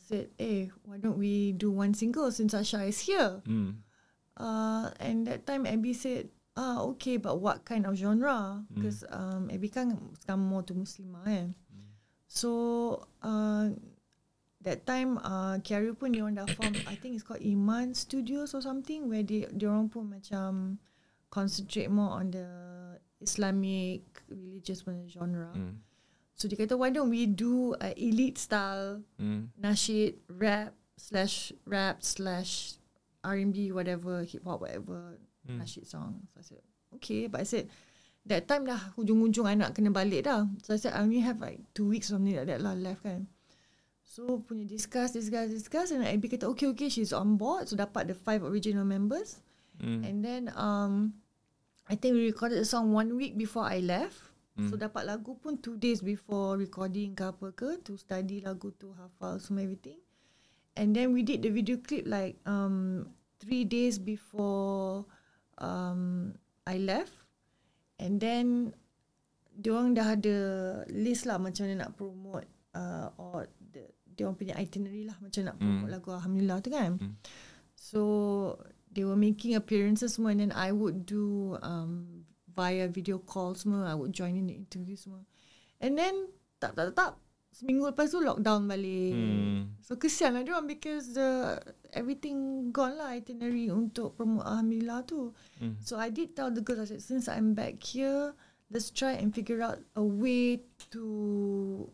said, 0.10 0.34
"Hey, 0.42 0.74
why 0.82 0.98
don't 0.98 1.22
we 1.22 1.54
do 1.54 1.70
one 1.70 1.94
single 1.94 2.34
since 2.34 2.58
Asha 2.58 2.90
is 2.90 3.06
here?" 3.06 3.46
Hmm. 3.46 3.86
Uh, 4.34 4.90
and 4.98 5.30
that 5.30 5.46
time 5.46 5.70
Abby 5.70 5.94
said, 5.94 6.34
"Ah, 6.58 6.82
okay, 6.98 7.22
but 7.22 7.38
what 7.38 7.62
kind 7.62 7.86
of 7.86 7.94
genre? 7.94 8.66
Because 8.74 9.06
um, 9.14 9.54
Abby 9.54 9.70
kan 9.70 9.94
sekarang 10.18 10.50
more 10.50 10.66
to 10.66 10.74
Muslimah 10.74 11.30
kan." 11.30 11.54
So 12.26 12.50
uh, 13.22 13.74
that 14.62 14.86
time 14.86 15.18
uh, 15.22 15.58
KRU 15.62 15.98
pun 15.98 16.14
dia 16.14 16.22
orang 16.26 16.38
dah 16.38 16.50
form 16.54 16.78
I 16.86 16.94
think 16.98 17.18
it's 17.18 17.26
called 17.26 17.42
Iman 17.42 17.98
Studios 17.98 18.54
or 18.54 18.62
something 18.62 19.10
where 19.10 19.26
they 19.26 19.50
dia 19.50 19.70
orang 19.70 19.90
pun 19.90 20.10
macam 20.10 20.78
concentrate 21.30 21.90
more 21.90 22.22
on 22.22 22.34
the 22.34 22.50
Islamic 23.22 24.06
religious 24.30 24.86
genre. 25.10 25.54
Hmm. 25.54 25.82
So 26.40 26.48
dia 26.48 26.56
kata 26.56 26.80
why 26.80 26.88
don't 26.88 27.12
we 27.12 27.28
do 27.28 27.76
a 27.84 27.92
elite 28.00 28.40
style 28.40 29.04
Hmm. 29.20 29.52
nasyid 29.60 30.24
rap 30.32 30.72
slash 30.96 31.52
rap 31.68 32.00
slash 32.00 32.80
R&B 33.20 33.76
whatever 33.76 34.24
hip 34.24 34.48
hop 34.48 34.64
whatever 34.64 35.20
Hmm. 35.44 35.60
nasyid 35.60 35.84
song. 35.84 36.24
So 36.32 36.40
I 36.40 36.44
said 36.48 36.64
okay 36.96 37.28
but 37.28 37.44
I 37.44 37.48
said 37.48 37.68
that 38.24 38.48
time 38.48 38.64
dah 38.64 38.96
hujung-hujung 38.96 39.52
I 39.52 39.60
nak 39.60 39.76
kena 39.76 39.92
balik 39.92 40.32
dah. 40.32 40.48
So 40.64 40.72
I 40.76 40.80
said 40.80 40.96
I 40.96 41.04
only 41.04 41.20
have 41.20 41.44
like 41.44 41.60
two 41.76 41.92
weeks 41.92 42.08
something 42.08 42.32
like 42.32 42.48
that 42.48 42.64
lah 42.64 42.72
left 42.72 43.04
kan. 43.04 43.28
So 44.08 44.40
punya 44.42 44.64
discuss, 44.64 45.12
discuss, 45.12 45.52
discuss 45.52 45.92
and 45.92 46.08
Abby 46.08 46.32
kata 46.32 46.48
okay 46.56 46.72
okay 46.72 46.88
she's 46.88 47.12
on 47.12 47.36
board. 47.36 47.68
So 47.68 47.76
dapat 47.76 48.08
the 48.08 48.16
five 48.16 48.48
original 48.48 48.88
members. 48.88 49.44
Hmm. 49.76 50.08
And 50.08 50.24
then 50.24 50.56
um, 50.56 51.20
I 51.92 52.00
think 52.00 52.16
we 52.16 52.32
recorded 52.32 52.64
the 52.64 52.68
song 52.68 52.96
one 52.96 53.20
week 53.20 53.36
before 53.36 53.68
I 53.68 53.84
left. 53.84 54.29
Hmm. 54.60 54.68
So 54.68 54.76
dapat 54.76 55.08
lagu 55.08 55.40
pun 55.40 55.56
two 55.64 55.80
days 55.80 56.04
before 56.04 56.60
recording 56.60 57.16
ke 57.16 57.32
apa 57.32 57.56
ke 57.56 57.80
to 57.88 57.96
study 57.96 58.44
lagu 58.44 58.76
tu 58.76 58.92
hafal 58.92 59.40
semua 59.40 59.64
everything. 59.64 60.04
And 60.76 60.92
then 60.92 61.16
we 61.16 61.24
did 61.24 61.40
the 61.40 61.52
video 61.52 61.80
clip 61.80 62.04
like 62.04 62.36
um 62.44 63.08
three 63.40 63.64
days 63.64 63.96
before 63.96 65.08
um 65.64 66.36
I 66.68 66.76
left. 66.84 67.16
And 68.00 68.20
then 68.20 68.76
diorang 69.56 69.96
dah 69.96 70.20
ada 70.20 70.38
list 70.92 71.24
lah 71.24 71.40
macam 71.40 71.68
mana 71.68 71.88
nak 71.88 71.96
promote 71.96 72.48
uh, 72.76 73.12
or 73.20 73.48
the, 73.72 73.88
diorang 74.16 74.36
punya 74.36 74.56
itinerary 74.56 75.08
lah 75.08 75.16
macam 75.24 75.48
nak 75.48 75.56
promote 75.60 75.88
Hmm. 75.88 75.96
lagu 75.96 76.08
Alhamdulillah 76.12 76.60
tu 76.60 76.70
kan. 76.72 77.00
Hmm. 77.00 77.16
So 77.80 78.02
they 78.92 79.08
were 79.08 79.20
making 79.20 79.56
appearances 79.56 80.20
semua 80.20 80.36
and 80.36 80.44
then 80.44 80.54
I 80.56 80.76
would 80.76 81.08
do 81.08 81.56
um, 81.64 82.19
via 82.56 82.90
video 82.90 83.20
call 83.20 83.56
semua. 83.56 83.90
I 83.90 83.96
would 83.96 84.14
join 84.14 84.36
in 84.36 84.48
the 84.48 84.56
interview 84.56 84.96
semua. 84.96 85.24
And 85.80 85.96
then 85.96 86.32
tak 86.60 86.76
tak 86.76 86.92
tak, 86.92 86.96
tak 86.96 87.12
seminggu 87.56 87.92
lepas 87.92 88.12
tu 88.14 88.22
lockdown 88.22 88.70
balik. 88.70 89.14
Hmm. 89.16 89.60
So 89.82 89.98
kesian 89.98 90.38
lah 90.38 90.44
diorang 90.46 90.70
because 90.70 91.12
the 91.18 91.58
everything 91.92 92.70
gone 92.70 92.96
lah 92.96 93.18
itinerary 93.18 93.74
untuk 93.74 94.16
promote 94.16 94.46
Alhamdulillah 94.46 95.04
tu. 95.10 95.34
Hmm. 95.58 95.76
So 95.82 95.98
I 95.98 96.14
did 96.14 96.38
tell 96.38 96.54
the 96.54 96.62
girls, 96.62 96.88
I 96.88 96.98
said, 96.98 97.04
since 97.04 97.26
I'm 97.26 97.58
back 97.58 97.82
here, 97.82 98.38
let's 98.70 98.94
try 98.94 99.18
and 99.18 99.34
figure 99.34 99.62
out 99.66 99.82
a 99.98 100.06
way 100.06 100.62
to 100.94 101.90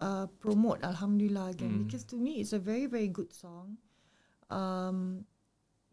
uh, 0.00 0.26
promote 0.40 0.82
Alhamdulillah 0.82 1.52
again. 1.52 1.70
Mm. 1.70 1.86
Because 1.86 2.04
to 2.08 2.16
me, 2.16 2.40
it's 2.40 2.52
a 2.52 2.58
very, 2.58 2.86
very 2.86 3.08
good 3.08 3.32
song. 3.32 3.76
Um, 4.48 5.24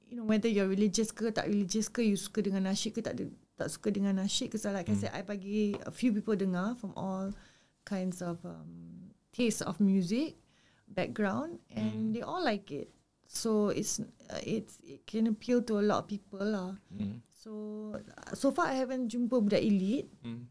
you 0.07 0.15
know, 0.17 0.23
whether 0.23 0.47
you're 0.47 0.71
religious 0.71 1.11
ke 1.11 1.29
tak 1.35 1.51
religious 1.51 1.91
ke, 1.91 2.01
you 2.01 2.15
suka 2.15 2.41
dengan 2.41 2.71
nasyid 2.71 2.95
ke 2.95 3.03
tak, 3.03 3.19
tak 3.57 3.67
suka 3.67 3.89
dengan 3.89 4.15
nasyid. 4.15 4.53
Because 4.53 4.69
like 4.69 4.87
I 4.87 4.93
Mm. 4.93 5.01
said, 5.01 5.11
I 5.11 5.21
bagi 5.21 5.75
a 5.81 5.91
few 5.91 6.13
people 6.13 6.37
dengar 6.37 6.77
from 6.77 6.93
all 6.93 7.33
kinds 7.83 8.21
of 8.21 8.37
um, 8.45 9.09
tastes 9.33 9.59
of 9.59 9.81
music 9.81 10.37
background 10.87 11.59
and 11.73 12.13
they 12.13 12.21
all 12.21 12.39
like 12.39 12.69
it. 12.69 12.93
So 13.27 13.69
it's 13.69 13.99
uh, 14.31 14.39
it's 14.39 14.79
it 14.85 15.03
can 15.03 15.27
appeal 15.27 15.59
to 15.67 15.81
a 15.81 15.83
lot 15.83 16.05
of 16.05 16.07
people 16.07 16.45
lah. 16.47 16.79
Hmm. 16.87 17.19
So 17.27 17.51
so 18.31 18.55
far 18.55 18.71
I 18.71 18.79
haven't 18.79 19.11
jumpa 19.11 19.35
budak 19.41 19.59
elite. 19.59 20.07
Hmm. 20.23 20.47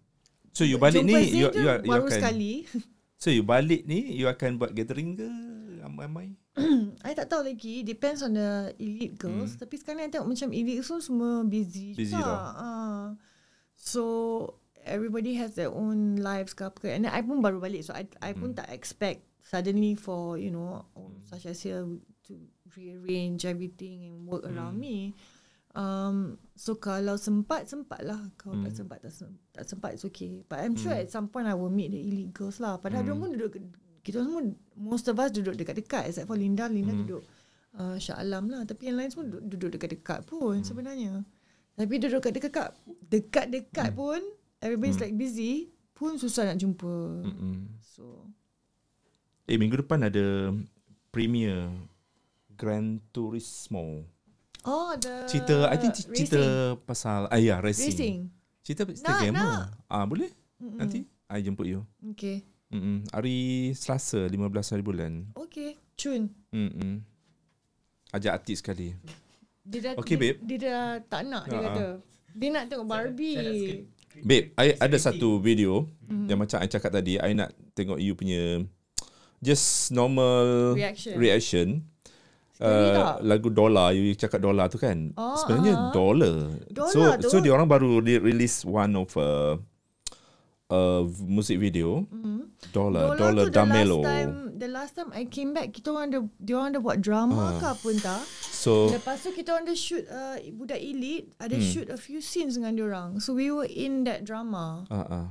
So 0.53 0.65
you 0.65 0.77
balik 0.77 1.05
jumpa 1.05 1.19
ni 1.25 1.33
you 1.33 1.49
you, 1.57 1.69
are- 1.69 1.81
you 1.81 1.89
baru 1.89 2.05
akan 2.09 2.17
sekali. 2.21 2.53
So 3.17 3.33
you 3.33 3.41
balik 3.41 3.89
ni 3.89 4.13
you 4.13 4.29
akan 4.29 4.61
buat 4.61 4.77
gathering 4.77 5.17
ke 5.17 5.25
ramai-ramai? 5.81 6.37
I 7.05 7.13
tak 7.13 7.29
tahu 7.29 7.45
lagi 7.45 7.81
Depends 7.83 8.21
on 8.21 8.33
the 8.33 8.51
elite 8.77 9.17
girls 9.17 9.55
Tapi 9.55 9.77
sekarang 9.77 10.01
I 10.01 10.11
tengok 10.11 10.29
macam 10.29 10.49
elite 10.51 10.81
girls 10.81 11.05
semua 11.05 11.41
busy 11.43 11.93
Hmm. 11.93 11.99
Busy 11.99 12.13
juga. 12.13 12.25
dah. 12.27 12.43
Ah. 12.57 13.05
So 13.77 14.03
everybody 14.81 15.37
has 15.37 15.53
their 15.53 15.69
own 15.69 16.17
lives 16.17 16.53
ke 16.53 16.65
apa 16.65 16.79
ke. 16.79 16.89
And 16.89 17.05
I 17.05 17.21
pun 17.21 17.39
baru 17.39 17.59
balik 17.59 17.83
So 17.83 17.93
I, 17.93 18.09
I 18.21 18.33
pun 18.33 18.53
Hmm. 18.53 18.59
tak 18.59 18.71
expect 18.71 19.25
Suddenly 19.43 19.95
for 19.95 20.35
you 20.35 20.49
know 20.49 20.83
oh, 20.93 21.13
Such 21.23 21.47
as 21.47 21.61
here 21.61 21.85
To 22.27 22.33
rearrange 22.73 23.45
everything 23.45 24.09
And 24.09 24.25
work 24.25 24.43
Hmm. 24.43 24.57
around 24.57 24.77
me 24.77 25.13
Um, 25.71 26.41
so 26.57 26.81
kalau 26.81 27.21
sempat 27.21 27.69
sempat 27.69 28.01
lah 28.01 28.33
kalau 28.35 28.65
tak 28.65 28.73
Hmm. 28.73 28.81
sempat 28.81 28.99
tak, 28.99 29.13
sem- 29.13 29.37
tak 29.53 29.65
sempat 29.69 29.93
it's 29.93 30.09
okay 30.09 30.41
but 30.43 30.57
I'm 30.57 30.73
sure 30.73 30.89
at 30.91 31.13
some 31.13 31.29
point 31.29 31.45
I 31.45 31.53
will 31.53 31.69
meet 31.69 31.93
the 31.93 32.01
elite 32.01 32.33
girls 32.33 32.57
lah 32.59 32.81
padahal 32.81 33.05
Hmm. 33.05 33.13
mm. 33.13 33.21
pun 33.21 33.29
duduk 33.37 33.53
kita 34.07 34.23
semua 34.23 34.47
most 34.73 35.03
of 35.05 35.17
us 35.17 35.29
duduk 35.29 35.55
dekat-dekat 35.55 36.07
except 36.07 36.25
for 36.25 36.39
Linda 36.39 36.65
Linda 36.67 36.95
Hmm. 36.95 37.03
duduk 37.03 37.23
uh, 37.75 37.99
Shah 37.99 38.17
Alam 38.17 38.47
lah 38.47 38.63
tapi 38.63 38.87
yang 38.87 38.97
lain 38.97 39.11
semua 39.11 39.27
duduk, 39.27 39.43
duduk 39.49 39.71
dekat-dekat 39.75 40.23
pun 40.25 40.55
Hmm. 40.55 40.63
sebenarnya 40.63 41.13
tapi 41.75 41.99
duduk 41.99 42.23
dekat-dekat 42.23 42.71
dekat-dekat 43.05 43.89
Hmm. 43.91 43.99
pun 43.99 44.21
everybody's 44.59 44.97
like 44.97 45.13
busy 45.13 45.69
pun 45.93 46.15
susah 46.15 46.47
nak 46.47 46.57
jumpa 46.57 46.95
Mm-mm. 47.23 47.67
so 47.79 48.23
Eh 49.45 49.55
minggu 49.55 49.79
depan 49.79 50.03
ada 50.03 50.51
premier 51.09 51.71
Gran 52.51 52.99
Turismo. 53.11 54.03
oh 54.63 54.91
the 54.97 55.23
Cerita 55.27 55.67
I 55.67 55.77
think 55.77 55.95
c- 55.95 56.09
cerita 56.09 56.35
racing. 56.35 56.83
pasal 56.83 57.21
ah 57.27 57.39
ya 57.39 57.61
racing. 57.61 57.87
racing 57.89 58.19
Cerita 58.61 58.83
cerita 58.85 59.07
Nak, 59.09 59.21
gamer. 59.21 59.39
nak. 59.39 59.67
Ah 59.87 60.03
boleh? 60.03 60.27
Mm-mm. 60.59 60.77
Nanti 60.77 61.07
I 61.27 61.39
jemput 61.41 61.67
you. 61.67 61.87
okay 62.09 62.43
Mm-mm. 62.69 63.07
Hari 63.09 63.39
Selasa 63.73 64.27
15 64.27 64.33
hari 64.69 64.83
bulan. 64.83 65.13
okay 65.33 65.79
Chun 65.95 66.29
Mm-mm. 66.51 67.01
Ajak 68.11 68.33
artis 68.37 68.59
sekali. 68.59 68.95
Dia 69.63 69.79
dah, 69.81 69.93
Okay, 69.97 70.15
dia, 70.15 70.23
babe. 70.25 70.37
dia 70.41 70.59
dah 70.61 70.83
tak 71.03 71.23
nak 71.25 71.45
dia 71.45 71.53
Ha, 71.53 71.61
ha. 71.61 71.67
kata. 71.69 71.87
Dia 72.33 72.49
nak 72.51 72.65
tengok 72.67 72.87
Barbie. 72.87 73.83
Babe, 74.17 74.47
I 74.57 74.73
ada 74.75 74.97
satu 74.97 75.37
video 75.39 75.85
Mhm. 76.05 76.27
yang 76.27 76.39
macam 76.39 76.59
I 76.59 76.67
cakap 76.67 76.91
tadi, 76.91 77.17
I 77.17 77.33
nak 77.33 77.49
tengok 77.73 77.99
you 77.99 78.13
punya 78.13 78.65
just 79.39 79.91
normal 79.91 80.73
Reaction. 80.73 81.15
reaction. 81.15 81.67
Uh, 82.57 83.21
lagu 83.21 83.53
Dollar 83.53 83.93
you 83.93 84.17
cakap 84.17 84.41
Dollar 84.41 84.65
tu 84.67 84.81
kan 84.81 85.13
Oh, 85.13 85.37
sebenarnya 85.37 85.77
ah. 85.77 85.93
Dollar 85.93 86.37
Dollar 86.67 87.21
so 87.21 87.21
tu. 87.21 87.29
so 87.29 87.37
dia 87.39 87.53
orang 87.53 87.69
baru 87.69 88.01
di- 88.01 88.17
release 88.17 88.65
one 88.65 88.97
of 88.97 89.13
uh, 89.13 89.61
uh, 90.69 91.03
music 91.23 91.59
video 91.59 92.03
Mhm. 92.09 92.51
Dollar 92.73 93.15
Dola 93.15 93.19
Dollar 93.19 93.45
tu 93.47 93.51
the 93.51 93.57
Damelo 93.57 93.97
last 94.01 94.09
time 94.09 94.31
the 94.57 94.69
last 94.69 94.93
time 94.97 95.11
I 95.13 95.23
came 95.27 95.53
back 95.53 95.71
kita 95.71 95.93
orang 95.93 96.07
ada 96.11 96.21
dia 96.41 96.55
orang 96.57 96.71
ada 96.75 96.81
buat 96.81 96.99
drama 96.99 97.43
Ah. 97.55 97.59
ke 97.61 97.67
apa 97.71 97.87
entah. 97.93 98.23
so 98.41 98.91
Lepas 98.91 99.23
tu 99.23 99.31
kita 99.31 99.53
orang 99.53 99.65
ada 99.65 99.77
shoot 99.77 100.03
uh, 100.09 100.37
budak 100.57 100.81
elite 100.81 101.31
ada 101.39 101.55
Hmm. 101.55 101.63
shoot 101.65 101.87
a 101.87 101.99
few 102.01 102.19
scenes 102.19 102.57
dengan 102.57 102.75
dia 102.75 102.85
orang. 102.85 103.11
So 103.21 103.33
we 103.33 103.53
were 103.53 103.69
in 103.69 104.03
that 104.05 104.25
drama. 104.25 104.89
uh, 104.89 104.97
uh. 105.07 105.27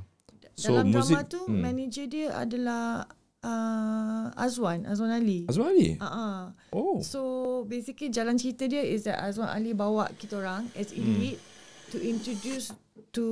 so 0.56 0.72
Dalam 0.72 0.88
music 0.88 1.20
drama 1.20 1.28
tu 1.28 1.40
hmm. 1.44 1.58
manager 1.60 2.04
dia 2.08 2.26
adalah 2.32 3.04
uh, 3.44 4.32
Azwan, 4.34 4.88
Azwan 4.88 5.12
Ali. 5.12 5.44
Azwan 5.46 5.68
Ali 5.70 5.90
Uh-uh. 6.00 6.40
oh 6.72 6.96
So 7.04 7.20
basically 7.68 8.08
jalan 8.08 8.40
cerita 8.40 8.64
dia 8.64 8.80
is 8.80 9.04
that 9.04 9.20
Azwan 9.20 9.52
Ali 9.52 9.76
bawa 9.76 10.08
kita 10.16 10.40
orang 10.40 10.72
as 10.72 10.94
Hmm. 10.96 11.04
elite 11.04 11.42
to 11.92 12.00
introduce 12.00 12.72
to 13.12 13.26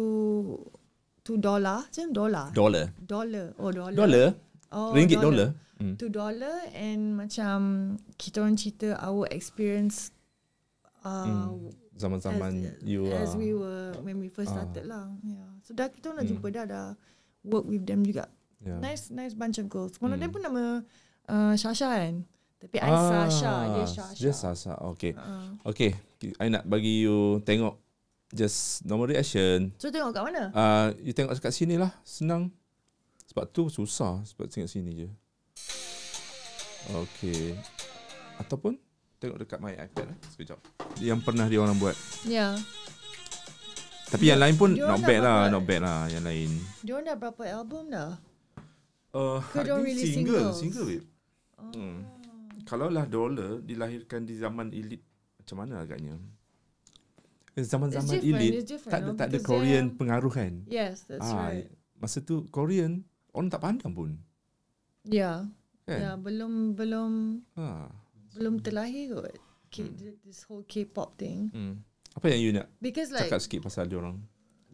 to 1.25 1.41
dollar, 1.41 1.89
macam 1.89 2.09
dollar. 2.13 2.47
Dollar 2.53 2.85
dollar. 3.01 3.47
Oh 3.57 3.73
dollar. 3.73 3.97
Dollar 3.97 4.27
Oh, 4.75 4.91
Ringgit 4.91 5.23
dollar 5.23 5.55
hmm. 5.79 5.95
To 5.97 6.11
dollar 6.11 6.67
and 6.75 7.15
macam 7.15 7.59
kita 8.19 8.43
orang 8.43 8.59
cerita 8.59 8.99
our 8.99 9.23
experience 9.31 10.11
uh, 11.07 11.47
zaman-zaman 11.95 12.75
as, 12.75 12.83
you 12.83 13.07
as 13.07 13.33
are 13.33 13.39
we 13.39 13.55
were 13.55 13.95
when 14.03 14.19
we 14.19 14.27
first 14.27 14.51
Ah. 14.51 14.67
started 14.67 14.91
lah. 14.91 15.07
Yeah. 15.23 15.47
So 15.63 15.71
dah 15.73 15.87
kita 15.89 16.11
orang 16.11 16.19
dah 16.19 16.25
Hmm. 16.27 16.33
jumpa 16.35 16.49
dah 16.51 16.65
dah 16.67 16.87
work 17.47 17.65
with 17.65 17.87
them 17.87 18.03
juga. 18.03 18.27
yeah. 18.61 18.83
Nice 18.83 19.15
nice 19.15 19.37
bunch 19.39 19.63
of 19.63 19.71
girls. 19.71 19.95
One 20.03 20.11
of 20.11 20.19
them 20.19 20.35
Hmm. 20.35 20.37
pun 20.37 20.43
nama 20.43 20.63
uh, 21.31 21.55
Sasha 21.55 21.87
kan. 21.87 22.27
Tapi 22.59 22.77
I 22.81 22.91
Sasha, 22.91 23.53
dia 23.71 23.85
Sasha. 23.85 24.03
Ah, 24.03 24.11
Dia 24.17 24.33
Sasha 24.33 24.73
Okay 24.97 25.13
Uh. 25.15 25.55
Okay 25.69 25.95
I 26.41 26.49
nak 26.49 26.65
bagi 26.65 27.05
you 27.05 27.45
Tengok 27.45 27.77
Just 28.35 28.83
normal 28.83 29.07
reaction 29.07 29.71
So 29.79 29.95
tengok 29.95 30.11
kat 30.11 30.23
mana? 30.27 30.51
uh, 30.51 30.91
You 30.99 31.15
tengok 31.15 31.39
kat 31.39 31.55
sini 31.55 31.79
lah 31.79 31.95
Senang 32.03 32.51
Sebab 33.31 33.47
tu 33.49 33.71
susah 33.71 34.27
Sebab 34.27 34.51
tengok 34.51 34.67
sini 34.67 35.07
je 35.07 35.09
Okay 36.91 37.55
Ataupun 38.37 38.75
Tengok 39.23 39.39
dekat 39.39 39.63
my 39.63 39.73
iPad 39.73 40.11
lah 40.11 40.19
Sekejap 40.29 40.59
Yang 40.99 41.21
pernah 41.23 41.47
dia 41.47 41.63
orang 41.63 41.79
buat 41.79 41.95
Ya. 42.27 42.53
Yeah. 42.53 42.53
Tapi 44.11 44.29
yang 44.29 44.43
lain 44.43 44.59
pun 44.59 44.75
dia 44.75 44.85
Not 44.85 45.01
bad 45.01 45.21
lah 45.23 45.39
Not 45.49 45.63
bad 45.63 45.81
lah 45.81 46.01
Yang 46.11 46.25
lain 46.27 46.51
Dia 46.83 46.93
orang 46.99 47.07
dah 47.07 47.17
berapa 47.17 47.43
album 47.55 47.83
dah? 47.89 48.11
uh, 49.15 49.39
Ke 49.49 49.63
dia 49.63 49.79
release 49.79 50.11
Single 50.13 50.51
singles? 50.51 50.59
Single 50.59 50.87
babe 50.91 51.07
Oh. 51.55 51.71
hmm. 51.71 51.99
Kalau 52.67 52.91
lah 52.91 53.07
Dollar 53.07 53.63
Dilahirkan 53.63 54.27
di 54.27 54.35
zaman 54.35 54.75
elite 54.75 55.07
Macam 55.39 55.63
mana 55.63 55.87
agaknya 55.87 56.19
Zaman-zaman 57.57 58.19
elite 58.19 58.67
it's 58.67 58.83
Tak 58.83 58.99
ada, 58.99 59.11
tak 59.15 59.29
ada 59.31 59.39
Korean 59.41 59.87
they're- 59.87 59.97
pengaruh 59.97 60.33
kan 60.33 60.53
Yes, 60.67 61.07
that's 61.07 61.23
Ah, 61.25 61.55
right. 61.55 61.71
Masa 61.97 62.19
tu 62.19 62.45
Korean 62.51 63.07
Orang 63.31 63.49
tak 63.49 63.63
pandang 63.63 63.93
pun 63.93 64.19
Ya. 65.05 65.47
Kan 65.85 66.01
Ya, 66.01 66.13
belum 66.17 66.75
belum 66.75 67.11
ha. 67.55 67.87
belum 68.35 68.59
terlahir 68.59 69.13
kot. 69.13 69.37
K, 69.69 69.91
this 70.23 70.43
whole 70.45 70.65
K-pop 70.65 71.15
thing. 71.15 71.51
hmm. 71.51 71.79
Apa 72.15 72.31
yang 72.31 72.41
you 72.41 72.51
nak 72.51 72.71
Because 72.79 73.11
like 73.11 73.27
Cakap 73.27 73.43
sikit 73.43 73.61
pasal 73.63 73.87
dia 73.87 73.99
orang 73.99 74.23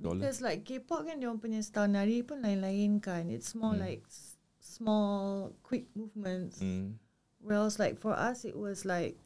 because 0.01 0.41
like 0.41 0.65
K-pop 0.65 1.05
kan 1.05 1.21
dia 1.21 1.29
orang 1.29 1.41
punya 1.41 1.61
style 1.61 1.89
nari 1.89 2.25
pun 2.25 2.41
lain-lain 2.41 3.01
kan. 3.01 3.29
It's 3.29 3.53
more 3.53 3.77
Hmm. 3.77 3.85
like 3.85 4.05
small 4.59 5.53
quick 5.61 5.89
movements. 5.93 6.61
hmm. 6.61 6.97
Whereas 7.41 7.77
like 7.77 7.97
for 7.97 8.13
us 8.13 8.45
it 8.45 8.57
was 8.57 8.85
like 8.85 9.17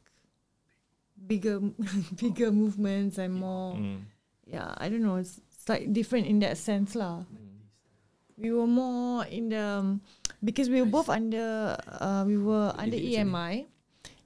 bigger 1.15 1.59
bigger 2.21 2.51
movements 2.51 3.17
and 3.17 3.33
more 3.33 3.75
Hmm. 3.75 4.03
yeah, 4.45 4.75
I 4.77 4.89
don't 4.89 5.01
know, 5.01 5.17
it's, 5.17 5.41
it's 5.49 5.65
like 5.67 5.89
different 5.91 6.27
in 6.27 6.37
that 6.45 6.57
sense 6.59 6.93
lah. 6.93 7.25
We 8.37 8.51
were 8.51 8.67
more 8.67 9.23
in 9.25 9.49
the 9.49 9.63
um, 9.79 10.01
because 10.43 10.67
we 10.69 10.83
were 10.83 10.91
both 10.91 11.07
under 11.09 11.73
uh, 11.87 12.27
we 12.27 12.35
were 12.37 12.75
under 12.75 12.99
EMI 12.99 13.65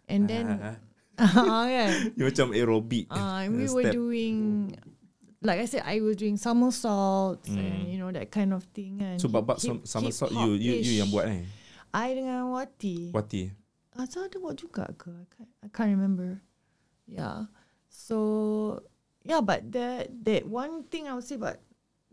and 0.10 0.26
then 0.28 0.45
Ah, 0.57 0.76
ah, 1.22 1.66
kan 1.70 1.91
You 2.18 2.26
macam 2.26 2.48
aerobic. 2.57 3.06
Uh, 3.14 3.45
and 3.45 3.53
we 3.53 3.70
were 3.70 3.94
doing 3.94 4.74
like 5.45 5.61
I 5.61 5.70
said 5.70 5.86
I 5.86 6.02
was 6.02 6.18
doing 6.18 6.36
somersaults 6.41 7.48
and 7.53 7.86
Mm. 7.86 7.91
you 7.94 7.98
know 8.02 8.10
that 8.11 8.34
kind 8.34 8.49
of 8.52 8.66
thing 8.74 8.98
and 8.99 9.22
So 9.22 9.30
hip- 9.30 9.61
sam- 9.61 9.86
somersault 9.86 10.34
you, 10.34 10.57
you, 10.57 10.74
you 10.82 10.94
yang 11.06 11.14
buat 11.14 11.30
eh? 11.30 11.45
I 11.94 12.18
dengan 12.18 12.49
Wati. 12.49 13.14
Wati. 13.14 13.53
Azhar 13.94 14.26
ada 14.26 14.38
buat 14.41 14.57
juga 14.57 14.90
ke? 14.98 15.14
I 15.14 15.26
can't, 15.30 15.52
I 15.64 15.68
can't 15.70 15.91
remember 15.94 16.41
yeah. 17.10 17.45
So 17.90 18.84
yeah 19.26 19.41
but 19.41 19.72
that 19.73 20.07
that 20.23 20.45
one 20.48 20.84
thing 20.88 21.07
I 21.07 21.14
would 21.14 21.26
say 21.26 21.36
about 21.36 21.57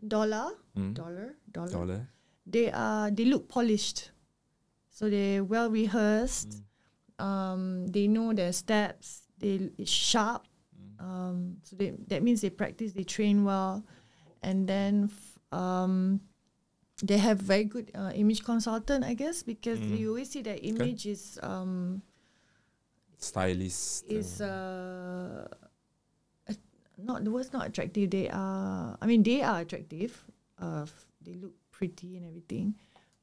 dollar 0.05 0.51
hmm. 0.75 0.93
dollar 0.93 1.37
dollar 1.51 1.71
Dollar. 1.71 2.01
they 2.45 2.71
are 2.71 3.09
they 3.11 3.25
look 3.25 3.47
polished. 3.47 4.11
So 4.89 5.09
they're 5.09 5.43
well 5.43 5.69
rehearsed. 5.69 6.61
Um 7.19 7.87
they 7.87 8.07
know 8.07 8.33
their 8.33 8.51
steps. 8.53 9.23
They 9.39 9.69
it's 9.77 9.91
sharp. 9.91 10.45
Um 10.99 11.57
so 11.63 11.75
they 11.77 11.93
that 12.09 12.21
means 12.23 12.41
they 12.41 12.49
practice 12.49 12.93
they 12.93 13.03
train 13.05 13.43
well. 13.45 13.85
And 14.43 14.67
then 14.67 15.09
f- 15.13 15.39
um 15.57 16.21
they 17.05 17.17
have 17.17 17.37
very 17.37 17.63
good 17.63 17.91
uh, 17.93 18.09
image 18.17 18.41
consultant 18.43 19.05
i 19.05 19.13
guess 19.13 19.43
because 19.45 19.77
Mm. 19.77 19.99
you 20.01 20.09
always 20.09 20.31
see 20.33 20.41
that 20.41 20.65
image 20.65 21.05
is 21.05 21.37
um 21.45 22.01
Stylist 23.17 24.05
is 24.05 24.41
uh 24.41 25.49
uh, 26.47 26.53
not 27.01 27.25
the 27.25 27.31
word's 27.33 27.49
not 27.51 27.65
attractive 27.65 28.09
they 28.13 28.29
are 28.29 28.93
i 29.01 29.05
mean 29.09 29.25
they 29.25 29.41
are 29.41 29.61
attractive 29.65 30.13
uh 30.61 30.85
they 31.25 31.33
look 31.33 31.53
pretty 31.73 32.17
and 32.17 32.25
everything 32.29 32.73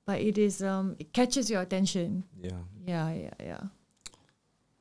but 0.04 0.18
it 0.20 0.36
is 0.36 0.60
um 0.62 0.94
it 0.98 1.10
catches 1.16 1.48
your 1.48 1.62
attention. 1.64 2.22
Yeah. 2.36 2.60
Yeah 2.84 3.08
yeah 3.14 3.36
yeah. 3.40 3.62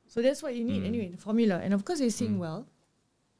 So 0.06 0.20
that's 0.22 0.42
what 0.44 0.52
you 0.54 0.62
need 0.62 0.84
Mm. 0.84 0.90
anyway 0.92 1.08
the 1.10 1.18
formula. 1.18 1.58
And 1.64 1.72
of 1.72 1.80
course 1.82 1.98
they 2.04 2.12
sing 2.12 2.36
Mm. 2.36 2.44
well. 2.44 2.60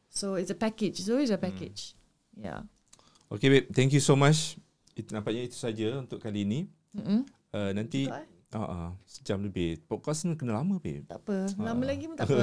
So 0.09 0.34
it's 0.40 0.48
a 0.51 0.56
package. 0.56 0.98
It's 0.98 1.10
always 1.12 1.28
a 1.30 1.36
package. 1.36 1.92
Yeah. 2.34 2.64
Okay 3.30 3.48
babe. 3.52 3.66
Thank 3.70 3.92
you 3.92 4.01
so 4.01 4.16
much. 4.16 4.56
Itu, 4.96 5.12
Nampaknya 5.12 5.44
itu 5.44 5.55
saja 5.60 6.01
Untuk 6.01 6.18
kali 6.24 6.42
ini. 6.48 6.64
Mm-mm. 6.96 7.26
uh, 7.52 7.70
Nanti 7.76 8.09
Betul, 8.09 8.16
eh? 8.16 8.26
Uh, 8.55 8.62
uh, 8.64 8.90
Sejam 9.05 9.39
lebih. 9.40 9.82
Podcast 9.82 10.24
ni 10.24 10.35
kena 10.35 10.55
lama 10.55 10.78
babe. 10.78 11.02
Tak 11.05 11.20
apa. 11.20 11.36
Lama 11.56 11.76
Ah. 11.76 11.86
lagi 11.86 12.05
pun 12.05 12.14
tak 12.14 12.26
apa. 12.26 12.43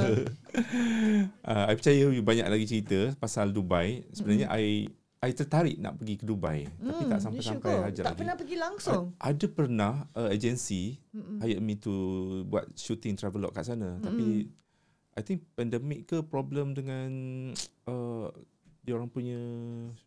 Uh, 1.42 1.66
I 1.70 1.74
percaya 1.74 2.06
you 2.06 2.22
banyak 2.22 2.46
lagi 2.46 2.66
cerita 2.66 3.16
Pasal 3.16 3.50
Dubai. 3.50 4.04
Sebenarnya 4.10 4.52
I 4.52 4.88
I 5.20 5.32
tertarik 5.32 5.78
nak 5.78 5.96
pergi 5.96 6.18
ke 6.18 6.26
Dubai 6.26 6.66
tapi 6.66 7.04
tak 7.06 7.22
sampai-sampai 7.22 7.72
go. 7.72 7.86
ajar 7.86 8.04
Tak 8.04 8.08
lagi. 8.08 8.20
pernah 8.20 8.36
pergi 8.36 8.56
langsung. 8.58 9.04
A- 9.16 9.30
Ada 9.30 9.46
pernah 9.48 9.94
uh, 10.12 10.28
agensi 10.28 10.98
hire 11.40 11.60
me 11.60 11.76
to 11.76 11.94
buat 12.44 12.66
shooting 12.74 13.14
travelog 13.14 13.50
kat 13.50 13.66
sana. 13.66 13.96
Tapi 13.98 14.50
I 15.12 15.22
think 15.22 15.46
pandemik 15.54 16.06
ke 16.06 16.24
problem 16.24 16.74
dengan 16.74 17.10
uh, 17.86 18.34
dia 18.82 18.98
orang 18.98 19.08
punya 19.08 19.38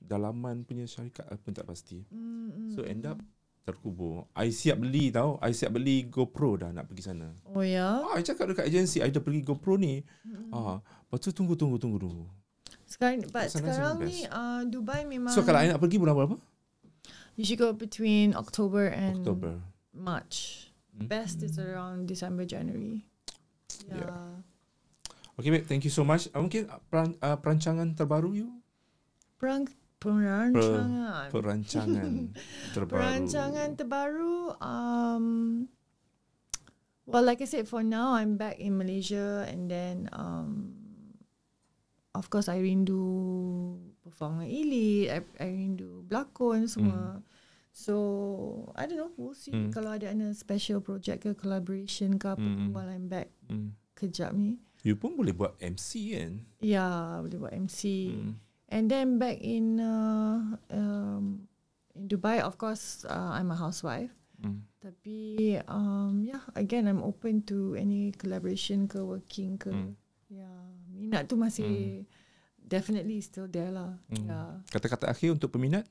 dalaman 0.01 0.67
punya 0.67 0.83
syarikat 0.83 1.23
apa 1.25 1.47
tak 1.53 1.63
pasti. 1.65 2.03
Mm, 2.11 2.75
So 2.75 2.83
end 2.83 3.07
up 3.07 3.23
terkubur. 3.65 4.29
I 4.37 4.53
siap 4.53 4.79
beli 4.79 5.09
tau. 5.09 5.41
I 5.41 5.57
siap 5.57 5.73
beli 5.73 6.05
GoPro 6.07 6.61
dah 6.61 6.71
nak 6.71 6.87
pergi 6.87 7.11
sana. 7.11 7.33
Oh 7.51 7.65
ya. 7.65 8.05
Ah, 8.05 8.21
I 8.21 8.23
cakap 8.23 8.53
dekat 8.53 8.69
agensi 8.69 9.01
I 9.01 9.09
dah 9.09 9.25
pergi 9.25 9.41
GoPro 9.41 9.81
ni. 9.81 10.05
Ah, 10.53 10.79
lepas 10.81 11.19
tu 11.25 11.33
tunggu 11.33 11.57
tunggu 11.57 11.81
tunggu 11.81 11.99
dulu. 11.99 12.29
Sekarang 12.85 13.25
but 13.33 13.49
Sana 13.49 13.73
sekarang 13.73 14.05
ni 14.05 14.29
uh, 14.29 14.63
Dubai 14.69 15.09
memang 15.09 15.33
So 15.33 15.43
kalau 15.43 15.65
I 15.65 15.73
nak 15.73 15.81
pergi 15.81 15.97
bulan 15.97 16.15
berapa? 16.15 16.37
you 17.35 17.43
should 17.43 17.59
go 17.59 17.75
between 17.75 18.35
October 18.35 18.87
and 18.87 19.27
Oktober. 19.27 19.59
March. 19.91 20.71
Hmm. 20.95 21.11
Best 21.11 21.43
is 21.43 21.59
around 21.59 22.07
December 22.07 22.47
January. 22.47 23.03
Yeah. 23.91 24.07
Yeah. 24.07 24.31
Okay 25.35 25.51
babe, 25.51 25.67
thank 25.67 25.83
you 25.83 25.91
so 25.91 26.07
much. 26.07 26.31
Uh, 26.31 26.47
mungkin 26.47 26.71
uh, 26.71 26.79
peran, 26.87 27.19
uh, 27.19 27.35
perancangan 27.35 27.99
terbaru 27.99 28.39
you? 28.39 28.49
Perang 29.35 29.67
perancangan. 29.99 31.29
Perancangan 31.31 32.13
terbaru. 32.75 32.93
Perancangan 32.93 33.69
terbaru 33.75 34.37
um 34.59 35.25
well 37.05 37.23
like 37.23 37.41
I 37.41 37.49
said 37.49 37.65
for 37.65 37.81
now 37.81 38.15
I'm 38.15 38.37
back 38.37 38.57
in 38.59 38.77
Malaysia 38.77 39.45
and 39.45 39.69
then 39.69 40.09
um 40.13 40.75
of 42.15 42.29
course 42.29 42.47
I 42.47 42.61
rindu 42.61 43.01
perform 44.01 44.39
dengan 44.41 44.49
Elite, 44.49 45.09
I, 45.11 45.19
I 45.41 45.49
rindu 45.51 46.05
berlakon 46.05 46.69
semua. 46.69 47.19
So 47.75 47.97
I 48.79 48.87
don't 48.87 49.03
know, 49.03 49.11
we'll 49.19 49.35
see 49.35 49.51
Hmm. 49.51 49.75
kalau 49.75 49.99
ada 49.99 50.07
ana 50.07 50.31
special 50.31 50.79
project 50.79 51.27
ke 51.27 51.35
collaboration 51.35 52.15
ke 52.15 52.31
apa 52.31 52.39
Hmm. 52.39 52.71
while 52.71 52.87
I'm 52.87 53.11
back 53.11 53.35
Hmm. 53.51 53.75
kejap 53.99 54.31
ni. 54.31 54.63
You 54.87 54.95
pun 54.95 55.19
boleh 55.19 55.35
buat 55.35 55.59
MC 55.59 56.15
kan? 56.15 56.33
Ya, 56.63 57.19
boleh 57.19 57.39
buat 57.41 57.53
MC. 57.57 57.81
Hmm. 58.15 58.33
And 58.75 58.91
then 58.91 59.23
back 59.23 59.39
in 59.39 59.79
uh, 59.79 60.59
um, 60.75 61.47
in 61.95 62.11
Dubai, 62.11 62.43
of 62.43 62.59
course, 62.59 63.07
uh, 63.07 63.39
I'm 63.39 63.55
a 63.55 63.59
housewife. 63.59 64.11
Hmm. 64.43 64.67
Tapi 64.83 65.63
um, 65.71 66.27
yeah, 66.27 66.43
again, 66.59 66.91
I'm 66.91 66.99
open 67.07 67.47
to 67.55 67.79
any 67.79 68.11
collaboration 68.19 68.91
ke 68.91 68.99
working 68.99 69.63
ke. 69.63 69.71
Hmm. 69.71 69.95
Yeah, 70.27 70.59
minat 70.91 71.31
tu 71.31 71.39
masih 71.39 72.03
definitely 72.59 73.23
still 73.23 73.47
there 73.47 73.71
lah. 73.71 73.95
Hmm. 74.11 74.27
Yeah. 74.27 74.51
Kata-kata 74.75 75.07
akhir 75.07 75.39
untuk 75.39 75.55
peminat? 75.55 75.87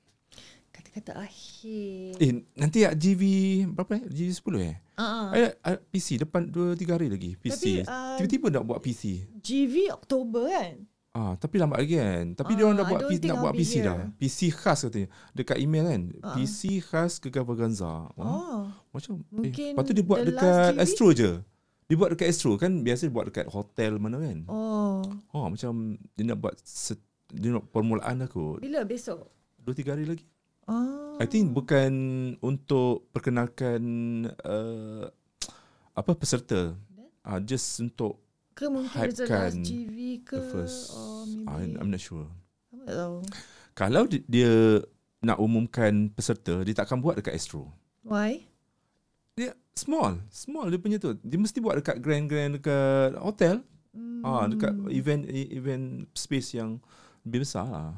Kata-kata 0.76 1.24
akhir. 1.24 2.20
Eh, 2.20 2.44
nanti 2.60 2.84
ya 2.84 2.92
GV 2.92 3.24
berapa 3.72 3.96
eh? 3.96 4.04
GV 4.12 4.30
10 4.36 4.60
eh? 4.60 4.76
Uh, 5.00 5.30
I, 5.32 5.40
I, 5.64 5.74
PC 5.80 6.20
depan 6.20 6.52
2 6.52 6.76
3 6.76 6.96
hari 7.00 7.08
lagi. 7.08 7.32
PC. 7.40 7.54
Tapi, 7.56 7.72
uh, 7.88 8.18
Tiba-tiba 8.20 8.48
nak 8.52 8.68
buat 8.68 8.84
PC. 8.84 9.24
GV 9.40 9.94
Oktober 9.96 10.52
kan? 10.52 10.84
Ah, 11.14 11.38
tapi 11.38 11.62
lambat 11.62 11.86
lagi 11.86 12.02
kan. 12.02 12.34
Tapi 12.34 12.52
Ah, 12.52 12.56
dia 12.58 12.64
orang 12.66 12.78
dah 12.82 12.88
buat 12.90 13.02
PC, 13.06 13.22
nak 13.30 13.38
buat 13.38 13.54
PC 13.54 13.74
dah. 13.86 13.98
here. 14.02 14.10
PC 14.18 14.40
khas 14.50 14.80
katanya. 14.90 15.08
Dekat 15.30 15.58
email 15.62 15.86
kan. 15.86 16.02
Ah. 16.26 16.34
PC 16.34 16.82
khas 16.82 17.22
Gegavaganza. 17.22 18.10
Oh. 18.18 18.26
Oh, 18.26 18.62
Macam 18.90 19.22
Mungkin 19.30 19.54
eh, 19.54 19.72
lepas 19.78 19.84
tu 19.86 19.94
dia 19.94 20.02
buat 20.02 20.26
dekat? 20.26 20.74
Astro 20.82 21.14
je. 21.14 21.38
Dia 21.86 21.96
buat 22.02 22.10
dekat 22.18 22.34
Astro 22.34 22.58
kan 22.58 22.82
biasa 22.82 23.06
dia 23.06 23.14
buat 23.14 23.30
dekat 23.30 23.46
hotel 23.46 24.02
mana 24.02 24.18
kan. 24.18 24.42
oh. 24.50 25.06
Oh, 25.30 25.46
macam 25.46 26.02
dia 26.18 26.24
nak 26.26 26.42
buat 26.42 26.58
set, 26.66 26.98
dia 27.30 27.54
nak 27.54 27.70
permulaan 27.70 28.26
aku. 28.26 28.58
Bila 28.58 28.82
besok? 28.82 29.30
2 29.62 29.70
3 29.70 29.94
hari 29.94 30.06
lagi. 30.10 30.26
Oh. 30.66 31.14
I 31.22 31.30
think 31.30 31.54
bukan 31.54 31.94
untuk 32.42 33.06
perkenalkan 33.14 33.82
uh, 34.42 35.06
apa 35.94 36.12
peserta. 36.18 36.74
Ah 37.22 37.38
uh, 37.38 37.40
just 37.40 37.78
untuk 37.78 38.23
Ke 38.54 38.66
mungkin 38.68 38.90
the 39.10 39.26
last 39.26 39.26
hypekan 39.26 39.54
GV 39.60 39.98
ke? 40.22 40.38
the 40.38 40.42
first. 40.48 40.94
Or 40.94 41.26
Ah, 41.46 41.58
maybe. 41.60 41.76
I'm 41.76 41.90
not 41.90 42.00
sure. 42.00 42.30
Tak 42.76 42.94
tahu. 42.94 43.18
Kalau 43.74 44.04
di- 44.06 44.26
dia 44.26 44.80
nak 45.20 45.38
umumkan 45.38 46.10
peserta, 46.10 46.62
dia 46.62 46.74
takkan 46.74 47.00
buat 47.00 47.18
dekat 47.18 47.34
Astro. 47.34 47.72
Why? 48.02 48.46
Dia 49.34 49.56
small, 49.74 50.22
small 50.30 50.70
dia 50.70 50.78
punya 50.78 50.98
tu. 50.98 51.18
Dia 51.18 51.36
mesti 51.36 51.58
buat 51.58 51.82
dekat 51.82 51.98
grand-grand 51.98 52.58
dekat 52.58 53.18
hotel. 53.18 53.66
Hmm. 53.90 54.22
Ah, 54.22 54.46
dekat 54.46 54.70
event 54.92 55.26
event 55.30 55.86
space 56.12 56.54
yang 56.54 56.78
lebih 57.24 57.42
besar 57.42 57.66
lah. 57.66 57.94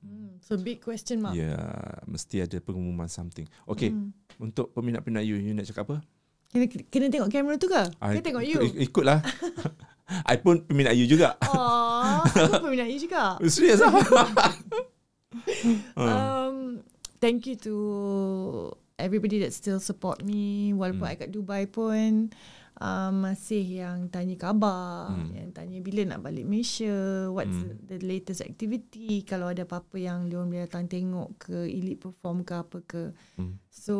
Hmm. 0.00 0.40
So 0.40 0.56
big 0.56 0.80
question 0.80 1.20
mark. 1.20 1.34
Ya, 1.34 1.52
yeah, 1.52 1.70
mesti 2.04 2.40
ada 2.40 2.58
pengumuman 2.58 3.06
something. 3.06 3.44
Okay, 3.64 3.92
Hmm. 3.92 4.10
untuk 4.38 4.72
peminat-peminat 4.72 5.22
you, 5.22 5.36
you 5.36 5.52
nak 5.52 5.66
cakap 5.66 5.86
apa? 5.86 5.96
Kena, 6.48 6.66
kena 6.88 7.06
tengok 7.06 7.28
kamera 7.28 7.54
tu 7.54 7.68
ke? 7.68 7.82
Ah, 8.00 8.10
Kena 8.10 8.24
tengok 8.24 8.42
you. 8.42 8.58
Ikut, 8.58 8.74
ikutlah. 8.82 9.20
I 10.26 10.36
pun 10.36 10.62
peminat 10.62 10.94
you 10.94 11.06
juga. 11.06 11.38
Oh, 11.44 12.20
aku 12.24 12.66
peminat 12.66 12.88
you 12.88 12.98
juga. 12.98 13.38
Serius 13.46 13.80
lah. 13.80 13.92
Ah. 13.94 14.52
Um, 15.94 16.82
thank 17.20 17.46
you 17.46 17.54
to 17.62 17.74
everybody 18.98 19.38
that 19.40 19.54
still 19.54 19.78
support 19.78 20.20
me 20.22 20.74
walaupun 20.74 21.06
Hmm. 21.06 21.12
I 21.14 21.20
kat 21.20 21.30
Dubai 21.30 21.64
pun 21.64 22.34
um, 22.76 23.12
masih 23.22 23.62
yang 23.80 24.10
tanya 24.10 24.34
khabar, 24.34 25.14
Hmm. 25.14 25.30
yang 25.30 25.48
tanya 25.52 25.78
bila 25.78 26.02
nak 26.04 26.24
balik 26.24 26.44
Malaysia, 26.44 27.30
what's 27.30 27.54
Hmm. 27.54 27.78
the 27.86 28.02
latest 28.02 28.42
activity, 28.42 29.22
kalau 29.22 29.48
ada 29.48 29.62
apa-apa 29.62 29.96
yang 29.96 30.26
dia 30.26 30.40
boleh 30.40 30.66
datang 30.66 30.88
tengok 30.88 31.28
ke 31.38 31.56
elite 31.62 32.00
perform 32.00 32.42
ke 32.42 32.54
apa 32.56 32.78
ke. 32.82 33.02
Hmm. 33.38 33.54
So 33.70 33.94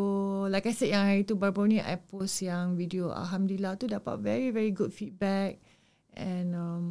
like 0.49 0.67
I 0.67 0.75
said 0.75 0.91
yang 0.91 1.07
hari 1.07 1.23
tu 1.23 1.39
baru-baru 1.39 1.67
ni 1.69 1.79
I 1.79 1.95
post 1.95 2.43
yang 2.43 2.75
video 2.75 3.15
Alhamdulillah 3.15 3.79
tu 3.79 3.87
dapat 3.87 4.19
very 4.19 4.51
very 4.51 4.75
good 4.75 4.91
feedback 4.91 5.63
and 6.17 6.55
um, 6.55 6.85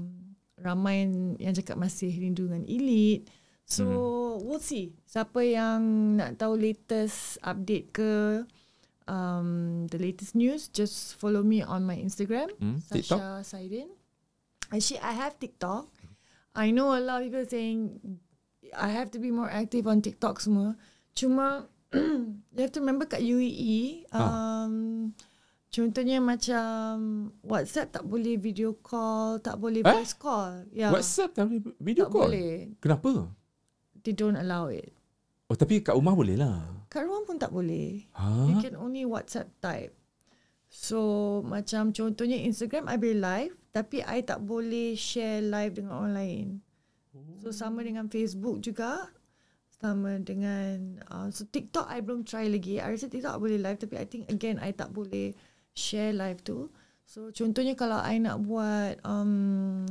ramai 0.59 1.07
yang 1.39 1.55
cakap 1.55 1.79
masih 1.79 2.11
rindu 2.11 2.47
dengan 2.47 2.67
elite. 2.67 3.27
So 3.69 3.85
hmm. 3.85 4.49
we'll 4.49 4.63
see 4.63 4.97
siapa 5.05 5.45
yang 5.45 5.81
nak 6.17 6.41
tahu 6.41 6.57
latest 6.57 7.37
update 7.45 7.93
ke 7.93 8.43
um, 9.05 9.85
the 9.93 10.01
latest 10.01 10.33
news 10.33 10.69
just 10.73 11.13
follow 11.21 11.45
me 11.45 11.61
on 11.61 11.85
my 11.85 11.97
Instagram 11.97 12.49
Hmm, 12.57 12.81
TikTok? 12.89 13.19
Sasha 13.21 13.57
Saidin. 13.57 13.89
Actually 14.73 15.01
I 15.05 15.13
have 15.13 15.37
TikTok. 15.37 15.85
I 16.57 16.73
know 16.73 16.97
a 16.97 17.01
lot 17.01 17.21
of 17.21 17.29
people 17.29 17.45
saying 17.45 18.01
I 18.73 18.89
have 18.89 19.13
to 19.13 19.19
be 19.21 19.29
more 19.29 19.49
active 19.49 19.85
on 19.85 20.01
TikTok 20.01 20.41
semua. 20.41 20.73
Cuma 21.13 21.69
you 21.93 22.61
have 22.61 22.73
to 22.73 22.81
remember 22.81 23.05
kat 23.05 23.21
UAE 23.21 24.05
um, 24.13 25.09
contohnya 25.69 26.17
macam 26.19 26.93
WhatsApp 27.41 27.93
tak 27.93 28.03
boleh 28.05 28.35
video 28.35 28.73
call, 28.77 29.39
tak 29.39 29.57
boleh 29.57 29.81
Eh? 29.81 29.89
voice 29.89 30.13
call. 30.13 30.65
Yeah. 30.73 30.89
WhatsApp 30.91 31.33
tak 31.37 31.49
boleh 31.49 31.61
video 31.79 32.05
tak 32.05 32.11
call? 32.11 32.29
boleh. 32.29 32.53
Kenapa? 32.81 33.11
They 34.01 34.13
don't 34.13 34.37
allow 34.37 34.67
it. 34.69 34.91
Oh, 35.49 35.57
tapi 35.57 35.81
kat 35.81 35.97
rumah 35.97 36.13
boleh 36.13 36.37
lah. 36.37 36.85
Kat 36.89 37.05
rumah 37.05 37.25
pun 37.25 37.37
tak 37.37 37.49
boleh. 37.49 38.05
Ha? 38.13 38.49
You 38.49 38.61
can 38.61 38.77
only 38.77 39.05
WhatsApp 39.05 39.49
type. 39.57 39.93
So 40.69 40.99
macam 41.41 41.89
contohnya 41.89 42.37
Instagram 42.37 42.85
I 42.85 42.97
boleh 43.01 43.17
live 43.17 43.53
tapi 43.73 44.05
I 44.05 44.21
tak 44.21 44.45
boleh 44.45 44.93
share 44.93 45.41
live 45.41 45.73
dengan 45.73 45.97
orang 45.97 46.13
lain. 46.13 46.45
So 47.41 47.49
sama 47.49 47.81
dengan 47.81 48.05
Facebook 48.05 48.61
juga. 48.61 49.09
Sama 49.79 50.21
dengan 50.21 51.01
uh, 51.09 51.31
so 51.33 51.47
TikTok 51.49 51.89
I 51.89 52.05
belum 52.05 52.21
try 52.21 52.45
lagi. 52.45 52.77
I 52.77 52.93
rasa 52.93 53.09
TikTok 53.09 53.33
I 53.33 53.41
boleh 53.41 53.57
live 53.57 53.79
tapi 53.81 53.95
I 53.97 54.05
think 54.05 54.29
again 54.29 54.61
I 54.61 54.69
tak 54.69 54.93
boleh 54.93 55.33
share 55.73 56.13
live 56.13 56.41
tu. 56.41 56.69
So 57.05 57.33
contohnya 57.33 57.73
kalau 57.73 57.97
I 57.97 58.21
nak 58.21 58.45
buat 58.45 59.01
um, 59.01 59.85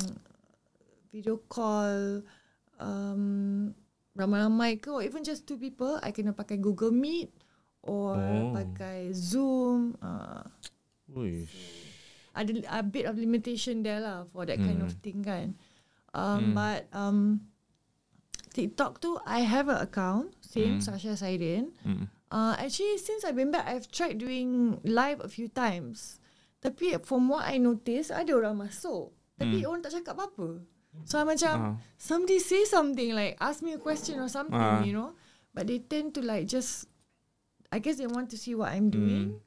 video 1.10 1.42
call 1.50 2.22
um, 2.78 3.74
ramai-ramai 4.14 4.78
ke 4.78 4.90
or 4.90 5.02
even 5.02 5.22
just 5.22 5.42
two 5.42 5.58
people 5.58 5.98
I 5.98 6.14
kena 6.14 6.30
pakai 6.30 6.58
Google 6.58 6.94
Meet 6.94 7.30
or 7.82 8.14
Oh. 8.18 8.50
pakai 8.54 9.10
Zoom 9.10 9.98
uh, 9.98 10.42
Ui. 11.10 11.42
ada 12.34 12.50
a 12.70 12.82
bit 12.86 13.06
of 13.10 13.18
limitation 13.18 13.82
there 13.82 13.98
lah 13.98 14.22
for 14.30 14.46
that 14.46 14.58
kind 14.58 14.78
of 14.78 14.94
Hmm. 14.94 15.02
thing 15.02 15.18
kan 15.26 15.46
um, 16.14 16.52
Hmm. 16.52 16.54
but 16.54 16.82
um, 16.94 17.18
TikTok 18.54 19.02
tu 19.02 19.18
I 19.26 19.42
have 19.42 19.66
an 19.66 19.82
account 19.82 20.34
same 20.38 20.78
Hmm. 20.78 20.84
Sasha 20.86 21.18
Saidin 21.18 21.74
Mm. 21.82 22.06
Uh, 22.28 22.54
actually, 22.58 22.98
since 22.98 23.24
I've 23.24 23.36
been 23.36 23.50
back, 23.50 23.64
I've 23.66 23.88
tried 23.88 24.18
doing 24.18 24.80
live 24.84 25.20
a 25.24 25.28
few 25.28 25.48
times. 25.48 26.20
Tapi 26.60 27.00
from 27.06 27.28
what 27.28 27.46
I 27.48 27.56
noticed, 27.56 28.10
ada 28.12 28.34
orang 28.36 28.58
masuk. 28.68 29.14
Tapi 29.38 29.62
orang 29.64 29.80
tak 29.80 29.94
cakap 29.96 30.18
apa-apa. 30.18 30.60
So 31.06 31.16
I 31.16 31.24
macam, 31.24 31.54
Ah. 31.56 31.74
somebody 31.96 32.42
say 32.42 32.66
something 32.66 33.14
like, 33.14 33.38
ask 33.38 33.62
me 33.62 33.72
a 33.72 33.80
question 33.80 34.18
or 34.18 34.26
something, 34.28 34.58
Ah. 34.58 34.82
you 34.82 34.92
know. 34.92 35.14
But 35.54 35.70
they 35.70 35.78
tend 35.80 36.12
to 36.18 36.20
like 36.20 36.50
just, 36.50 36.90
I 37.70 37.78
guess 37.78 37.96
they 38.02 38.10
want 38.10 38.28
to 38.34 38.38
see 38.38 38.52
what 38.58 38.74
I'm 38.74 38.90
doing. 38.90 39.38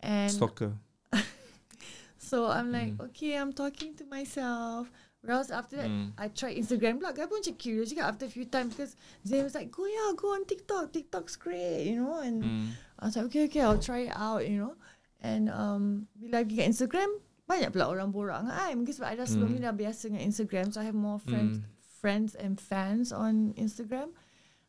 And 0.00 0.32
Stalker. 0.32 0.74
so 2.18 2.46
I'm 2.50 2.72
like, 2.72 2.96
okay, 3.12 3.36
I'm 3.36 3.52
talking 3.52 3.94
to 4.00 4.04
myself. 4.08 4.90
Whereas 5.26 5.50
after 5.50 5.74
that, 5.82 5.90
Hmm. 5.90 6.14
I 6.14 6.30
tried 6.30 6.54
Instagram 6.54 7.02
pula. 7.02 7.10
Guy 7.10 7.26
pun 7.26 7.42
macam 7.42 7.58
curious 7.58 7.90
juga 7.90 8.06
after 8.06 8.24
a 8.24 8.32
few 8.32 8.46
times 8.46 8.78
because 8.78 8.94
Zayn 9.26 9.42
was 9.42 9.58
like, 9.58 9.74
go 9.74 9.82
yeah, 9.84 10.14
go 10.14 10.30
on 10.32 10.46
TikTok. 10.46 10.94
TikTok's 10.94 11.34
great, 11.34 11.90
you 11.90 11.98
know. 11.98 12.22
And 12.22 12.46
Hmm. 12.46 12.66
I 13.02 13.10
was 13.10 13.18
like, 13.18 13.26
okay, 13.28 13.50
okay, 13.50 13.66
I'll 13.66 13.82
try 13.82 14.06
it 14.06 14.14
out, 14.14 14.46
you 14.46 14.62
know. 14.62 14.78
And 15.18 15.50
um, 15.50 16.06
bila 16.14 16.46
pergi 16.46 16.62
kat 16.62 16.66
Instagram, 16.70 17.10
banyak 17.50 17.74
pula 17.74 17.90
orang 17.90 18.14
borak 18.14 18.46
dengan 18.46 18.54
I. 18.54 18.78
Mungkin 18.78 18.94
sebab 18.94 19.08
I 19.10 19.14
dah 19.18 19.26
sebelum 19.26 19.50
ni 19.50 19.58
dah 19.58 19.74
biasa 19.74 20.06
dengan 20.08 20.22
Instagram. 20.22 20.70
So 20.70 20.78
I 20.78 20.86
have 20.86 20.94
more 20.94 21.18
friends 21.18 21.58
friends 21.98 22.38
and 22.38 22.54
fans 22.62 23.10
on 23.10 23.50
Instagram. 23.58 24.14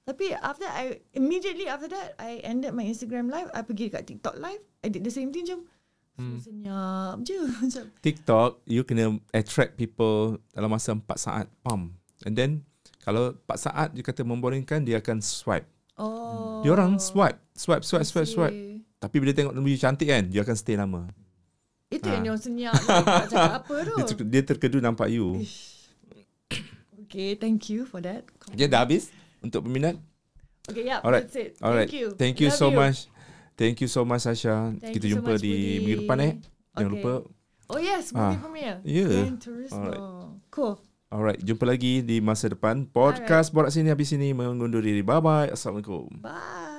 Tapi 0.08 0.32
after 0.34 0.64
I 0.66 1.04
immediately 1.14 1.68
after 1.68 1.92
that 1.92 2.16
I 2.18 2.40
ended 2.42 2.74
my 2.74 2.82
Instagram 2.88 3.28
live. 3.30 3.52
I 3.54 3.62
pergi 3.62 3.92
kat 3.92 4.08
TikTok 4.08 4.40
live. 4.42 4.64
I 4.82 4.90
did 4.90 5.04
the 5.06 5.12
same 5.14 5.30
thing 5.30 5.46
je. 5.46 5.60
Hmm. 6.18 6.42
Senyap 6.42 7.22
je 7.22 7.38
macam. 7.62 7.84
TikTok 8.02 8.66
you 8.66 8.82
kena 8.82 9.06
attract 9.30 9.78
people 9.78 10.42
dalam 10.50 10.68
masa 10.68 10.92
4 10.92 11.06
saat 11.16 11.46
pam. 11.62 11.94
And 12.26 12.34
then 12.34 12.66
kalau 13.02 13.38
4 13.46 13.66
saat 13.70 13.88
dia 13.94 14.02
kata 14.02 14.26
memboringkan 14.26 14.82
dia 14.82 14.98
akan 14.98 15.22
swipe. 15.22 15.70
Oh. 15.94 16.62
Dia 16.62 16.74
orang 16.74 16.98
swipe, 16.98 17.38
swipe, 17.54 17.82
swipe, 17.82 18.04
swipe, 18.04 18.26
swipe. 18.26 18.58
Tapi 18.98 19.16
bila 19.18 19.30
tengok 19.30 19.54
lebih 19.54 19.78
cantik 19.78 20.10
kan, 20.10 20.26
dia 20.26 20.42
akan 20.42 20.58
stay 20.58 20.74
lama. 20.74 21.06
Itu 21.88 22.04
Ha. 22.04 22.18
yang 22.18 22.22
dia 22.22 22.32
orang 22.34 22.42
senyap. 22.44 22.74
Tak 22.82 23.30
cakap 23.30 23.54
apa 23.62 23.76
tu. 23.82 23.94
Dia, 23.94 24.04
ter- 24.04 24.28
dia 24.28 24.42
terkedu 24.44 24.78
nampak 24.78 25.08
you. 25.08 25.42
Okay, 27.08 27.34
thank 27.34 27.70
you 27.70 27.86
for 27.86 28.02
that. 28.02 28.26
Okay, 28.52 28.68
dah 28.68 28.84
habis 28.84 29.14
untuk 29.40 29.64
peminat? 29.64 29.96
Okay, 30.68 30.84
yeah, 30.84 31.00
Alright. 31.00 31.30
that's 31.32 31.40
it. 31.40 31.56
Alright. 31.64 31.88
Thank 31.88 31.96
you. 31.96 32.08
Thank 32.14 32.36
you 32.44 32.50
Love 32.52 32.60
so 32.60 32.68
much. 32.68 33.08
Thank 33.58 33.82
you 33.82 33.90
so 33.90 34.06
much 34.06 34.22
Sasha. 34.22 34.70
Thank 34.78 34.94
Kita 34.94 35.10
so 35.10 35.12
jumpa 35.18 35.34
much, 35.34 35.42
di 35.42 35.50
Budi. 35.50 35.82
minggu 35.82 35.98
depan 36.06 36.18
eh. 36.22 36.34
Jangan 36.72 36.88
Okay. 36.88 36.94
lupa. 36.94 37.14
Oh 37.68 37.80
yes, 37.82 38.14
movie 38.14 38.24
Ah, 38.24 38.40
premiere. 38.40 38.78
yeah. 38.86 39.28
Turismo. 39.36 39.76
Alright. 39.76 40.02
Cool. 40.48 40.76
Alright, 41.08 41.40
jumpa 41.42 41.66
lagi 41.66 42.00
di 42.00 42.20
masa 42.20 42.48
depan. 42.48 42.86
Podcast 42.86 43.50
Borak 43.50 43.72
Sini 43.72 43.90
habis 43.90 44.08
sini 44.08 44.32
mengundur 44.32 44.80
diri. 44.80 45.02
Bye 45.02 45.20
bye. 45.20 45.50
Assalamualaikum. 45.50 46.22
Bye. 46.22 46.77